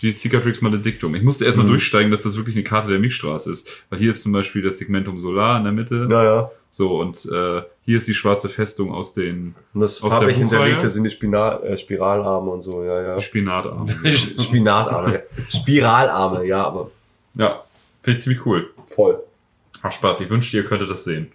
die 0.00 0.12
Cicatrix 0.12 0.62
Maledictum. 0.62 1.14
Ich 1.14 1.22
musste 1.22 1.44
erstmal 1.44 1.66
durchsteigen, 1.66 2.10
dass 2.10 2.22
das 2.22 2.36
wirklich 2.36 2.56
eine 2.56 2.64
Karte 2.64 2.88
der 2.88 2.98
Milchstraße 2.98 3.52
ist. 3.52 3.68
Weil 3.90 3.98
hier 4.00 4.10
ist 4.10 4.22
zum 4.22 4.32
Beispiel 4.32 4.62
das 4.62 4.78
Segmentum 4.78 5.18
Solar 5.18 5.58
in 5.58 5.64
der 5.64 5.72
Mitte. 5.72 5.94
Naja. 6.08 6.50
So, 6.74 6.98
und 6.98 7.26
äh, 7.26 7.62
hier 7.84 7.98
ist 7.98 8.08
die 8.08 8.14
schwarze 8.14 8.48
Festung 8.48 8.94
aus 8.94 9.12
den 9.12 9.54
Und 9.74 9.82
das 9.82 10.02
Aus 10.02 10.08
farbig 10.10 10.38
hinterlegte 10.38 10.88
sind 10.90 11.04
die 11.04 11.10
Spinal, 11.10 11.62
äh, 11.64 11.76
Spiralarme 11.76 12.50
und 12.50 12.62
so, 12.62 12.82
ja, 12.82 13.02
ja. 13.02 13.20
Spinatarmen. 13.20 13.88
Spinatarme, 14.40 15.14
ja. 15.14 15.20
Spiralarme, 15.50 16.46
ja, 16.46 16.64
aber 16.64 16.90
ja, 17.34 17.62
finde 18.02 18.16
ich 18.16 18.24
ziemlich 18.24 18.46
cool. 18.46 18.70
voll. 18.86 19.22
Macht 19.82 19.94
Spaß. 19.94 20.22
Ich 20.22 20.30
wünschte, 20.30 20.56
ihr 20.56 20.64
könntet 20.64 20.88
das 20.88 21.04
sehen. 21.04 21.30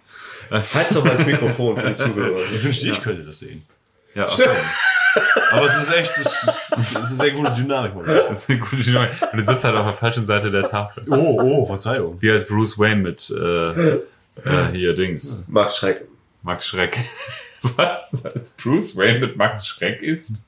Halt's 0.50 0.94
doch 0.94 1.04
mal 1.04 1.16
das 1.16 1.26
Mikrofon 1.26 1.76
für 1.76 1.90
die 1.90 1.94
Zuhörer. 1.94 2.40
Ich 2.52 2.64
wünschte, 2.64 2.88
ich 2.88 3.00
könnte 3.00 3.22
das 3.22 3.38
sehen. 3.38 3.64
Ja, 4.16 4.26
ach, 4.28 4.38
Aber 5.52 5.66
es 5.66 5.76
ist 5.76 5.94
echt, 5.94 6.12
das 6.18 6.46
ist 6.80 6.96
eine 6.96 7.06
sehr 7.06 7.30
gute 7.30 7.52
Dynamik. 7.52 7.94
Mann. 7.94 8.06
das 8.06 8.42
ist 8.42 8.50
eine 8.50 8.58
gute 8.58 8.82
Dynamik. 8.82 9.10
Und 9.32 9.38
du 9.38 9.42
sitzt 9.42 9.64
halt 9.64 9.76
auf 9.76 9.86
der 9.86 9.94
falschen 9.94 10.26
Seite 10.26 10.50
der 10.50 10.64
Tafel. 10.64 11.04
Oh, 11.08 11.38
oh, 11.40 11.66
Verzeihung. 11.66 12.20
Wie 12.20 12.30
als 12.30 12.46
Bruce 12.46 12.78
Wayne 12.78 13.02
mit 13.02 13.30
äh, 13.30 14.00
äh, 14.44 14.72
hier 14.72 14.94
Dings. 14.94 15.44
Max 15.48 15.76
Schreck. 15.76 16.04
Max 16.42 16.66
Schreck. 16.66 16.98
Was? 17.76 18.24
Als 18.24 18.52
Bruce 18.52 18.96
Wayne 18.96 19.18
mit 19.18 19.36
Max 19.36 19.66
Schreck 19.66 20.00
ist? 20.02 20.44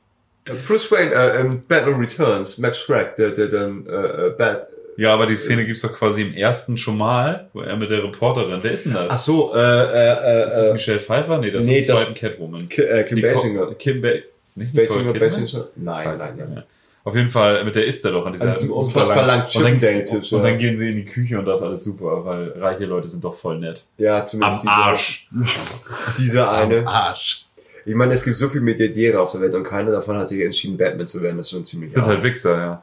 Bruce 0.66 0.90
Wayne, 0.90 1.12
äh, 1.12 1.40
in 1.40 1.60
Batman 1.66 2.00
Returns, 2.00 2.58
Max 2.58 2.78
Schreck, 2.80 3.16
der, 3.16 3.30
der 3.30 3.48
dann, 3.48 3.86
äh, 3.86 3.90
äh, 4.28 4.30
Bat, 4.36 4.68
Ja, 4.96 5.12
aber 5.14 5.26
die 5.26 5.36
Szene 5.36 5.64
gibt's 5.66 5.82
doch 5.82 5.92
quasi 5.92 6.22
im 6.22 6.32
ersten 6.34 6.78
schon 6.78 6.96
mal, 6.98 7.48
wo 7.52 7.60
er 7.60 7.76
mit 7.76 7.90
der 7.90 8.02
Reporterin, 8.04 8.60
wer 8.62 8.70
ist 8.72 8.86
denn 8.86 8.94
das? 8.94 9.10
ach 9.10 9.18
so, 9.18 9.54
äh, 9.54 9.58
äh, 9.58 10.46
ist 10.48 10.54
das 10.56 10.66
äh, 10.66 10.70
äh, 10.70 10.72
Michelle 10.72 11.00
Pfeiffer? 11.00 11.38
Nee, 11.38 11.50
das 11.50 11.66
nee, 11.66 11.78
ist 11.78 11.88
das- 11.88 12.02
zweiten 12.04 12.14
Catwoman. 12.18 12.68
Ki- 12.68 12.82
äh, 12.82 13.04
Kim 13.04 13.20
Basinger. 13.22 13.74
Kim 13.74 14.00
ba 14.02 14.08
nicht 14.54 14.74
Basinger? 14.74 15.12
Basinger? 15.12 15.68
Nein, 15.76 16.04
nein, 16.06 16.14
es 16.14 16.34
nein. 16.36 16.62
Auf 17.02 17.16
jeden 17.16 17.30
Fall, 17.30 17.64
mit 17.64 17.74
der 17.76 17.86
ist 17.86 18.04
er 18.04 18.12
doch 18.12 18.26
an 18.26 18.32
dieser 18.34 18.52
super 18.56 18.74
unfassbar 18.76 19.24
langen 19.26 19.44
und 19.54 19.82
dann, 19.82 20.00
und, 20.02 20.32
und 20.32 20.42
dann 20.42 20.58
gehen 20.58 20.76
sie 20.76 20.90
in 20.90 20.96
die 20.96 21.04
Küche 21.06 21.38
und 21.38 21.46
das 21.46 21.60
ist 21.60 21.66
alles 21.66 21.84
super, 21.84 22.24
weil 22.26 22.52
reiche 22.58 22.84
Leute 22.84 23.08
sind 23.08 23.24
doch 23.24 23.34
voll 23.34 23.58
nett. 23.58 23.86
Ja, 23.96 24.26
zumindest 24.26 24.62
Am 24.62 24.68
Arsch. 24.68 25.28
dieser, 25.30 25.84
dieser 26.18 26.52
eine. 26.52 26.86
Arsch. 26.86 27.46
Ich 27.86 27.94
meine, 27.94 28.12
es 28.12 28.22
gibt 28.22 28.36
so 28.36 28.48
viele 28.50 28.62
Milliardäre 28.62 29.18
auf 29.20 29.32
der 29.32 29.40
Welt 29.40 29.54
und 29.54 29.64
keiner 29.64 29.90
davon 29.90 30.16
hat 30.18 30.28
sich 30.28 30.42
entschieden, 30.42 30.76
Batman 30.76 31.08
zu 31.08 31.22
werden. 31.22 31.38
Das 31.38 31.46
ist 31.46 31.52
schon 31.52 31.64
ziemlich 31.64 31.92
Sind 31.94 32.02
arm. 32.02 32.10
halt 32.10 32.22
Wichser, 32.22 32.56
ja. 32.58 32.82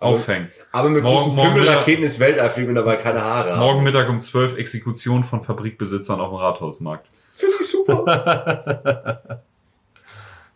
Aufhängen. 0.00 0.48
Aber 0.72 0.88
mit 0.88 1.04
Morgen- 1.04 1.16
großen 1.16 1.34
morgen 1.36 1.52
Pümmelraketen 1.54 2.02
ins 2.04 2.18
Weltall 2.18 2.50
fliegen 2.50 2.70
und 2.70 2.74
dabei 2.74 2.96
keine 2.96 3.20
Haare 3.22 3.52
haben. 3.52 3.60
Morgen 3.60 3.82
Mittag 3.84 4.08
um 4.08 4.20
12 4.20 4.56
Exekution 4.56 5.22
von 5.22 5.40
Fabrikbesitzern 5.40 6.20
auf 6.20 6.30
dem 6.30 6.36
Rathausmarkt. 6.38 7.06
Finde 7.36 7.54
ich 7.60 7.68
super. 7.68 9.20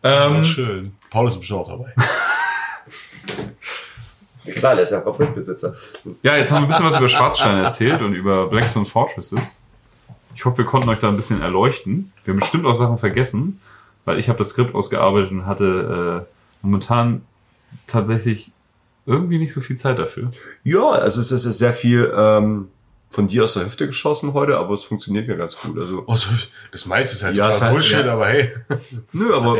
Ähm, 0.07 0.35
Ja, 0.35 0.43
schön. 0.43 0.91
Paul 1.09 1.27
ist 1.29 1.39
bestimmt 1.39 1.61
auch 1.61 1.67
dabei. 1.69 1.91
Klar, 4.55 4.75
der 4.75 4.83
ist 4.83 4.91
ja 4.91 5.01
Fabrikbesitzer. 5.01 5.73
Ja, 6.23 6.35
jetzt 6.37 6.51
haben 6.51 6.63
wir 6.63 6.67
ein 6.67 6.67
bisschen 6.69 6.85
was 6.85 6.97
über 6.97 7.09
Schwarzstein 7.09 7.63
erzählt 7.63 8.01
und 8.01 8.13
über 8.13 8.47
Blackstone 8.47 8.85
Fortresses. 8.85 9.59
Ich 10.35 10.45
hoffe, 10.45 10.59
wir 10.59 10.65
konnten 10.65 10.89
euch 10.89 10.99
da 10.99 11.07
ein 11.07 11.15
bisschen 11.15 11.41
erleuchten. 11.41 12.11
Wir 12.23 12.33
haben 12.33 12.39
bestimmt 12.39 12.65
auch 12.65 12.73
Sachen 12.75 12.97
vergessen, 12.97 13.59
weil 14.03 14.19
ich 14.19 14.27
habe 14.29 14.37
das 14.39 14.49
Skript 14.49 14.75
ausgearbeitet 14.75 15.31
und 15.31 15.45
hatte 15.45 16.25
äh, 16.29 16.35
momentan 16.61 17.21
tatsächlich 17.87 18.51
irgendwie 19.05 19.37
nicht 19.37 19.53
so 19.53 19.61
viel 19.61 19.77
Zeit 19.77 19.99
dafür. 19.99 20.31
Ja, 20.63 20.89
also 20.89 21.21
es 21.21 21.31
ist 21.31 21.43
sehr 21.57 21.73
viel 21.73 22.11
ähm, 22.15 22.69
von 23.11 23.27
dir 23.27 23.43
aus 23.45 23.53
der 23.53 23.65
Hüfte 23.65 23.87
geschossen 23.87 24.33
heute, 24.33 24.57
aber 24.57 24.73
es 24.73 24.83
funktioniert 24.83 25.27
ja 25.27 25.35
ganz 25.35 25.55
gut. 25.57 25.77
Also, 25.79 26.03
Also, 26.07 26.29
das 26.71 26.85
meiste 26.85 27.15
ist 27.15 27.23
halt 27.23 27.37
Ja, 27.37 27.45
total 27.45 27.55
ist 27.55 27.61
halt- 27.61 27.71
Bullshit, 27.73 28.05
ja. 28.05 28.13
aber 28.13 28.27
hey. 28.27 28.51
nö, 29.13 29.33
aber 29.33 29.57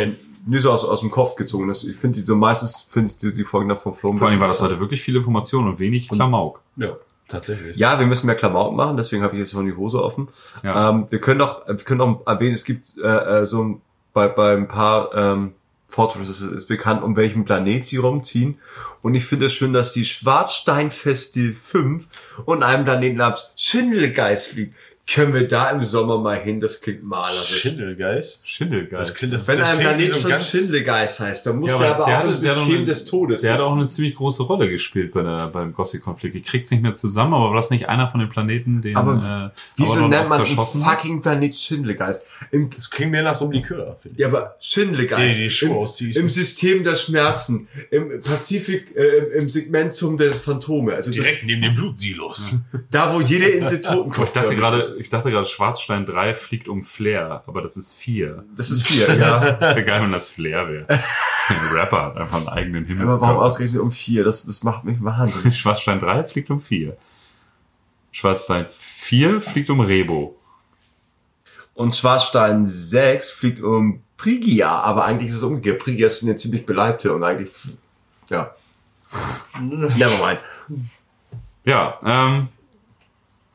Nie 0.47 0.59
so 0.59 0.71
aus, 0.71 0.85
aus 0.85 0.99
dem 0.99 1.11
Kopf 1.11 1.35
gezogen. 1.35 1.67
Das, 1.67 1.83
ich 1.83 1.97
finde 1.97 2.19
die 2.19 2.25
so 2.25 2.35
meistens 2.35 2.87
finde 2.89 3.11
ich 3.11 3.17
die, 3.17 3.33
die 3.33 3.43
Folgen 3.43 3.69
davon 3.69 3.93
flogen. 3.93 4.19
Vor 4.19 4.27
allem 4.27 4.39
war 4.39 4.47
das 4.47 4.61
heute 4.61 4.79
wirklich 4.79 5.01
viel 5.01 5.15
Information 5.15 5.67
und 5.67 5.79
wenig 5.79 6.07
Klamauk. 6.09 6.61
Ja, 6.75 6.97
tatsächlich. 7.27 7.75
Ja, 7.77 7.99
wir 7.99 8.05
müssen 8.05 8.27
mehr 8.27 8.35
Klamauk 8.35 8.75
machen, 8.75 8.97
deswegen 8.97 9.23
habe 9.23 9.33
ich 9.35 9.39
jetzt 9.39 9.51
schon 9.51 9.65
die 9.65 9.75
Hose 9.75 10.03
offen. 10.03 10.27
Ja. 10.63 10.91
Ähm, 10.91 11.07
wir 11.09 11.19
können 11.19 11.39
doch, 11.39 11.67
wir 11.67 11.75
können 11.77 12.01
auch 12.01 12.27
erwähnen, 12.27 12.53
es 12.53 12.63
gibt 12.63 12.97
äh, 12.97 13.41
äh, 13.41 13.45
so 13.45 13.63
ein, 13.63 13.81
bei, 14.13 14.27
bei 14.27 14.53
ein 14.53 14.67
paar 14.67 15.13
ähm, 15.15 15.53
Fortresses 15.87 16.41
ist 16.41 16.67
bekannt, 16.67 17.03
um 17.03 17.15
welchen 17.15 17.45
Planet 17.45 17.85
sie 17.85 17.97
rumziehen. 17.97 18.59
Und 19.01 19.15
ich 19.15 19.25
finde 19.25 19.45
es 19.45 19.53
schön, 19.53 19.71
dass 19.71 19.93
die 19.93 20.05
Schwarzsteinfeste 20.05 21.53
5 21.53 22.07
und 22.45 22.63
einem 22.63 22.83
Planeten 22.85 23.17
namens 23.17 23.51
Schindelgeist 23.55 24.49
fliegt. 24.49 24.75
Können 25.07 25.35
wir 25.35 25.47
da 25.47 25.69
im 25.69 25.85
Sommer 25.85 26.17
mal 26.17 26.39
hin? 26.41 26.59
Das 26.59 26.81
klingt 26.81 27.03
malerisch. 27.03 27.59
Schindelgeist. 27.61 28.49
Schindelgeist. 28.49 29.09
Das 29.11 29.13
klingt, 29.15 29.33
das, 29.35 29.47
Wenn 29.47 29.59
das 29.59 29.69
ein 29.69 29.77
Planet 29.77 30.09
so 30.09 30.19
schon 30.29 30.39
Schindelgeist 30.39 31.19
heißt, 31.19 31.45
dann 31.45 31.57
muss 31.59 31.69
Ja, 31.69 31.77
der 31.77 31.87
aber 31.95 32.03
aber 32.05 32.11
der 32.11 32.19
auch 32.21 32.29
im 32.31 32.37
System 32.37 32.81
auch- 32.81 32.85
des 32.85 33.05
Todes 33.05 33.41
Der 33.41 33.53
hat 33.53 33.59
auch 33.61 33.65
sitzen. 33.67 33.79
eine 33.81 33.87
ziemlich 33.87 34.15
große 34.15 34.41
Rolle 34.41 34.67
gespielt 34.67 35.13
bei 35.13 35.21
der, 35.21 35.47
beim 35.53 35.73
Gothic-Konflikt. 35.73 36.35
Ich 36.35 36.43
krieg's 36.45 36.71
nicht 36.71 36.81
mehr 36.81 36.95
zusammen, 36.95 37.35
aber 37.35 37.49
war 37.49 37.55
das 37.55 37.69
nicht 37.69 37.87
einer 37.87 38.07
von 38.07 38.19
den 38.19 38.29
Planeten, 38.29 38.81
den 38.81 38.97
Aber 38.97 39.53
äh, 39.53 39.59
Wieso 39.77 39.91
Abaddon 39.91 40.09
nennt 40.09 40.29
man 40.29 40.41
einen 40.41 40.57
fucking 40.57 41.21
Planet 41.21 41.55
Schindelgeist? 41.55 42.23
Im, 42.51 42.71
das 42.71 42.89
klingt 42.89 43.11
mehr 43.11 43.21
nach 43.21 43.35
so 43.35 43.45
einem 43.45 43.51
Likör, 43.53 43.99
finde 44.01 44.15
ich. 44.15 44.21
ja, 44.21 44.27
aber 44.27 44.55
Schindelgeist. 44.59 45.37
Die- 45.37 45.43
die 45.43 45.49
Schuhe 45.51 45.87
Im. 45.99 46.11
Im 46.15 46.29
System 46.31 46.83
der 46.83 46.95
Schmerzen. 46.95 47.67
Im 47.91 48.21
Pazifik, 48.23 48.95
äh, 48.95 49.37
im 49.37 49.51
Segmentum 49.51 50.17
der 50.17 50.33
Phantome. 50.33 50.95
Also 50.95 51.11
das, 51.11 51.19
Direkt 51.19 51.43
neben 51.45 51.61
den 51.61 51.75
Blutsilos. 51.75 52.55
da, 52.89 53.13
wo 53.13 53.21
jede 53.21 53.45
Insel 53.49 53.83
Totenkopf 53.83 54.29
Ich 54.29 54.33
dachte 54.33 54.55
gerade. 54.55 54.94
Ich 54.97 55.09
dachte 55.09 55.31
gerade, 55.31 55.45
Schwarzstein 55.45 56.05
3 56.05 56.35
fliegt 56.35 56.67
um 56.67 56.83
Flair, 56.83 57.43
aber 57.47 57.61
das 57.61 57.77
ist 57.77 57.93
4. 57.93 58.43
Das 58.55 58.71
ist 58.71 58.87
vier, 58.87 59.15
ja. 59.15 59.41
Wäre 59.59 59.83
geil, 59.83 60.01
wenn 60.03 60.11
das 60.11 60.29
Flair 60.29 60.67
wäre. 60.67 60.87
Ein 60.87 61.67
Rapper 61.71 62.03
hat 62.03 62.17
einfach 62.17 62.37
einen 62.37 62.49
eigenen 62.49 63.01
Aber 63.01 63.21
warum 63.21 63.37
ausgerechnet 63.37 63.81
um 63.81 63.91
vier? 63.91 64.23
Das, 64.23 64.45
das 64.45 64.63
macht 64.63 64.83
mich 64.83 65.03
wahnsinnig. 65.03 65.57
Schwarzstein 65.59 65.99
3 65.99 66.23
fliegt 66.23 66.49
um 66.49 66.61
4. 66.61 66.97
Schwarzstein 68.11 68.67
4 68.69 69.41
fliegt 69.41 69.69
um 69.69 69.81
Rebo. 69.81 70.37
Und 71.73 71.95
Schwarzstein 71.95 72.67
6 72.67 73.31
fliegt 73.31 73.61
um 73.61 74.01
Prigia, 74.17 74.79
aber 74.79 75.05
eigentlich 75.05 75.29
ist 75.29 75.35
es 75.35 75.43
umgekehrt. 75.43 75.79
Prigia 75.79 76.07
ist 76.07 76.23
eine 76.23 76.37
ziemlich 76.37 76.65
beleibte 76.65 77.13
und 77.13 77.23
eigentlich, 77.23 77.51
ja. 78.29 78.55
Nevermind. 79.59 80.39
Ja, 81.65 81.99
ähm, 82.03 82.47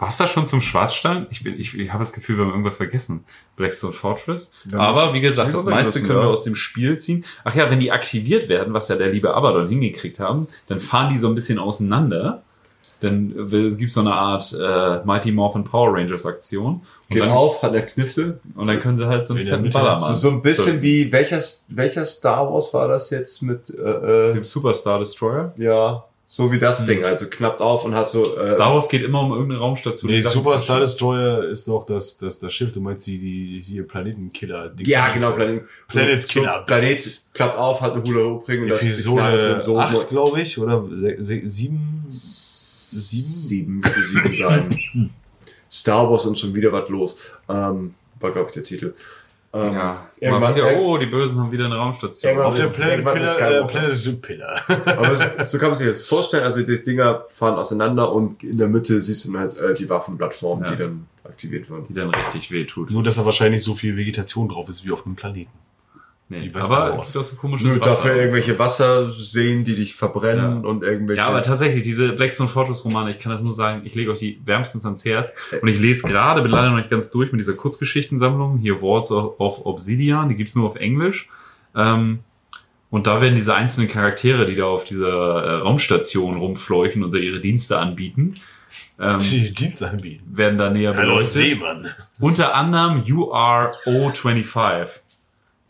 war's 0.01 0.17
das 0.17 0.31
schon 0.31 0.47
zum 0.47 0.61
Schwarzstein? 0.61 1.27
Ich, 1.31 1.45
bin, 1.45 1.61
ich, 1.61 1.79
ich 1.79 1.91
habe 1.93 2.01
das 2.01 2.13
Gefühl, 2.13 2.37
wir 2.39 2.45
haben 2.45 2.51
irgendwas 2.51 2.79
vergessen. 2.79 3.25
Blackstone 3.57 3.93
Fortress. 3.93 4.51
Ja, 4.71 4.79
Aber 4.79 5.15
wie 5.15 5.21
gesagt, 5.21 5.55
das 5.55 5.65
meiste 5.67 5.95
wissen, 5.97 6.07
können 6.09 6.19
wir 6.19 6.25
ja. 6.25 6.31
aus 6.31 6.43
dem 6.43 6.57
Spiel 6.57 6.99
ziehen. 6.99 7.25
Ach 7.45 7.55
ja, 7.55 7.71
wenn 7.71 7.79
die 7.81 7.93
aktiviert 7.93 8.49
werden, 8.49 8.73
was 8.75 8.89
ja 8.89 8.97
der 8.97 9.11
liebe 9.13 9.33
Abaddon 9.35 9.69
hingekriegt 9.69 10.19
haben, 10.19 10.49
dann 10.67 10.81
fahren 10.81 11.13
die 11.13 11.19
so 11.19 11.29
ein 11.29 11.35
bisschen 11.37 11.59
auseinander. 11.59 12.43
Dann 13.03 13.51
will- 13.51 13.67
es 13.69 13.79
gibt 13.79 13.93
so 13.93 14.01
eine 14.01 14.13
Art 14.15 14.55
äh, 14.59 15.05
Mighty 15.07 15.33
Morphin 15.33 15.65
Power 15.65 15.95
Rangers 15.95 16.27
Aktion. 16.27 16.75
Und 16.75 16.83
Geht 17.09 17.23
dann, 17.23 17.31
auf, 17.31 17.63
hat 17.63 17.71
eine 17.73 17.87
Knifte. 17.87 18.41
und 18.55 18.67
dann 18.67 18.79
können 18.81 18.99
sie 18.99 19.07
halt 19.07 19.25
so 19.27 19.33
einen 19.35 19.47
fetten. 19.47 19.71
Ballermann. 19.71 20.01
So, 20.01 20.15
so 20.15 20.29
ein 20.31 20.43
bisschen 20.43 20.77
So, 20.77 20.83
wie, 20.83 21.11
welcher, 21.11 21.41
welcher 21.69 22.05
Star 22.05 22.53
Wars 22.53 22.75
war 22.75 22.89
das 22.89 23.09
jetzt 23.11 23.41
mit, 23.43 23.71
äh, 23.71 24.33
dem 24.35 24.43
äh, 24.43 24.45
Superstar 24.45 24.99
Destroyer. 24.99 25.53
ja, 25.57 26.05
so 26.33 26.53
wie 26.53 26.61
das 26.61 26.87
Ding, 26.87 27.05
also 27.05 27.27
knappt 27.27 27.61
auf 27.61 27.85
und 27.85 27.97
hat 27.97 28.09
so, 28.09 28.23
äh, 28.23 28.53
Star 28.53 28.73
Wars 28.73 28.89
geht 28.89 29.03
immer 29.03 29.21
um 29.21 29.33
irgendeine 29.33 29.59
Raumstation. 29.59 30.13
Nee, 30.13 30.21
Super 30.21 30.61
Star. 30.61 30.79
Destroyer 30.79 31.43
ist 31.43 31.67
doch 31.67 31.85
das, 31.85 32.19
das, 32.19 32.39
das 32.39 32.53
Schiff, 32.53 32.73
du 32.73 32.81
meinst 32.81 33.05
die, 33.09 33.19
die 33.19 33.61
hier 33.61 33.83
Planetenkiller. 33.83 34.73
ja, 34.79 35.11
genau, 35.13 35.33
Planet, 35.33 35.65
Planet 35.89 36.23
so, 36.23 36.29
Killer. 36.29 36.59
So, 36.61 36.67
Planet 36.67 37.23
klappt 37.35 37.59
auf, 37.59 37.81
hat 37.81 37.95
eine 37.95 38.05
Hula 38.05 38.21
Hoop 38.31 38.49
Ring 38.49 38.63
und 38.63 38.69
das 38.69 38.85
ist 38.85 39.03
so 39.03 39.19
8, 39.19 40.09
glaube 40.09 40.41
ich, 40.41 40.57
oder 40.57 40.85
se, 40.89 41.17
se, 41.19 41.43
7? 41.49 42.07
Sieben? 42.09 43.25
sieben, 43.25 43.81
müsste 43.81 44.03
sieben 44.03 44.35
sein. 44.35 45.11
Star 45.71 46.09
Wars 46.09 46.27
und 46.27 46.39
schon 46.39 46.55
wieder 46.55 46.71
was 46.71 46.89
los. 46.89 47.19
Ähm, 47.49 47.95
war, 48.21 48.31
glaube 48.31 48.51
ich, 48.51 48.55
der 48.55 48.63
Titel. 48.63 48.95
Ähm, 49.53 49.73
Ja, 49.73 49.73
mal 49.73 49.99
irgendwann, 50.21 50.55
wieder, 50.55 50.71
irgendwann- 50.71 50.91
oh, 50.91 50.99
die 50.99 51.07
Bösen 51.07 51.39
haben 51.41 51.51
wieder 51.51 51.65
eine 51.65 51.75
Raumstation. 51.77 52.31
Irgendwann 52.31 52.47
Auf 52.49 52.57
der 52.57 52.67
Planet 52.69 53.05
Pillar, 53.05 53.51
äh. 53.51 53.65
Planet 53.67 54.23
Pillar. 54.23 54.61
Aber 54.87 55.17
so, 55.17 55.25
so 55.47 55.59
kann 55.59 55.71
man 55.71 55.79
sich 55.79 55.89
das 55.89 56.03
vorstellen. 56.03 56.45
Also 56.45 56.63
die 56.63 56.83
Dinger 56.83 57.25
fahren 57.29 57.55
auseinander 57.59 58.13
und 58.13 58.43
in 58.45 58.57
der 58.59 58.69
Mitte 58.69 59.01
siehst 59.01 59.25
du 59.27 59.33
dann 59.33 59.41
halt 59.41 59.57
äh, 59.59 59.75
die 59.75 59.89
Waffenplattform, 59.89 60.63
Ja. 60.65 60.71
die 60.71 60.77
dann 60.77 61.07
aktiviert 61.25 61.69
wird. 61.69 61.89
die 61.89 61.95
dann 61.95 62.11
richtig 62.15 62.51
wehtut. 62.53 62.91
Nur, 62.91 63.03
dass 63.03 63.17
da 63.17 63.25
wahrscheinlich 63.25 63.65
so 63.65 63.75
viel 63.75 63.97
Vegetation 63.97 64.49
drauf 64.49 64.69
ist 64.69 64.85
wie 64.85 64.93
auf 64.93 65.05
einem 65.05 65.17
Planeten. 65.17 65.51
Nee, 66.33 66.43
Wie 66.43 66.49
bei 66.51 66.63
Star 66.63 66.85
aber 66.85 66.99
Wars. 66.99 67.09
es 67.09 67.13
gibt 67.15 67.25
so 67.27 67.35
komisches 67.37 67.67
Nur 67.67 67.81
Wasser. 67.81 67.91
dafür 67.91 68.15
irgendwelche 68.15 68.57
Wasserseen, 68.57 69.65
die 69.65 69.75
dich 69.75 69.97
verbrennen 69.97 70.63
Ja. 70.63 70.69
und 70.69 70.85
irgendwelche. 70.85 71.19
Ja, 71.23 71.27
aber 71.27 71.43
tatsächlich, 71.43 71.83
diese 71.83 72.13
Blackstone 72.13 72.49
Fortress 72.49 72.85
Romane, 72.85 73.11
ich 73.11 73.19
kann 73.19 73.33
das 73.33 73.43
nur 73.43 73.53
sagen, 73.53 73.83
ich 73.85 73.97
lege 73.97 74.13
euch 74.13 74.21
die 74.21 74.41
wärmstens 74.45 74.85
ans 74.85 75.05
Herz. 75.05 75.35
Und 75.61 75.67
ich 75.67 75.81
lese 75.81 76.07
gerade, 76.07 76.41
bin 76.43 76.53
leider 76.53 76.71
noch 76.71 76.77
nicht 76.77 76.89
ganz 76.89 77.11
durch 77.11 77.33
mit 77.33 77.41
dieser 77.41 77.55
Kurzgeschichtensammlung, 77.55 78.59
hier 78.59 78.81
Walls 78.81 79.11
of, 79.11 79.67
Obsidian, 79.67 80.29
die 80.29 80.37
gibt's 80.37 80.55
nur 80.55 80.67
auf 80.69 80.77
Englisch. 80.77 81.29
Ähm, 81.75 82.21
und 82.91 83.09
da 83.09 83.21
werden 83.21 83.35
diese 83.35 83.55
einzelnen 83.57 83.89
Charaktere, 83.89 84.47
die 84.47 84.55
da 84.55 84.67
auf 84.67 84.85
dieser 84.85 85.09
äh, 85.09 85.55
Raumstation 85.63 86.37
rumfleuchen 86.39 87.03
und 87.03 87.13
da 87.13 87.19
ihre 87.19 87.41
Dienste 87.41 87.79
anbieten, 87.79 88.37
ähm, 89.01 89.19
Die 89.19 89.53
Dienst 89.53 89.83
anbieten. 89.83 90.23
werden 90.33 90.59
da 90.59 90.71
näher 90.71 90.95
Hallo 90.95 91.15
beleuchtet. 91.15 91.33
Seemann. 91.33 91.89
Unter 92.21 92.55
anderem 92.55 93.03
URO25. 93.03 95.01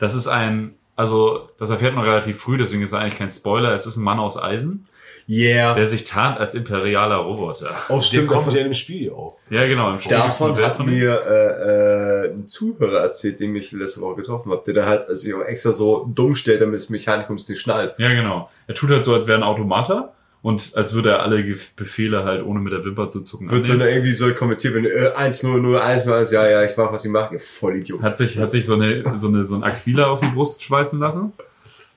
Das 0.01 0.15
ist 0.15 0.27
ein, 0.27 0.73
also 0.95 1.47
das 1.59 1.69
erfährt 1.69 1.93
man 1.93 2.03
relativ 2.03 2.41
früh, 2.41 2.57
deswegen 2.57 2.81
ist 2.81 2.89
es 2.89 2.95
eigentlich 2.95 3.19
kein 3.19 3.29
Spoiler. 3.29 3.71
Es 3.75 3.85
ist 3.85 3.97
ein 3.97 4.03
Mann 4.03 4.19
aus 4.19 4.41
Eisen, 4.41 4.83
yeah. 5.29 5.75
der 5.75 5.85
sich 5.85 6.05
tarnt 6.05 6.39
als 6.39 6.55
imperialer 6.55 7.17
Roboter. 7.17 7.75
Oh, 7.87 7.97
Der 7.97 8.01
stimmt. 8.01 8.27
kommt 8.27 8.47
Davon, 8.47 8.53
ja 8.55 8.61
in 8.61 8.67
dem 8.69 8.73
Spiel 8.73 9.11
auch. 9.11 9.37
Ja, 9.51 9.67
genau. 9.67 9.91
Im 9.91 9.99
davon 10.09 10.57
hat 10.57 10.77
von 10.77 10.87
mir 10.87 11.21
äh, 11.23 12.25
äh, 12.25 12.33
ein 12.33 12.47
Zuhörer 12.47 13.01
erzählt, 13.01 13.39
den 13.39 13.55
ich 13.55 13.71
letzte 13.73 14.01
Woche 14.01 14.15
getroffen 14.15 14.51
habe, 14.51 14.63
der 14.65 14.73
da 14.73 14.85
halt 14.87 15.03
sich 15.03 15.35
auch 15.35 15.43
extra 15.43 15.71
so 15.71 16.09
dumm 16.11 16.33
stellt, 16.33 16.61
damit 16.61 16.79
das 16.79 16.89
Mechanikums 16.89 17.47
nicht 17.47 17.61
schnallt. 17.61 17.93
Ja, 17.99 18.09
genau. 18.09 18.49
Er 18.65 18.73
tut 18.73 18.89
halt 18.89 19.03
so, 19.03 19.13
als 19.13 19.27
wäre 19.27 19.37
ein 19.37 19.43
Automater 19.43 20.13
und 20.43 20.71
als 20.75 20.93
würde 20.93 21.09
er 21.11 21.21
alle 21.23 21.43
Ge- 21.43 21.57
Befehle 21.75 22.23
halt 22.23 22.43
ohne 22.45 22.59
mit 22.59 22.73
der 22.73 22.83
Wimper 22.83 23.09
zu 23.09 23.21
zucken. 23.21 23.49
Wird 23.51 23.65
so 23.65 23.73
annehmen. 23.73 23.87
eine, 23.89 23.97
irgendwie 23.97 24.13
so 24.13 24.31
kommentiert, 24.33 24.73
wenn 24.73 24.85
äh, 24.85 25.11
1 25.15 25.43
0 25.43 25.61
0 25.61 25.77
1 25.79 26.07
1 26.07 26.31
ja, 26.31 26.49
ja, 26.49 26.63
ich 26.63 26.75
mach, 26.77 26.91
was 26.91 27.05
ich 27.05 27.11
mache. 27.11 27.35
Ja, 27.35 27.39
voll 27.39 27.77
Idiot. 27.77 28.01
hat 28.01 28.17
sich, 28.17 28.37
hat 28.39 28.51
sich 28.51 28.65
so 28.65 28.73
eine, 28.73 29.03
so 29.19 29.27
eine, 29.27 29.43
so 29.43 29.55
ein 29.55 29.63
Aquila 29.63 30.07
auf 30.07 30.19
die 30.21 30.27
Brust 30.27 30.63
schweißen 30.63 30.99
lassen. 30.99 31.33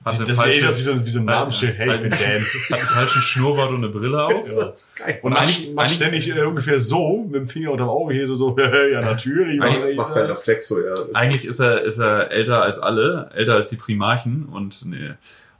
Hat 0.03 0.19
Das 0.21 0.29
ist 0.29 0.37
falsche- 0.39 0.59
eh 0.61 0.67
wie 0.67 0.71
so, 0.71 1.05
wie 1.05 1.09
so 1.09 1.17
ein 1.17 1.25
Namensschild. 1.25 1.79
Hey, 1.79 1.95
ich 1.95 2.01
bin 2.03 2.11
Dan. 2.11 2.19
hat 2.69 2.79
einen 2.79 2.87
falschen 2.89 3.21
Schnurrbart 3.23 3.69
und 3.71 3.77
eine 3.77 3.89
Brille 3.89 4.23
aus. 4.27 4.55
das 4.55 4.87
geil. 4.95 5.17
Und 5.23 5.33
macht, 5.33 5.73
macht 5.73 5.89
ständig 5.89 6.29
äh, 6.29 6.43
ungefähr 6.43 6.79
so, 6.79 7.23
mit 7.23 7.33
dem 7.33 7.47
Finger 7.47 7.71
unterm 7.71 7.89
Auge 7.89 8.13
hier 8.13 8.27
so, 8.27 8.35
so 8.35 8.55
ja, 8.91 9.01
natürlich. 9.01 9.59
Eigentlich 9.59 9.89
ich 9.89 9.97
Macht 9.97 10.13
seinen 10.13 10.27
Reflex 10.27 10.67
so, 10.67 10.79
ja. 10.79 10.93
Eigentlich 11.13 11.45
ist 11.45 11.59
er, 11.59 11.81
ist 11.81 11.97
er 11.97 12.29
älter 12.29 12.61
als 12.61 12.77
alle, 12.77 13.31
älter 13.33 13.55
als 13.55 13.71
die 13.71 13.77
Primarchen 13.77 14.45
und 14.45 14.85
nee. 14.85 15.13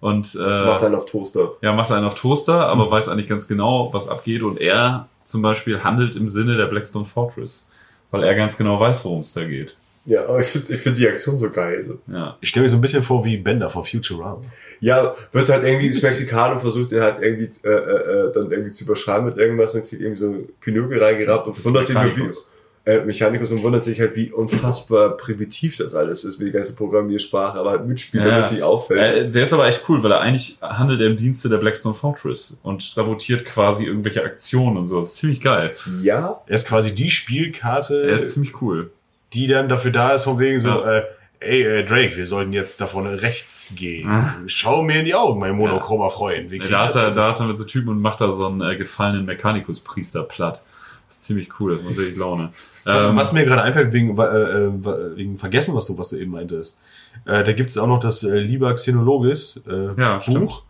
Und 0.05 0.35
äh, 0.35 0.37
Macht 0.37 0.83
einen 0.83 0.93
auf 0.93 1.07
Toaster. 1.07 1.53
ja, 1.61 1.73
macht 1.73 1.91
einen 1.91 2.05
auf 2.05 2.13
Toaster, 2.13 2.67
aber 2.67 2.91
weiß 2.91 3.09
eigentlich 3.09 3.27
ganz 3.27 3.47
genau, 3.47 3.91
was 3.91 4.07
abgeht. 4.07 4.43
Und 4.43 4.61
er 4.61 5.09
zum 5.23 5.41
Beispiel 5.41 5.83
handelt 5.83 6.15
im 6.15 6.29
Sinne 6.29 6.57
der 6.57 6.67
Blackstone 6.67 7.05
Fortress, 7.05 7.67
weil 8.11 8.23
er 8.23 8.35
ganz 8.35 8.55
genau 8.55 8.79
weiß, 8.79 9.03
worum 9.03 9.21
es 9.21 9.33
da 9.33 9.43
geht. 9.43 9.75
Ja, 10.05 10.25
aber 10.27 10.41
ich 10.41 10.47
finde 10.49 10.75
ich 10.75 10.79
find 10.79 10.95
die 10.99 11.07
Aktion 11.07 11.39
so 11.39 11.49
geil. 11.49 11.83
So. 11.87 12.13
Ja. 12.13 12.37
Ich 12.39 12.49
stelle 12.49 12.65
mir 12.65 12.69
so 12.69 12.77
ein 12.77 12.81
bisschen 12.81 13.01
vor 13.01 13.25
wie 13.25 13.37
Bender 13.37 13.71
von 13.71 13.83
Futurama. 13.83 14.43
Ja, 14.79 15.15
wird 15.31 15.49
halt 15.49 15.63
irgendwie 15.63 15.89
das 15.89 16.03
Mexikaner 16.03 16.59
versucht 16.59 16.91
den 16.91 17.01
halt 17.01 17.23
irgendwie 17.23 17.49
äh, 17.63 17.69
äh, 17.69 18.27
äh, 18.27 18.31
dann 18.31 18.51
irgendwie 18.51 18.73
zu 18.73 18.83
überschreiben 18.83 19.25
mit 19.25 19.37
irgendwas 19.37 19.73
und 19.73 19.89
kriegt 19.89 20.03
irgendwie 20.03 20.19
so 20.19 20.27
ein 20.27 20.49
Pinökel 20.61 21.01
reingerappt 21.01 21.47
und 21.47 21.65
wundert 21.65 21.87
sich 21.87 21.95
nur 21.95 22.15
wie. 22.15 22.31
Äh, 22.85 22.99
Mechanikus 23.03 23.51
und 23.51 23.63
wundert 23.63 23.83
sich 23.83 23.99
halt, 23.99 24.15
wie 24.15 24.31
unfassbar 24.31 25.17
primitiv 25.17 25.75
das 25.77 25.95
alles 25.95 26.23
ist, 26.23 26.39
wie 26.39 26.45
die 26.45 26.51
ganze 26.51 26.75
Programmiersprache, 26.75 27.57
aber 27.57 27.71
halt 27.71 27.87
mitspielt, 27.87 28.23
Ja, 28.25 28.37
nicht 28.37 28.61
auffällt. 28.61 28.99
Äh, 29.27 29.31
der 29.31 29.43
ist 29.43 29.53
aber 29.53 29.67
echt 29.67 29.83
cool, 29.89 30.03
weil 30.03 30.11
er 30.11 30.21
eigentlich 30.21 30.57
handelt 30.61 31.01
er 31.01 31.07
im 31.07 31.15
Dienste 31.15 31.49
der 31.49 31.57
Blackstone 31.57 31.95
Fortress 31.95 32.59
und 32.63 32.83
sabotiert 32.83 33.43
quasi 33.45 33.85
irgendwelche 33.85 34.23
Aktionen 34.23 34.77
und 34.77 34.87
so. 34.87 34.99
Das 34.99 35.09
ist 35.09 35.17
ziemlich 35.17 35.41
geil. 35.41 35.71
ja, 36.03 36.41
Er 36.45 36.55
ist 36.55 36.67
quasi 36.67 36.93
die 36.93 37.09
Spielkarte, 37.09 38.03
Er 38.07 38.15
ist 38.15 38.33
ziemlich 38.33 38.61
cool. 38.61 38.91
die 39.33 39.47
dann 39.47 39.67
dafür 39.67 39.91
da 39.91 40.13
ist, 40.13 40.23
von 40.25 40.37
wegen 40.39 40.59
so, 40.59 40.69
Ja. 40.69 40.91
äh, 40.97 41.03
ey, 41.39 41.63
äh, 41.63 41.83
Drake, 41.83 42.15
wir 42.17 42.25
sollten 42.25 42.53
jetzt 42.53 42.79
davon 42.81 43.05
rechts 43.07 43.69
gehen. 43.75 44.07
Ah. 44.07 44.35
Schau 44.45 44.83
mir 44.83 44.99
in 44.99 45.05
die 45.05 45.15
Augen, 45.15 45.39
mein 45.39 45.55
monochromer 45.55 46.09
Freund. 46.11 46.51
Ja, 46.51 46.59
kriegen 46.59 46.71
da, 46.71 46.85
ist 46.85 46.95
er, 46.95 47.11
da 47.11 47.29
ist 47.31 47.39
er 47.39 47.47
mit 47.47 47.57
so 47.57 47.65
Typen 47.65 47.89
und 47.89 47.99
macht 48.01 48.21
da 48.21 48.31
so 48.31 48.45
einen 48.45 48.61
äh, 48.61 48.75
gefallenen 48.77 49.25
Mechanikus-Priester 49.25 50.23
platt. 50.23 50.61
Das 51.15 51.21
ist 51.21 51.27
ziemlich 51.27 51.59
cool, 51.61 51.77
das 51.77 51.85
macht 51.85 51.97
richtig 51.97 52.17
Laune. 52.17 52.49
Was, 52.83 53.05
Ähm, 53.05 53.15
was 53.15 53.31
mir 53.31 53.45
gerade 53.45 53.61
einfällt, 53.61 53.93
wegen, 53.93 54.17
äh, 54.17 54.23
äh, 54.23 55.15
wegen 55.15 55.37
Vergessen, 55.37 55.73
was 55.73 55.85
du, 55.85 55.97
was 55.97 56.09
du 56.09 56.17
eben 56.17 56.31
meintest. 56.31 56.77
Äh, 57.23 57.45
da 57.45 57.53
gibt's 57.53 57.77
auch 57.77 57.87
noch 57.87 58.01
das 58.01 58.23
äh, 58.23 58.37
Liber 58.37 58.73
Xenologis 58.73 59.61
äh, 59.65 59.97
Ja, 59.97 60.19
stimmt. 60.19 60.41
Buch. 60.41 60.63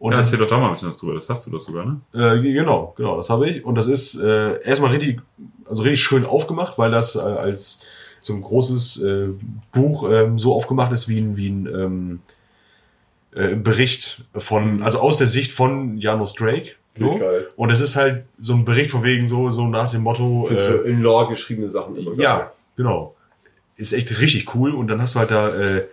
Und 0.00 0.10
ja, 0.10 0.18
das, 0.18 0.32
erzähl 0.32 0.44
doch 0.44 0.50
da 0.50 0.58
mal 0.58 0.66
ein 0.66 0.72
bisschen 0.72 0.88
was 0.88 0.98
drüber. 0.98 1.14
Das 1.14 1.30
hast 1.30 1.46
du 1.46 1.50
doch 1.52 1.60
sogar, 1.60 1.86
ne? 1.86 2.00
äh, 2.12 2.42
genau, 2.42 2.92
genau, 2.96 3.16
das 3.16 3.30
habe 3.30 3.48
ich. 3.48 3.64
Und 3.64 3.76
das 3.76 3.86
ist 3.86 4.16
äh, 4.16 4.60
erstmal 4.64 4.90
richtig, 4.90 5.22
also 5.64 5.82
richtig 5.82 6.02
schön 6.02 6.26
aufgemacht, 6.26 6.76
weil 6.76 6.90
das 6.90 7.14
äh, 7.14 7.20
als 7.20 7.80
so 8.20 8.34
ein 8.34 8.42
großes 8.42 9.00
äh, 9.00 9.28
Buch 9.70 10.10
ähm, 10.10 10.40
so 10.40 10.54
aufgemacht 10.54 10.90
ist 10.90 11.08
wie 11.08 11.20
ein, 11.20 11.36
wie 11.36 11.50
ein 11.50 11.66
ähm, 11.66 12.20
äh, 13.32 13.54
Bericht 13.54 14.24
von, 14.36 14.82
also 14.82 14.98
aus 14.98 15.18
der 15.18 15.28
Sicht 15.28 15.52
von 15.52 15.98
Janus 15.98 16.34
Drake. 16.34 16.72
So. 16.96 17.16
Geil. 17.16 17.48
Und 17.56 17.70
es 17.70 17.80
ist 17.80 17.96
halt 17.96 18.24
so 18.38 18.54
ein 18.54 18.64
Bericht 18.64 18.90
von 18.90 19.02
wegen 19.02 19.26
so, 19.26 19.50
so 19.50 19.66
nach 19.66 19.90
dem 19.90 20.02
Motto, 20.02 20.44
Für 20.48 20.60
so 20.60 20.82
äh, 20.84 20.90
in 20.90 21.00
Lore 21.00 21.28
geschriebene 21.30 21.68
Sachen 21.68 21.96
immer 21.96 22.12
geil. 22.12 22.20
ja, 22.22 22.52
genau. 22.76 23.14
Ist 23.76 23.92
echt 23.92 24.08
richtig 24.20 24.54
cool. 24.54 24.70
Und 24.72 24.86
dann 24.86 25.00
hast 25.00 25.16
du 25.16 25.18
halt 25.18 25.32
da 25.32 25.48
äh, 25.52 25.86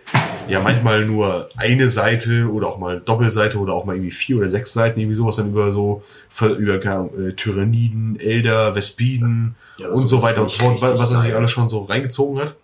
ja 0.48 0.60
manchmal 0.60 1.04
nur 1.04 1.48
eine 1.56 1.88
Seite 1.88 2.48
oder 2.52 2.68
auch 2.68 2.78
mal 2.78 3.00
Doppelseite 3.00 3.58
oder 3.58 3.72
auch 3.72 3.84
mal 3.84 3.96
irgendwie 3.96 4.12
vier 4.12 4.36
oder 4.36 4.48
sechs 4.48 4.72
Seiten, 4.72 5.00
irgendwie 5.00 5.16
sowas 5.16 5.34
dann 5.34 5.48
über 5.48 5.72
so, 5.72 6.04
über 6.40 6.78
keine 6.78 6.94
Ahnung, 6.94 7.28
äh, 7.28 7.32
Tyranniden, 7.32 8.20
Elder, 8.20 8.76
Vespiden 8.76 9.56
Ja, 9.78 9.88
und 9.88 10.06
so 10.06 10.22
weiter 10.22 10.42
und 10.42 10.50
so 10.50 10.62
fort, 10.62 10.80
was 10.80 11.10
er 11.10 11.22
sich 11.22 11.34
alles 11.34 11.34
geil. 11.34 11.48
schon 11.48 11.68
so 11.68 11.82
reingezogen 11.82 12.38
hat. 12.40 12.54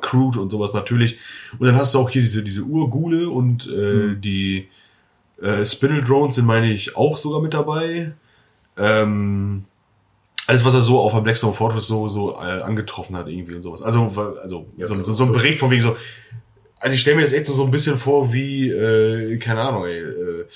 Crude 0.00 0.40
und 0.40 0.50
sowas 0.50 0.72
natürlich. 0.72 1.18
Und 1.58 1.66
dann 1.66 1.74
hast 1.76 1.94
du 1.94 1.98
auch 1.98 2.10
hier 2.10 2.22
diese, 2.22 2.44
diese 2.44 2.62
Urgule 2.62 3.30
und 3.30 3.66
äh, 3.66 4.14
die 4.14 4.68
äh, 5.44 5.64
Spindle 5.66 6.02
Drones 6.02 6.36
sind, 6.36 6.46
meine 6.46 6.72
ich, 6.72 6.96
auch 6.96 7.18
sogar 7.18 7.40
mit 7.40 7.52
dabei. 7.52 8.12
Ähm, 8.76 9.64
alles, 10.46 10.64
was 10.64 10.74
er 10.74 10.80
so 10.80 11.00
auf 11.00 11.12
der 11.12 11.20
Blackstone 11.20 11.54
Fortress 11.54 11.86
so, 11.86 12.08
so 12.08 12.32
äh, 12.34 12.62
angetroffen 12.62 13.16
hat, 13.16 13.28
irgendwie 13.28 13.54
und 13.54 13.62
sowas. 13.62 13.82
Also, 13.82 14.10
also 14.42 14.66
Ja, 14.76 14.86
so, 14.86 15.02
so, 15.02 15.12
so 15.12 15.24
ein 15.24 15.32
Bericht 15.32 15.60
von 15.60 15.70
wegen 15.70 15.82
so. 15.82 15.96
Also 16.78 16.94
ich 16.94 17.00
stelle 17.00 17.16
mir 17.16 17.22
das 17.22 17.32
echt 17.32 17.46
so, 17.46 17.54
so 17.54 17.64
ein 17.64 17.70
bisschen 17.70 17.96
vor 17.96 18.32
wie, 18.32 18.68
äh, 18.68 19.38
keine 19.38 19.62
Ahnung, 19.62 19.86
ey, 19.86 20.00
äh, 20.00 20.46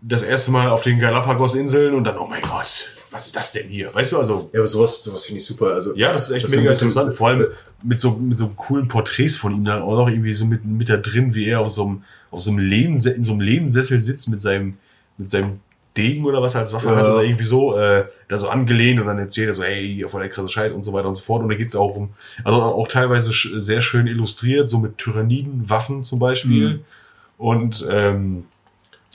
das 0.00 0.22
erste 0.22 0.50
Mal 0.50 0.68
auf 0.68 0.82
den 0.82 0.98
Galapagos-Inseln 0.98 1.94
und 1.94 2.04
dann, 2.04 2.18
oh 2.18 2.26
mein 2.26 2.42
Gott, 2.42 2.88
was 3.14 3.26
ist 3.26 3.36
das 3.36 3.52
denn 3.52 3.68
hier? 3.68 3.94
Weißt 3.94 4.12
du, 4.12 4.18
also 4.18 4.50
Ja, 4.52 4.58
aber 4.58 4.66
sowas, 4.66 5.04
sowas 5.04 5.24
finde 5.24 5.40
ich 5.40 5.46
super. 5.46 5.66
Also, 5.68 5.94
ja, 5.94 6.12
das 6.12 6.24
ist 6.28 6.34
echt 6.34 6.44
Das 6.46 6.56
mega 6.56 6.72
interessant. 6.72 7.14
Vor 7.14 7.28
allem 7.28 7.46
mit 7.82 8.00
so, 8.00 8.10
mit 8.10 8.36
so 8.36 8.48
coolen 8.48 8.88
Porträts 8.88 9.36
von 9.36 9.54
ihm 9.54 9.64
dann 9.64 9.82
auch 9.82 9.96
noch 9.96 10.08
irgendwie 10.08 10.34
so 10.34 10.44
mit, 10.44 10.64
mit 10.64 10.88
da 10.88 10.96
drin, 10.96 11.32
wie 11.34 11.46
er 11.46 11.60
auf 11.60 11.70
so 11.70 11.86
einem, 11.86 12.02
auf 12.32 12.40
so 12.42 12.50
einem 12.50 12.58
Lehnse, 12.58 13.10
in 13.10 13.22
so 13.22 13.32
einem 13.32 13.40
Lehnensessel 13.42 14.00
sitzt 14.00 14.28
mit 14.28 14.40
seinem, 14.40 14.78
mit 15.16 15.30
seinem 15.30 15.60
Degen 15.96 16.24
oder 16.24 16.42
was 16.42 16.54
er 16.56 16.62
als 16.62 16.72
Waffe 16.72 16.88
Ja. 16.88 16.96
hat 16.96 17.04
oder 17.06 17.22
irgendwie 17.22 17.44
so, 17.44 17.78
äh, 17.78 18.06
da 18.26 18.36
so 18.36 18.48
angelehnt 18.48 18.98
und 19.00 19.06
dann 19.06 19.18
erzählt 19.20 19.46
er 19.46 19.54
so, 19.54 19.62
ey, 19.62 20.04
voll 20.08 20.22
der 20.22 20.30
krasse 20.30 20.48
Scheiß 20.48 20.72
und 20.72 20.82
so 20.82 20.92
weiter 20.92 21.06
und 21.06 21.14
so 21.14 21.22
fort. 21.22 21.40
Und 21.40 21.48
da 21.50 21.54
geht's 21.54 21.76
auch 21.76 21.94
um, 21.94 22.10
also 22.42 22.60
auch 22.60 22.88
teilweise 22.88 23.30
sehr 23.60 23.80
schön 23.80 24.08
illustriert, 24.08 24.68
so 24.68 24.78
mit 24.78 24.98
Tyranniden, 24.98 25.70
Waffen 25.70 26.02
zum 26.02 26.18
Beispiel. 26.18 26.68
Mhm. 26.68 26.80
Und, 27.38 27.86
ähm, 27.88 28.46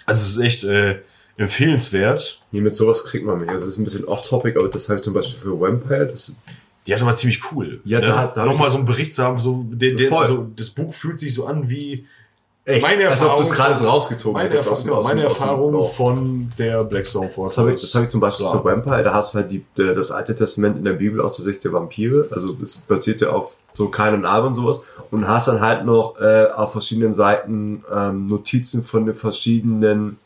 also 0.06 0.22
es 0.22 0.30
ist 0.38 0.40
echt, 0.40 0.64
äh, 0.64 1.00
empfehlenswert. 1.40 2.40
nee, 2.52 2.62
mit 2.62 2.74
sowas 2.74 3.04
kriegt 3.06 3.26
man 3.26 3.40
mich. 3.40 3.50
Also, 3.50 3.62
das 3.62 3.70
ist 3.74 3.78
ein 3.80 3.84
bisschen 3.84 4.06
off-topic, 4.06 4.58
aber 4.60 4.68
das 4.70 4.88
habe 4.90 5.00
ich 5.00 5.04
zum 5.04 5.14
Beispiel 5.14 5.40
für 5.40 5.60
Vampire. 5.60 6.06
Das, 6.08 6.36
Der 6.88 6.96
ist 6.96 7.02
aber 7.04 7.16
ziemlich 7.16 7.42
cool. 7.52 7.82
Ja, 7.86 8.00
ne? 8.00 8.08
da 8.08 8.18
hat- 8.18 8.38
da 8.38 8.42
hab 8.42 8.48
nochmal 8.50 8.70
so 8.70 8.78
einen 8.78 8.86
Bericht 8.86 9.14
zu 9.14 9.24
haben, 9.24 9.40
so 9.40 9.66
der, 9.70 10.08
Voll. 10.10 10.22
also 10.22 10.48
das 10.56 10.70
Buch 10.70 10.94
fühlt 10.94 11.20
sich 11.20 11.34
so 11.34 11.46
an 11.46 11.70
wie 11.70 12.06
echt, 12.66 12.82
Meine 12.84 13.10
als 13.10 13.22
ob 13.24 13.38
du 13.38 13.42
es 13.44 13.50
Erfahrung 13.50 13.68
gerade 13.72 13.80
so 13.84 13.90
rausgezogen 13.90 14.34
meine, 14.42 14.56
Erfahrung, 14.56 14.90
aus 14.92 15.08
meine 15.08 15.26
aus 15.26 15.32
Erfahrung 15.40 15.86
von 15.94 16.50
der 16.60 16.84
Blackstone 16.84 17.30
Force. 17.30 17.54
Das 17.56 17.58
habe 17.58 17.74
ich, 17.74 17.82
das 17.82 17.96
habe 17.96 18.06
ich 18.06 18.12
zum 18.12 18.20
Beispiel 18.20 18.46
Ja. 18.46 18.52
zu 18.52 18.64
Vampire, 18.64 19.02
da 19.04 19.14
hast 19.14 19.34
du 19.34 19.40
halt 19.40 19.52
die, 19.52 19.66
der- 19.78 19.94
das 19.96 20.12
Alte 20.12 20.36
Testament 20.36 20.78
in 20.78 20.84
der 20.84 20.94
Bibel 20.94 21.20
aus 21.22 21.36
der 21.38 21.46
Sicht 21.46 21.64
der 21.64 21.74
Vampire, 21.74 22.28
also 22.32 22.56
es 22.64 22.78
basiert 22.78 23.22
ja 23.22 23.30
auf 23.32 23.58
so 23.74 23.88
Kain 23.90 24.14
und 24.14 24.26
Abel 24.26 24.48
und 24.50 24.56
sowas 24.56 24.82
und 25.10 25.28
hast 25.28 25.48
dann 25.48 25.62
halt 25.62 25.86
noch 25.86 26.20
äh, 26.20 26.46
auf 26.56 26.72
verschiedenen 26.74 27.14
Seiten 27.14 27.84
ähm, 27.94 28.28
Notizen 28.28 28.84
von 28.84 29.06
den 29.06 29.16
verschiedenen 29.16 30.18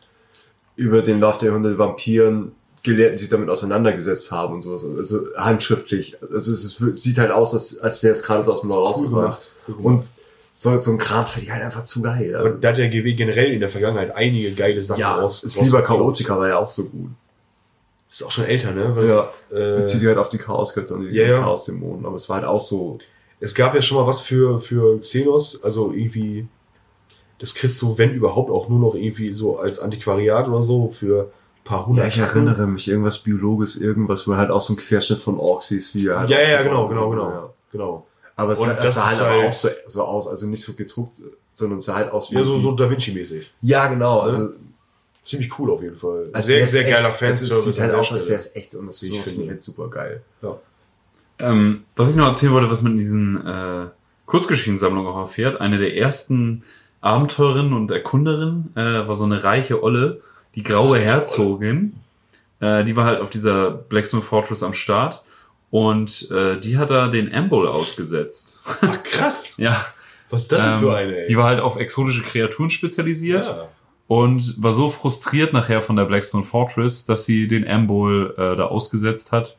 über 0.76 1.01
den 1.01 1.19
Lauf 1.19 1.38
der 1.38 1.49
Jahrhunderte 1.49 1.78
Vampiren 1.78 2.53
Gelehrten, 2.84 3.15
die 3.15 3.21
sich 3.21 3.30
damit 3.30 3.49
auseinandergesetzt 3.49 4.30
haben 4.32 4.55
und 4.55 4.61
sowas, 4.61 4.84
also 4.84 5.28
handschriftlich, 5.38 6.17
also 6.21 6.51
es 6.51 6.65
ist, 6.65 7.01
sieht 7.01 7.17
halt 7.17 7.32
aus, 7.32 7.53
als, 7.53 7.80
als 7.80 8.03
wäre 8.03 8.11
es 8.11 8.24
gerade 8.24 8.43
so 8.43 8.51
aus 8.53 8.59
dem 8.61 8.69
Loch 8.69 8.89
rausgebracht 8.89 9.39
und 9.82 10.05
so, 10.51 10.76
so 10.78 10.91
ein 10.91 10.97
Kram 10.97 11.26
finde 11.26 11.45
ich 11.45 11.51
halt 11.51 11.63
einfach 11.63 11.84
zu 11.84 12.01
geil. 12.01 12.36
Also, 12.36 12.53
Und 12.53 12.63
da 12.63 12.69
hat 12.69 12.78
der 12.78 12.89
GW 12.89 13.13
generell 13.13 13.53
in 13.53 13.59
der 13.61 13.69
Vergangenheit 13.69 14.15
einige 14.15 14.53
geile 14.53 14.84
Sachen 14.84 14.99
ja, 14.99 15.15
raus. 15.15 15.43
es 15.43 15.59
lieber. 15.59 15.82
Chaotica 15.82 16.38
war 16.38 16.47
ja 16.47 16.57
auch 16.59 16.69
so 16.69 16.84
gut. 16.84 17.09
Ist 18.11 18.21
auch 18.21 18.30
schon 18.32 18.45
älter, 18.45 18.71
ne? 18.71 18.95
Weil 18.95 19.07
Ja. 19.07 19.32
äh, 19.49 19.82
bezieht 19.82 20.01
sich 20.01 20.07
halt 20.07 20.19
auf 20.19 20.30
die 20.30 20.38
Chaosgötter 20.38 20.93
und 20.93 21.07
die 21.09 21.15
ja. 21.15 21.39
Chaosdämonen. 21.39 22.05
Aber 22.05 22.17
es 22.17 22.30
war 22.30 22.36
halt 22.36 22.45
auch 22.45 22.59
so. 22.59 22.99
es 23.39 23.55
gab 23.55 23.74
ja 23.74 23.82
schon 23.82 23.97
mal 23.97 24.05
was 24.05 24.21
für, 24.21 24.59
für 24.59 24.99
Xenos, 24.99 25.63
also 25.63 25.91
irgendwie, 25.91 26.45
das 27.43 27.53
kriegst 27.55 27.81
du, 27.81 27.97
wenn 27.97 28.13
überhaupt, 28.13 28.49
auch 28.49 28.69
nur 28.69 28.79
noch 28.79 28.95
irgendwie 28.95 29.33
so 29.33 29.57
als 29.59 29.79
Antiquariat 29.79 30.47
oder 30.47 30.63
so 30.63 30.87
für 30.89 31.23
ein 31.23 31.63
paar 31.65 31.85
hundert 31.85 32.03
Ja, 32.05 32.07
ich 32.07 32.17
erinnere 32.19 32.67
mich, 32.67 32.87
irgendwas 32.87 33.17
Biologisches, 33.19 33.81
irgendwas, 33.81 34.25
wo 34.29 34.35
halt 34.37 34.49
auch 34.49 34.61
so 34.61 34.71
ein 34.71 34.77
Querschnitt 34.77 35.19
von 35.19 35.37
Orks 35.37 35.67
hieß, 35.67 35.93
wie 35.95 36.07
er 36.07 36.19
halt 36.19 36.29
Ja, 36.29 36.39
ja, 36.41 36.61
genau, 36.63 36.87
genau, 36.87 37.09
genau. 37.09 37.29
Ja. 37.29 37.49
genau. 37.73 38.07
Aber 38.37 38.53
es, 38.53 38.59
sah- 38.59 38.73
das 38.75 38.95
sah 38.95 39.05
halt 39.07 39.17
ist 39.17 39.21
halt- 39.25 39.45
auch 39.47 39.53
so, 39.53 39.69
so 39.87 40.03
aus, 40.03 40.27
also 40.27 40.47
nicht 40.47 40.63
so 40.63 40.73
gedruckt, 40.73 41.17
sondern 41.53 41.79
es 41.79 41.85
sah 41.85 41.95
halt 41.95 42.11
aus 42.13 42.31
wie. 42.31 42.35
Ja, 42.35 42.45
so, 42.45 42.59
so 42.61 42.71
Da 42.71 42.89
Vinci-mäßig. 42.89 43.51
ja, 43.61 43.87
genau. 43.87 44.21
Also, 44.21 44.51
Ziemlich 45.21 45.57
cool 45.59 45.71
auf 45.71 45.81
jeden 45.81 45.95
Fall. 45.95 46.29
als 46.33 46.47
sehr, 46.47 46.67
sehr 46.67 46.83
geiler 46.83 47.07
echt. 47.07 47.15
Fanservice. 47.17 47.59
Es 47.59 47.65
sieht 47.65 47.79
halt 47.81 47.91
der 47.93 47.99
aus, 47.99 48.11
als 48.11 48.25
wäre 48.27 48.35
es 48.35 48.55
echt 48.57 48.75
und 48.75 48.87
das 48.87 48.99
so 48.99 49.05
finde. 49.05 49.23
finde 49.23 49.43
ich 49.43 49.49
halt 49.51 49.61
super 49.61 49.89
geil. 49.89 50.21
Ja. 50.41 50.57
Ähm, 51.39 51.83
was 51.95 52.09
ich 52.09 52.15
noch 52.15 52.27
erzählen 52.27 52.51
wollte, 52.53 52.69
was 52.69 52.81
man 52.81 52.91
in 52.93 52.97
diesen 52.97 53.45
äh, 53.45 53.85
Kurzgeschichtensammlungen 54.25 55.11
auch 55.11 55.19
erfährt, 55.19 55.61
eine 55.61 55.77
der 55.77 55.95
ersten 55.95 56.63
Abenteurerinnen 57.03 57.73
und 57.73 57.91
Erkunderinnen 57.91 58.71
äh, 58.75 59.07
war 59.07 59.15
so 59.15 59.25
eine 59.25 59.43
reiche 59.43 59.83
Olle, 59.83 60.21
die 60.55 60.63
graue 60.63 60.97
Herzogin. 60.97 61.95
Äh, 62.61 62.85
die 62.85 62.95
war 62.95 63.05
halt 63.05 63.19
auf 63.19 63.29
dieser 63.29 63.71
Blackstone 63.71 64.23
Fortress 64.23 64.63
am 64.63 64.73
Start 64.73 65.21
und 65.69 66.31
äh, 66.31 66.59
die 66.59 66.77
hat 66.77 66.91
da 66.91 67.09
den 67.09 67.33
Amble 67.33 67.69
ausgesetzt. 67.69 68.61
Ach, 68.81 69.03
krass. 69.03 69.55
ja, 69.57 69.85
Was 70.29 70.43
ist 70.43 70.51
das 70.53 70.63
denn 70.63 70.73
ähm, 70.73 70.79
für 70.79 70.95
eine, 70.95 71.17
ey? 71.17 71.27
die 71.27 71.35
war 71.35 71.45
halt 71.45 71.59
auf 71.59 71.75
exotische 71.75 72.23
Kreaturen 72.23 72.69
spezialisiert 72.69 73.47
ja. 73.47 73.67
und 74.07 74.63
war 74.63 74.71
so 74.71 74.89
frustriert 74.89 75.51
nachher 75.51 75.81
von 75.81 75.97
der 75.97 76.05
Blackstone 76.05 76.45
Fortress, 76.45 77.05
dass 77.05 77.25
sie 77.25 77.49
den 77.49 77.67
Amble 77.67 78.33
äh, 78.37 78.55
da 78.55 78.67
ausgesetzt 78.67 79.33
hat. 79.33 79.57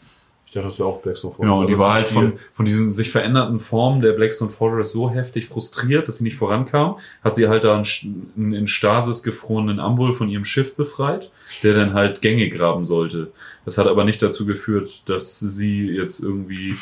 Dachte, 0.54 0.68
das 0.68 0.78
wäre 0.78 0.88
auch 0.88 1.02
Blackstone 1.02 1.34
Genau, 1.38 1.60
und 1.60 1.68
die 1.68 1.74
ist 1.74 1.80
war 1.80 1.94
halt 1.94 2.06
Spiel. 2.06 2.14
von, 2.14 2.32
von 2.52 2.64
diesen 2.66 2.90
sich 2.90 3.10
veränderten 3.10 3.60
Formen 3.60 4.00
der 4.00 4.12
Blackstone 4.12 4.50
Fortress 4.50 4.92
so 4.92 5.10
heftig 5.10 5.46
frustriert, 5.46 6.08
dass 6.08 6.18
sie 6.18 6.24
nicht 6.24 6.36
vorankam. 6.36 6.96
Hat 7.22 7.34
sie 7.34 7.48
halt 7.48 7.64
da 7.64 7.74
einen, 7.74 7.86
einen 8.36 8.52
in 8.52 8.68
Stasis 8.68 9.22
gefrorenen 9.22 9.80
Ambul 9.80 10.14
von 10.14 10.28
ihrem 10.28 10.44
Schiff 10.44 10.76
befreit, 10.76 11.30
der 11.62 11.74
dann 11.74 11.94
halt 11.94 12.22
Gänge 12.22 12.48
graben 12.48 12.84
sollte. 12.84 13.32
Das 13.64 13.78
hat 13.78 13.86
aber 13.86 14.04
nicht 14.04 14.22
dazu 14.22 14.46
geführt, 14.46 15.02
dass 15.08 15.40
sie 15.40 15.88
jetzt 15.88 16.20
irgendwie 16.20 16.76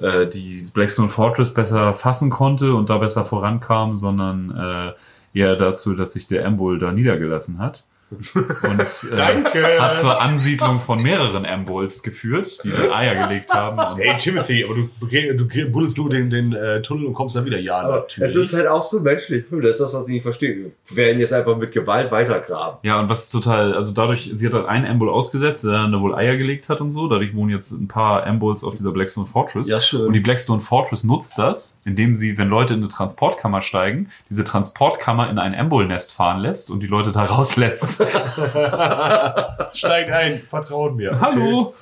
äh, 0.00 0.26
die 0.26 0.64
Blackstone 0.74 1.08
Fortress 1.08 1.52
besser 1.52 1.94
fassen 1.94 2.30
konnte 2.30 2.74
und 2.74 2.90
da 2.90 2.98
besser 2.98 3.24
vorankam, 3.24 3.96
sondern 3.96 4.50
äh, 5.34 5.38
eher 5.38 5.56
dazu, 5.56 5.94
dass 5.94 6.12
sich 6.12 6.26
der 6.26 6.46
Ambul 6.46 6.78
da 6.78 6.92
niedergelassen 6.92 7.58
hat. 7.58 7.84
Und 8.08 8.80
äh, 9.10 9.16
Danke. 9.16 9.80
hat 9.80 9.96
zur 9.96 10.20
Ansiedlung 10.20 10.78
von 10.78 11.02
mehreren 11.02 11.44
Ambuls 11.44 12.04
geführt, 12.04 12.62
die 12.62 12.70
dann 12.70 12.92
Eier 12.92 13.26
gelegt 13.26 13.52
haben. 13.52 13.78
Und 13.78 13.98
Hey 14.00 14.16
Timothy, 14.18 14.64
aber 14.64 14.74
du, 14.74 14.88
du, 15.00 15.44
du 15.44 15.70
buddelst 15.72 15.98
nur 15.98 16.08
den, 16.08 16.30
den 16.30 16.52
äh, 16.52 16.82
Tunnel 16.82 17.06
und 17.06 17.14
kommst 17.14 17.34
dann 17.34 17.44
wieder. 17.44 17.58
Ja, 17.58 17.80
Aber 17.80 18.06
es 18.20 18.36
ist 18.36 18.54
halt 18.54 18.68
auch 18.68 18.82
so 18.82 19.00
menschlich. 19.00 19.46
Das 19.50 19.70
ist 19.70 19.80
das, 19.80 19.94
was 19.94 20.06
ich 20.06 20.14
nicht 20.14 20.22
verstehe. 20.22 20.70
Wir 20.86 20.96
werden 20.96 21.18
jetzt 21.18 21.32
einfach 21.32 21.56
mit 21.56 21.72
Gewalt 21.72 22.12
weitergraben. 22.12 22.78
Ja, 22.82 23.00
und 23.00 23.08
was 23.08 23.28
total, 23.28 23.74
also 23.74 23.92
dadurch, 23.92 24.30
sie 24.32 24.46
hat 24.46 24.54
halt 24.54 24.66
einen 24.66 24.86
Ambul 24.86 25.10
ausgesetzt, 25.10 25.64
der 25.64 25.72
dann 25.72 25.90
da 25.92 26.00
wohl 26.00 26.14
Eier 26.14 26.36
gelegt 26.36 26.68
hat 26.68 26.80
und 26.80 26.92
so. 26.92 27.08
Dadurch 27.08 27.34
wohnen 27.34 27.50
jetzt 27.50 27.72
ein 27.72 27.88
paar 27.88 28.24
Ambuls 28.24 28.62
auf 28.62 28.76
dieser 28.76 28.92
Blackstone 28.92 29.26
Fortress. 29.26 29.68
Ja, 29.68 29.80
schön. 29.80 30.06
Und 30.06 30.12
die 30.12 30.20
Blackstone 30.20 30.60
Fortress 30.60 31.02
nutzt 31.02 31.38
das, 31.38 31.80
indem 31.84 32.14
sie, 32.14 32.38
wenn 32.38 32.48
Leute 32.48 32.74
in 32.74 32.80
eine 32.80 32.88
Transportkammer 32.88 33.62
steigen, 33.62 34.10
diese 34.30 34.44
Transportkammer 34.44 35.28
in 35.28 35.38
ein 35.40 35.56
Ambul-Nest 35.56 36.12
fahren 36.12 36.40
lässt 36.40 36.70
und 36.70 36.80
die 36.80 36.86
Leute 36.86 37.10
da 37.10 37.24
rauslässt. 37.24 37.95
Steigt 39.74 40.10
ein, 40.10 40.42
vertraut 40.48 40.96
mir. 40.96 41.20
Hallo! 41.20 41.74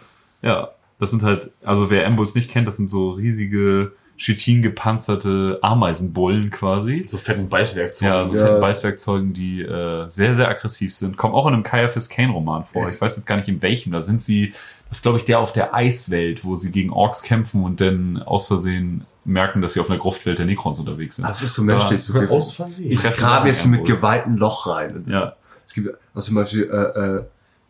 Ja, 0.42 0.70
das 1.00 1.10
sind 1.10 1.22
halt, 1.22 1.50
also 1.64 1.90
wer 1.90 2.06
Ambuls 2.06 2.34
nicht 2.34 2.50
kennt, 2.50 2.68
das 2.68 2.76
sind 2.76 2.88
so 2.88 3.10
riesige, 3.12 3.92
chitin 4.16 4.62
gepanzerte 4.62 5.58
Ameisenbullen 5.62 6.50
quasi. 6.50 7.04
So 7.08 7.16
fetten 7.16 7.48
Beißwerkzeug. 7.48 8.06
Ja, 8.08 8.26
so 8.26 8.36
Ja. 8.36 8.46
fetten 8.46 8.60
Beißwerkzeugen, 8.60 9.34
die 9.34 9.62
äh, 9.62 10.08
sehr, 10.08 10.34
sehr 10.36 10.48
aggressiv 10.48 10.94
sind. 10.94 11.16
Kommen 11.16 11.34
auch 11.34 11.46
in 11.46 11.54
einem 11.54 11.62
Caiaphas 11.64 12.08
Kane 12.08 12.30
Roman 12.32 12.64
vor. 12.64 12.88
Ich 12.88 13.00
weiß 13.00 13.16
jetzt 13.16 13.26
gar 13.26 13.36
nicht 13.36 13.48
in 13.48 13.60
welchem. 13.62 13.92
Da 13.92 14.00
sind 14.00 14.22
sie, 14.22 14.50
das 14.88 14.98
ist 14.98 15.02
glaube 15.02 15.18
ich 15.18 15.24
der 15.24 15.40
auf 15.40 15.52
der 15.52 15.74
Eiswelt, 15.74 16.44
wo 16.44 16.54
sie 16.54 16.70
gegen 16.70 16.90
Orks 16.90 17.22
kämpfen 17.22 17.64
und 17.64 17.80
dann 17.80 18.22
aus 18.22 18.46
Versehen 18.46 19.04
merken, 19.24 19.62
dass 19.62 19.72
sie 19.72 19.80
auf 19.80 19.90
einer 19.90 19.98
Gruftwelt 19.98 20.38
der 20.38 20.46
Necrons 20.46 20.78
unterwegs 20.78 21.16
sind. 21.16 21.26
Das 21.26 21.42
ist 21.42 21.54
so 21.54 21.62
menschlich. 21.62 22.02
So 22.04 22.16
aus 22.28 22.52
Versehen. 22.54 22.92
ich 22.92 23.02
grabe 23.02 23.48
jetzt 23.48 23.66
mit. 23.66 23.84
Gewalt 23.84 24.26
ein 24.26 24.36
Loch 24.36 24.66
rein. 24.68 25.04
Ja, 25.08 25.34
Es 25.66 25.72
gibt 25.74 25.96
also 26.14 26.26
zum 26.26 26.34
Beispiel 26.36 26.70
äh, 26.70 27.00
äh, 27.00 27.24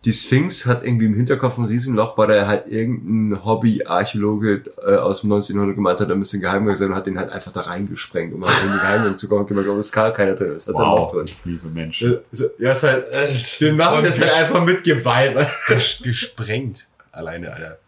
die 0.05 0.12
Sphinx 0.12 0.66
hat 0.66 0.84
irgendwie 0.84 1.07
im 1.07 1.14
Hinterkopf 1.14 1.57
ein 1.57 1.64
Riesenloch, 1.64 2.18
weil 2.18 2.30
er 2.30 2.47
halt 2.47 2.66
irgendein 2.66 3.42
Hobby-Archäologe 3.42 4.64
äh, 4.86 4.97
aus 4.97 5.22
dem 5.22 5.32
1900 5.32 5.74
gemeint 5.74 6.01
hat, 6.01 6.11
er 6.11 6.14
müsste 6.14 6.36
ein 6.36 6.42
Geheimgang 6.42 6.76
sein 6.76 6.90
und 6.90 6.95
hat 6.95 7.07
den 7.07 7.18
halt 7.18 7.30
einfach 7.30 7.53
da 7.53 7.62
reingesprengt, 7.62 8.34
um 8.34 8.45
halt 8.45 8.55
in 8.62 8.70
den 8.70 8.80
Geheimgang 8.80 9.16
zu 9.16 9.28
kommen. 9.28 9.47
Oh, 9.51 9.78
es 9.78 9.86
ist 9.86 9.92
gar 9.92 10.12
keiner 10.12 10.34
drin, 10.34 10.53
es 10.53 10.68
hat 10.68 10.74
ein 10.74 10.82
Loch 10.82 11.11
drin. 11.11 11.24
liebe 11.45 11.68
Mensch. 11.68 12.03
Ja, 12.03 12.18
Ja, 12.59 12.72
ist 12.72 12.82
halt, 12.82 13.11
äh, 13.12 13.34
wir 13.61 13.72
machen 13.72 14.05
das 14.05 14.20
halt 14.20 14.34
einfach 14.34 14.62
mit 14.64 14.84
Gewalt. 14.84 15.49
Ges 15.68 16.01
gesprengt. 16.03 16.86
Alleine, 17.11 17.53
Alter. 17.53 17.78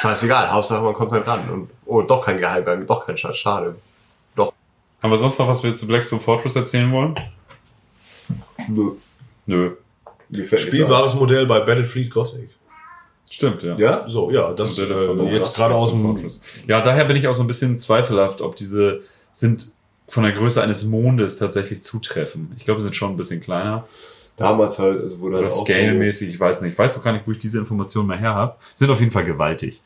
Scheißegal, 0.00 0.50
Hauptsache 0.50 0.82
man 0.82 0.94
kommt 0.94 1.12
halt 1.12 1.26
ran 1.26 1.50
und 1.50 1.70
oh, 1.84 2.00
doch 2.00 2.24
kein 2.24 2.38
Geheimgang, 2.38 2.86
doch 2.86 3.06
kein 3.06 3.18
Schatz, 3.18 3.36
schade. 3.36 3.76
Haben 5.02 5.12
wir 5.12 5.18
sonst 5.18 5.38
noch 5.38 5.46
was 5.46 5.62
wir 5.62 5.74
zu 5.74 5.86
Blackstone 5.86 6.20
Fortress 6.20 6.56
erzählen 6.56 6.90
wollen? 6.90 7.14
Nö. 8.66 8.92
Nö. 9.48 9.72
Spielbares 10.56 11.14
Modell 11.14 11.46
bei 11.46 11.60
Battlefleet 11.60 12.10
Gothic. 12.10 12.50
Stimmt, 13.30 13.62
ja. 13.62 13.76
Ja? 13.76 14.08
So, 14.08 14.30
ja, 14.30 14.52
das 14.52 14.78
äh, 14.78 14.84
jetzt 15.32 15.56
gerade 15.56 15.74
aus 15.74 15.90
dem. 15.90 16.30
Ja, 16.66 16.80
daher 16.82 17.04
bin 17.06 17.16
ich 17.16 17.26
auch 17.26 17.34
so 17.34 17.42
ein 17.42 17.46
bisschen 17.46 17.78
zweifelhaft, 17.78 18.40
ob 18.40 18.56
diese 18.56 19.00
sind 19.32 19.72
von 20.06 20.24
der 20.24 20.32
Größe 20.32 20.62
eines 20.62 20.84
Mondes 20.84 21.38
tatsächlich 21.38 21.82
zutreffen. 21.82 22.52
Ich 22.56 22.64
glaube, 22.64 22.80
sie 22.80 22.84
sind 22.84 22.96
schon 22.96 23.10
ein 23.10 23.16
bisschen 23.16 23.40
kleiner. 23.40 23.86
Damals 24.36 24.78
halt, 24.78 25.00
also 25.00 25.18
wurde 25.20 25.38
Oder 25.38 25.46
halt 25.46 25.54
auch 25.54 25.66
scale-mäßig, 25.66 26.28
ich 26.30 26.40
weiß 26.40 26.62
nicht. 26.62 26.72
Ich 26.72 26.78
weiß 26.78 26.98
auch 26.98 27.04
gar 27.04 27.12
nicht, 27.12 27.26
wo 27.26 27.32
ich 27.32 27.38
diese 27.38 27.58
Informationen 27.58 28.08
mehr 28.08 28.18
her 28.18 28.34
habe. 28.34 28.54
Sind 28.76 28.90
auf 28.90 29.00
jeden 29.00 29.12
Fall 29.12 29.24
gewaltig. 29.24 29.82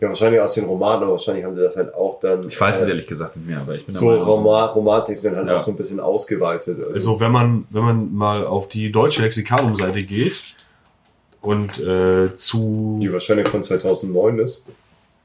Ja, 0.00 0.08
wahrscheinlich 0.08 0.40
aus 0.40 0.54
den 0.54 0.64
Romanen, 0.64 1.02
aber 1.02 1.12
wahrscheinlich 1.12 1.44
haben 1.44 1.56
sie 1.56 1.62
das 1.62 1.74
halt 1.76 1.92
auch 1.94 2.20
dann. 2.20 2.48
Ich 2.48 2.60
weiß 2.60 2.80
es 2.82 2.86
äh, 2.86 2.90
ehrlich 2.90 3.06
gesagt 3.06 3.36
nicht 3.36 3.46
mehr, 3.48 3.60
aber 3.60 3.74
ich 3.74 3.84
bin 3.84 3.94
So 3.94 4.06
Meinung- 4.06 4.22
Roma 4.22 4.66
Romantik 4.66 5.20
dann 5.22 5.34
halt 5.36 5.48
Ja. 5.48 5.56
auch 5.56 5.60
so 5.60 5.70
ein 5.72 5.76
bisschen 5.76 5.98
ausgeweitet. 6.00 6.78
Also, 6.78 6.92
Also 6.94 7.20
wenn 7.20 7.32
man, 7.32 7.66
wenn 7.70 7.82
man 7.82 8.14
mal 8.14 8.46
auf 8.46 8.68
die 8.68 8.92
deutsche 8.92 9.22
Lexikanum-Seite 9.22 10.02
geht 10.04 10.36
und 11.40 11.78
äh, 11.80 12.32
zu, 12.34 12.98
die 13.00 13.12
wahrscheinlich 13.12 13.48
von 13.48 13.62
2009 13.62 14.38
ist. 14.40 14.66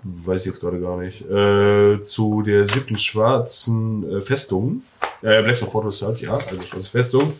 weiß 0.03 0.41
ich 0.41 0.47
jetzt 0.47 0.59
gerade 0.59 0.79
gar 0.79 0.97
nicht, 0.97 1.21
äh, 1.29 1.99
zu 2.01 2.41
der 2.41 2.65
siebten 2.65 2.97
schwarzen 2.97 4.17
äh, 4.17 4.21
Festung, 4.21 4.81
äh, 5.21 5.41
Blackstone 5.41 5.71
Fortress 5.71 6.01
halt, 6.01 6.19
ja, 6.21 6.33
also 6.37 6.61
schwarze 6.61 6.89
Festung, 6.89 7.33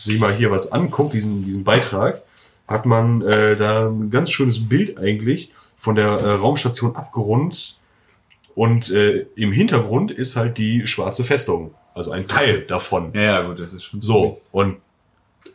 sich 0.00 0.18
mal 0.18 0.32
hier 0.34 0.50
was 0.50 0.72
anguckt, 0.72 1.14
diesen, 1.14 1.44
diesen 1.44 1.64
Beitrag, 1.64 2.22
hat 2.66 2.86
man 2.86 3.22
äh, 3.22 3.56
da 3.56 3.88
ein 3.88 4.10
ganz 4.10 4.30
schönes 4.30 4.68
Bild 4.68 4.98
eigentlich 4.98 5.52
von 5.78 5.94
der 5.94 6.08
äh, 6.08 6.32
Raumstation 6.32 6.96
abgerundet 6.96 7.78
und 8.54 8.90
äh, 8.90 9.26
im 9.36 9.52
Hintergrund 9.52 10.10
ist 10.10 10.36
halt 10.36 10.58
die 10.58 10.86
schwarze 10.86 11.24
Festung, 11.24 11.74
also 11.94 12.10
ein 12.10 12.26
Teil 12.26 12.62
davon. 12.62 13.12
Ja, 13.14 13.22
ja, 13.22 13.42
gut, 13.42 13.60
das 13.60 13.72
ist 13.72 13.84
schon 13.84 14.02
So, 14.02 14.40
und 14.50 14.78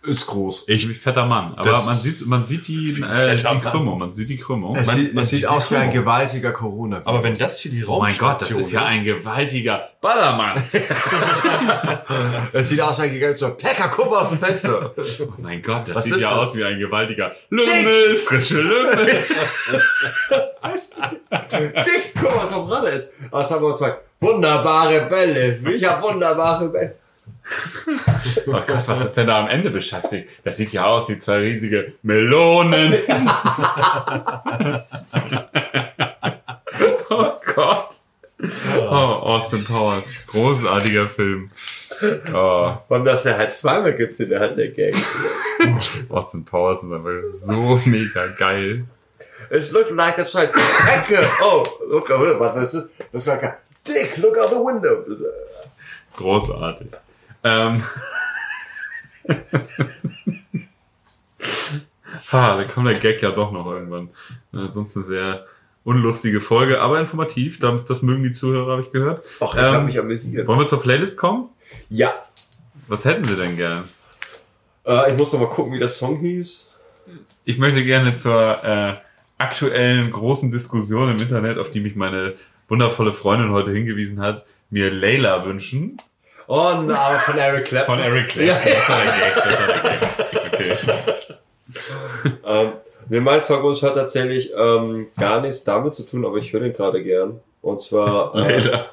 Ist 0.06 0.28
groß. 0.28 0.66
Ich 0.68 0.90
wie 0.90 0.94
fetter 0.96 1.26
Mann. 1.26 1.54
Aber 1.56 1.70
Das- 1.70 1.86
man 1.86 1.96
sieht, 1.96 2.28
man 2.28 2.44
sieht 2.44 2.68
die, 2.68 2.90
äh, 3.02 3.36
die. 3.38 3.44
Krümmung. 3.62 4.00
Man 4.00 4.12
sieht 4.12 4.28
die 4.28 4.36
Krümmung. 4.38 4.76
Es 4.76 4.88
Man- 4.88 4.98
sieht, 4.98 5.14
man 5.14 5.24
es 5.24 5.30
sieht 5.30 5.40
sieht 5.40 5.48
aus 5.50 5.72
wie 5.72 5.76
ein 5.78 5.92
gewaltiger 5.92 6.52
corona 6.52 7.02
aber 7.06 7.24
wenn 7.24 7.38
das 7.38 7.60
hier 7.62 7.72
die 7.72 7.86
Oh 7.86 8.00
mein 8.00 8.12
Gott, 8.18 8.34
das 8.42 8.52
Raumstation 8.52 8.60
ist 8.62 8.72
ja 8.74 8.84
ein 8.84 9.06
gewaltiger 9.06 9.90
Ballermann. 10.02 10.62
Es 12.52 12.68
sieht 12.70 12.82
aus 12.82 13.00
wie 13.00 13.04
ein 13.06 13.14
gigantischer 13.14 13.52
Pecker, 13.52 13.90
guck 13.96 14.10
mal 14.12 14.20
aus 14.22 14.30
dem 14.30 14.40
Fenster. 14.40 14.94
Oh 14.98 15.34
mein 15.38 15.62
Gott, 15.62 15.88
das 15.88 15.96
Was 15.96 16.04
sieht 16.06 16.16
ist 16.18 16.22
ja 16.24 16.30
das? 16.32 16.40
aus 16.50 16.56
wie 16.58 16.64
ein 16.66 16.78
gewaltiger 16.80 17.32
Lümmel, 17.50 18.16
frische 18.18 18.60
Lümmel. 18.62 19.08
Dick, 21.86 22.14
guck 22.20 22.36
mal, 22.36 22.42
was 22.44 22.52
am 22.54 22.66
Rande 22.66 22.92
ist. 22.92 23.12
Was 23.32 23.50
haben 23.52 23.62
wir 23.62 23.68
uns 23.68 23.78
gesagt? 23.78 24.02
Wunderbare 24.20 25.02
Bälle. 25.10 25.60
Ich 25.74 25.86
hab 25.88 26.02
wunderbare 26.02 26.70
Bälle. 26.70 26.96
Oh 28.48 28.62
Gott, 28.66 28.88
was 28.88 29.04
ist 29.04 29.16
denn 29.16 29.28
da 29.28 29.42
am 29.42 29.50
Ende 29.50 29.70
beschäftigt? 29.70 30.40
Das 30.44 30.58
sieht 30.58 30.72
ja 30.74 30.86
aus 30.86 31.10
wie 31.10 31.18
zwei 31.18 31.40
riesige 31.40 31.94
Melonen. 32.02 32.94
oh 37.10 37.32
Gott. 37.54 37.90
Oh, 38.90 38.96
Austin 38.96 39.64
Powers. 39.64 40.08
Großartiger 40.28 41.10
Film. 41.10 41.48
Oh, 42.34 42.74
Und 42.90 43.06
dass 43.06 43.26
er 43.26 43.38
halt 43.38 43.54
zweimal 43.54 43.94
gibt's 43.94 44.20
in 44.20 44.30
der 44.30 44.50
Gang. 44.50 44.94
Austin 46.10 46.44
Powers 46.44 46.84
ist 46.84 46.92
einfach 46.92 47.12
so 47.32 47.80
mega 47.86 48.28
geil. 48.28 48.86
It 49.50 49.72
looks 49.72 49.92
like 49.92 50.18
a 50.18 50.24
giant 50.24 50.54
pecker. 50.54 51.28
Oh, 51.42 51.66
look. 51.88 52.10
Was 52.10 52.74
ist 52.74 52.74
das? 52.74 52.90
Das 53.12 53.22
ist 53.22 53.28
like 53.28 53.44
a 53.44 53.58
dick. 53.88 54.18
Look 54.18 54.38
out 54.38 54.50
the 54.50 54.56
window. 54.56 55.04
Großartig. 56.16 56.88
Ähm. 57.44 57.84
ha, 62.32 62.58
da 62.58 62.64
kommt 62.66 62.88
der 62.88 63.00
Gag 63.00 63.22
ja 63.22 63.32
doch 63.32 63.52
noch 63.52 63.70
irgendwann. 63.72 64.10
Sonst 64.52 64.96
eine 64.96 65.06
sehr 65.06 65.46
unlustige 65.84 66.42
Folge, 66.42 66.82
aber 66.82 67.00
informativ. 67.00 67.60
Das, 67.60 67.86
das 67.86 68.02
mögen 68.02 68.24
die 68.24 68.32
Zuhörer, 68.32 68.72
habe 68.74 68.82
ich 68.84 68.92
gehört. 68.92 69.26
Ach, 69.40 69.54
ich 69.54 69.60
Ähm, 69.60 69.74
hab 69.74 69.84
mich 69.86 70.00
amüsiert. 70.00 70.48
Wollen 70.48 70.60
wir 70.60 70.66
zur 70.66 70.82
Playlist 70.82 71.18
kommen? 71.18 71.50
Ja. 71.90 72.14
Was 72.88 73.06
hätten 73.06 73.28
wir 73.28 73.36
denn 73.36 73.56
gern? 73.58 73.86
Äh, 74.86 75.12
ich 75.12 75.18
muss 75.18 75.34
noch 75.34 75.40
mal 75.40 75.50
gucken, 75.50 75.74
wie 75.74 75.80
der 75.80 75.90
Song 75.90 76.20
hieß. 76.20 76.72
Ich 77.46 77.58
möchte 77.58 77.84
gerne 77.84 78.16
zur 78.16 78.64
äh, 78.64 78.96
aktuellen 79.38 80.12
großen 80.12 80.52
Diskussion 80.52 81.10
im 81.10 81.18
Internet, 81.18 81.58
auf 81.58 81.72
die 81.72 81.82
mich 81.82 81.96
meine 81.96 82.36
wundervolle 82.70 83.12
Freundin 83.12 83.52
heute 83.52 83.72
hingewiesen 83.72 84.22
hat, 84.22 84.46
mir 84.70 84.90
Layla 84.90 85.46
wünschen. 85.46 85.98
Oh, 86.48 86.74
no, 86.82 86.96
von 87.26 87.38
Eric 87.38 87.66
Clapton. 87.66 87.96
Von 87.96 88.04
Eric 88.04 88.30
Clapton. 88.30 88.48
Ja. 88.48 88.80
Das 88.80 88.90
war 88.90 88.98
der 89.04 89.12
Gag. 89.12 89.36
Das 89.36 89.60
war 89.60 89.70
der 89.74 90.78
Gag. 90.78 90.78
Okay. 90.78 90.78
Ähm, 92.46 92.74
nee, 93.10 93.20
mein 93.20 93.42
Songwunsch 93.42 93.82
hat 93.82 93.96
tatsächlich 93.96 94.52
ähm, 94.56 95.08
gar 95.18 95.42
nichts 95.42 95.64
damit 95.64 95.96
zu 95.96 96.04
tun, 96.04 96.26
aber 96.26 96.38
ich 96.38 96.54
höre 96.54 96.62
den 96.62 96.74
gerade 96.74 97.04
gern. 97.04 97.40
Und 97.62 97.82
zwar, 97.82 98.36
äh, 98.36 98.58
Layla. 98.60 98.86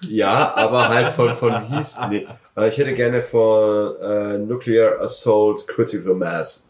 ja, 0.00 0.54
aber 0.54 0.88
halt 0.88 1.12
von, 1.12 1.34
von 1.34 1.60
hieß, 1.62 1.98
nee, 2.08 2.26
äh, 2.56 2.68
ich 2.68 2.78
hätte 2.78 2.94
gerne 2.94 3.20
von 3.22 3.96
äh, 4.00 4.38
Nuclear 4.38 5.00
Assault 5.00 5.66
Critical 5.68 6.14
Mass. 6.14 6.66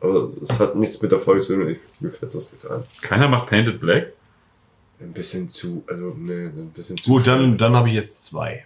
Aber 0.00 0.30
es 0.42 0.58
hat 0.58 0.74
nichts 0.74 1.00
mit 1.00 1.12
der 1.12 1.20
Folge 1.20 1.42
zu 1.42 1.54
tun, 1.54 1.68
ich, 1.68 1.78
mir 2.00 2.10
fällt 2.10 2.34
das 2.34 2.52
jetzt 2.52 2.68
an. 2.68 2.84
Keiner 3.02 3.28
macht 3.28 3.48
Painted 3.48 3.80
Black. 3.80 4.12
Ein 5.02 5.12
bisschen 5.12 5.48
zu, 5.48 5.84
also, 5.88 6.14
ne, 6.16 6.52
ein 6.54 6.70
bisschen 6.74 6.96
zu. 6.96 7.10
Gut, 7.10 7.26
dann, 7.26 7.58
dann 7.58 7.74
habe 7.76 7.88
ich 7.88 7.94
jetzt 7.94 8.24
zwei. 8.24 8.64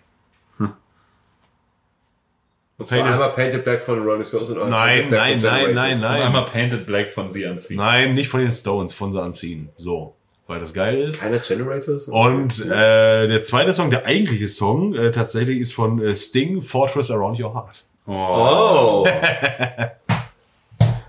Und 2.78 2.87
zwar 2.87 2.99
Painted- 2.99 3.12
einmal 3.14 3.32
Painted 3.32 3.64
Black 3.64 3.82
von 3.82 4.03
Rolling 4.03 4.24
Stones 4.24 4.51
und 4.51 4.68
Nein, 4.68 5.09
Painted 5.09 5.11
Black 5.11 5.22
nein, 5.22 5.41
von 5.41 5.49
nein, 5.51 5.74
nein, 5.74 6.01
nein. 6.01 6.22
einmal 6.22 6.45
Painted 6.45 6.84
Black 6.87 7.14
von 7.14 7.32
The 7.32 7.47
Unseen. 7.47 7.78
Nein, 7.78 8.12
nicht 8.14 8.28
von 8.28 8.41
den 8.41 8.53
Stones, 8.53 8.93
von 8.93 9.12
The 9.14 9.18
Unseen. 9.20 9.70
So, 9.76 10.14
weil 10.47 10.61
das 10.61 10.74
geil 10.74 10.99
ist. 10.99 11.20
Keiner 11.20 11.39
Generators? 11.39 12.07
Und 12.09 12.61
äh, 12.66 13.28
der 13.28 13.43
zweite 13.43 13.72
Song, 13.72 13.91
der 13.91 14.05
eigentliche 14.05 14.49
Song, 14.49 14.95
äh, 14.95 15.11
tatsächlich 15.11 15.59
ist 15.61 15.72
von 15.72 16.03
äh, 16.03 16.14
Sting, 16.14 16.61
Fortress 16.61 17.11
Around 17.11 17.41
Your 17.41 17.55
Heart. 17.55 17.84
Oh. 18.07 18.12
Oh. 18.12 19.09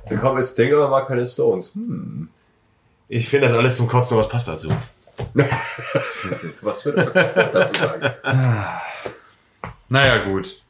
Dann 0.09 0.19
kommt 0.19 0.39
jetzt 0.39 0.57
Ding, 0.57 0.73
aber 0.73 0.87
mag 0.87 1.05
keine 1.05 1.25
Stones. 1.25 1.75
Hm. 1.75 2.29
Ich 3.09 3.27
finde 3.27 3.49
das 3.49 3.57
alles 3.57 3.75
zum 3.75 3.87
Kotzen, 3.89 4.13
aber 4.15 4.25
es 4.25 4.29
passt 4.31 4.47
dazu. 4.47 4.69
Was 6.61 6.85
wird 6.85 6.97
er 7.15 7.43
dazu 7.49 7.73
sagen? 7.81 8.09
Naja, 9.89 10.17
gut. 10.25 10.61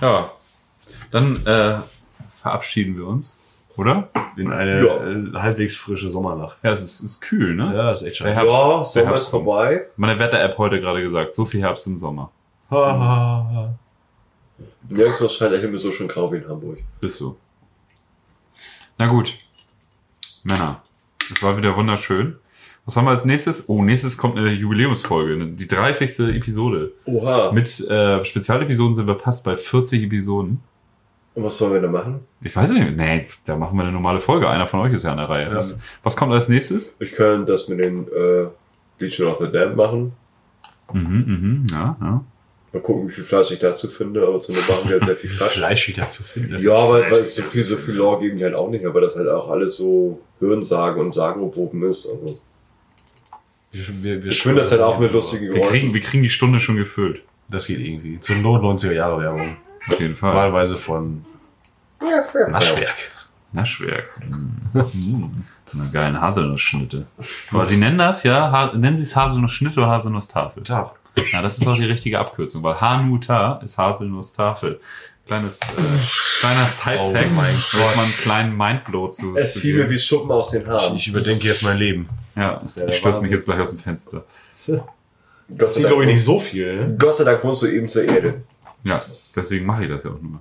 Ja. 0.00 0.32
Dann 1.12 1.46
äh, 1.46 1.78
verabschieden 2.42 2.96
wir 2.96 3.06
uns, 3.06 3.40
oder? 3.76 4.08
In 4.36 4.52
eine 4.52 4.84
Ja. 4.84 5.06
äh, 5.06 5.32
halbwegs 5.40 5.76
frische 5.76 6.10
Sommernacht. 6.10 6.58
Ja, 6.64 6.72
es 6.72 6.82
ist, 6.82 7.00
ist 7.00 7.20
kühl, 7.20 7.54
ne? 7.54 7.72
Ja, 7.76 7.92
ist 7.92 8.02
echt 8.02 8.18
Der 8.20 8.34
scheiße. 8.34 8.40
Herbst- 8.40 8.52
Ja, 8.52 8.78
der 8.78 8.84
Sommer 8.84 9.06
Herbst 9.06 9.24
ist 9.26 9.30
vorbei. 9.30 9.86
Meine 9.96 10.18
Wetter-App 10.18 10.58
heute 10.58 10.80
gerade 10.80 11.02
gesagt, 11.02 11.34
so 11.36 11.44
viel 11.44 11.60
Herbst 11.62 11.86
und 11.86 11.98
Sommer. 11.98 12.30
Ha, 12.70 12.76
ha, 12.76 13.50
ha. 13.54 13.74
Nirgendwo 14.88 15.28
scheint 15.28 15.52
der 15.52 15.60
Himmel 15.60 15.78
so 15.78 15.92
schön 15.92 16.08
grau 16.08 16.32
wie 16.32 16.38
in 16.38 16.48
Hamburg. 16.48 16.78
Ist 17.00 17.18
so. 17.18 17.36
Na 18.98 19.06
gut. 19.06 19.34
Männer. 20.42 20.82
Das 21.30 21.42
war 21.42 21.56
wieder 21.56 21.76
wunderschön. 21.76 22.36
Was 22.84 22.96
haben 22.96 23.04
wir 23.04 23.10
als 23.10 23.26
nächstes? 23.26 23.68
Oh, 23.68 23.82
nächstes 23.82 24.16
kommt 24.16 24.38
eine 24.38 24.50
Jubiläumsfolge, 24.50 25.36
ne? 25.36 25.46
die 25.48 25.68
30. 25.68 26.36
Episode. 26.36 26.92
Oha. 27.04 27.52
Mit 27.52 27.68
äh, 27.88 28.24
Spezialepisoden 28.24 28.94
sind 28.94 29.06
wir 29.06 29.16
fast 29.16 29.44
bei 29.44 29.56
40 29.56 30.04
Episoden. 30.04 30.62
Und 31.34 31.44
was 31.44 31.58
sollen 31.58 31.74
wir 31.74 31.80
da 31.82 31.88
machen? 31.88 32.20
Ich 32.40 32.56
weiß 32.56 32.72
nicht, 32.72 32.96
nee, 32.96 33.26
da 33.44 33.56
machen 33.56 33.76
wir 33.76 33.82
eine 33.84 33.92
normale 33.92 34.20
Folge. 34.20 34.48
Einer 34.48 34.66
von 34.66 34.80
euch 34.80 34.92
ist 34.92 35.04
ja 35.04 35.12
an 35.12 35.18
der 35.18 35.28
Reihe. 35.28 35.54
Was, 35.54 35.78
was 36.02 36.16
kommt 36.16 36.32
als 36.32 36.48
nächstes? 36.48 36.96
Ich 36.98 37.12
könnte 37.12 37.52
das 37.52 37.68
mit 37.68 37.78
den 37.78 38.08
äh, 38.08 38.46
Legion 38.98 39.30
of 39.30 39.38
the 39.40 39.52
Damned 39.52 39.76
machen. 39.76 40.12
Mhm, 40.92 41.24
mhm, 41.26 41.66
ja, 41.70 41.96
ja. 42.00 42.24
Mal 42.72 42.80
gucken, 42.82 43.08
wie 43.08 43.12
viel 43.12 43.24
Fleisch 43.24 43.50
ich 43.50 43.58
dazu 43.60 43.88
finde, 43.88 44.26
aber 44.26 44.40
zum 44.42 44.54
Glück 44.54 44.68
machen 44.68 44.88
wir 44.90 44.96
halt 45.00 45.04
sehr 45.06 45.16
viel 45.16 45.30
Fleisch. 45.36 45.52
Fleisch 45.52 45.88
wieder 45.88 46.08
zu 46.08 46.22
finden. 46.22 46.56
Ja, 46.58 46.74
aber 46.74 47.10
weil 47.10 47.24
so 47.24 47.42
viel, 47.42 47.64
so 47.64 47.76
viel 47.76 47.94
Lore 47.94 48.20
geben 48.20 48.38
die 48.38 48.44
halt 48.44 48.54
auch 48.54 48.68
nicht, 48.70 48.84
aber 48.84 49.00
das 49.00 49.16
halt 49.16 49.28
auch 49.28 49.48
alles 49.50 49.76
so 49.76 50.20
Hörensagen 50.40 51.00
und 51.00 51.12
Sagenumwoben 51.12 51.82
ist. 51.84 52.06
Also 52.06 52.38
Wir, 53.72 54.02
wir, 54.02 54.24
wir 54.24 54.30
ich 54.30 54.42
finde 54.42 54.60
das 54.62 54.70
halt 54.70 54.82
auch 54.82 54.98
mit 54.98 55.12
lustigen 55.12 55.46
Wir 55.46 55.52
kriegen, 55.52 55.62
Geräuschen. 55.62 55.94
wir 55.94 56.00
kriegen 56.02 56.22
die 56.22 56.28
Stunde 56.30 56.60
schon 56.60 56.76
gefüllt. 56.76 57.22
Das 57.50 57.66
geht 57.66 57.80
irgendwie. 57.80 58.20
Zur 58.20 58.36
Not 58.36 58.62
90er 58.62 58.92
Jahre 58.92 59.20
Werbung. 59.22 59.56
Auf 59.88 59.98
jeden 59.98 60.14
Fall. 60.16 60.34
Wahlweise 60.34 60.76
von 60.76 61.24
Naschwerk. 62.48 62.96
Naschwerk. 63.52 64.04
Mm. 64.74 65.42
Eine 65.72 65.90
geilen 65.90 66.20
Haselnussschnitte. 66.20 67.06
Aber 67.50 67.66
sie 67.66 67.76
nennen 67.76 67.98
das 67.98 68.22
ja, 68.22 68.50
ha 68.50 68.72
nennen 68.74 68.96
sie 68.96 69.02
es 69.02 69.14
Haselnussschnitte 69.14 69.78
oder 69.80 69.88
Haselnusstafel? 69.88 70.62
Tafel. 70.62 70.98
Ja, 71.32 71.42
das 71.42 71.58
ist 71.58 71.66
auch 71.66 71.76
die 71.76 71.84
richtige 71.84 72.18
Abkürzung, 72.18 72.62
weil 72.62 72.80
Hanuta 72.80 73.60
ist 73.64 73.78
Haselnusstafel. 73.78 74.80
Kleines, 75.26 75.58
äh, 75.60 76.40
kleiner 76.40 76.66
Sidefact, 76.66 77.26
Oh 77.30 77.34
mein 77.34 77.54
Gott. 77.72 77.96
mal 77.96 78.02
einen 78.04 78.12
kleinen 78.14 78.56
Mindblow 78.56 79.08
zu, 79.08 79.36
Es 79.36 79.52
zu 79.52 79.58
fiel 79.60 79.76
mir 79.76 79.90
wie 79.90 79.98
Schuppen 79.98 80.30
aus 80.30 80.50
den 80.52 80.66
Haaren. 80.66 80.96
Ich 80.96 81.06
überdenke 81.08 81.46
jetzt 81.46 81.62
mein 81.62 81.76
Leben. 81.76 82.06
Ja, 82.34 82.62
ich 82.64 82.96
stürze 82.96 83.20
mich 83.20 83.30
jetzt 83.30 83.44
gleich 83.44 83.60
aus 83.60 83.70
dem 83.70 83.78
Fenster. 83.78 84.24
Gott 84.66 85.72
sei, 85.72 85.80
Sieht, 85.80 85.86
glaube 85.86 86.02
ich, 86.02 86.08
Dank, 86.08 86.12
nicht 86.16 86.24
so 86.24 86.38
viel. 86.40 86.76
Ne? 86.88 86.96
Gott 86.98 87.16
sei 87.16 87.24
Dank 87.24 87.44
wohnst 87.44 87.62
du 87.62 87.66
eben 87.66 87.88
zur 87.88 88.04
Erde. 88.04 88.42
Ja, 88.84 89.02
deswegen 89.36 89.66
mache 89.66 89.84
ich 89.84 89.90
das 89.90 90.04
ja 90.04 90.10
auch 90.12 90.20
nur. 90.20 90.40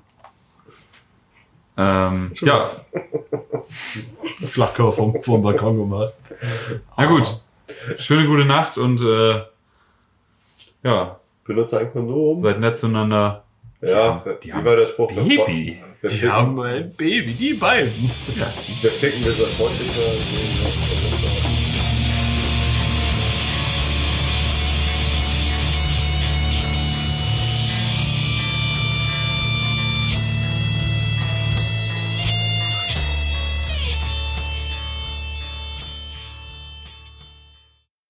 Ähm, 1.80 2.32
ja, 2.42 2.72
Flachkörper 4.50 4.94
vom, 4.94 5.22
vom 5.22 5.42
Balkon 5.44 5.78
gemacht. 5.78 6.14
na 6.98 7.06
gut. 7.06 7.42
Schöne 7.98 8.26
gute 8.28 8.46
Nacht 8.46 8.78
und 8.78 9.02
äh, 9.02 9.42
Ja, 10.84 11.20
Benutze 11.46 11.80
ein 11.80 11.92
Kondom. 11.92 12.40
seid 12.40 12.60
nett 12.60 12.78
zueinander. 12.78 13.44
Ja, 13.82 14.24
die 14.44 14.48
wie 14.48 14.54
haben 14.54 14.66
war 14.66 14.76
der 14.76 14.88
Spruch? 14.88 15.12
Wir 15.16 15.24
Baby. 15.24 15.82
Wir 16.02 16.10
Die 16.10 16.16
ficken, 16.16 16.34
haben 16.34 16.60
ein 16.62 16.92
Baby, 16.96 17.34
die 17.34 17.54
beiden. 17.54 17.92
wir 18.34 18.92
ficken, 18.92 19.24
wir 19.24 19.32
sind 19.32 19.48
freundlicher. 19.50 21.48